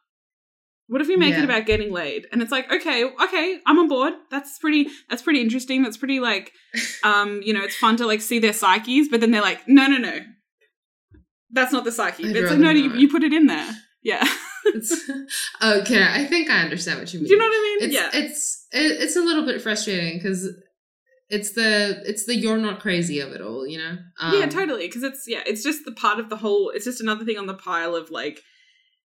What 0.87 1.01
if 1.01 1.09
we 1.09 1.17
make 1.17 1.35
it 1.35 1.45
about 1.45 1.65
getting 1.65 1.91
laid? 1.91 2.27
And 2.31 2.43
it's 2.43 2.53
like, 2.53 2.71
okay, 2.71 3.05
okay, 3.05 3.59
I'm 3.67 3.79
on 3.79 3.89
board. 3.89 4.13
That's 4.31 4.59
pretty. 4.59 4.89
That's 5.09 5.23
pretty 5.23 5.41
interesting. 5.41 5.83
That's 5.83 5.97
pretty 5.97 6.21
like, 6.21 6.53
um, 7.05 7.41
you 7.43 7.55
know, 7.55 7.63
it's 7.65 7.77
fun 7.77 7.97
to 7.97 8.07
like 8.07 8.21
see 8.21 8.39
their 8.39 8.53
psyches. 8.53 9.09
But 9.09 9.21
then 9.21 9.31
they're 9.31 9.43
like, 9.43 9.67
no, 9.67 9.87
no, 9.87 9.97
no, 9.97 10.21
that's 11.51 11.73
not 11.73 11.85
the 11.85 11.93
psyche. 11.93 12.29
I'd 12.29 12.37
It's 12.37 12.51
like, 12.51 12.61
no, 12.61 12.71
you, 12.71 12.93
you 12.95 13.09
put 13.09 13.23
it 13.23 13.33
in 13.33 13.47
there. 13.47 13.75
Yeah. 14.03 14.27
It's, 14.67 14.93
okay, 15.63 16.07
I 16.09 16.25
think 16.25 16.51
I 16.51 16.63
understand 16.63 17.01
what 17.01 17.13
you 17.13 17.21
mean. 17.21 17.29
Do 17.29 17.35
you 17.35 17.39
know 17.39 17.47
what 17.47 17.53
I 17.53 17.63
mean? 17.63 17.89
It's 17.89 17.95
yeah. 17.95 18.11
it's 18.13 18.67
it, 18.73 19.03
it's 19.03 19.17
a 19.17 19.21
little 19.21 19.45
bit 19.45 19.61
frustrating 19.61 20.19
because 20.19 20.49
it's 21.29 21.53
the 21.53 22.03
it's 22.07 22.27
the 22.27 22.37
you're 22.37 22.59
not 22.59 22.81
crazy 22.81 23.21
of 23.21 23.33
it 23.33 23.41
all, 23.41 23.67
you 23.67 23.79
know. 23.79 23.97
Um, 24.21 24.39
yeah, 24.39 24.47
totally. 24.47 24.87
Because 24.87 25.03
it's 25.03 25.25
yeah, 25.27 25.43
it's 25.47 25.63
just 25.63 25.85
the 25.85 25.93
part 25.93 26.21
of 26.21 26.29
the 26.29 26.37
whole. 26.37 26.71
It's 26.71 26.85
just 26.85 27.01
another 27.01 27.25
thing 27.25 27.39
on 27.39 27.47
the 27.47 27.55
pile 27.55 27.97
of 27.97 28.11
like, 28.11 28.41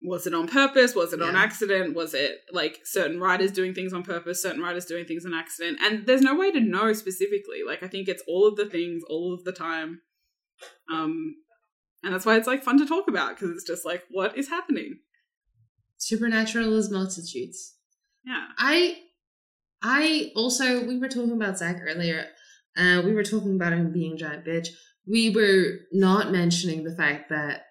was 0.01 0.27
it 0.27 0.33
on 0.33 0.47
purpose? 0.47 0.95
Was 0.95 1.13
it 1.13 1.21
on 1.21 1.35
accident? 1.35 1.95
Was 1.95 2.13
it 2.13 2.39
like 2.51 2.79
certain 2.83 3.19
writers 3.19 3.51
doing 3.51 3.73
things 3.73 3.93
on 3.93 4.03
purpose? 4.03 4.41
Certain 4.41 4.61
writers 4.61 4.85
doing 4.85 5.05
things 5.05 5.25
on 5.25 5.33
accident? 5.33 5.79
And 5.81 6.05
there's 6.05 6.21
no 6.21 6.35
way 6.35 6.51
to 6.51 6.59
know 6.59 6.91
specifically. 6.93 7.61
Like 7.65 7.81
I 7.81 7.87
think 7.87 8.07
it's 8.07 8.23
all 8.27 8.47
of 8.47 8.55
the 8.55 8.65
things, 8.65 9.03
all 9.09 9.33
of 9.33 9.43
the 9.43 9.53
time. 9.53 10.01
Um, 10.91 11.35
and 12.03 12.13
that's 12.13 12.25
why 12.25 12.35
it's 12.35 12.47
like 12.47 12.63
fun 12.63 12.77
to 12.79 12.85
talk 12.85 13.07
about 13.07 13.35
because 13.35 13.51
it's 13.51 13.67
just 13.67 13.85
like 13.85 14.03
what 14.09 14.37
is 14.37 14.49
happening. 14.49 14.99
Supernatural 16.01 16.75
is 16.77 16.89
multitudes. 16.89 17.75
Yeah. 18.25 18.47
I 18.57 18.97
I 19.83 20.31
also 20.35 20.83
we 20.83 20.97
were 20.97 21.07
talking 21.07 21.31
about 21.31 21.59
Zach 21.59 21.77
earlier. 21.79 22.25
Uh, 22.75 23.03
we 23.05 23.13
were 23.13 23.23
talking 23.23 23.55
about 23.55 23.73
him 23.73 23.91
being 23.91 24.13
a 24.13 24.17
giant 24.17 24.43
bitch. 24.43 24.69
We 25.07 25.29
were 25.29 25.81
not 25.91 26.31
mentioning 26.31 26.83
the 26.83 26.95
fact 26.95 27.29
that 27.29 27.65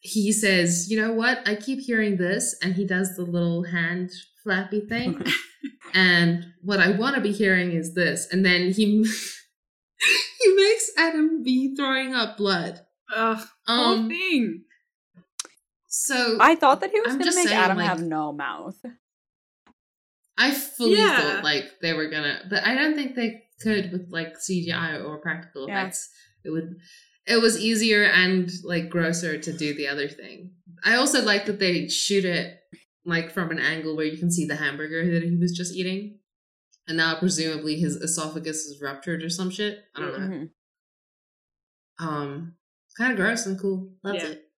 he 0.00 0.32
says, 0.32 0.90
"You 0.90 1.00
know 1.00 1.12
what? 1.12 1.46
I 1.46 1.54
keep 1.54 1.78
hearing 1.78 2.16
this," 2.16 2.56
and 2.60 2.74
he 2.74 2.84
does 2.84 3.14
the 3.14 3.22
little 3.22 3.62
hand 3.62 4.10
flappy 4.42 4.80
thing. 4.80 5.24
and 5.94 6.46
what 6.62 6.80
I 6.80 6.90
want 6.90 7.14
to 7.14 7.20
be 7.20 7.32
hearing 7.32 7.70
is 7.70 7.94
this, 7.94 8.26
and 8.32 8.44
then 8.44 8.72
he 8.72 9.04
he 10.40 10.54
makes 10.56 10.90
Adam 10.98 11.44
be 11.44 11.76
throwing 11.76 12.14
up 12.16 12.36
blood. 12.36 12.80
Ugh. 13.14 13.46
Um, 13.68 14.08
thing. 14.08 14.64
So 16.02 16.38
I 16.40 16.54
thought 16.56 16.80
that 16.80 16.90
he 16.90 17.00
was 17.00 17.14
going 17.16 17.28
to 17.30 17.34
make 17.36 17.48
saying, 17.48 17.58
Adam 17.60 17.76
like- 17.78 17.86
have 17.86 18.02
no 18.02 18.32
mouth. 18.32 18.76
I 20.38 20.52
fully 20.52 20.96
Yeah. 20.98 21.20
thought 21.20 21.44
like 21.44 21.80
they 21.82 21.92
were 21.92 22.08
gonna, 22.08 22.46
but 22.48 22.64
I 22.66 22.74
don't 22.74 22.94
think 22.94 23.14
they 23.14 23.44
could 23.60 23.92
with 23.92 24.08
like 24.10 24.36
CGI 24.38 25.04
or 25.04 25.18
practical 25.18 25.68
Yeah. 25.68 25.82
effects. 25.82 26.08
It 26.44 26.50
would. 26.50 26.76
It 27.26 27.42
was 27.42 27.60
easier 27.60 28.04
and 28.04 28.50
like 28.64 28.88
grosser 28.88 29.38
to 29.38 29.52
do 29.52 29.74
the 29.74 29.86
other 29.88 30.08
thing. 30.08 30.54
I 30.82 30.96
also 30.96 31.22
like 31.22 31.44
that 31.46 31.58
they 31.58 31.88
shoot 31.88 32.24
it 32.24 32.58
like 33.04 33.30
from 33.30 33.50
an 33.50 33.58
angle 33.58 33.94
where 33.96 34.06
you 34.06 34.16
can 34.16 34.30
see 34.32 34.46
the 34.46 34.56
hamburger 34.56 35.10
that 35.12 35.22
he 35.22 35.36
was 35.36 35.52
just 35.52 35.74
eating, 35.74 36.18
and 36.88 36.96
now 36.96 37.18
presumably 37.18 37.78
his 37.78 37.96
esophagus 37.96 38.64
is 38.64 38.80
ruptured 38.80 39.22
or 39.22 39.28
some 39.28 39.50
shit. 39.50 39.84
I 39.94 40.00
don't 40.00 40.12
know. 40.20 40.36
Mhm. 40.36 40.50
Um, 41.98 42.56
kind 42.96 43.12
of 43.12 43.18
gross 43.18 43.44
and 43.44 43.60
cool. 43.60 43.92
Loved 44.02 44.22
Yeah. 44.22 44.28
it. 44.28 44.49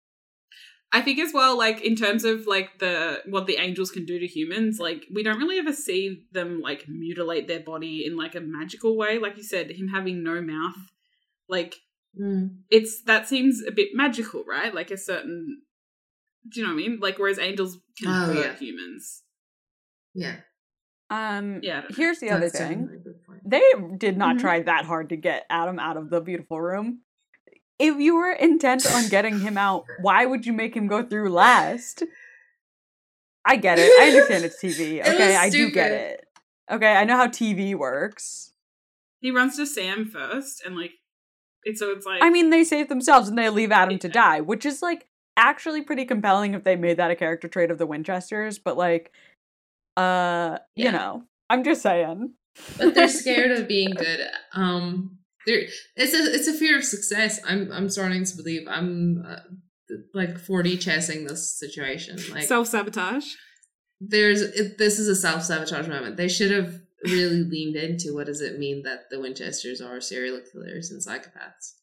I 0.94 1.00
think 1.00 1.18
as 1.18 1.32
well, 1.32 1.56
like 1.56 1.80
in 1.80 1.96
terms 1.96 2.22
of 2.24 2.46
like 2.46 2.78
the 2.78 3.22
what 3.26 3.46
the 3.46 3.56
angels 3.56 3.90
can 3.90 4.04
do 4.04 4.18
to 4.18 4.26
humans, 4.26 4.78
like 4.78 5.06
we 5.12 5.22
don't 5.22 5.38
really 5.38 5.58
ever 5.58 5.72
see 5.72 6.24
them 6.32 6.60
like 6.60 6.84
mutilate 6.86 7.48
their 7.48 7.60
body 7.60 8.04
in 8.04 8.16
like 8.16 8.34
a 8.34 8.40
magical 8.40 8.96
way. 8.96 9.18
Like 9.18 9.36
you 9.38 9.42
said, 9.42 9.70
him 9.70 9.88
having 9.88 10.22
no 10.22 10.40
mouth, 10.42 10.76
like 11.48 11.76
Mm. 12.20 12.58
it's 12.68 13.02
that 13.04 13.26
seems 13.26 13.62
a 13.66 13.72
bit 13.72 13.88
magical, 13.94 14.44
right? 14.46 14.74
Like 14.74 14.90
a 14.90 14.98
certain, 14.98 15.62
do 16.46 16.60
you 16.60 16.66
know 16.66 16.74
what 16.74 16.82
I 16.84 16.88
mean? 16.88 16.98
Like 17.00 17.18
whereas 17.18 17.38
angels 17.38 17.78
can 17.98 18.08
Oh, 18.08 18.26
hurt 18.26 18.36
yeah. 18.36 18.54
humans. 18.56 19.22
Yeah. 20.12 20.36
Um, 21.08 21.60
Yeah, 21.62 21.78
I 21.78 21.80
don't 21.80 21.90
know. 21.90 21.96
here's 21.96 22.18
the 22.18 22.28
other 22.30 22.50
thing. 22.50 22.86
definitely 22.86 22.96
a 22.96 22.98
good 22.98 23.24
point. 23.24 23.40
They 23.46 23.62
did 23.96 24.18
not 24.18 24.36
Mhm. 24.36 24.40
try 24.40 24.62
that 24.62 24.84
hard 24.84 25.08
to 25.08 25.16
get 25.16 25.46
Adam 25.48 25.78
out 25.78 25.96
of 25.96 26.10
the 26.10 26.20
beautiful 26.20 26.60
room. 26.60 27.00
If 27.82 27.98
you 27.98 28.14
were 28.14 28.30
intent 28.30 28.86
on 28.86 29.08
getting 29.08 29.40
him 29.40 29.58
out, 29.58 29.86
why 30.00 30.24
would 30.24 30.46
you 30.46 30.52
make 30.52 30.76
him 30.76 30.86
go 30.86 31.02
through 31.02 31.30
last? 31.30 32.04
I 33.44 33.56
get 33.56 33.80
it. 33.80 33.90
I 34.00 34.06
understand 34.10 34.44
it's 34.44 34.62
TV. 34.62 35.00
Okay, 35.06 35.28
was 35.32 35.36
I 35.36 35.50
do 35.50 35.68
get 35.72 35.90
it. 35.90 36.24
Okay, 36.70 36.92
I 36.94 37.02
know 37.02 37.16
how 37.16 37.26
TV 37.26 37.74
works. 37.74 38.52
He 39.20 39.32
runs 39.32 39.56
to 39.56 39.66
Sam 39.66 40.04
first, 40.06 40.62
and 40.64 40.76
like 40.76 40.92
it's 41.64 41.80
so 41.80 41.90
it's 41.90 42.06
like 42.06 42.22
I 42.22 42.30
mean, 42.30 42.50
they 42.50 42.62
save 42.62 42.88
themselves 42.88 43.28
and 43.28 43.36
they 43.36 43.50
leave 43.50 43.72
Adam 43.72 43.98
to 43.98 44.08
die, 44.08 44.40
which 44.40 44.64
is 44.64 44.80
like 44.80 45.08
actually 45.36 45.82
pretty 45.82 46.04
compelling 46.04 46.54
if 46.54 46.62
they 46.62 46.76
made 46.76 46.98
that 46.98 47.10
a 47.10 47.16
character 47.16 47.48
trait 47.48 47.72
of 47.72 47.78
the 47.78 47.86
Winchesters, 47.86 48.60
but 48.60 48.76
like 48.76 49.10
uh, 49.96 50.58
you 50.76 50.92
know, 50.92 51.24
I'm 51.50 51.64
just 51.64 51.82
saying. 51.82 52.34
but 52.78 52.94
they're 52.94 53.08
scared 53.24 53.50
of 53.58 53.66
being 53.66 53.90
good. 53.90 54.20
Um, 54.54 55.18
they're 55.46 55.62
it's 55.96 56.14
a 56.14 56.34
it's 56.34 56.48
a 56.48 56.52
fear 56.52 56.78
of 56.78 56.84
success. 56.84 57.40
I'm 57.46 57.70
I'm 57.72 57.88
starting 57.88 58.24
to 58.24 58.36
believe 58.36 58.66
I'm 58.68 59.22
uh, 59.26 59.40
like 60.14 60.34
4D 60.38 60.80
chessing 60.80 61.24
this 61.24 61.58
situation. 61.58 62.18
Like 62.30 62.44
self 62.44 62.68
sabotage. 62.68 63.26
there's 64.00 64.42
it, 64.42 64.78
this 64.78 64.98
is 64.98 65.08
a 65.08 65.16
self 65.16 65.42
sabotage 65.42 65.88
moment. 65.88 66.16
They 66.16 66.28
should 66.28 66.50
have 66.50 66.80
really 67.04 67.42
leaned 67.50 67.76
into 67.76 68.14
what 68.14 68.26
does 68.26 68.40
it 68.40 68.58
mean 68.58 68.82
that 68.84 69.10
the 69.10 69.20
Winchesters 69.20 69.80
are 69.80 70.00
serial 70.00 70.40
killers 70.52 70.90
and 70.90 71.00
psychopaths. 71.00 71.74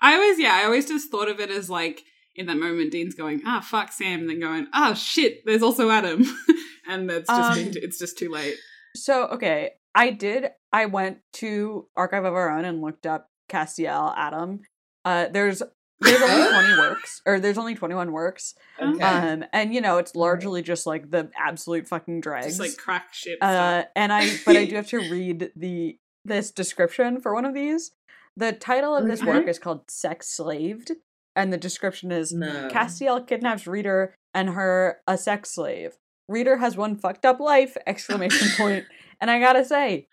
I 0.00 0.14
always, 0.14 0.38
yeah, 0.38 0.52
I 0.54 0.64
always 0.64 0.86
just 0.86 1.10
thought 1.10 1.28
of 1.28 1.40
it 1.40 1.50
as 1.50 1.70
like 1.70 2.02
in 2.34 2.46
that 2.46 2.58
moment, 2.58 2.92
Dean's 2.92 3.14
going, 3.14 3.40
ah, 3.46 3.60
fuck 3.60 3.92
Sam, 3.92 4.20
and 4.20 4.28
then 4.30 4.40
going, 4.40 4.66
ah, 4.72 4.92
shit, 4.94 5.44
there's 5.46 5.62
also 5.62 5.90
Adam, 5.90 6.24
and 6.88 7.08
that's 7.08 7.26
just 7.28 7.58
Um, 7.58 7.64
been 7.64 7.72
it's 7.82 7.98
just 7.98 8.18
too 8.18 8.30
late. 8.30 8.56
So, 8.94 9.24
okay, 9.28 9.70
I 9.94 10.10
did. 10.10 10.50
I 10.76 10.84
went 10.84 11.20
to 11.34 11.86
Archive 11.96 12.26
of 12.26 12.34
Our 12.34 12.50
Own 12.50 12.66
and 12.66 12.82
looked 12.82 13.06
up 13.06 13.30
Castiel 13.48 14.12
Adam. 14.14 14.60
Uh, 15.06 15.26
there's 15.32 15.62
there's 16.00 16.20
only 16.20 16.48
twenty 16.50 16.78
works, 16.78 17.22
or 17.24 17.40
there's 17.40 17.56
only 17.56 17.74
twenty 17.74 17.94
one 17.94 18.12
works. 18.12 18.54
Okay. 18.78 19.02
Um, 19.02 19.44
and 19.54 19.72
you 19.72 19.80
know 19.80 19.96
it's 19.96 20.14
largely 20.14 20.60
just 20.60 20.86
like 20.86 21.10
the 21.10 21.30
absolute 21.34 21.88
fucking 21.88 22.20
dregs. 22.20 22.58
Just 22.58 22.60
like 22.60 22.76
crack 22.76 23.06
shit. 23.14 23.38
uh, 23.40 23.84
and 23.96 24.12
I 24.12 24.36
but 24.44 24.54
I 24.54 24.66
do 24.66 24.74
have 24.80 24.88
to 24.88 24.98
read 24.98 25.50
the 25.56 25.96
this 26.26 26.50
description 26.50 27.22
for 27.22 27.32
one 27.32 27.46
of 27.46 27.54
these. 27.54 27.92
The 28.36 28.52
title 28.52 28.94
of 28.94 29.06
this 29.06 29.24
work 29.24 29.48
is 29.48 29.58
called 29.58 29.90
"Sex 29.90 30.28
Slaved," 30.28 30.92
and 31.34 31.54
the 31.54 31.56
description 31.56 32.12
is 32.12 32.34
No. 32.34 32.68
Castiel 32.70 33.26
kidnaps 33.26 33.66
Reader 33.66 34.14
and 34.34 34.50
her 34.50 34.98
a 35.06 35.16
sex 35.16 35.54
slave. 35.54 35.96
Reader 36.28 36.58
has 36.58 36.76
one 36.76 36.96
fucked 36.96 37.24
up 37.24 37.40
life! 37.40 37.78
Exclamation 37.86 38.48
point. 38.58 38.84
And 39.18 39.30
I 39.30 39.40
gotta 39.40 39.64
say, 39.64 40.08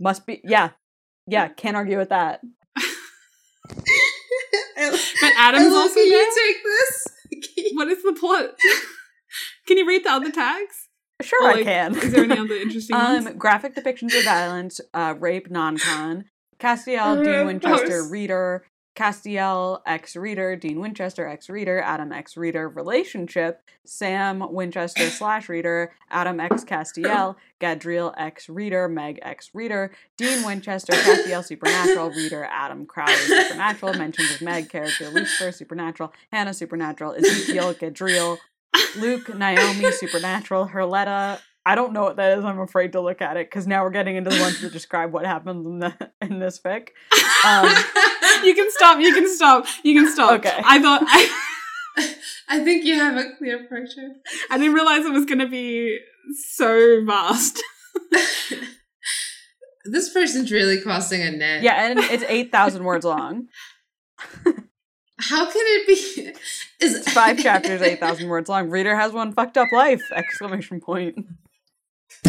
must 0.00 0.26
be 0.26 0.40
yeah, 0.44 0.70
yeah. 1.26 1.48
Can't 1.56 1.76
argue 1.76 1.98
with 1.98 2.10
that. 2.10 2.40
But 4.78 5.32
Adam's 5.38 5.72
also 5.72 5.94
can 5.94 6.06
you 6.06 6.32
take 6.46 6.62
this? 6.62 7.06
What 7.74 7.88
is 7.88 8.02
the 8.02 8.12
plot? 8.12 8.50
Can 9.66 9.78
you 9.78 9.86
read 9.88 10.04
the 10.04 10.10
other 10.12 10.30
tags? 10.30 10.88
Sure, 11.22 11.44
Or, 11.44 11.50
I 11.52 11.64
can. 11.64 11.96
Is 11.96 12.12
there 12.12 12.24
any 12.24 12.38
other 12.38 12.54
interesting 12.54 12.94
um 12.94 13.24
ones? 13.24 13.36
graphic 13.38 13.74
depictions 13.74 14.16
of 14.16 14.24
violence, 14.24 14.80
uh, 14.94 15.14
rape, 15.18 15.50
non-con. 15.50 16.26
Castiel, 16.60 17.18
Uh, 17.18 17.22
Dean 17.22 17.34
of 17.34 17.46
Winchester. 17.46 18.02
Reader. 18.08 18.64
Castiel, 18.96 19.82
ex 19.86 20.16
Reader, 20.16 20.56
Dean 20.56 20.80
Winchester, 20.80 21.28
ex 21.28 21.50
Reader, 21.50 21.82
Adam 21.82 22.12
ex 22.12 22.36
Reader, 22.36 22.68
relationship, 22.70 23.62
Sam 23.84 24.52
Winchester 24.52 25.10
slash 25.10 25.48
Reader, 25.48 25.92
Adam 26.10 26.40
ex 26.40 26.64
Castiel, 26.64 27.36
Gadriel 27.60 28.14
ex 28.16 28.48
Reader, 28.48 28.88
Meg 28.88 29.18
ex 29.22 29.50
Reader, 29.54 29.92
Dean 30.16 30.44
Winchester, 30.44 30.94
Castiel 30.94 31.44
Supernatural, 31.46 32.10
Reader, 32.10 32.48
Adam 32.50 32.86
Crowley 32.86 33.14
Supernatural, 33.14 33.94
mentions 33.94 34.34
of 34.34 34.40
Meg, 34.40 34.70
character 34.70 35.10
Lucifer 35.10 35.52
Supernatural, 35.52 36.12
Hannah 36.32 36.54
Supernatural, 36.54 37.12
Ezekiel, 37.12 37.74
Gadriel, 37.74 38.38
Luke, 38.98 39.34
Naomi 39.36 39.92
Supernatural, 39.92 40.68
Herletta. 40.68 41.40
I 41.66 41.74
don't 41.74 41.92
know 41.92 42.04
what 42.04 42.14
that 42.14 42.38
is. 42.38 42.44
I'm 42.44 42.60
afraid 42.60 42.92
to 42.92 43.00
look 43.00 43.20
at 43.20 43.36
it 43.36 43.50
because 43.50 43.66
now 43.66 43.82
we're 43.82 43.90
getting 43.90 44.14
into 44.14 44.30
the 44.30 44.40
ones 44.40 44.60
that 44.60 44.72
describe 44.72 45.12
what 45.12 45.26
happens 45.26 45.66
in 45.66 45.80
the 45.80 45.92
in 46.22 46.38
this 46.38 46.60
fic. 46.60 46.90
Um, 47.44 47.66
you 48.44 48.54
can 48.54 48.70
stop. 48.70 49.00
You 49.00 49.12
can 49.12 49.28
stop. 49.28 49.66
You 49.82 50.00
can 50.00 50.12
stop. 50.12 50.32
Okay. 50.38 50.62
I 50.64 50.80
thought 50.80 51.02
I, 51.04 52.14
I 52.48 52.60
think 52.62 52.84
you 52.84 52.94
have 52.94 53.16
a 53.16 53.34
clear 53.36 53.64
picture. 53.64 54.12
I 54.48 54.58
didn't 54.58 54.74
realize 54.74 55.04
it 55.04 55.12
was 55.12 55.24
going 55.24 55.40
to 55.40 55.48
be 55.48 55.98
so 56.38 57.04
vast. 57.04 57.60
this 59.86 60.12
person's 60.12 60.52
really 60.52 60.80
crossing 60.80 61.20
a 61.22 61.32
net. 61.32 61.64
Yeah, 61.64 61.90
and 61.90 61.98
it's 61.98 62.24
eight 62.28 62.52
thousand 62.52 62.84
words 62.84 63.04
long. 63.04 63.48
How 65.18 65.46
can 65.46 65.62
it 65.64 65.86
be? 65.88 66.32
Is 66.78 66.94
It's 66.94 67.12
five 67.12 67.42
chapters, 67.42 67.82
eight 67.82 67.98
thousand 67.98 68.28
words 68.28 68.48
long. 68.48 68.70
Reader 68.70 68.94
has 68.94 69.10
one 69.12 69.32
fucked 69.32 69.58
up 69.58 69.72
life! 69.72 70.02
Exclamation 70.14 70.80
point. 70.80 71.26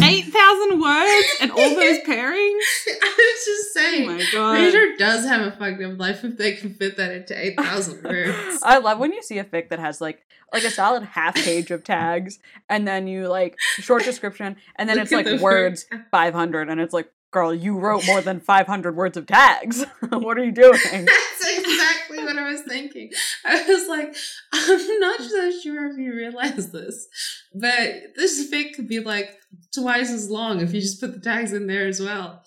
Eight 0.02 0.26
thousand 0.26 0.80
words 0.80 1.26
and 1.40 1.50
all 1.50 1.74
those 1.74 1.98
pairings. 2.06 2.62
I 2.86 3.14
was 3.16 3.44
just 3.44 3.76
Oh 3.76 3.80
saying. 3.80 4.06
my 4.06 4.24
god. 4.32 4.52
Reader 4.54 4.96
does 4.96 5.24
have 5.26 5.40
a 5.46 5.50
fucked 5.56 5.82
up 5.82 5.98
life 5.98 6.24
if 6.24 6.36
they 6.36 6.52
can 6.52 6.74
fit 6.74 6.96
that 6.96 7.12
into 7.12 7.38
eight 7.38 7.56
thousand 7.60 8.02
words. 8.04 8.60
I 8.62 8.78
love 8.78 8.98
when 8.98 9.12
you 9.12 9.22
see 9.22 9.38
a 9.38 9.44
fic 9.44 9.68
that 9.70 9.78
has 9.78 10.00
like 10.00 10.24
like 10.52 10.64
a 10.64 10.70
solid 10.70 11.02
half 11.04 11.34
page 11.34 11.70
of 11.70 11.84
tags, 11.84 12.38
and 12.68 12.86
then 12.88 13.06
you 13.06 13.28
like 13.28 13.56
short 13.78 14.04
description, 14.04 14.56
and 14.76 14.88
then 14.88 14.96
Look 14.96 15.04
it's 15.04 15.12
like 15.12 15.40
words 15.40 15.86
five 16.10 16.32
hundred, 16.34 16.68
and 16.70 16.80
it's 16.80 16.94
like, 16.94 17.10
girl, 17.30 17.54
you 17.54 17.78
wrote 17.78 18.06
more 18.06 18.20
than 18.20 18.40
five 18.40 18.66
hundred 18.66 18.96
words 18.96 19.16
of 19.16 19.26
tags. 19.26 19.84
what 20.08 20.38
are 20.38 20.44
you 20.44 20.52
doing? 20.52 20.78
That's 20.92 21.58
exactly 21.58 22.18
what 22.24 22.38
I 22.38 22.50
was 22.50 22.62
thinking. 22.62 23.10
I 23.44 23.62
was 23.66 23.86
like, 23.88 24.14
I'm 24.52 25.00
not 25.00 25.20
so 25.20 25.50
sure 25.60 25.90
if 25.90 25.98
you 25.98 26.14
realize 26.14 26.70
this, 26.72 27.06
but 27.54 27.94
this 28.16 28.50
fic 28.50 28.74
could 28.74 28.88
be 28.88 29.00
like 29.00 29.36
twice 29.74 30.10
as 30.10 30.30
long 30.30 30.60
if 30.60 30.72
you 30.72 30.80
just 30.80 31.00
put 31.00 31.12
the 31.14 31.20
tags 31.20 31.52
in 31.52 31.66
there 31.66 31.86
as 31.86 32.00
well. 32.00 32.42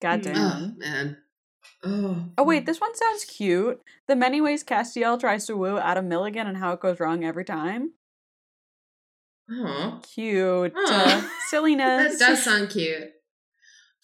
God 0.00 0.20
Mm. 0.20 0.24
damn. 0.24 0.36
Oh 0.36 0.72
man. 0.78 1.16
Oh. 1.84 2.24
Oh 2.38 2.44
wait, 2.44 2.64
this 2.66 2.80
one 2.80 2.94
sounds 2.94 3.24
cute. 3.24 3.80
The 4.06 4.14
many 4.16 4.40
ways 4.40 4.62
Castiel 4.62 5.18
tries 5.18 5.46
to 5.46 5.56
woo 5.56 5.78
Adam 5.78 6.08
Milligan 6.08 6.46
and 6.46 6.56
how 6.56 6.72
it 6.72 6.80
goes 6.80 7.00
wrong 7.00 7.24
every 7.24 7.44
time. 7.44 7.92
Oh. 9.50 10.00
Cute. 10.14 10.72
Aw. 10.76 10.80
Uh, 10.80 11.04
That 11.20 11.30
silliness. 11.48 12.18
does 12.18 12.42
sound 12.44 12.70
cute. 12.70 13.10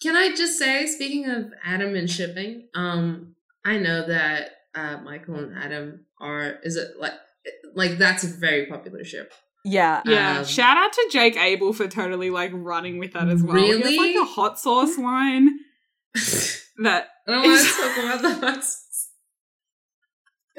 Can 0.01 0.15
I 0.15 0.33
just 0.33 0.57
say, 0.57 0.85
speaking 0.85 1.29
of 1.29 1.51
Adam 1.65 1.95
and 1.95 2.09
shipping, 2.09 2.67
um, 2.73 3.35
I 3.65 3.77
know 3.77 4.07
that 4.07 4.51
uh, 4.75 4.97
Michael 5.03 5.35
and 5.35 5.57
Adam 5.57 6.05
are 6.21 6.57
is 6.63 6.75
it 6.75 6.91
like 6.99 7.13
like 7.75 7.97
that's 7.97 8.23
a 8.23 8.27
very 8.27 8.65
popular 8.67 9.03
ship. 9.03 9.33
yeah. 9.65 10.01
Yeah, 10.05 10.39
Um, 10.39 10.45
shout 10.45 10.77
out 10.77 10.93
to 10.93 11.09
Jake 11.11 11.35
Abel 11.37 11.73
for 11.73 11.87
totally 11.87 12.29
like 12.29 12.51
running 12.53 12.97
with 12.99 13.13
that 13.13 13.27
as 13.29 13.43
well. 13.43 13.57
He 13.57 13.69
has, 13.71 13.79
Really? 13.81 13.97
like 13.97 14.15
a 14.15 14.25
hot 14.25 14.59
sauce 14.59 14.97
line 14.97 15.49
that 16.83 17.07
I 17.27 17.31
don't 17.31 17.43
want 17.43 17.67
to 17.67 17.73
talk 17.73 17.97
about 17.97 18.21
the 18.21 18.33
hot 18.47 18.63
sauce. 18.63 19.09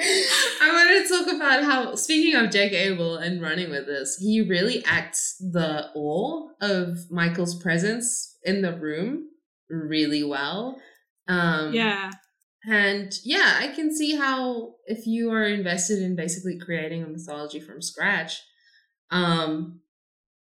I 0.02 0.70
want 0.72 1.06
to 1.08 1.14
talk 1.14 1.34
about 1.34 1.64
how, 1.64 1.94
speaking 1.94 2.34
of 2.34 2.50
Jake 2.50 2.72
Abel 2.72 3.16
and 3.16 3.42
running 3.42 3.70
with 3.70 3.86
this, 3.86 4.16
he 4.16 4.40
really 4.40 4.82
acts 4.86 5.36
the 5.38 5.88
awe 5.94 6.48
of 6.60 7.10
Michael's 7.10 7.54
presence 7.60 8.38
in 8.44 8.62
the 8.62 8.74
room 8.78 9.28
really 9.70 10.24
well. 10.24 10.80
Um, 11.28 11.72
yeah. 11.72 12.10
And 12.68 13.12
yeah, 13.24 13.56
I 13.58 13.68
can 13.68 13.94
see 13.94 14.16
how 14.16 14.74
if 14.86 15.06
you 15.06 15.32
are 15.32 15.44
invested 15.44 16.02
in 16.02 16.14
basically 16.14 16.58
creating 16.58 17.02
a 17.02 17.06
mythology 17.06 17.60
from 17.60 17.80
scratch, 17.80 18.42
um, 19.10 19.80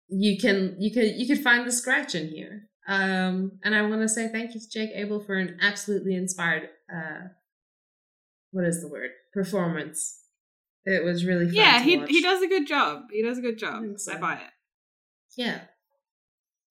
you 0.07 0.37
can 0.39 0.75
you 0.79 0.91
could 0.91 1.15
you 1.15 1.27
could 1.27 1.43
find 1.43 1.67
the 1.67 1.71
scratch 1.71 2.15
in 2.15 2.29
here. 2.29 2.63
Um, 2.87 3.59
and 3.63 3.75
I 3.75 3.83
want 3.83 4.01
to 4.01 4.09
say 4.09 4.27
thank 4.27 4.55
you 4.55 4.59
to 4.59 4.69
Jake 4.69 4.89
Abel 4.95 5.19
for 5.19 5.35
an 5.35 5.59
absolutely 5.61 6.15
inspired 6.15 6.69
uh, 6.91 7.27
what 8.51 8.65
is 8.65 8.81
the 8.81 8.87
word 8.87 9.11
performance. 9.31 10.15
It 10.85 11.03
was 11.03 11.25
really 11.25 11.45
fun 11.45 11.53
Yeah, 11.55 11.83
he 11.83 11.97
watch. 11.97 12.09
he 12.09 12.21
does 12.23 12.41
a 12.41 12.47
good 12.47 12.65
job. 12.65 13.03
He 13.11 13.21
does 13.21 13.37
a 13.37 13.41
good 13.41 13.59
job. 13.59 13.83
I 13.83 13.93
so. 13.97 14.13
I 14.13 14.17
buy 14.17 14.33
it. 14.35 14.49
Yeah, 15.37 15.59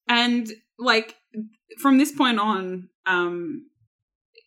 and 0.08 0.50
like 0.78 1.16
from 1.80 1.98
this 1.98 2.12
point 2.12 2.38
on 2.38 2.88
um 3.06 3.66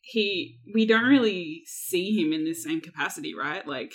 he 0.02 0.60
we 0.74 0.86
don't 0.86 1.06
really 1.06 1.62
see 1.66 2.20
him 2.20 2.34
in 2.34 2.44
the 2.44 2.54
same 2.54 2.82
capacity 2.82 3.34
right 3.36 3.68
like 3.68 3.94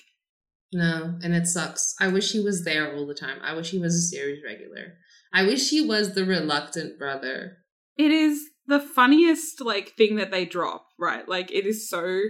No, 0.72 1.18
and 1.22 1.34
it 1.34 1.46
sucks. 1.46 1.94
I 2.00 2.08
wish 2.08 2.32
he 2.32 2.40
was 2.40 2.64
there 2.64 2.94
all 2.94 3.06
the 3.06 3.14
time. 3.14 3.38
I 3.42 3.54
wish 3.54 3.70
he 3.70 3.78
was 3.78 3.94
a 3.94 4.08
series 4.14 4.42
regular. 4.44 4.94
I 5.32 5.44
wish 5.44 5.70
he 5.70 5.80
was 5.80 6.14
the 6.14 6.24
reluctant 6.24 6.98
brother. 6.98 7.58
It 7.96 8.10
is 8.10 8.50
the 8.66 8.80
funniest 8.80 9.60
like 9.60 9.90
thing 9.96 10.16
that 10.16 10.30
they 10.30 10.44
drop, 10.44 10.86
right? 10.98 11.28
Like 11.28 11.50
it 11.52 11.66
is 11.66 11.88
so 11.88 12.20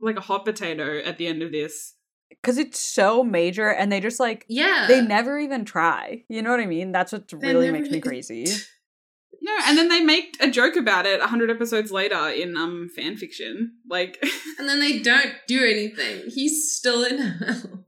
like 0.00 0.16
a 0.16 0.22
hot 0.22 0.44
potato 0.44 0.98
at 0.98 1.18
the 1.18 1.26
end 1.26 1.42
of 1.42 1.52
this. 1.52 1.94
Because 2.42 2.58
it's 2.58 2.78
so 2.80 3.22
major 3.24 3.68
and 3.68 3.90
they 3.90 4.00
just 4.00 4.20
like, 4.20 4.44
Yeah. 4.48 4.86
they 4.88 5.00
never 5.00 5.38
even 5.38 5.64
try. 5.64 6.24
You 6.28 6.42
know 6.42 6.50
what 6.50 6.60
I 6.60 6.66
mean? 6.66 6.92
That's 6.92 7.12
what 7.12 7.32
really 7.32 7.70
makes 7.70 7.90
me 7.90 8.00
crazy. 8.00 8.46
No, 9.42 9.52
and 9.66 9.76
then 9.76 9.88
they 9.90 10.00
make 10.00 10.36
a 10.40 10.50
joke 10.50 10.74
about 10.76 11.04
it 11.04 11.20
hundred 11.20 11.50
episodes 11.50 11.90
later 11.92 12.28
in 12.30 12.56
um 12.56 12.88
fan 12.96 13.16
fiction. 13.16 13.74
Like 13.88 14.18
and 14.58 14.68
then 14.68 14.80
they 14.80 15.00
don't 15.00 15.32
do 15.46 15.62
anything. 15.64 16.22
He's 16.28 16.74
still 16.76 17.04
in 17.04 17.18
hell. 17.18 17.84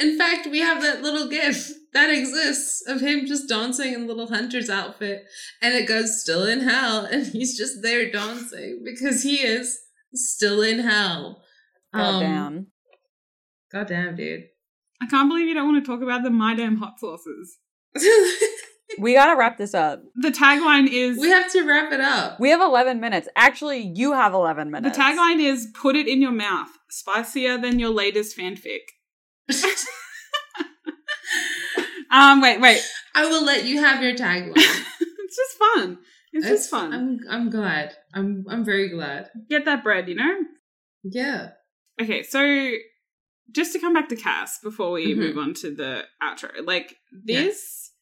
In 0.00 0.18
fact, 0.18 0.48
we 0.50 0.58
have 0.60 0.82
that 0.82 1.00
little 1.02 1.28
gif 1.28 1.70
that 1.92 2.10
exists 2.10 2.82
of 2.88 3.00
him 3.00 3.24
just 3.26 3.48
dancing 3.48 3.92
in 3.94 4.06
little 4.06 4.26
hunter's 4.28 4.68
outfit, 4.68 5.24
and 5.62 5.74
it 5.74 5.86
goes 5.88 6.20
still 6.20 6.44
in 6.44 6.60
hell, 6.60 7.04
and 7.04 7.26
he's 7.28 7.56
just 7.56 7.80
there 7.82 8.10
dancing 8.10 8.82
because 8.84 9.22
he 9.22 9.36
is 9.36 9.78
still 10.12 10.60
in 10.60 10.80
hell. 10.80 11.42
God 11.94 12.00
Um, 12.14 12.20
damn. 12.20 12.66
God 13.72 13.86
damn, 13.88 14.16
dude. 14.16 14.44
I 15.02 15.06
can't 15.06 15.28
believe 15.28 15.46
you 15.48 15.54
don't 15.54 15.72
want 15.72 15.84
to 15.84 15.90
talk 15.90 16.02
about 16.02 16.22
the 16.22 16.30
my 16.30 16.54
damn 16.54 16.76
hot 16.76 16.98
sauces. 16.98 17.58
We 18.98 19.14
gotta 19.14 19.38
wrap 19.38 19.56
this 19.56 19.72
up. 19.74 20.02
The 20.16 20.30
tagline 20.30 20.88
is 20.90 21.18
we 21.18 21.30
have 21.30 21.50
to 21.52 21.62
wrap 21.62 21.92
it 21.92 22.00
up. 22.00 22.40
We 22.40 22.50
have 22.50 22.60
11 22.60 23.00
minutes. 23.00 23.28
Actually, 23.36 23.92
you 23.94 24.12
have 24.12 24.34
11 24.34 24.70
minutes. 24.70 24.96
the 24.96 25.02
tagline 25.02 25.38
is 25.40 25.68
put 25.74 25.94
it 25.96 26.08
in 26.08 26.20
your 26.20 26.32
mouth, 26.32 26.68
spicier 26.90 27.56
than 27.56 27.78
your 27.78 27.90
latest 27.90 28.36
fanfic. 28.36 28.80
um, 32.10 32.40
wait, 32.40 32.60
wait. 32.60 32.82
I 33.14 33.26
will 33.26 33.44
let 33.44 33.64
you 33.64 33.78
have 33.80 34.02
your 34.02 34.14
tagline. 34.14 34.52
it's 34.56 35.36
just 35.36 35.58
fun. 35.58 35.98
It's 36.32 36.44
It's- 36.44 36.60
just 36.62 36.70
fun. 36.70 36.92
I'm 36.92 37.18
I'm 37.28 37.50
glad. 37.50 37.94
I'm 38.14 38.44
I'm 38.48 38.64
very 38.64 38.88
glad. 38.88 39.30
Get 39.48 39.64
that 39.66 39.82
bread, 39.84 40.08
you 40.08 40.16
know? 40.16 40.34
Yeah. 41.04 41.50
Okay, 42.00 42.22
so 42.22 42.40
just 43.52 43.72
to 43.72 43.78
come 43.78 43.92
back 43.92 44.08
to 44.08 44.16
Cass 44.16 44.58
before 44.62 44.92
we 44.92 45.14
Mhm. 45.14 45.16
move 45.18 45.38
on 45.38 45.54
to 45.54 45.74
the 45.74 46.04
outro, 46.22 46.64
like 46.66 46.96
this, 47.24 47.92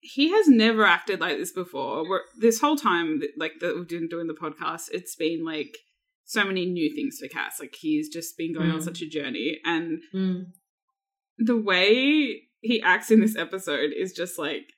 he 0.00 0.30
has 0.30 0.48
never 0.48 0.84
acted 0.84 1.20
like 1.20 1.38
this 1.38 1.52
before. 1.52 2.08
We're, 2.08 2.22
this 2.38 2.60
whole 2.60 2.76
time, 2.76 3.20
like 3.36 3.60
that 3.60 3.76
we've 3.76 3.88
been 3.88 4.08
doing 4.08 4.26
the 4.26 4.34
podcast, 4.34 4.88
it's 4.92 5.14
been 5.16 5.44
like 5.44 5.76
so 6.24 6.44
many 6.44 6.66
new 6.66 6.94
things 6.94 7.18
for 7.20 7.28
Cass. 7.28 7.58
Like 7.60 7.74
he's 7.78 8.08
just 8.08 8.36
been 8.36 8.52
going 8.54 8.70
on 8.70 8.78
Mm. 8.80 8.84
such 8.84 9.02
a 9.02 9.08
journey, 9.08 9.60
and 9.64 10.02
Mm. 10.14 10.46
the 11.38 11.56
way 11.56 12.48
he 12.60 12.80
acts 12.82 13.10
in 13.10 13.20
this 13.20 13.36
episode 13.36 13.92
is 13.92 14.12
just 14.12 14.38
like 14.38 14.72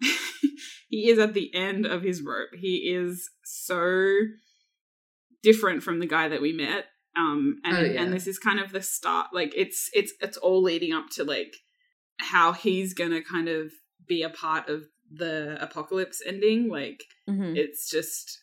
he 0.88 1.08
is 1.08 1.18
at 1.18 1.34
the 1.34 1.52
end 1.54 1.86
of 1.86 2.02
his 2.02 2.22
rope. 2.22 2.50
He 2.54 2.92
is 2.94 3.28
so 3.44 4.06
different 5.42 5.82
from 5.82 5.98
the 6.00 6.06
guy 6.06 6.28
that 6.28 6.42
we 6.42 6.52
met. 6.52 6.86
Um 7.16 7.60
and 7.64 7.76
Oh, 7.76 7.80
yeah. 7.80 8.02
and 8.02 8.12
this 8.12 8.26
is 8.26 8.38
kind 8.38 8.60
of 8.60 8.72
the 8.72 8.82
start 8.82 9.28
like 9.32 9.52
it's 9.56 9.88
it's 9.94 10.12
it's 10.20 10.36
all 10.36 10.62
leading 10.62 10.92
up 10.92 11.08
to 11.12 11.24
like 11.24 11.56
how 12.18 12.52
he's 12.52 12.92
going 12.94 13.10
to 13.12 13.22
kind 13.22 13.48
of 13.48 13.70
be 14.06 14.22
a 14.22 14.30
part 14.30 14.68
of 14.68 14.84
the 15.12 15.56
apocalypse 15.62 16.20
ending 16.26 16.68
like 16.68 17.04
Mhm. 17.28 17.56
it's 17.56 17.88
just 17.90 18.40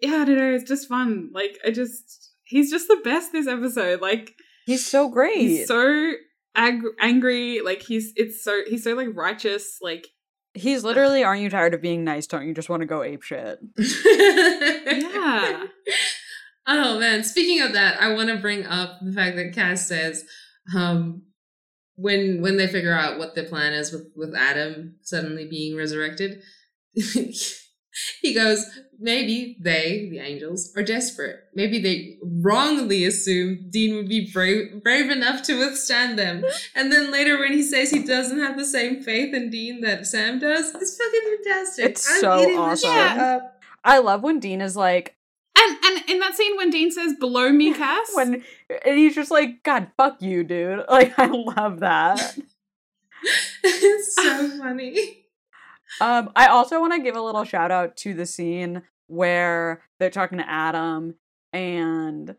yeah, 0.00 0.16
I 0.22 0.24
don't 0.24 0.38
know, 0.38 0.54
it's 0.54 0.64
just 0.68 0.88
fun. 0.88 1.30
Like 1.32 1.58
I 1.64 1.70
just 1.70 2.30
he's 2.44 2.70
just 2.70 2.88
the 2.88 3.00
best 3.04 3.32
this 3.32 3.46
episode. 3.46 4.00
Like 4.00 4.32
He's 4.66 4.84
so 4.86 5.08
great. 5.08 5.38
he's 5.38 5.66
so 5.68 6.12
ag- 6.54 6.82
angry 7.00 7.60
like 7.62 7.82
he's 7.82 8.12
it's 8.16 8.42
so 8.42 8.60
he's 8.68 8.84
so 8.84 8.94
like 8.94 9.08
righteous 9.14 9.78
like 9.82 10.06
He's 10.52 10.82
literally, 10.82 11.22
aren't 11.22 11.42
you 11.42 11.48
tired 11.48 11.74
of 11.74 11.80
being 11.80 12.02
nice? 12.02 12.26
Don't 12.26 12.44
you 12.48 12.52
just 12.54 12.68
want 12.68 12.80
to 12.80 12.86
go 12.86 13.04
ape 13.04 13.22
shit? 13.22 13.60
yeah 13.78 15.64
Oh 16.66 16.98
man, 16.98 17.24
speaking 17.24 17.60
of 17.62 17.72
that, 17.72 18.00
I 18.00 18.12
want 18.12 18.28
to 18.28 18.36
bring 18.36 18.66
up 18.66 18.98
the 19.02 19.12
fact 19.12 19.36
that 19.36 19.54
Cass 19.54 19.86
says 19.86 20.24
um 20.74 21.22
when 21.96 22.40
when 22.40 22.56
they 22.56 22.66
figure 22.66 22.94
out 22.94 23.18
what 23.18 23.34
the 23.34 23.44
plan 23.44 23.72
is 23.72 23.92
with 23.92 24.10
with 24.16 24.34
Adam 24.34 24.96
suddenly 25.02 25.46
being 25.48 25.76
resurrected, 25.76 26.42
he 28.22 28.34
goes, 28.34 28.66
maybe 28.98 29.56
they, 29.60 30.08
the 30.10 30.18
angels, 30.18 30.72
are 30.76 30.82
desperate. 30.82 31.36
Maybe 31.54 31.80
they 31.80 32.18
wrongly 32.22 33.04
assume 33.04 33.68
Dean 33.70 33.96
would 33.96 34.08
be 34.08 34.30
brave 34.32 34.82
brave 34.82 35.10
enough 35.10 35.42
to 35.44 35.58
withstand 35.58 36.18
them. 36.18 36.44
And 36.74 36.92
then 36.92 37.10
later 37.10 37.38
when 37.38 37.52
he 37.52 37.62
says 37.62 37.90
he 37.90 38.04
doesn't 38.04 38.38
have 38.38 38.56
the 38.56 38.64
same 38.64 39.02
faith 39.02 39.34
in 39.34 39.50
Dean 39.50 39.80
that 39.80 40.06
Sam 40.06 40.38
does, 40.38 40.74
it's 40.74 40.96
fucking 40.96 41.38
fantastic. 41.44 41.84
It's 41.84 42.20
so 42.20 42.40
eating 42.40 42.68
this 42.68 42.84
awesome. 42.84 43.48
I 43.84 43.98
love 43.98 44.22
when 44.22 44.40
Dean 44.40 44.60
is 44.60 44.76
like, 44.76 45.16
and 45.60 45.76
and 45.84 46.10
in 46.10 46.18
that 46.20 46.34
scene 46.36 46.56
when 46.56 46.70
dean 46.70 46.90
says 46.90 47.14
below 47.18 47.50
me 47.50 47.72
cass 47.74 48.10
when 48.14 48.42
and 48.84 48.98
he's 48.98 49.14
just 49.14 49.30
like, 49.30 49.62
God, 49.62 49.88
fuck 49.96 50.20
you, 50.22 50.44
dude. 50.44 50.84
Like, 50.88 51.18
I 51.18 51.26
love 51.26 51.80
that. 51.80 52.36
it's 53.64 54.14
so 54.14 54.48
funny. 54.58 55.24
Um, 56.00 56.30
I 56.34 56.46
also 56.46 56.80
want 56.80 56.94
to 56.94 57.00
give 57.00 57.16
a 57.16 57.20
little 57.20 57.44
shout 57.44 57.70
out 57.70 57.96
to 57.98 58.14
the 58.14 58.26
scene 58.26 58.82
where 59.06 59.82
they're 59.98 60.10
talking 60.10 60.38
to 60.38 60.48
Adam 60.48 61.14
and 61.52 62.36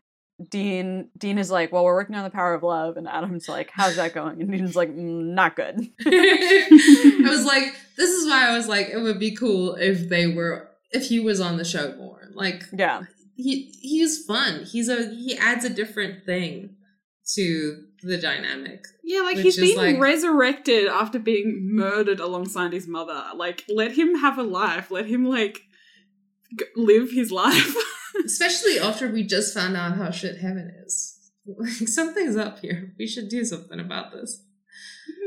Dean 0.49 1.09
Dean 1.17 1.37
is 1.37 1.51
like, 1.51 1.71
"Well, 1.71 1.83
we're 1.83 1.93
working 1.93 2.15
on 2.15 2.23
the 2.23 2.31
power 2.31 2.55
of 2.55 2.63
love," 2.63 2.97
and 2.97 3.07
Adam's 3.07 3.47
like, 3.47 3.69
"How's 3.71 3.97
that 3.97 4.13
going?" 4.13 4.41
And 4.41 4.51
Dean's 4.51 4.75
like, 4.75 4.89
mm, 4.89 5.33
"Not 5.33 5.55
good." 5.55 5.91
I 6.03 7.27
was 7.29 7.45
like, 7.45 7.75
this 7.95 8.09
is 8.09 8.27
why 8.27 8.49
I 8.49 8.57
was 8.57 8.67
like, 8.67 8.89
it 8.89 8.97
would 8.97 9.19
be 9.19 9.35
cool 9.35 9.75
if 9.75 10.09
they 10.09 10.25
were 10.25 10.69
if 10.91 11.09
he 11.09 11.19
was 11.19 11.39
on 11.39 11.57
the 11.57 11.65
show 11.65 11.93
more. 11.95 12.20
Like 12.35 12.63
yeah, 12.73 13.03
he 13.35 13.73
he's 13.81 14.25
fun. 14.25 14.65
He's 14.65 14.89
a 14.89 15.09
he 15.09 15.37
adds 15.37 15.65
a 15.65 15.69
different 15.69 16.25
thing 16.25 16.75
to 17.35 17.83
the 18.03 18.17
dynamic. 18.17 18.83
yeah 19.03 19.21
like 19.21 19.37
he's 19.37 19.55
being 19.57 19.77
like- 19.77 19.99
resurrected 19.99 20.87
after 20.87 21.19
being 21.19 21.59
murdered 21.71 22.19
alongside 22.19 22.73
his 22.73 22.87
mother 22.87 23.23
like 23.35 23.63
let 23.69 23.91
him 23.91 24.15
have 24.15 24.39
a 24.39 24.43
life 24.43 24.89
let 24.89 25.05
him 25.05 25.23
like 25.23 25.61
g- 26.57 26.65
live 26.75 27.11
his 27.11 27.31
life 27.43 27.75
Especially 28.25 28.77
after 28.79 29.07
we 29.09 29.23
just 29.23 29.53
found 29.53 29.77
out 29.77 29.95
how 29.95 30.11
shit 30.11 30.37
heaven 30.41 30.69
is. 30.85 31.17
Like 31.45 31.87
something's 31.87 32.35
up 32.35 32.59
here. 32.59 32.93
We 32.99 33.07
should 33.07 33.29
do 33.29 33.45
something 33.45 33.79
about 33.79 34.11
this. 34.11 34.43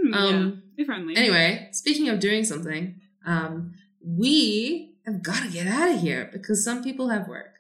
Hmm, 0.03 0.15
Um, 0.15 0.63
yeah, 0.77 0.85
if 0.85 0.91
only 0.91 1.17
Anyway, 1.17 1.69
speaking 1.73 2.09
of 2.11 2.21
doing 2.21 2.45
something, 2.45 3.01
um, 3.25 3.73
we 4.05 4.94
have 5.07 5.23
got 5.23 5.43
to 5.43 5.51
get 5.51 5.67
out 5.67 5.91
of 5.91 6.01
here 6.01 6.29
because 6.33 6.65
some 6.65 6.83
people 6.83 7.09
have 7.11 7.29
work. 7.29 7.55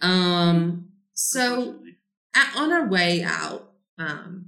Um, 0.00 0.88
so 1.12 1.80
at, 2.34 2.56
on 2.56 2.72
our 2.72 2.86
way 2.88 3.22
out, 3.22 3.72
um, 3.98 4.46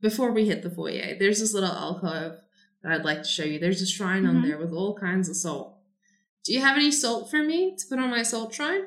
before 0.00 0.32
we 0.32 0.46
hit 0.46 0.62
the 0.62 0.70
foyer, 0.70 1.16
there's 1.18 1.40
this 1.40 1.52
little 1.54 1.70
alcove 1.72 2.38
that 2.82 2.92
I'd 2.92 3.04
like 3.04 3.22
to 3.22 3.28
show 3.28 3.44
you. 3.44 3.58
There's 3.58 3.82
a 3.82 3.86
shrine 3.86 4.24
on 4.26 4.36
Mhm. 4.36 4.42
there 4.46 4.58
with 4.58 4.72
all 4.72 4.94
kinds 4.96 5.28
of 5.28 5.36
salt. 5.36 5.76
Do 6.44 6.52
you 6.54 6.60
have 6.60 6.76
any 6.76 6.90
salt 6.90 7.30
for 7.30 7.42
me 7.42 7.74
to 7.76 7.86
put 7.88 7.98
on 7.98 8.10
my 8.10 8.22
salt 8.22 8.54
shrine 8.54 8.86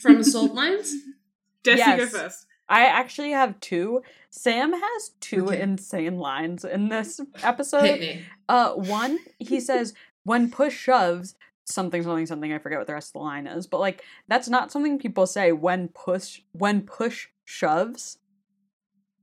from 0.00 0.18
the 0.18 0.24
salt 0.24 0.54
mines? 0.54 0.94
Jesse, 1.64 1.96
go 1.96 2.06
first 2.06 2.46
I 2.68 2.86
actually 2.86 3.30
have 3.30 3.60
two. 3.60 4.02
Sam 4.30 4.72
has 4.72 5.10
two 5.20 5.46
Okay. 5.48 5.60
insane 5.60 6.18
lines 6.18 6.64
in 6.64 6.88
this 6.88 7.20
episode. 7.42 7.84
Hit 7.84 8.00
me. 8.00 8.22
Uh, 8.48 8.72
one 8.72 9.18
he 9.38 9.60
says, 9.60 9.94
"When 10.26 10.50
push 10.50 10.76
shoves." 10.76 11.34
Something, 11.68 12.04
something, 12.04 12.26
something. 12.26 12.52
I 12.52 12.58
forget 12.58 12.78
what 12.78 12.86
the 12.86 12.92
rest 12.94 13.08
of 13.08 13.12
the 13.14 13.18
line 13.20 13.48
is, 13.48 13.66
but 13.66 13.80
like 13.80 14.04
that's 14.28 14.48
not 14.48 14.70
something 14.70 15.00
people 15.00 15.26
say 15.26 15.50
when 15.50 15.88
push 15.88 16.40
when 16.52 16.82
push 16.82 17.26
shoves. 17.44 18.18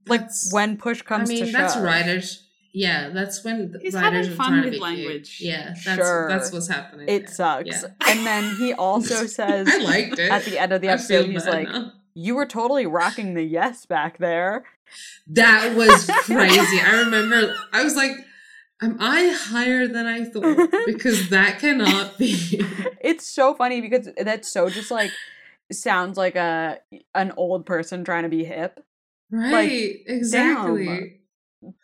Like 0.08 0.22
That's- 0.22 0.50
when 0.52 0.76
push 0.76 1.02
comes 1.04 1.30
I 1.30 1.34
mean, 1.34 1.46
to 1.46 1.52
that's 1.54 1.76
shove. 1.76 1.84
writers. 1.84 2.48
Yeah, 2.74 3.12
that's 3.12 3.44
when 3.46 3.74
He's 3.82 3.94
writers 3.94 4.26
having 4.26 4.38
fun 4.38 4.48
trying 4.50 4.64
with 4.64 4.72
be 4.74 4.78
cute. 4.80 4.82
language. 4.84 5.38
Yeah, 5.40 5.68
that's 5.70 5.82
Sure. 5.84 6.28
that's 6.28 6.52
what's 6.52 6.68
happening. 6.68 7.08
It 7.08 7.28
there. 7.28 7.36
sucks. 7.36 7.84
Yeah. 7.84 7.90
And 8.08 8.26
then 8.26 8.56
he 8.58 8.74
also 8.74 9.26
says 9.40 9.68
I 9.70 9.78
liked 9.78 10.20
it. 10.20 10.30
at 10.32 10.44
the 10.44 10.58
end 10.60 10.74
of 10.74 10.82
the 10.82 10.90
episode, 10.90 11.30
he's 11.30 11.46
like, 11.46 11.70
now. 11.70 11.94
"You 12.14 12.36
were 12.36 12.46
totally 12.48 12.86
rocking 12.88 13.36
the 13.36 13.44
yes 13.44 13.86
back 13.86 14.18
there." 14.18 14.66
That 15.28 15.76
was 15.78 16.10
crazy. 16.24 16.80
I 16.82 17.00
remember 17.06 17.56
I 17.72 17.84
was 17.84 17.96
like, 17.96 18.12
am 18.84 18.98
I 19.00 19.30
higher 19.30 19.88
than 19.88 20.06
I 20.06 20.24
thought? 20.26 20.70
Because 20.86 21.30
that 21.36 21.60
cannot 21.60 22.18
be. 22.18 22.62
It's 23.02 23.28
so 23.28 23.54
funny 23.54 23.82
because 23.82 24.10
that's 24.18 24.52
so 24.52 24.70
just 24.70 24.92
like 24.92 25.12
sounds 25.72 26.18
like 26.18 26.36
a 26.36 26.80
an 27.16 27.32
old 27.38 27.66
person 27.66 28.04
trying 28.04 28.24
to 28.24 28.30
be 28.30 28.44
hip. 28.44 28.84
right, 29.32 29.96
exactly. 30.06 31.22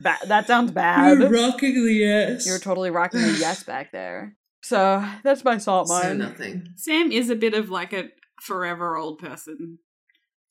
That 0.02 0.28
that 0.28 0.48
sounds 0.48 0.72
bad. 0.72 1.20
You're 1.20 1.30
rocking 1.30 1.86
the 1.86 1.94
yes. 1.94 2.46
You're 2.46 2.60
totally 2.60 2.92
rocking 2.92 3.22
the 3.22 3.38
yes 3.40 3.64
back 3.72 3.92
there. 3.92 4.36
So 4.62 5.06
that's 5.24 5.44
my 5.46 5.58
salt 5.58 5.88
so 5.88 5.94
mine. 5.94 6.18
nothing. 6.18 6.68
sam 6.76 7.12
is 7.14 7.30
a 7.30 7.36
bit 7.36 7.54
of 7.54 7.70
like 7.70 7.94
a 7.94 8.10
forever 8.42 8.98
old 8.98 9.20
person 9.20 9.80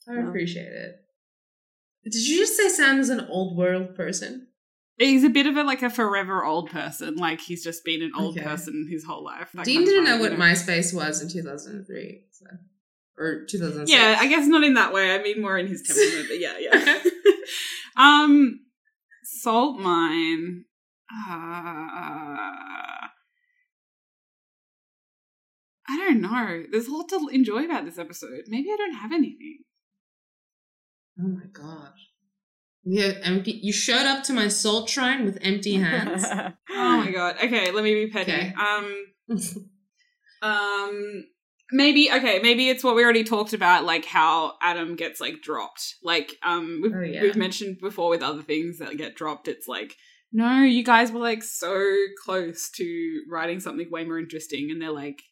I 0.09 0.15
Yeah. 0.15 0.29
appreciate 0.29 0.73
it. 0.73 0.97
Did 2.05 2.27
you 2.27 2.39
just 2.39 2.57
say 2.57 2.69
Sam 2.70 2.99
is 3.01 3.11
an 3.11 3.27
old 3.29 3.55
world 3.57 3.95
person? 3.95 4.47
He's 4.99 5.23
a 5.23 5.29
bit 5.31 5.47
of 5.47 5.57
a 5.57 5.62
like 5.62 5.83
a 5.83 5.91
forever 5.91 6.45
old 6.45 6.70
person. 6.70 7.15
Like 7.16 7.41
he's 7.41 7.62
just 7.62 7.85
been 7.85 8.03
an 8.03 8.12
old 8.19 8.37
Okay. 8.37 8.45
person 8.45 8.89
his 8.91 9.05
whole 9.05 9.25
life. 9.25 9.51
that 9.55 9.65
Dean 9.65 9.85
didn't 9.85 10.05
know 10.05 10.19
what 10.19 10.33
you 10.33 10.39
MySpace 10.39 10.93
was 10.95 11.23
in 11.23 11.29
2003. 11.29 12.25
So. 12.33 12.47
Or 13.16 13.45
2006. 13.49 13.91
Yeah, 13.91 14.16
I 14.19 14.27
guess 14.29 14.47
not 14.47 14.65
in 14.65 14.75
that 14.75 14.93
way. 14.93 15.15
I 15.15 15.23
mean 15.23 15.41
more 15.41 15.57
in 15.59 15.66
his 15.69 15.83
temperament, 15.83 16.27
but 16.29 16.41
yeah, 16.41 16.59
yeah. 16.59 16.99
um 17.97 18.61
Salt 19.25 19.79
Mine. 19.79 20.65
Uh, 21.11 22.37
I 25.91 25.97
don't 25.97 26.20
know. 26.20 26.65
There's 26.70 26.87
a 26.89 26.93
lot 26.93 27.09
to 27.11 27.29
enjoy 27.33 27.65
about 27.65 27.85
this 27.85 27.99
episode. 27.99 28.43
Maybe 28.49 28.69
I 28.73 28.77
don't 28.77 28.95
have 28.95 29.12
anything. 29.12 29.61
Oh 31.20 31.29
my 31.29 31.47
god. 31.53 31.93
Yeah, 32.84 33.12
empty. 33.22 33.59
You 33.62 33.72
showed 33.72 34.06
up 34.06 34.24
to 34.24 34.32
my 34.32 34.48
soul 34.48 34.86
shrine 34.86 35.24
with 35.24 35.38
empty 35.42 35.74
hands. 35.74 36.24
Oh 36.70 36.98
my 37.05 37.10
god. 37.10 37.36
Okay, 37.42 37.70
let 37.70 37.82
me 37.84 37.94
be 38.06 38.10
petty. 38.10 38.32
Okay. 38.32 38.52
Um 38.59 39.06
Um, 40.42 41.24
maybe 41.72 42.10
okay. 42.12 42.38
Maybe 42.40 42.68
it's 42.68 42.84
what 42.84 42.94
we 42.94 43.02
already 43.02 43.24
talked 43.24 43.52
about, 43.52 43.84
like 43.84 44.05
how 44.05 44.55
Adam 44.62 44.96
gets 44.96 45.20
like 45.20 45.42
dropped. 45.42 45.96
Like 46.02 46.36
um, 46.44 46.80
we've, 46.82 46.92
Oh, 46.94 47.00
yeah. 47.00 47.22
we've 47.22 47.36
mentioned 47.36 47.78
before 47.80 48.09
with 48.10 48.22
other 48.22 48.42
things 48.42 48.78
that 48.78 48.96
get 48.96 49.16
dropped. 49.16 49.48
It's 49.48 49.66
like, 49.66 49.96
no, 50.32 50.60
you 50.62 50.84
guys 50.84 51.10
were 51.10 51.20
like 51.20 51.42
so 51.42 51.92
close 52.24 52.70
to 52.76 53.22
writing 53.28 53.60
something 53.60 53.90
way 53.90 54.05
more 54.05 54.18
interesting, 54.18 54.70
and 54.70 54.80
they're 54.80 54.92
like, 54.92 55.22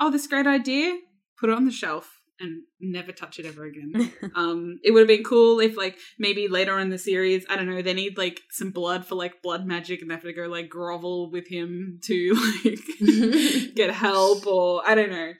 oh, 0.00 0.10
this 0.10 0.26
great 0.26 0.46
idea, 0.46 0.96
put 1.38 1.50
it 1.50 1.56
on 1.56 1.64
the 1.64 1.70
shelf 1.72 2.20
and 2.40 2.62
never 2.80 3.12
touch 3.12 3.38
it 3.38 3.46
ever 3.46 3.64
again. 3.64 4.12
um, 4.34 4.78
it 4.82 4.90
would 4.92 5.00
have 5.00 5.08
been 5.08 5.22
cool 5.24 5.60
if 5.60 5.76
like 5.76 5.96
maybe 6.18 6.48
later 6.48 6.74
on 6.74 6.82
in 6.82 6.90
the 6.90 6.98
series, 6.98 7.44
I 7.48 7.56
don't 7.56 7.68
know, 7.70 7.80
they 7.82 7.94
need 7.94 8.18
like 8.18 8.40
some 8.50 8.70
blood 8.70 9.06
for 9.06 9.14
like 9.14 9.42
blood 9.42 9.66
magic, 9.66 10.02
and 10.02 10.10
they 10.10 10.14
have 10.14 10.24
to 10.24 10.32
go 10.32 10.46
like 10.46 10.68
grovel 10.68 11.30
with 11.30 11.46
him 11.48 12.00
to 12.04 12.34
like 12.64 12.80
get 13.74 13.90
help 13.92 14.46
or 14.46 14.82
I 14.86 14.94
don't 14.94 15.10
know. 15.10 15.32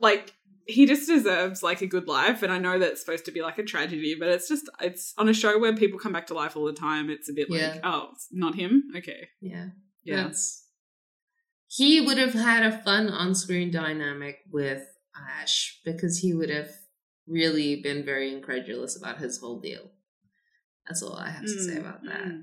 Like 0.00 0.32
he 0.66 0.84
just 0.86 1.08
deserves 1.08 1.62
like 1.62 1.80
a 1.80 1.86
good 1.86 2.06
life 2.06 2.42
and 2.42 2.52
I 2.52 2.58
know 2.58 2.78
that's 2.78 3.00
supposed 3.00 3.24
to 3.24 3.32
be 3.32 3.40
like 3.42 3.58
a 3.58 3.62
tragedy, 3.64 4.14
but 4.18 4.28
it's 4.28 4.48
just 4.48 4.68
it's 4.80 5.14
on 5.16 5.28
a 5.28 5.32
show 5.32 5.58
where 5.58 5.74
people 5.74 5.98
come 5.98 6.12
back 6.12 6.26
to 6.28 6.34
life 6.34 6.56
all 6.56 6.66
the 6.66 6.72
time. 6.74 7.08
It's 7.10 7.30
a 7.30 7.32
bit 7.32 7.48
Yeah. 7.50 7.70
like, 7.70 7.80
oh, 7.84 8.10
not 8.30 8.54
him. 8.54 8.84
Okay. 8.96 9.28
yeah. 9.40 9.68
Yeah. 10.04 10.16
That's- 10.16 10.64
He 11.68 12.00
would 12.00 12.18
have 12.18 12.34
had 12.34 12.62
a 12.64 12.78
fun 12.82 13.08
on 13.08 13.34
screen 13.34 13.70
dynamic 13.70 14.36
with 14.52 14.82
Ash 15.40 15.80
because 15.84 16.18
he 16.18 16.34
would 16.34 16.50
have 16.50 16.70
really 17.26 17.80
been 17.82 18.04
very 18.04 18.32
incredulous 18.32 18.96
about 18.96 19.18
his 19.18 19.38
whole 19.38 19.60
deal. 19.60 19.90
That's 20.86 21.02
all 21.02 21.14
I 21.16 21.30
have 21.30 21.42
to 21.42 21.48
say 21.60 21.74
Mm, 21.74 21.80
about 21.80 22.02
that. 22.04 22.24
mm. 22.24 22.42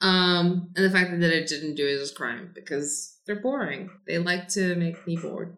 Um, 0.00 0.70
and 0.76 0.84
the 0.84 0.90
fact 0.90 1.10
that 1.10 1.32
it 1.32 1.48
didn't 1.48 1.74
do 1.74 1.84
it 1.86 1.90
is 2.00 2.12
crime 2.12 2.52
because 2.54 3.18
they're 3.26 3.40
boring. 3.40 3.90
They 4.06 4.18
like 4.18 4.48
to 4.50 4.74
make 4.76 5.04
me 5.06 5.16
bored. 5.16 5.56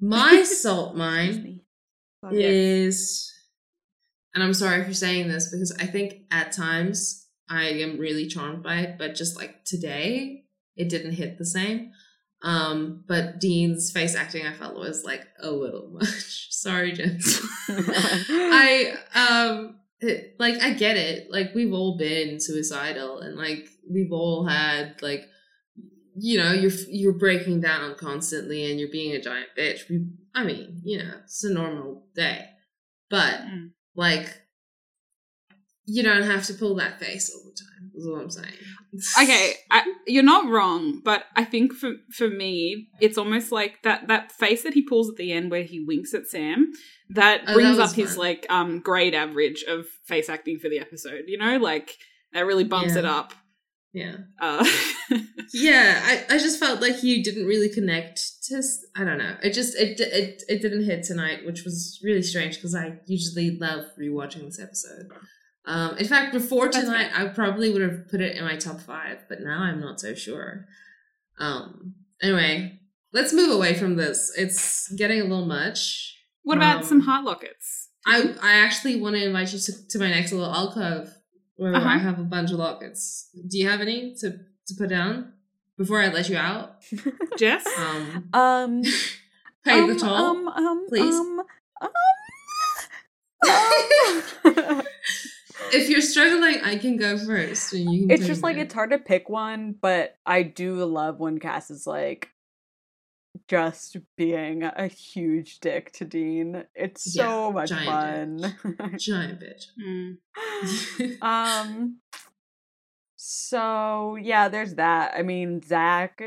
My 0.00 0.42
salt 0.44 0.96
mine 0.96 1.60
is, 2.30 3.32
and 4.34 4.42
I'm 4.42 4.54
sorry 4.54 4.84
for 4.84 4.94
saying 4.94 5.28
this 5.28 5.50
because 5.50 5.76
I 5.78 5.86
think 5.86 6.22
at 6.30 6.52
times 6.52 7.26
I 7.50 7.64
am 7.64 7.98
really 7.98 8.26
charmed 8.28 8.62
by 8.62 8.80
it, 8.80 8.98
but 8.98 9.14
just 9.14 9.36
like 9.36 9.64
today, 9.64 10.44
it 10.76 10.88
didn't 10.88 11.12
hit 11.12 11.38
the 11.38 11.46
same. 11.46 11.90
Um, 12.42 13.02
but 13.08 13.40
Dean's 13.40 13.90
face 13.90 14.14
acting 14.14 14.46
I 14.46 14.52
felt 14.54 14.76
was 14.76 15.02
like 15.04 15.26
a 15.42 15.50
little 15.50 15.88
much. 15.92 16.48
sorry, 16.50 16.92
Jens. 16.92 17.40
I 17.68 18.94
um 19.14 19.80
it- 20.00 20.36
like 20.38 20.62
I 20.62 20.72
get 20.74 20.96
it. 20.96 21.30
Like 21.30 21.54
we've 21.54 21.72
all 21.72 21.96
been 21.98 22.38
suicidal 22.40 23.18
and 23.20 23.36
like 23.36 23.66
we've 23.90 24.12
all 24.12 24.46
had 24.46 25.00
like 25.02 25.24
you 26.20 26.38
know, 26.38 26.52
you're 26.52 26.72
you're 26.88 27.12
breaking 27.18 27.60
down 27.60 27.94
constantly 27.96 28.70
and 28.70 28.78
you're 28.80 28.90
being 28.90 29.14
a 29.14 29.20
giant 29.20 29.48
bitch. 29.58 29.88
We 29.90 30.06
I 30.34 30.44
mean, 30.44 30.80
you 30.84 30.98
know, 30.98 31.12
it's 31.24 31.42
a 31.44 31.52
normal 31.52 32.06
day. 32.14 32.44
But 33.10 33.40
Mm. 33.40 33.70
like 33.96 34.28
you 35.86 36.02
don't 36.02 36.22
have 36.24 36.44
to 36.46 36.54
pull 36.54 36.74
that 36.76 37.00
face 37.00 37.32
all 37.34 37.42
the 37.50 37.56
time. 37.56 37.77
Is 37.98 38.08
what 38.08 38.22
I'm 38.22 38.30
saying. 38.30 38.52
Okay, 39.20 39.54
I, 39.70 39.92
you're 40.06 40.22
not 40.22 40.48
wrong, 40.48 41.00
but 41.04 41.24
I 41.36 41.44
think 41.44 41.72
for 41.72 41.92
for 42.12 42.28
me, 42.28 42.88
it's 43.00 43.18
almost 43.18 43.52
like 43.52 43.82
that 43.82 44.08
that 44.08 44.32
face 44.32 44.62
that 44.62 44.74
he 44.74 44.82
pulls 44.82 45.10
at 45.10 45.16
the 45.16 45.32
end 45.32 45.50
where 45.50 45.64
he 45.64 45.84
winks 45.84 46.14
at 46.14 46.26
Sam. 46.26 46.72
That 47.10 47.42
Oh, 47.42 47.46
that 47.46 47.54
brings 47.54 47.78
was 47.78 47.90
up 47.90 47.96
his 47.96 48.16
like 48.16 48.46
um 48.48 48.80
grade 48.80 49.14
average 49.14 49.64
of 49.64 49.86
face 50.06 50.28
acting 50.28 50.58
for 50.58 50.68
the 50.68 50.78
episode. 50.78 51.24
You 51.26 51.38
know, 51.38 51.58
like 51.58 51.96
that 52.32 52.46
really 52.46 52.64
bumps 52.64 52.94
it 52.94 53.04
up. 53.04 53.34
Yeah. 53.92 54.16
Uh, 54.40 54.64
Yeah, 55.54 56.02
I, 56.04 56.34
I 56.34 56.38
just 56.38 56.60
felt 56.60 56.80
like 56.80 57.02
you 57.02 57.22
didn't 57.22 57.46
really 57.46 57.68
connect 57.68 58.20
to 58.44 58.62
I 58.96 59.04
don't 59.04 59.18
know. 59.18 59.36
It 59.42 59.52
just 59.52 59.74
it 59.76 59.98
it 60.00 60.42
it 60.48 60.62
didn't 60.62 60.84
hit 60.84 61.04
tonight, 61.04 61.46
which 61.46 61.64
was 61.64 62.00
really 62.02 62.22
strange 62.22 62.56
because 62.56 62.74
I 62.74 62.98
usually 63.06 63.56
love 63.58 63.84
rewatching 64.00 64.44
this 64.44 64.60
episode. 64.60 65.08
Um, 65.68 65.96
in 65.98 66.06
fact, 66.06 66.32
before 66.32 66.68
tonight, 66.68 67.10
I 67.14 67.26
probably 67.28 67.70
would 67.72 67.82
have 67.82 68.08
put 68.08 68.20
it 68.22 68.36
in 68.36 68.44
my 68.44 68.56
top 68.56 68.80
five, 68.80 69.18
but 69.28 69.40
now 69.42 69.60
I'm 69.60 69.80
not 69.80 70.00
so 70.00 70.14
sure. 70.14 70.66
Um, 71.38 71.94
anyway, 72.22 72.80
let's 73.12 73.32
move 73.34 73.50
away 73.52 73.74
from 73.74 73.96
this. 73.96 74.32
It's 74.36 74.88
getting 74.92 75.20
a 75.20 75.24
little 75.24 75.44
much. 75.46 76.16
what 76.42 76.56
about 76.56 76.78
Um, 76.78 76.84
some 76.84 77.00
heart 77.00 77.24
lockets? 77.24 77.90
I 78.06 78.34
I 78.42 78.52
actually 78.64 78.96
want 79.00 79.16
to 79.16 79.22
invite 79.24 79.52
you 79.52 79.58
to, 79.58 79.88
to 79.88 79.98
my 79.98 80.08
next 80.10 80.32
little 80.32 80.50
alcove 80.60 81.10
where 81.56 81.74
I 81.74 81.78
Uh-huh. 81.78 81.98
have 81.98 82.18
a 82.18 82.24
bunch 82.24 82.50
of 82.50 82.58
lockets. 82.58 83.28
Do 83.46 83.58
you 83.58 83.68
have 83.68 83.80
any 83.82 84.14
to 84.20 84.30
to 84.68 84.74
put 84.78 84.88
down 84.88 85.34
before 85.76 86.00
I 86.00 86.08
let 86.08 86.28
you 86.30 86.38
out? 86.38 86.76
Jess? 87.38 87.66
Um, 87.78 88.28
um, 88.32 88.82
pay 89.64 89.80
um, 89.80 89.88
the 89.88 89.96
toll. 89.96 90.14
Um, 90.14 90.48
um, 90.48 90.86
please. 90.88 91.14
Um, 91.14 91.42
um, 91.82 91.90
if 95.72 95.88
you're 95.88 96.00
struggling, 96.00 96.60
I 96.62 96.76
can 96.78 96.96
go 96.96 97.16
first. 97.18 97.72
And 97.72 97.92
you 97.92 98.00
can 98.02 98.10
it's 98.10 98.20
take 98.22 98.28
just 98.28 98.42
like 98.42 98.56
it. 98.56 98.60
it's 98.62 98.74
hard 98.74 98.90
to 98.90 98.98
pick 98.98 99.28
one, 99.28 99.74
but 99.80 100.16
I 100.26 100.42
do 100.42 100.84
love 100.84 101.18
when 101.20 101.38
Cass 101.38 101.70
is 101.70 101.86
like 101.86 102.30
just 103.46 103.96
being 104.16 104.62
a 104.64 104.86
huge 104.88 105.60
dick 105.60 105.92
to 105.92 106.04
Dean. 106.04 106.64
It's 106.74 107.12
so 107.14 107.46
Yeah, 107.48 107.52
much 107.52 107.68
giant 107.70 108.42
fun. 108.42 108.98
giant 108.98 109.40
bitch. 109.42 110.18
Mm. 111.00 111.22
um 111.22 111.98
so 113.16 114.16
yeah, 114.20 114.48
there's 114.48 114.74
that. 114.74 115.14
I 115.16 115.22
mean 115.22 115.62
Zach 115.62 116.22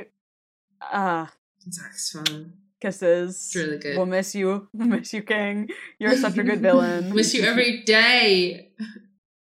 uh 0.92 1.28
Zach's 1.70 2.12
fun. 2.12 2.54
kisses. 2.82 3.36
It's 3.36 3.56
really 3.56 3.78
good. 3.78 3.98
We'll 3.98 4.06
miss 4.08 4.34
you. 4.36 4.68
We'll 4.74 4.88
miss 4.88 5.14
you, 5.14 5.22
King. 5.24 5.70
You're 6.00 6.16
such 6.18 6.38
a 6.38 6.44
good 6.44 6.62
villain. 6.62 7.14
Miss 7.14 7.34
you 7.34 7.44
every 7.44 7.84
day. 7.84 8.70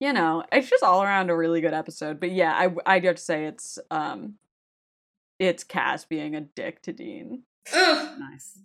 You 0.01 0.13
know, 0.13 0.45
it's 0.53 0.71
just 0.71 0.83
all 0.83 1.03
around 1.03 1.31
a 1.31 1.37
really 1.37 1.61
good 1.61 1.75
episode. 1.75 2.21
But 2.21 2.33
yeah, 2.33 2.53
I 2.53 2.95
I 2.95 2.99
do 3.01 3.09
have 3.09 3.17
to 3.17 3.23
say 3.23 3.47
it's 3.47 3.79
um 3.91 4.35
it's 5.39 5.65
Cass 5.65 6.05
being 6.05 6.35
a 6.35 6.41
dick 6.41 6.83
to 6.83 6.93
Dean. 6.93 7.43
Oh, 7.73 8.17
Nice. 8.19 8.59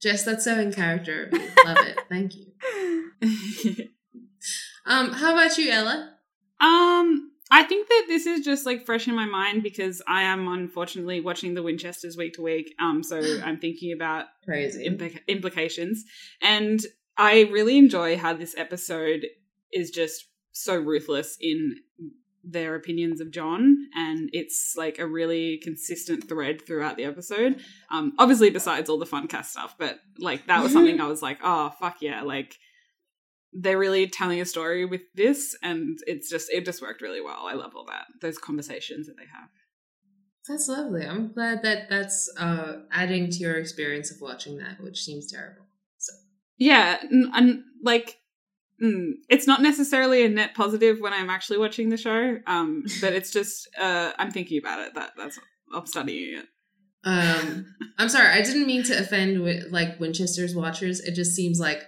Jess, 0.00 0.24
that's 0.24 0.44
so 0.44 0.58
in 0.58 0.72
character. 0.72 1.28
Love 1.64 1.76
it. 1.80 1.98
Thank 2.08 2.32
you. 2.36 3.88
Um, 4.86 5.12
how 5.12 5.32
about 5.34 5.58
you, 5.58 5.70
Ella? 5.70 6.14
Um, 6.58 7.32
I 7.50 7.62
think 7.64 7.86
that 7.88 8.04
this 8.08 8.24
is 8.26 8.40
just 8.44 8.64
like 8.64 8.86
fresh 8.86 9.06
in 9.06 9.14
my 9.14 9.26
mind 9.26 9.62
because 9.62 10.00
I 10.08 10.22
am 10.22 10.48
unfortunately 10.48 11.20
watching 11.20 11.52
the 11.54 11.62
Winchesters 11.62 12.16
week 12.16 12.32
to 12.34 12.42
week. 12.42 12.74
Um, 12.80 13.02
so 13.02 13.20
I'm 13.44 13.58
thinking 13.58 13.92
about 13.92 14.26
Crazy. 14.44 14.88
implica- 14.88 15.20
implications, 15.28 16.04
and 16.40 16.80
I 17.18 17.42
really 17.52 17.76
enjoy 17.76 18.16
how 18.16 18.32
this 18.32 18.54
episode 18.56 19.26
is 19.72 19.90
just 19.90 20.26
so 20.52 20.76
ruthless 20.76 21.36
in 21.40 21.76
their 22.42 22.74
opinions 22.74 23.20
of 23.20 23.30
John, 23.30 23.88
and 23.94 24.30
it's 24.32 24.74
like 24.76 24.98
a 24.98 25.06
really 25.06 25.58
consistent 25.58 26.28
thread 26.28 26.66
throughout 26.66 26.96
the 26.96 27.04
episode. 27.04 27.60
Um, 27.90 28.12
obviously 28.18 28.50
besides 28.50 28.88
all 28.88 28.98
the 28.98 29.06
fun 29.06 29.28
cast 29.28 29.52
stuff, 29.52 29.76
but 29.78 29.98
like 30.18 30.46
that 30.46 30.62
was 30.62 30.72
something 30.72 31.00
I 31.02 31.06
was 31.06 31.22
like, 31.22 31.38
oh 31.42 31.70
fuck 31.78 32.00
yeah, 32.00 32.22
like 32.22 32.56
they're 33.52 33.78
really 33.78 34.06
telling 34.06 34.40
a 34.40 34.44
story 34.44 34.84
with 34.84 35.02
this 35.14 35.56
and 35.62 35.98
it's 36.06 36.30
just 36.30 36.48
it 36.52 36.64
just 36.64 36.80
worked 36.80 37.02
really 37.02 37.20
well 37.20 37.46
i 37.48 37.52
love 37.52 37.72
all 37.74 37.84
that 37.84 38.04
those 38.22 38.38
conversations 38.38 39.08
that 39.08 39.16
they 39.16 39.24
have 39.24 39.48
That's 40.48 40.68
lovely. 40.68 41.04
I'm 41.04 41.32
glad 41.32 41.62
that 41.62 41.90
that's 41.90 42.32
uh, 42.38 42.82
adding 42.92 43.28
to 43.30 43.38
your 43.38 43.58
experience 43.58 44.10
of 44.10 44.20
watching 44.20 44.56
that, 44.58 44.80
which 44.80 45.02
seems 45.02 45.30
terrible. 45.30 45.66
So 45.98 46.12
yeah 46.58 46.98
n- 47.02 47.30
and 47.34 47.62
like 47.82 48.19
mm, 48.82 49.12
it's 49.28 49.46
not 49.46 49.62
necessarily 49.62 50.24
a 50.24 50.28
net 50.28 50.54
positive 50.54 51.00
when 51.00 51.12
i'm 51.12 51.30
actually 51.30 51.58
watching 51.58 51.88
the 51.90 51.96
show 51.96 52.38
um 52.46 52.84
but 53.00 53.12
it's 53.12 53.30
just 53.30 53.68
uh 53.78 54.12
i'm 54.18 54.30
thinking 54.30 54.58
about 54.58 54.80
it 54.80 54.94
that 54.94 55.12
that's 55.16 55.38
i'm 55.74 55.86
studying 55.86 56.38
it 56.38 56.46
Um, 57.02 57.64
I'm 57.98 58.10
sorry, 58.10 58.28
I 58.28 58.42
didn't 58.42 58.66
mean 58.66 58.82
to 58.84 58.98
offend 58.98 59.42
like 59.72 59.98
Winchester's 59.98 60.54
watchers. 60.54 61.00
It 61.00 61.14
just 61.14 61.34
seems 61.34 61.58
like 61.58 61.80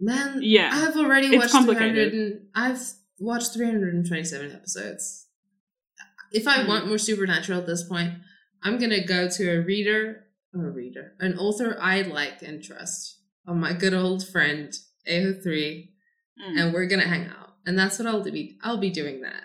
Man, 0.00 0.40
Yeah. 0.42 0.70
I've 0.74 0.96
already 0.96 1.28
It's 1.28 1.36
watched 1.36 1.52
complicated. 1.52 2.10
300 2.10 2.14
and 2.14 2.46
I've 2.52 2.82
watched 3.20 3.52
327 3.54 4.50
episodes. 4.50 5.28
If 6.32 6.48
I 6.48 6.62
Hmm. 6.62 6.68
want 6.68 6.86
more 6.88 6.98
supernatural 6.98 7.60
at 7.60 7.66
this 7.66 7.84
point, 7.84 8.14
I'm 8.64 8.78
gonna 8.78 9.04
go 9.06 9.28
to 9.28 9.42
a 9.56 9.60
reader 9.60 10.24
a 10.54 10.58
reader, 10.58 11.14
an 11.20 11.38
author 11.38 11.78
I 11.80 12.02
like 12.02 12.42
and 12.42 12.60
trust, 12.62 13.20
on 13.46 13.60
my 13.60 13.72
good 13.72 13.94
old 13.94 14.26
friend 14.26 14.74
AO3, 15.08 15.91
Mm. 16.40 16.60
and 16.60 16.74
we're 16.74 16.86
gonna 16.86 17.08
hang 17.08 17.26
out. 17.26 17.50
And 17.66 17.78
that's 17.78 17.98
what 17.98 18.08
I'll 18.08 18.22
be 18.22 18.58
I'll 18.62 18.78
be 18.78 18.90
doing 18.90 19.22
that. 19.22 19.44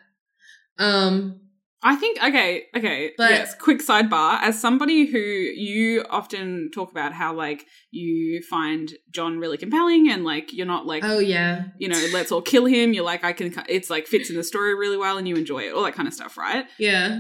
Um 0.84 1.42
I 1.84 1.96
think 1.96 2.18
okay, 2.24 2.66
okay. 2.76 3.12
But- 3.18 3.30
yes, 3.30 3.56
quick 3.56 3.80
sidebar. 3.80 4.40
As 4.42 4.60
somebody 4.60 5.06
who 5.06 5.20
you 5.20 6.04
often 6.10 6.72
talk 6.74 6.90
about 6.92 7.14
how 7.14 7.34
like 7.34 7.66
you 7.92 8.42
find 8.50 8.94
John 9.12 9.38
really 9.38 9.58
compelling 9.58 10.10
and 10.10 10.24
like 10.24 10.52
you're 10.54 10.66
not 10.66 10.88
like 10.88 11.04
oh 11.06 11.20
yeah. 11.20 11.66
you 11.78 11.88
know 11.88 12.08
let's 12.14 12.32
all 12.32 12.42
kill 12.42 12.66
him. 12.66 12.94
You're 12.94 13.06
like 13.06 13.24
I 13.24 13.32
can. 13.34 13.54
It's 13.70 13.90
like 13.90 14.08
fits 14.08 14.30
in 14.30 14.36
the 14.36 14.44
story 14.44 14.74
really 14.76 14.98
well 14.98 15.18
and 15.18 15.28
you 15.28 15.36
enjoy 15.36 15.60
it. 15.68 15.74
All 15.74 15.84
that 15.84 15.94
kind 15.94 16.08
of 16.08 16.14
stuff, 16.14 16.36
right? 16.38 16.66
Yeah. 16.80 17.20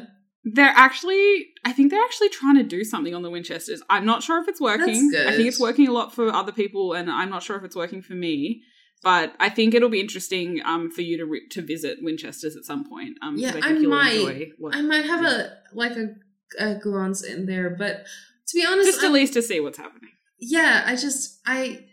They're 0.49 0.73
actually, 0.75 1.47
I 1.65 1.73
think 1.73 1.91
they're 1.91 2.03
actually 2.03 2.29
trying 2.29 2.55
to 2.55 2.63
do 2.63 2.85
something 2.85 3.13
on 3.13 3.21
the 3.21 3.29
Winchesters. 3.29 3.81
I'm 3.89 4.05
not 4.05 4.23
sure 4.23 4.41
if 4.41 4.47
it's 4.47 4.61
working. 4.61 5.11
I 5.13 5.31
think 5.35 5.47
it's 5.47 5.59
working 5.59 5.89
a 5.89 5.91
lot 5.91 6.15
for 6.15 6.29
other 6.33 6.53
people, 6.53 6.93
and 6.93 7.11
I'm 7.11 7.29
not 7.29 7.43
sure 7.43 7.57
if 7.57 7.65
it's 7.65 7.75
working 7.75 8.01
for 8.01 8.13
me. 8.13 8.61
But 9.03 9.33
I 9.39 9.49
think 9.49 9.73
it'll 9.75 9.89
be 9.89 9.99
interesting 9.99 10.59
um, 10.65 10.89
for 10.91 11.01
you 11.01 11.17
to 11.17 11.25
re- 11.25 11.47
to 11.51 11.61
visit 11.61 11.99
Winchesters 12.01 12.55
at 12.55 12.65
some 12.65 12.87
point. 12.89 13.17
Um, 13.21 13.37
Yeah, 13.37 13.53
I 13.61 13.69
I 13.69 13.73
might. 13.73 14.49
what, 14.57 14.75
I 14.75 14.81
might 14.81 15.05
have 15.05 15.23
a 15.23 15.57
like 15.73 15.95
a, 15.95 16.15
a 16.59 16.75
glance 16.75 17.23
in 17.23 17.45
there, 17.45 17.69
but 17.69 18.05
to 18.47 18.55
be 18.57 18.65
honest, 18.65 18.87
just 18.87 18.99
at 18.99 19.05
I'm- 19.05 19.13
least 19.13 19.33
to 19.33 19.41
see 19.41 19.59
what's 19.59 19.77
happening. 19.77 20.11
yeah, 20.39 20.83
I 20.85 20.95
just 20.95 21.39
I 21.45 21.85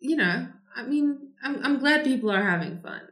you 0.00 0.16
know, 0.16 0.48
I 0.76 0.82
mean, 0.84 1.32
I'm 1.42 1.64
I'm 1.64 1.78
glad 1.78 2.04
people 2.04 2.30
are 2.30 2.42
having 2.42 2.80
fun. 2.80 3.02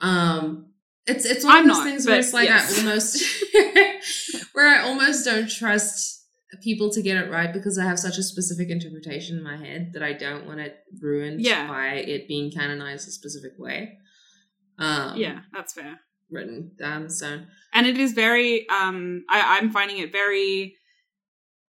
Um 0.00 0.66
it's 1.06 1.24
it's 1.24 1.44
one 1.44 1.56
I'm 1.56 1.64
of 1.64 1.68
those 1.68 1.76
not, 1.78 1.86
things 1.86 2.06
where 2.06 2.18
it's 2.18 2.32
like 2.32 2.48
yes. 2.48 2.74
I 2.74 2.80
almost 2.86 3.22
where 4.54 4.68
I 4.68 4.82
almost 4.88 5.24
don't 5.24 5.50
trust 5.50 6.17
people 6.62 6.90
to 6.90 7.02
get 7.02 7.16
it 7.16 7.30
right 7.30 7.52
because 7.52 7.78
I 7.78 7.84
have 7.84 7.98
such 7.98 8.16
a 8.18 8.22
specific 8.22 8.70
interpretation 8.70 9.36
in 9.36 9.42
my 9.44 9.56
head 9.56 9.90
that 9.92 10.02
I 10.02 10.12
don't 10.14 10.46
want 10.46 10.60
it 10.60 10.76
ruined 11.00 11.40
Yeah. 11.42 11.66
by 11.68 11.94
it 11.96 12.26
being 12.28 12.50
canonized 12.50 13.06
a 13.08 13.10
specific 13.10 13.52
way. 13.58 13.98
Um 14.78 15.16
yeah, 15.16 15.40
that's 15.52 15.74
fair. 15.74 16.00
written 16.30 16.72
down 16.78 17.10
so 17.10 17.40
and 17.72 17.86
it 17.86 17.96
is 17.98 18.12
very 18.12 18.68
um 18.68 19.24
I, 19.30 19.58
i'm 19.58 19.70
finding 19.70 19.96
it 19.98 20.12
very 20.12 20.74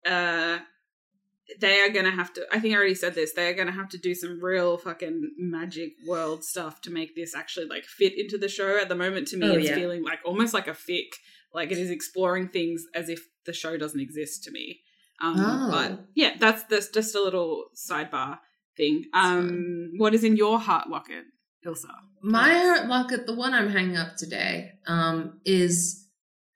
uh 0.05 0.59
they 1.59 1.79
are 1.81 1.89
gonna 1.89 2.11
have 2.11 2.31
to 2.33 2.41
i 2.51 2.59
think 2.59 2.73
i 2.73 2.77
already 2.77 2.95
said 2.95 3.13
this 3.15 3.33
they 3.33 3.47
are 3.49 3.53
gonna 3.53 3.71
have 3.71 3.89
to 3.89 3.97
do 3.97 4.15
some 4.15 4.41
real 4.43 4.77
fucking 4.77 5.31
magic 5.37 5.91
world 6.07 6.43
stuff 6.43 6.81
to 6.81 6.89
make 6.89 7.15
this 7.15 7.35
actually 7.35 7.65
like 7.67 7.83
fit 7.85 8.17
into 8.17 8.37
the 8.37 8.47
show 8.49 8.77
at 8.77 8.89
the 8.89 8.95
moment 8.95 9.27
to 9.27 9.37
me 9.37 9.47
Oh, 9.49 9.53
it's 9.55 9.67
yeah. 9.69 9.75
feeling 9.75 10.03
like 10.03 10.19
almost 10.25 10.53
like 10.53 10.67
a 10.67 10.71
fic 10.71 11.09
like 11.53 11.71
it 11.71 11.77
is 11.77 11.89
exploring 11.91 12.47
things 12.49 12.85
as 12.95 13.09
if 13.09 13.21
the 13.45 13.53
show 13.53 13.77
doesn't 13.77 13.99
exist 13.99 14.43
to 14.43 14.51
me 14.51 14.81
um 15.21 15.35
Oh. 15.39 15.69
but 15.71 16.05
yeah 16.15 16.31
that's 16.39 16.63
that's 16.63 16.89
just 16.89 17.15
a 17.15 17.21
little 17.21 17.65
sidebar 17.75 18.39
thing 18.77 19.05
um 19.13 19.91
what 19.97 20.13
is 20.13 20.23
in 20.23 20.35
your 20.35 20.59
heart 20.59 20.89
locket 20.89 21.25
ilsa 21.65 21.93
My 22.21 22.51
heart 22.53 22.87
locket, 22.87 23.25
the 23.27 23.33
one 23.35 23.53
I'm 23.53 23.69
hanging 23.69 23.97
up 23.97 24.15
today, 24.17 24.71
um, 24.87 25.39
is 25.45 26.07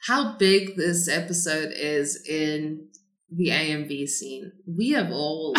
how 0.07 0.35
big 0.37 0.75
this 0.77 1.07
episode 1.07 1.71
is 1.75 2.25
in 2.27 2.87
the 3.31 3.49
AMV 3.49 4.07
scene. 4.09 4.51
We 4.65 4.89
have 4.97 5.11
all 5.11 5.53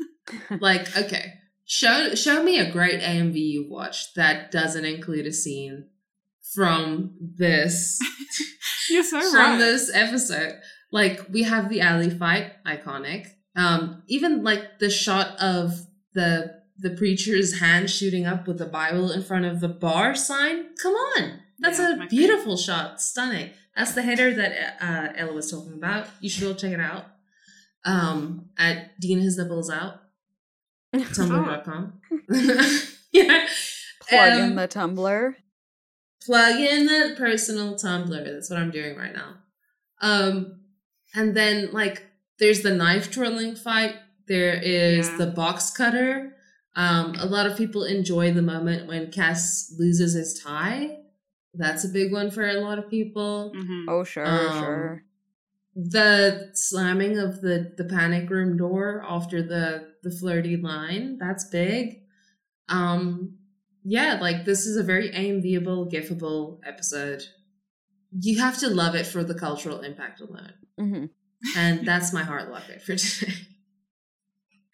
like, 0.60 0.96
okay, 0.96 1.34
show 1.64 2.14
show 2.14 2.42
me 2.42 2.58
a 2.60 2.70
great 2.70 3.00
AMV 3.00 3.36
you've 3.36 3.70
watched 3.70 4.14
that 4.16 4.50
doesn't 4.52 4.84
include 4.84 5.26
a 5.26 5.32
scene 5.32 5.88
from 6.54 7.14
this 7.20 7.98
you're 8.90 9.02
so 9.02 9.20
from 9.20 9.34
right 9.52 9.58
this 9.58 9.90
episode. 9.94 10.54
Like 10.92 11.26
we 11.30 11.42
have 11.44 11.68
the 11.68 11.80
alley 11.80 12.10
fight, 12.10 12.52
iconic. 12.64 13.28
Um, 13.56 14.02
even 14.06 14.42
like 14.44 14.78
the 14.78 14.90
shot 14.90 15.36
of 15.38 15.72
the 16.14 16.54
the 16.78 16.90
preacher's 16.90 17.58
hand 17.58 17.88
shooting 17.90 18.26
up 18.26 18.46
with 18.46 18.58
the 18.58 18.66
Bible 18.66 19.10
in 19.10 19.22
front 19.22 19.46
of 19.46 19.60
the 19.60 19.68
bar 19.68 20.14
sign. 20.14 20.66
Come 20.82 20.92
on, 20.94 21.40
that's 21.58 21.78
Yeah, 21.78 22.04
a 22.04 22.06
beautiful 22.06 22.56
shot, 22.56 23.00
stunning. 23.00 23.50
That's 23.74 23.92
the 23.92 24.02
header 24.02 24.32
that 24.34 24.76
uh, 24.80 25.12
Ella 25.16 25.32
was 25.32 25.50
talking 25.50 25.72
about. 25.74 26.06
You 26.20 26.28
should 26.30 26.46
all 26.48 26.54
check 26.54 26.72
it 26.72 26.80
out. 26.80 27.06
Um, 27.84 28.50
at 28.58 28.98
Dean 29.00 29.20
His 29.20 29.38
Nipples 29.38 29.70
Out, 29.70 30.00
tumblr.com. 30.94 32.00
yeah, 33.12 33.46
Plug 34.08 34.32
in 34.38 34.44
Um, 34.44 34.54
the 34.56 34.68
Tumblr. 34.68 35.34
plug 36.24 36.56
in 36.60 36.86
the 36.86 37.14
personal 37.16 37.74
Tumblr. 37.74 38.24
That's 38.24 38.50
what 38.50 38.58
I'm 38.58 38.70
doing 38.70 38.96
right 38.96 39.14
now. 39.14 39.34
Um, 40.00 40.60
and 41.16 41.34
then 41.36 41.70
like 41.72 42.04
there's 42.38 42.62
the 42.62 42.74
knife 42.74 43.10
twirling 43.10 43.56
fight. 43.56 43.94
There 44.28 44.54
is 44.54 45.08
Yeah. 45.08 45.16
the 45.18 45.26
box 45.28 45.70
cutter. 45.70 46.34
Um, 46.74 47.14
a 47.18 47.26
lot 47.26 47.46
of 47.46 47.56
people 47.56 47.84
enjoy 47.84 48.32
the 48.32 48.42
moment 48.42 48.86
when 48.86 49.10
Cass 49.10 49.74
loses 49.78 50.12
his 50.14 50.38
tie. 50.38 50.98
That's 51.54 51.84
a 51.84 51.88
big 51.88 52.12
one 52.12 52.30
for 52.30 52.46
a 52.46 52.60
lot 52.60 52.78
of 52.78 52.90
people. 52.90 53.52
Mhm. 53.56 53.86
Oh, 53.88 54.04
sure, 54.04 54.26
um, 54.26 54.58
sure. 54.62 55.02
The 55.74 56.50
slamming 56.54 57.18
of 57.18 57.40
the 57.40 57.72
the 57.76 57.84
panic 57.84 58.28
room 58.30 58.56
door 58.56 59.02
after 59.08 59.42
the 59.42 59.88
the 60.02 60.10
flirty 60.10 60.56
line. 60.56 61.16
That's 61.18 61.44
big. 61.44 62.02
Um, 62.68 63.38
yeah, 63.84 64.18
like 64.20 64.44
this 64.44 64.66
is 64.66 64.76
a 64.76 64.82
very 64.82 65.10
AMVable, 65.10 65.90
gifable 65.92 66.60
episode. 66.64 67.22
You 68.18 68.38
have 68.40 68.58
to 68.58 68.68
love 68.68 68.94
it 68.94 69.06
for 69.06 69.22
the 69.24 69.34
cultural 69.34 69.80
impact 69.80 70.20
alone. 70.20 70.52
Hmm 70.78 71.06
And 71.56 71.86
that's 71.86 72.12
my 72.12 72.22
heart 72.22 72.50
locket 72.50 72.82
for 72.82 72.96
today. 72.96 73.32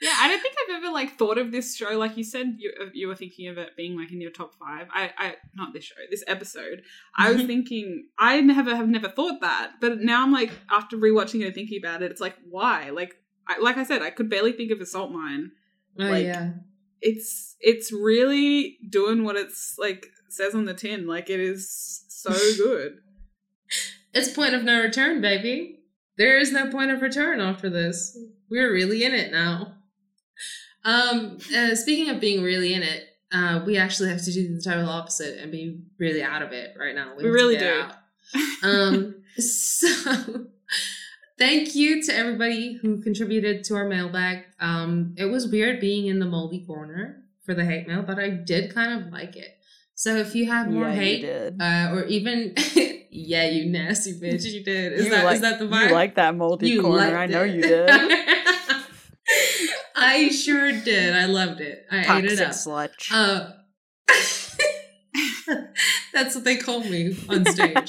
Yeah, 0.00 0.16
I 0.18 0.26
don't 0.26 0.40
think 0.42 0.56
I've 0.68 0.82
ever 0.82 0.90
like 0.92 1.16
thought 1.16 1.38
of 1.38 1.52
this 1.52 1.76
show. 1.76 1.96
Like 1.96 2.16
you 2.16 2.24
said, 2.24 2.56
you 2.58 2.72
you 2.92 3.06
were 3.06 3.14
thinking 3.14 3.46
of 3.46 3.56
it 3.56 3.76
being 3.76 3.96
like 3.96 4.10
in 4.10 4.20
your 4.20 4.32
top 4.32 4.52
five. 4.58 4.88
I, 4.92 5.12
I 5.16 5.34
not 5.54 5.72
this 5.72 5.84
show, 5.84 5.94
this 6.10 6.24
episode. 6.26 6.82
I 7.16 7.30
was 7.30 7.42
thinking 7.46 8.08
I 8.18 8.40
never 8.40 8.74
have 8.74 8.88
never 8.88 9.08
thought 9.08 9.40
that, 9.42 9.74
but 9.80 10.00
now 10.00 10.24
I'm 10.24 10.32
like 10.32 10.50
after 10.72 10.96
rewatching 10.96 11.42
it 11.42 11.46
and 11.46 11.54
thinking 11.54 11.78
about 11.80 12.02
it, 12.02 12.10
it's 12.10 12.20
like 12.20 12.34
why? 12.50 12.90
Like 12.90 13.14
I, 13.48 13.60
like 13.60 13.76
I 13.76 13.84
said, 13.84 14.02
I 14.02 14.10
could 14.10 14.28
barely 14.28 14.50
think 14.50 14.72
of 14.72 14.80
a 14.80 14.86
salt 14.86 15.12
mine. 15.12 15.52
Oh 16.00 16.04
Like- 16.04 16.24
yeah. 16.24 16.50
It's 17.00 17.54
it's 17.60 17.92
really 17.92 18.78
doing 18.88 19.22
what 19.22 19.36
it's 19.36 19.76
like 19.78 20.08
says 20.28 20.56
on 20.56 20.64
the 20.64 20.74
tin. 20.74 21.06
Like 21.06 21.30
it 21.30 21.38
is 21.38 22.04
so 22.08 22.32
good. 22.56 22.98
It's 24.14 24.32
point 24.32 24.54
of 24.54 24.64
no 24.64 24.80
return, 24.82 25.20
baby. 25.20 25.78
There 26.16 26.38
is 26.38 26.52
no 26.52 26.70
point 26.70 26.90
of 26.90 27.02
return 27.02 27.40
after 27.40 27.70
this. 27.70 28.18
We're 28.50 28.72
really 28.72 29.04
in 29.04 29.14
it 29.14 29.32
now. 29.32 29.74
Um, 30.84 31.38
uh, 31.56 31.74
speaking 31.74 32.10
of 32.10 32.20
being 32.20 32.42
really 32.42 32.74
in 32.74 32.82
it, 32.82 33.04
uh, 33.32 33.62
we 33.64 33.78
actually 33.78 34.10
have 34.10 34.22
to 34.24 34.32
do 34.32 34.54
the 34.54 34.60
total 34.60 34.88
opposite 34.88 35.38
and 35.38 35.50
be 35.50 35.80
really 35.98 36.22
out 36.22 36.42
of 36.42 36.52
it 36.52 36.74
right 36.78 36.94
now. 36.94 37.14
We 37.16 37.22
to 37.22 37.30
really 37.30 37.56
do. 37.56 37.84
Um, 38.62 39.14
so 39.38 40.46
thank 41.38 41.74
you 41.74 42.02
to 42.02 42.14
everybody 42.14 42.74
who 42.74 43.00
contributed 43.00 43.64
to 43.64 43.74
our 43.76 43.88
mailbag. 43.88 44.44
Um, 44.60 45.14
it 45.16 45.26
was 45.26 45.48
weird 45.48 45.80
being 45.80 46.06
in 46.06 46.18
the 46.18 46.26
moldy 46.26 46.64
corner 46.66 47.22
for 47.44 47.54
the 47.54 47.64
hate 47.64 47.88
mail, 47.88 48.02
but 48.02 48.18
I 48.18 48.28
did 48.28 48.74
kind 48.74 49.02
of 49.02 49.12
like 49.12 49.36
it. 49.36 49.58
So 50.02 50.16
if 50.16 50.34
you 50.34 50.50
have 50.50 50.68
more 50.68 50.88
Yeah, 50.88 50.94
hate, 50.94 51.24
uh, 51.60 51.92
or 51.94 52.04
even 52.06 52.54
yeah, 53.12 53.48
you 53.48 53.70
nasty 53.70 54.14
bitch, 54.14 54.44
you 54.52 54.64
did. 54.64 54.94
Is 54.94 55.04
you 55.04 55.10
that 55.12 55.18
is 55.18 55.24
like, 55.24 55.40
that 55.42 55.60
the 55.60 55.66
vibe? 55.66 55.90
You 55.90 55.94
like 55.94 56.16
that 56.16 56.34
moldy 56.34 56.80
corner. 56.80 57.16
I 57.16 57.26
know 57.26 57.44
it. 57.44 57.54
you 57.54 57.62
did. 57.62 57.88
I 59.94 60.28
sure 60.30 60.72
did. 60.72 61.14
I 61.14 61.26
loved 61.26 61.60
it. 61.60 61.86
I 61.88 62.00
ate 62.00 62.06
Toxic 62.06 62.30
it 62.32 62.40
up. 62.40 62.50
slutch. 62.50 63.12
Uh, 63.12 63.50
that's 66.12 66.34
what 66.34 66.42
they 66.42 66.56
call 66.56 66.80
me 66.80 67.16
on 67.28 67.44
stage. 67.44 67.88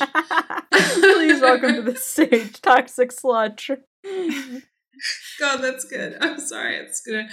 Please 0.72 1.42
welcome 1.42 1.74
to 1.74 1.82
the 1.82 1.96
stage, 1.96 2.62
toxic 2.62 3.10
slutch. 3.10 3.76
God, 5.40 5.58
that's 5.58 5.86
good. 5.86 6.18
I'm 6.22 6.40
sorry. 6.40 6.76
It's 6.76 7.02
gonna 7.02 7.28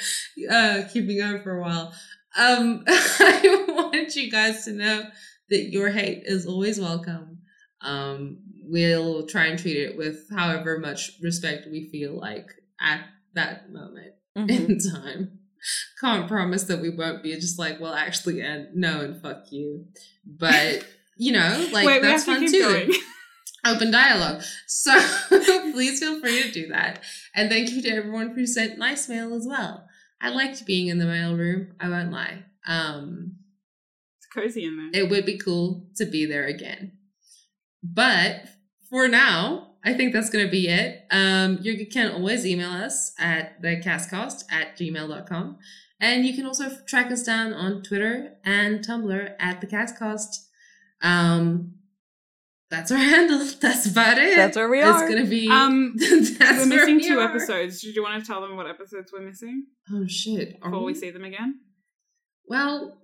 uh, 0.50 0.88
keep 0.90 1.04
me 1.04 1.18
going 1.18 1.42
for 1.42 1.58
a 1.58 1.60
while. 1.60 1.92
Um, 2.36 2.84
I 2.88 3.64
want 3.68 4.14
you 4.16 4.30
guys 4.30 4.64
to 4.64 4.72
know 4.72 5.02
that 5.48 5.70
your 5.70 5.90
hate 5.90 6.22
is 6.26 6.46
always 6.46 6.80
welcome. 6.80 7.38
Um, 7.80 8.38
we'll 8.64 9.26
try 9.26 9.46
and 9.46 9.58
treat 9.58 9.76
it 9.76 9.96
with 9.96 10.28
however 10.30 10.78
much 10.78 11.12
respect 11.22 11.66
we 11.70 11.88
feel 11.90 12.18
like 12.18 12.46
at 12.80 13.00
that 13.34 13.70
moment 13.72 14.14
Mhm. 14.36 14.50
in 14.50 14.78
time. 14.78 15.38
Can't 16.00 16.28
promise 16.28 16.64
that 16.64 16.80
we 16.80 16.90
won't 16.90 17.22
be 17.22 17.34
just 17.34 17.58
like, 17.58 17.80
well, 17.80 17.94
actually, 17.94 18.40
and 18.40 18.68
no, 18.74 19.00
and 19.00 19.20
fuck 19.20 19.44
you. 19.50 19.86
But 20.24 20.86
you 21.16 21.32
know, 21.32 21.68
like 21.72 21.86
Wait, 21.86 22.02
that's 22.02 22.24
fun 22.24 22.40
to 22.42 22.48
too 22.48 22.94
open 23.66 23.90
dialogue. 23.90 24.42
So 24.66 24.92
please 25.72 25.98
feel 26.00 26.20
free 26.20 26.44
to 26.44 26.50
do 26.52 26.68
that. 26.68 27.02
And 27.34 27.50
thank 27.50 27.70
you 27.72 27.82
to 27.82 27.90
everyone 27.90 28.30
who 28.34 28.46
sent 28.46 28.78
nice 28.78 29.08
mail 29.08 29.34
as 29.34 29.46
well. 29.46 29.86
I 30.20 30.30
liked 30.30 30.66
being 30.66 30.88
in 30.88 30.98
the 30.98 31.06
mail 31.06 31.36
room, 31.36 31.74
I 31.80 31.88
won't 31.88 32.12
lie. 32.12 32.44
Um, 32.66 33.36
It's 34.18 34.26
cozy 34.32 34.64
in 34.64 34.76
there. 34.92 35.02
it 35.02 35.10
would 35.10 35.24
be 35.26 35.38
cool 35.38 35.86
to 35.96 36.04
be 36.06 36.26
there 36.26 36.46
again. 36.46 36.92
But 37.82 38.44
for 38.90 39.08
now, 39.08 39.68
I 39.82 39.94
think 39.94 40.12
that's 40.12 40.28
going 40.28 40.44
to 40.44 40.50
be 40.50 40.68
it. 40.68 41.06
Um, 41.10 41.58
you 41.62 41.86
can 41.86 42.10
always 42.12 42.44
email 42.46 42.70
us 42.70 43.12
at 43.18 43.62
thecascast 43.62 44.44
at 44.50 44.76
gmail.com. 44.78 45.56
And 46.02 46.24
you 46.26 46.34
can 46.34 46.46
also 46.46 46.70
track 46.86 47.10
us 47.10 47.22
down 47.22 47.52
on 47.54 47.82
Twitter 47.82 48.34
and 48.44 48.80
Tumblr 48.86 49.34
at 49.38 49.60
thecascast. 49.60 50.46
Um, 51.02 51.74
that's 52.70 52.90
our 52.92 52.98
handle. 52.98 53.44
That's 53.60 53.86
about 53.86 54.18
it. 54.18 54.36
That's 54.36 54.56
where 54.56 54.68
we 54.68 54.80
are. 54.80 54.92
it's 55.02 55.10
going 55.10 55.24
to 55.24 55.28
be. 55.28 55.48
Um, 55.48 55.94
that's 55.98 56.38
we're 56.40 56.56
where 56.56 56.66
missing 56.66 56.96
we 56.96 57.08
two 57.08 57.18
are. 57.18 57.28
episodes. 57.28 57.82
Did 57.82 57.96
you 57.96 58.02
want 58.02 58.22
to 58.22 58.26
tell 58.30 58.40
them 58.40 58.56
what 58.56 58.68
episodes 58.68 59.12
we're 59.12 59.22
missing 59.26 59.66
Oh, 59.92 60.06
shit. 60.06 60.58
Are 60.62 60.70
before 60.70 60.84
we 60.84 60.92
we? 60.92 60.98
see 60.98 61.10
them 61.10 61.24
again? 61.24 61.60
Well, 62.46 62.98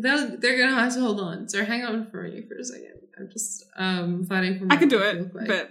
they'll, 0.00 0.38
they're 0.38 0.58
gonna 0.58 0.80
have 0.80 0.94
to 0.94 1.00
hold 1.00 1.20
on. 1.20 1.48
So 1.48 1.64
hang 1.64 1.84
on 1.84 2.10
for 2.10 2.22
me 2.22 2.42
for 2.48 2.56
a 2.58 2.64
second. 2.64 2.94
I'm 3.18 3.28
just 3.32 3.64
um 3.76 4.24
fighting 4.26 4.58
for. 4.58 4.66
My 4.66 4.74
I 4.74 4.78
can 4.78 4.88
do 4.88 5.00
it, 5.02 5.30
real 5.34 5.46
but 5.46 5.70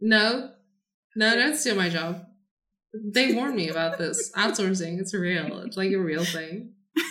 no, 0.00 0.50
no, 1.16 1.34
don't 1.34 1.56
steal 1.56 1.76
my 1.76 1.88
job. 1.88 2.26
They 3.12 3.32
warned 3.32 3.56
me 3.56 3.68
about 3.70 3.96
this 3.98 4.30
outsourcing. 4.36 5.00
It's 5.00 5.14
real. 5.14 5.60
It's 5.60 5.76
like 5.78 5.90
a 5.92 5.96
real 5.98 6.24
thing. 6.24 6.72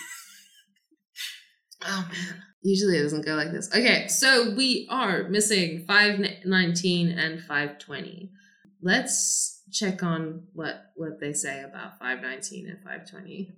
Oh 1.85 2.07
man. 2.11 2.43
Usually 2.63 2.97
it 2.97 3.03
doesn't 3.03 3.25
go 3.25 3.35
like 3.35 3.51
this. 3.51 3.69
Okay, 3.75 4.07
so 4.07 4.51
we 4.55 4.87
are 4.89 5.23
missing 5.27 5.83
519 5.85 7.09
and 7.09 7.39
520. 7.41 8.31
Let's 8.81 9.61
check 9.71 10.01
on 10.03 10.43
what 10.53 10.91
what 10.95 11.19
they 11.19 11.33
say 11.33 11.61
about 11.61 11.99
519 11.99 12.67
and 12.69 12.77
520. 12.77 13.53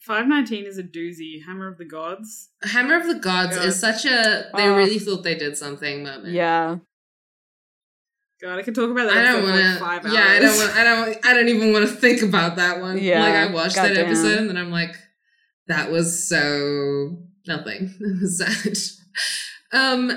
519 0.00 0.66
is 0.66 0.78
a 0.78 0.82
doozy. 0.84 1.44
Hammer 1.44 1.66
of 1.68 1.78
the 1.78 1.84
Gods. 1.84 2.50
Hammer 2.62 2.96
of 2.96 3.06
the 3.08 3.16
Gods 3.16 3.56
Yeah. 3.56 3.64
is 3.64 3.80
such 3.80 4.04
a 4.04 4.50
they 4.56 4.68
Oh. 4.68 4.76
really 4.76 4.98
thought 5.00 5.24
they 5.24 5.34
did 5.34 5.56
something 5.56 6.02
moment. 6.04 6.32
Yeah. 6.32 6.76
God, 8.40 8.56
I 8.58 8.62
could 8.62 8.74
talk 8.76 8.88
about 8.90 9.08
that 9.08 9.16
I 9.16 9.32
don't 9.32 9.40
for 9.44 9.50
want 9.50 9.60
like 9.64 9.74
to. 9.74 9.80
five 9.80 10.04
hours. 10.06 10.14
Yeah, 10.14 10.26
I 10.28 10.38
don't 10.38 10.56
want. 10.56 10.76
I 10.76 10.84
don't. 10.84 11.26
I 11.26 11.34
don't 11.34 11.48
even 11.48 11.72
want 11.72 11.88
to 11.88 11.92
think 11.92 12.22
about 12.22 12.54
that 12.56 12.80
one. 12.80 12.98
Yeah, 12.98 13.20
like 13.20 13.34
I 13.34 13.52
watched 13.52 13.74
that 13.74 13.88
goddamn. 13.88 14.06
episode 14.06 14.38
and 14.38 14.48
then 14.48 14.56
I'm 14.56 14.70
like, 14.70 14.94
that 15.66 15.90
was 15.90 16.28
so 16.28 17.18
nothing. 17.48 17.92
It 18.00 18.20
was 18.22 18.38
sad. 18.38 18.78
Um, 19.72 20.12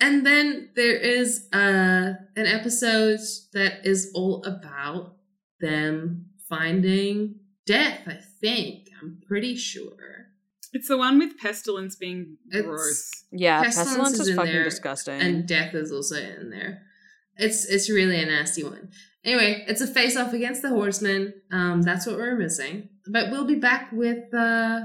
and 0.00 0.26
then 0.26 0.70
there 0.76 0.96
is 0.96 1.46
uh 1.52 2.14
an 2.36 2.46
episode 2.46 3.20
that 3.52 3.84
is 3.86 4.10
all 4.14 4.42
about 4.44 5.16
them 5.60 6.26
finding 6.48 7.36
death. 7.66 8.00
I 8.06 8.18
think 8.40 8.88
I'm 9.00 9.20
pretty 9.28 9.56
sure. 9.56 10.26
It's 10.72 10.88
the 10.88 10.96
one 10.98 11.18
with 11.18 11.36
pestilence 11.38 11.96
being 11.96 12.36
It's- 12.52 12.64
gross. 12.64 13.10
Yeah. 13.32 13.62
Pestilence 13.62 13.88
Pestilence, 13.88 14.14
is 14.14 14.20
is 14.20 14.28
in 14.28 14.36
fucking 14.36 14.52
there, 14.52 14.64
disgusting. 14.64 15.20
and 15.20 15.46
death 15.46 15.74
is 15.74 15.92
also 15.92 16.16
in 16.16 16.50
there. 16.50 16.82
It's 17.36 17.64
it's 17.64 17.88
really 17.90 18.22
a 18.22 18.26
nasty 18.26 18.62
one. 18.64 18.90
Anyway, 19.24 19.64
it's 19.68 19.80
a 19.80 19.86
face 19.86 20.16
off 20.16 20.32
against 20.32 20.62
the 20.62 20.68
horsemen. 20.70 21.34
Um, 21.52 21.82
that's 21.82 22.06
what 22.06 22.16
we're 22.16 22.36
missing. 22.36 22.88
But 23.06 23.30
we'll 23.30 23.46
be 23.46 23.56
back 23.56 23.90
with 23.92 24.32
uh 24.34 24.80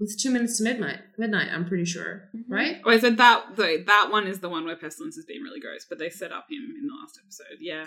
with 0.00 0.18
two 0.18 0.30
minutes 0.30 0.56
to 0.58 0.64
midnight. 0.64 0.98
Midnight, 1.18 1.48
I'm 1.52 1.66
pretty 1.66 1.84
sure, 1.84 2.30
Mhm. 2.34 2.44
right? 2.48 2.80
Oh, 2.84 2.90
I 2.90 2.98
said 2.98 3.18
that. 3.18 3.54
The, 3.56 3.84
that 3.86 4.08
one 4.10 4.26
is 4.26 4.40
the 4.40 4.48
one 4.48 4.64
where 4.64 4.74
pestilence 4.76 5.14
has 5.16 5.26
been 5.26 5.42
really 5.42 5.60
gross, 5.60 5.84
but 5.88 5.98
they 5.98 6.08
set 6.10 6.32
up 6.32 6.46
him 6.50 6.74
in 6.80 6.86
the 6.86 6.94
last 7.00 7.20
episode. 7.22 7.58
Yeah. 7.60 7.86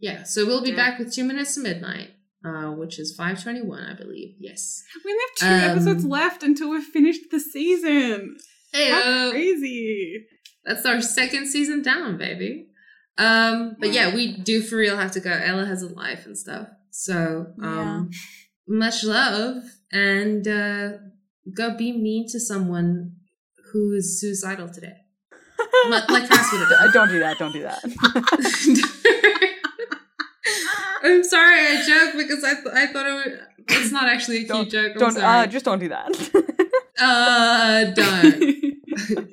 Yeah. 0.00 0.22
So 0.24 0.46
we'll 0.46 0.62
be 0.62 0.70
Yeah. 0.70 0.76
back 0.76 0.98
with 0.98 1.14
two 1.14 1.24
minutes 1.24 1.54
to 1.54 1.60
midnight, 1.60 2.10
uh, 2.44 2.70
which 2.72 2.98
is 2.98 3.14
five 3.14 3.40
twenty 3.42 3.62
one, 3.62 3.84
I 3.84 3.94
believe. 3.94 4.34
Yes. 4.40 4.82
We 5.04 5.12
only 5.12 5.22
have 5.22 5.36
two 5.36 5.64
Um, 5.66 5.70
episodes 5.70 6.04
left 6.04 6.42
until 6.42 6.70
we've 6.70 6.82
finished 6.84 7.30
the 7.30 7.38
season. 7.38 8.36
Hey, 8.72 8.90
How 8.90 9.00
uh, 9.28 9.30
crazy. 9.30 10.26
that's 10.64 10.86
our 10.86 11.00
second 11.02 11.46
season 11.46 11.82
down, 11.82 12.16
baby. 12.16 12.68
Um, 13.18 13.76
but 13.78 13.92
yeah, 13.92 14.14
we 14.14 14.38
do 14.38 14.62
for 14.62 14.76
real 14.76 14.96
have 14.96 15.12
to 15.12 15.20
go. 15.20 15.30
Ella 15.30 15.66
has 15.66 15.82
a 15.82 15.88
life 15.88 16.24
and 16.24 16.36
stuff. 16.36 16.68
So 16.90 17.52
um 17.62 18.10
much 18.66 19.04
love 19.04 19.62
and 19.92 20.46
uh 20.48 20.92
go 21.54 21.76
be 21.76 21.92
mean 21.92 22.26
to 22.30 22.40
someone 22.40 23.12
who 23.72 23.92
is 23.94 24.20
suicidal 24.20 24.68
today. 24.68 24.96
Like, 25.88 26.08
like 26.10 26.28
Cass 26.28 26.52
would 26.52 26.60
have 26.60 26.70
Uh, 26.72 26.84
done. 26.84 26.92
don't 26.92 27.08
do 27.08 27.18
that. 27.20 27.38
Don't 27.38 27.52
do 27.52 27.62
that. 27.62 27.82
I'm 31.04 31.24
sorry, 31.24 31.60
I 31.60 31.82
joked 31.86 32.16
because 32.16 32.44
I, 32.44 32.54
th- 32.54 32.66
I 32.74 32.86
thought 32.92 33.06
it 33.06 33.12
would. 33.14 33.40
It's 33.68 33.90
not 33.92 34.08
actually 34.08 34.36
a 34.38 34.40
cute 34.40 34.48
Don't- 34.48 34.70
joke. 34.70 34.92
I'm 34.94 34.98
don't. 34.98 35.12
sorry. 35.12 35.44
Uh, 35.44 35.46
just 35.46 35.64
don't 35.64 35.78
do 35.80 35.88
that. 35.88 36.10
uh, 37.00 37.84
don't. 37.92 39.28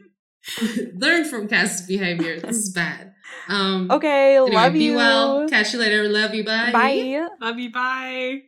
Learn 1.00 1.26
from 1.26 1.48
Cass's 1.48 1.86
behavior. 1.86 2.40
This 2.40 2.58
is 2.58 2.74
bad. 2.74 3.14
Um, 3.48 3.90
okay. 3.92 4.36
anyway, 4.38 4.52
love 4.56 4.74
be 4.74 4.84
you. 4.86 4.96
well. 4.96 5.48
Catch 5.48 5.74
you 5.74 5.80
later. 5.80 6.08
Love 6.10 6.34
you. 6.34 6.44
Bye. 6.44 6.72
Bye. 6.72 7.28
Love 7.42 7.60
you. 7.60 7.72
Bye. 7.72 8.42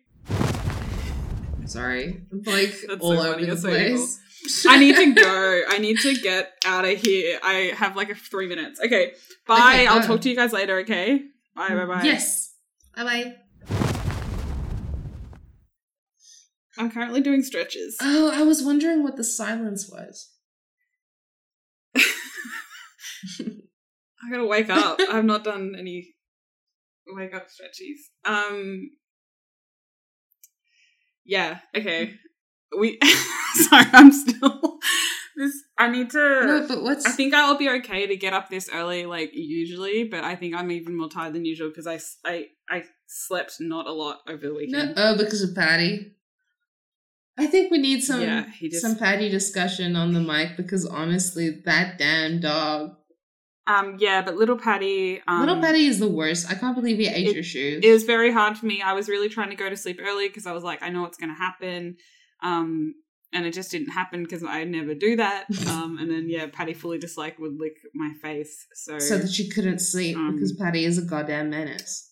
Sorry, 1.72 2.22
I'm 2.30 2.42
like 2.44 2.76
That's 2.86 3.02
all 3.02 3.16
so 3.16 3.34
over 3.34 3.46
the 3.46 3.56
place. 3.56 4.20
I 4.68 4.78
need 4.78 4.98
to 4.98 5.14
go. 5.22 5.62
I 5.70 5.78
need 5.78 6.00
to 6.00 6.14
get 6.16 6.52
out 6.66 6.84
of 6.84 7.00
here. 7.00 7.40
I 7.42 7.72
have 7.78 7.96
like 7.96 8.10
a 8.10 8.16
three 8.16 8.48
minutes. 8.48 8.82
Okay. 8.84 9.14
Bye. 9.48 9.56
Okay, 9.56 9.88
I'll 9.88 10.04
talk 10.04 10.20
to 10.22 10.30
you 10.30 10.36
guys 10.36 10.52
later. 10.52 10.80
Okay. 10.80 11.22
Bye. 11.56 11.70
Bye. 11.70 11.86
Bye. 11.86 12.02
Yes. 12.04 12.54
Bye 12.94 13.04
bye. 13.04 13.36
I'm 16.78 16.92
currently 16.92 17.22
doing 17.22 17.42
stretches. 17.42 17.96
Oh, 18.02 18.32
I 18.34 18.42
was 18.44 18.62
wondering 18.62 19.02
what 19.02 19.16
the 19.16 19.24
silence 19.24 19.90
was. 19.90 20.30
I 21.96 22.04
gotta 24.30 24.46
wake 24.46 24.70
up. 24.70 25.00
I've 25.10 25.24
not 25.24 25.46
done 25.46 25.74
any 25.80 26.16
wake 27.08 27.34
up 27.34 27.50
stretches. 27.50 28.10
Um. 28.26 28.90
Yeah. 31.26 31.60
Okay. 31.76 32.08
Mm. 32.08 32.80
We. 32.80 33.00
Sorry, 33.54 33.86
I'm 33.94 34.12
still. 34.12 34.80
This. 35.34 35.64
I 35.78 35.90
need 35.90 36.10
to. 36.10 36.18
No, 36.18 36.66
but 36.68 36.84
what's 36.84 37.06
I 37.06 37.12
think 37.12 37.34
I'll 37.34 37.58
be 37.58 37.70
okay 37.70 38.06
to 38.06 38.18
get 38.18 38.34
up 38.34 38.50
this 38.50 38.70
early, 38.72 39.06
like 39.06 39.32
usually, 39.34 40.04
but 40.04 40.26
I 40.26 40.36
think 40.36 40.54
I'm 40.54 40.70
even 40.72 40.98
more 40.98 41.08
tired 41.08 41.34
than 41.34 41.46
usual 41.46 41.70
because 41.70 41.88
I, 41.88 42.00
I 42.30 42.48
I 42.70 42.84
slept 43.08 43.56
not 43.62 43.88
a 43.88 43.94
lot 43.94 44.20
over 44.28 44.42
the 44.42 44.50
no, 44.50 44.56
weekend. 44.56 44.94
oh 44.98 45.18
because 45.18 45.42
of 45.42 45.56
Patty. 45.56 46.16
I 47.38 47.48
think 47.48 47.72
we 47.72 47.78
need 47.78 48.02
some 48.04 48.22
yeah, 48.22 48.46
just. 48.62 48.82
some 48.82 48.98
Patty 48.98 49.30
discussion 49.30 49.96
on 49.96 50.12
the 50.12 50.20
mic 50.20 50.58
because 50.58 50.86
honestly, 50.86 51.62
that 51.66 51.98
damn 51.98 52.42
dog, 52.42 52.98
um, 53.68 53.98
yeah, 54.00 54.22
but 54.22 54.36
little 54.36 54.58
Patty. 54.58 55.22
Um, 55.28 55.40
little 55.42 55.62
Patty 55.62 55.86
is 55.86 56.00
the 56.00 56.08
worst. 56.10 56.50
I 56.50 56.56
can't 56.56 56.76
believe 56.76 56.98
he 56.98 57.08
ate 57.08 57.28
it- 57.28 57.34
your 57.36 57.44
shoes. 57.44 57.84
It 57.84 57.92
was 57.92 58.04
very 58.04 58.32
hard 58.32 58.58
for 58.58 58.66
me. 58.66 58.82
I 58.82 58.94
was 58.94 59.08
really 59.08 59.30
trying 59.30 59.50
to 59.50 59.56
go 59.56 59.70
to 59.70 59.78
sleep 59.78 60.00
early 60.02 60.28
because 60.28 60.46
I 60.48 60.52
was 60.52 60.64
like, 60.64 60.82
I 60.82 60.90
know 60.90 61.02
what's 61.04 61.18
going 61.18 61.30
to 61.30 61.36
happen. 61.40 61.98
Um, 62.44 62.96
and 63.34 63.46
it 63.46 63.54
just 63.54 63.72
didn't 63.72 63.92
happen 63.92 64.24
because 64.24 64.44
I 64.44 64.64
never 64.66 64.94
do 64.94 65.16
that. 65.18 65.46
Um, 65.70 65.98
and 66.00 66.12
then 66.12 66.26
yeah, 66.28 66.48
Patty 66.52 66.74
fully 66.74 67.00
just 67.00 67.18
like 67.18 67.40
would 67.40 67.58
lick 67.58 67.78
my 67.94 68.12
face. 68.22 68.66
So, 68.74 69.00
so 69.00 69.18
that 69.18 69.38
you 69.40 69.50
couldn't 69.50 69.80
sleep 69.80 70.18
Um, 70.18 70.34
because 70.36 70.54
Patty 70.54 70.84
is 70.86 70.98
a 70.98 71.02
goddamn 71.04 71.50
menace. 71.50 72.10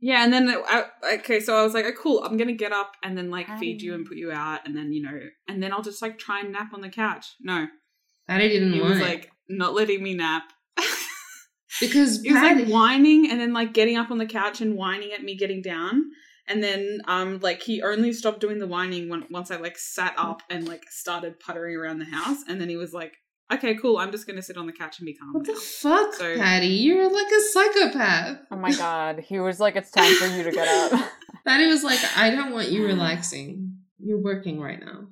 yeah, 0.00 0.22
and 0.24 0.32
then 0.32 0.48
I, 0.48 0.84
okay, 1.14 1.40
so 1.40 1.56
I 1.58 1.62
was 1.64 1.74
like, 1.74 1.84
oh, 1.84 1.92
cool, 2.00 2.22
I'm 2.22 2.36
gonna 2.36 2.52
get 2.52 2.70
up 2.72 2.92
and 3.02 3.18
then 3.18 3.30
like 3.30 3.48
feed 3.58 3.82
you 3.82 3.94
and 3.94 4.06
put 4.06 4.16
you 4.16 4.30
out, 4.30 4.60
and 4.66 4.76
then 4.76 4.92
you 4.92 5.02
know, 5.02 5.18
and 5.48 5.60
then 5.62 5.72
I'll 5.72 5.82
just 5.82 6.00
like 6.00 6.18
try 6.18 6.40
and 6.40 6.52
nap 6.52 6.72
on 6.72 6.80
the 6.80 6.88
couch. 6.90 7.26
No, 7.40 7.66
Patty 8.28 8.48
didn't 8.48 8.72
he 8.74 8.80
want 8.80 8.90
was 8.94 9.00
it 9.00 9.04
like 9.04 9.30
not 9.48 9.74
letting 9.74 10.02
me 10.02 10.14
nap. 10.14 10.44
because 11.80 12.22
He 12.22 12.32
was 12.32 12.40
Patty. 12.40 12.64
like 12.64 12.72
whining 12.72 13.30
and 13.30 13.40
then 13.40 13.52
like 13.52 13.72
getting 13.72 13.96
up 13.96 14.10
on 14.10 14.18
the 14.18 14.26
couch 14.26 14.60
and 14.60 14.76
whining 14.76 15.12
at 15.12 15.22
me 15.22 15.36
getting 15.36 15.62
down. 15.62 16.02
And 16.46 16.62
then 16.62 17.00
um 17.06 17.40
like 17.40 17.62
he 17.62 17.82
only 17.82 18.12
stopped 18.12 18.40
doing 18.40 18.58
the 18.58 18.66
whining 18.66 19.08
when 19.08 19.24
once 19.30 19.50
I 19.50 19.56
like 19.56 19.78
sat 19.78 20.14
up 20.16 20.42
and 20.50 20.66
like 20.66 20.84
started 20.90 21.38
puttering 21.40 21.76
around 21.76 21.98
the 21.98 22.06
house. 22.06 22.38
And 22.48 22.60
then 22.60 22.68
he 22.68 22.76
was 22.76 22.92
like, 22.92 23.14
Okay, 23.52 23.74
cool, 23.76 23.96
I'm 23.98 24.10
just 24.12 24.26
gonna 24.26 24.42
sit 24.42 24.56
on 24.56 24.66
the 24.66 24.72
couch 24.72 24.98
and 24.98 25.06
be 25.06 25.14
calm 25.14 25.32
what 25.32 25.46
the 25.46 25.54
fuck, 25.54 26.14
So- 26.14 26.36
Patty? 26.36 26.66
You're 26.68 27.10
like 27.12 27.30
a 27.32 27.40
psychopath. 27.42 28.38
Oh 28.50 28.56
my 28.56 28.72
god. 28.72 29.20
He 29.20 29.38
was 29.40 29.60
like, 29.60 29.76
it's 29.76 29.90
time 29.90 30.12
for 30.14 30.26
you 30.26 30.42
to 30.44 30.50
get 30.52 30.68
up. 30.68 31.08
Patty 31.46 31.66
was 31.66 31.82
like, 31.84 32.00
I 32.16 32.30
don't 32.30 32.52
want 32.52 32.68
you 32.70 32.84
relaxing. 32.86 33.76
You're 34.00 34.22
working 34.22 34.60
right 34.60 34.80
now. 34.80 35.08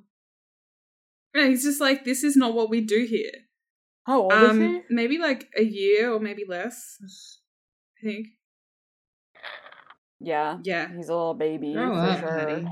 Yeah, 1.35 1.47
he's 1.47 1.63
just 1.63 1.79
like, 1.81 2.03
This 2.03 2.23
is 2.23 2.35
not 2.35 2.53
what 2.55 2.69
we 2.69 2.81
do 2.81 3.05
here. 3.07 3.31
How 4.07 4.21
old 4.21 4.33
is 4.33 4.49
Um 4.49 4.61
he? 4.61 4.81
maybe 4.89 5.17
like 5.17 5.47
a 5.57 5.63
year 5.63 6.11
or 6.13 6.19
maybe 6.19 6.45
less. 6.47 6.97
I 8.01 8.07
think. 8.07 8.27
Yeah. 10.19 10.57
Yeah. 10.63 10.87
He's 10.95 11.09
a 11.09 11.13
little 11.13 11.33
baby. 11.33 11.73
Grow 11.73 11.93
for 11.93 11.99
up, 11.99 12.19
sure. 12.19 12.29
Patty. 12.29 12.67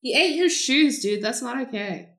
He 0.00 0.14
ate 0.14 0.36
your 0.36 0.48
shoes, 0.48 1.00
dude. 1.00 1.22
That's 1.22 1.42
not 1.42 1.60
okay. 1.68 2.10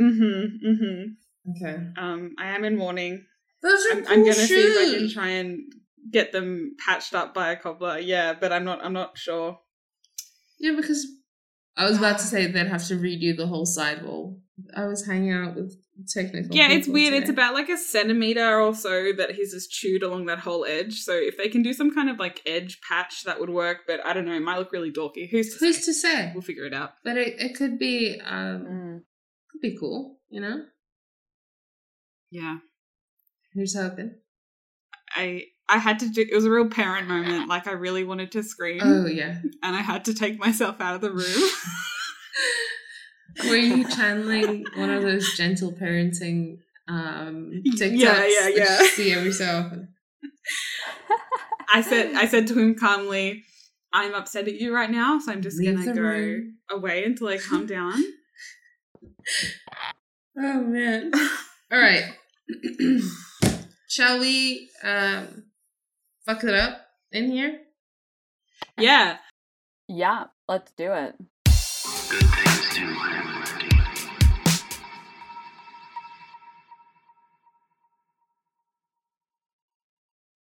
Mm-hmm. 0.00 0.68
Mm-hmm. 0.68 1.02
Okay. 1.50 1.76
Um, 1.98 2.34
I 2.38 2.50
am 2.50 2.64
in 2.64 2.76
mourning. 2.76 3.24
Those 3.62 3.84
are 3.86 3.96
I'm, 3.96 4.04
cool 4.04 4.12
I'm 4.12 4.20
gonna 4.20 4.34
shoes. 4.34 4.48
see 4.48 4.60
if 4.60 4.94
I 4.94 4.98
can 4.98 5.10
try 5.10 5.28
and 5.28 5.60
get 6.12 6.32
them 6.32 6.76
patched 6.84 7.14
up 7.14 7.32
by 7.34 7.50
a 7.52 7.56
cobbler. 7.56 7.98
Yeah, 7.98 8.34
but 8.38 8.52
I'm 8.52 8.64
not. 8.64 8.84
I'm 8.84 8.92
not 8.92 9.16
sure. 9.16 9.58
Yeah, 10.60 10.72
because 10.76 11.06
I 11.76 11.84
was 11.88 11.96
about 11.98 12.18
to 12.18 12.24
say 12.32 12.46
they'd 12.46 12.66
have 12.66 12.86
to 12.88 12.94
redo 12.94 13.36
the 13.36 13.46
whole 13.46 13.66
sidewall. 13.66 14.38
I 14.76 14.84
was 14.86 15.06
hanging 15.06 15.32
out 15.32 15.56
with 15.56 15.74
technical. 16.08 16.56
Yeah, 16.56 16.70
it's 16.70 16.86
people 16.86 16.94
weird. 16.94 17.14
It's 17.14 17.30
about 17.30 17.54
like 17.54 17.68
a 17.68 17.76
centimeter 17.76 18.60
or 18.60 18.74
so 18.74 19.12
that 19.16 19.32
he's 19.32 19.52
just 19.52 19.70
chewed 19.70 20.02
along 20.02 20.26
that 20.26 20.40
whole 20.40 20.64
edge. 20.64 21.00
So 21.00 21.12
if 21.14 21.36
they 21.36 21.48
can 21.48 21.62
do 21.62 21.72
some 21.72 21.94
kind 21.94 22.10
of 22.10 22.18
like 22.18 22.40
edge 22.46 22.80
patch, 22.88 23.24
that 23.24 23.38
would 23.40 23.50
work. 23.50 23.78
But 23.86 24.04
I 24.04 24.12
don't 24.12 24.24
know. 24.24 24.32
It 24.34 24.40
might 24.42 24.58
look 24.58 24.72
really 24.72 24.92
dorky. 24.92 25.30
Who's 25.30 25.56
to 25.58 25.64
Who's 25.64 25.76
say? 25.78 25.84
to 25.84 25.94
say? 25.94 26.30
We'll 26.34 26.42
figure 26.42 26.64
it 26.66 26.74
out. 26.74 26.92
But 27.04 27.16
it, 27.16 27.40
it 27.40 27.54
could 27.56 27.78
be 27.78 28.20
um 28.24 28.64
Mm. 28.64 29.00
could 29.52 29.60
be 29.60 29.76
cool, 29.78 30.18
you 30.28 30.40
know? 30.40 30.64
Yeah. 32.30 32.58
Here's 33.54 33.76
hoping. 33.76 34.16
I 35.14 35.44
I 35.68 35.78
had 35.78 36.00
to 36.00 36.08
do. 36.08 36.26
It 36.28 36.34
was 36.34 36.44
a 36.44 36.50
real 36.50 36.68
parent 36.68 37.08
moment. 37.08 37.48
Like 37.48 37.66
I 37.68 37.72
really 37.72 38.04
wanted 38.04 38.32
to 38.32 38.42
scream, 38.42 38.80
Oh 38.82 39.06
yeah. 39.06 39.38
and 39.62 39.76
I 39.76 39.80
had 39.80 40.04
to 40.06 40.14
take 40.14 40.38
myself 40.38 40.80
out 40.80 40.96
of 40.96 41.00
the 41.00 41.12
room. 41.12 41.50
Were 43.48 43.56
you 43.56 43.88
channeling 43.88 44.64
one 44.76 44.90
of 44.90 45.02
those 45.02 45.36
gentle 45.36 45.72
parenting 45.72 46.58
um 46.88 47.62
TikToks 47.66 47.98
Yeah, 47.98 48.26
yeah, 48.26 48.48
yeah. 48.48 48.80
you 48.82 48.88
see 48.88 49.12
every 49.12 49.32
so 49.32 49.44
often? 49.66 49.88
I 51.72 51.80
said 51.80 52.14
I 52.14 52.26
said 52.26 52.46
to 52.48 52.58
him 52.58 52.74
calmly, 52.76 53.44
"I'm 53.92 54.14
upset 54.14 54.46
at 54.46 54.54
you 54.54 54.74
right 54.74 54.90
now, 54.90 55.18
so 55.18 55.32
I'm 55.32 55.42
just 55.42 55.58
Leave 55.58 55.74
gonna 55.76 55.94
go 55.94 56.00
room." 56.00 56.58
away 56.70 57.04
until 57.04 57.28
I 57.28 57.38
calm 57.38 57.66
down." 57.66 57.94
Oh 60.36 60.62
man. 60.62 61.12
All 61.72 61.78
right. 61.80 62.04
Shall 63.88 64.18
we 64.18 64.68
um 64.82 65.44
fuck 66.26 66.42
it 66.44 66.54
up 66.54 66.80
in 67.12 67.30
here? 67.30 67.60
yeah. 68.78 69.18
Yeah, 69.86 70.24
let's 70.48 70.72
do 70.72 70.92
it. 70.92 71.14
Good 72.14 72.30
things 72.30 72.74
do. 72.76 73.43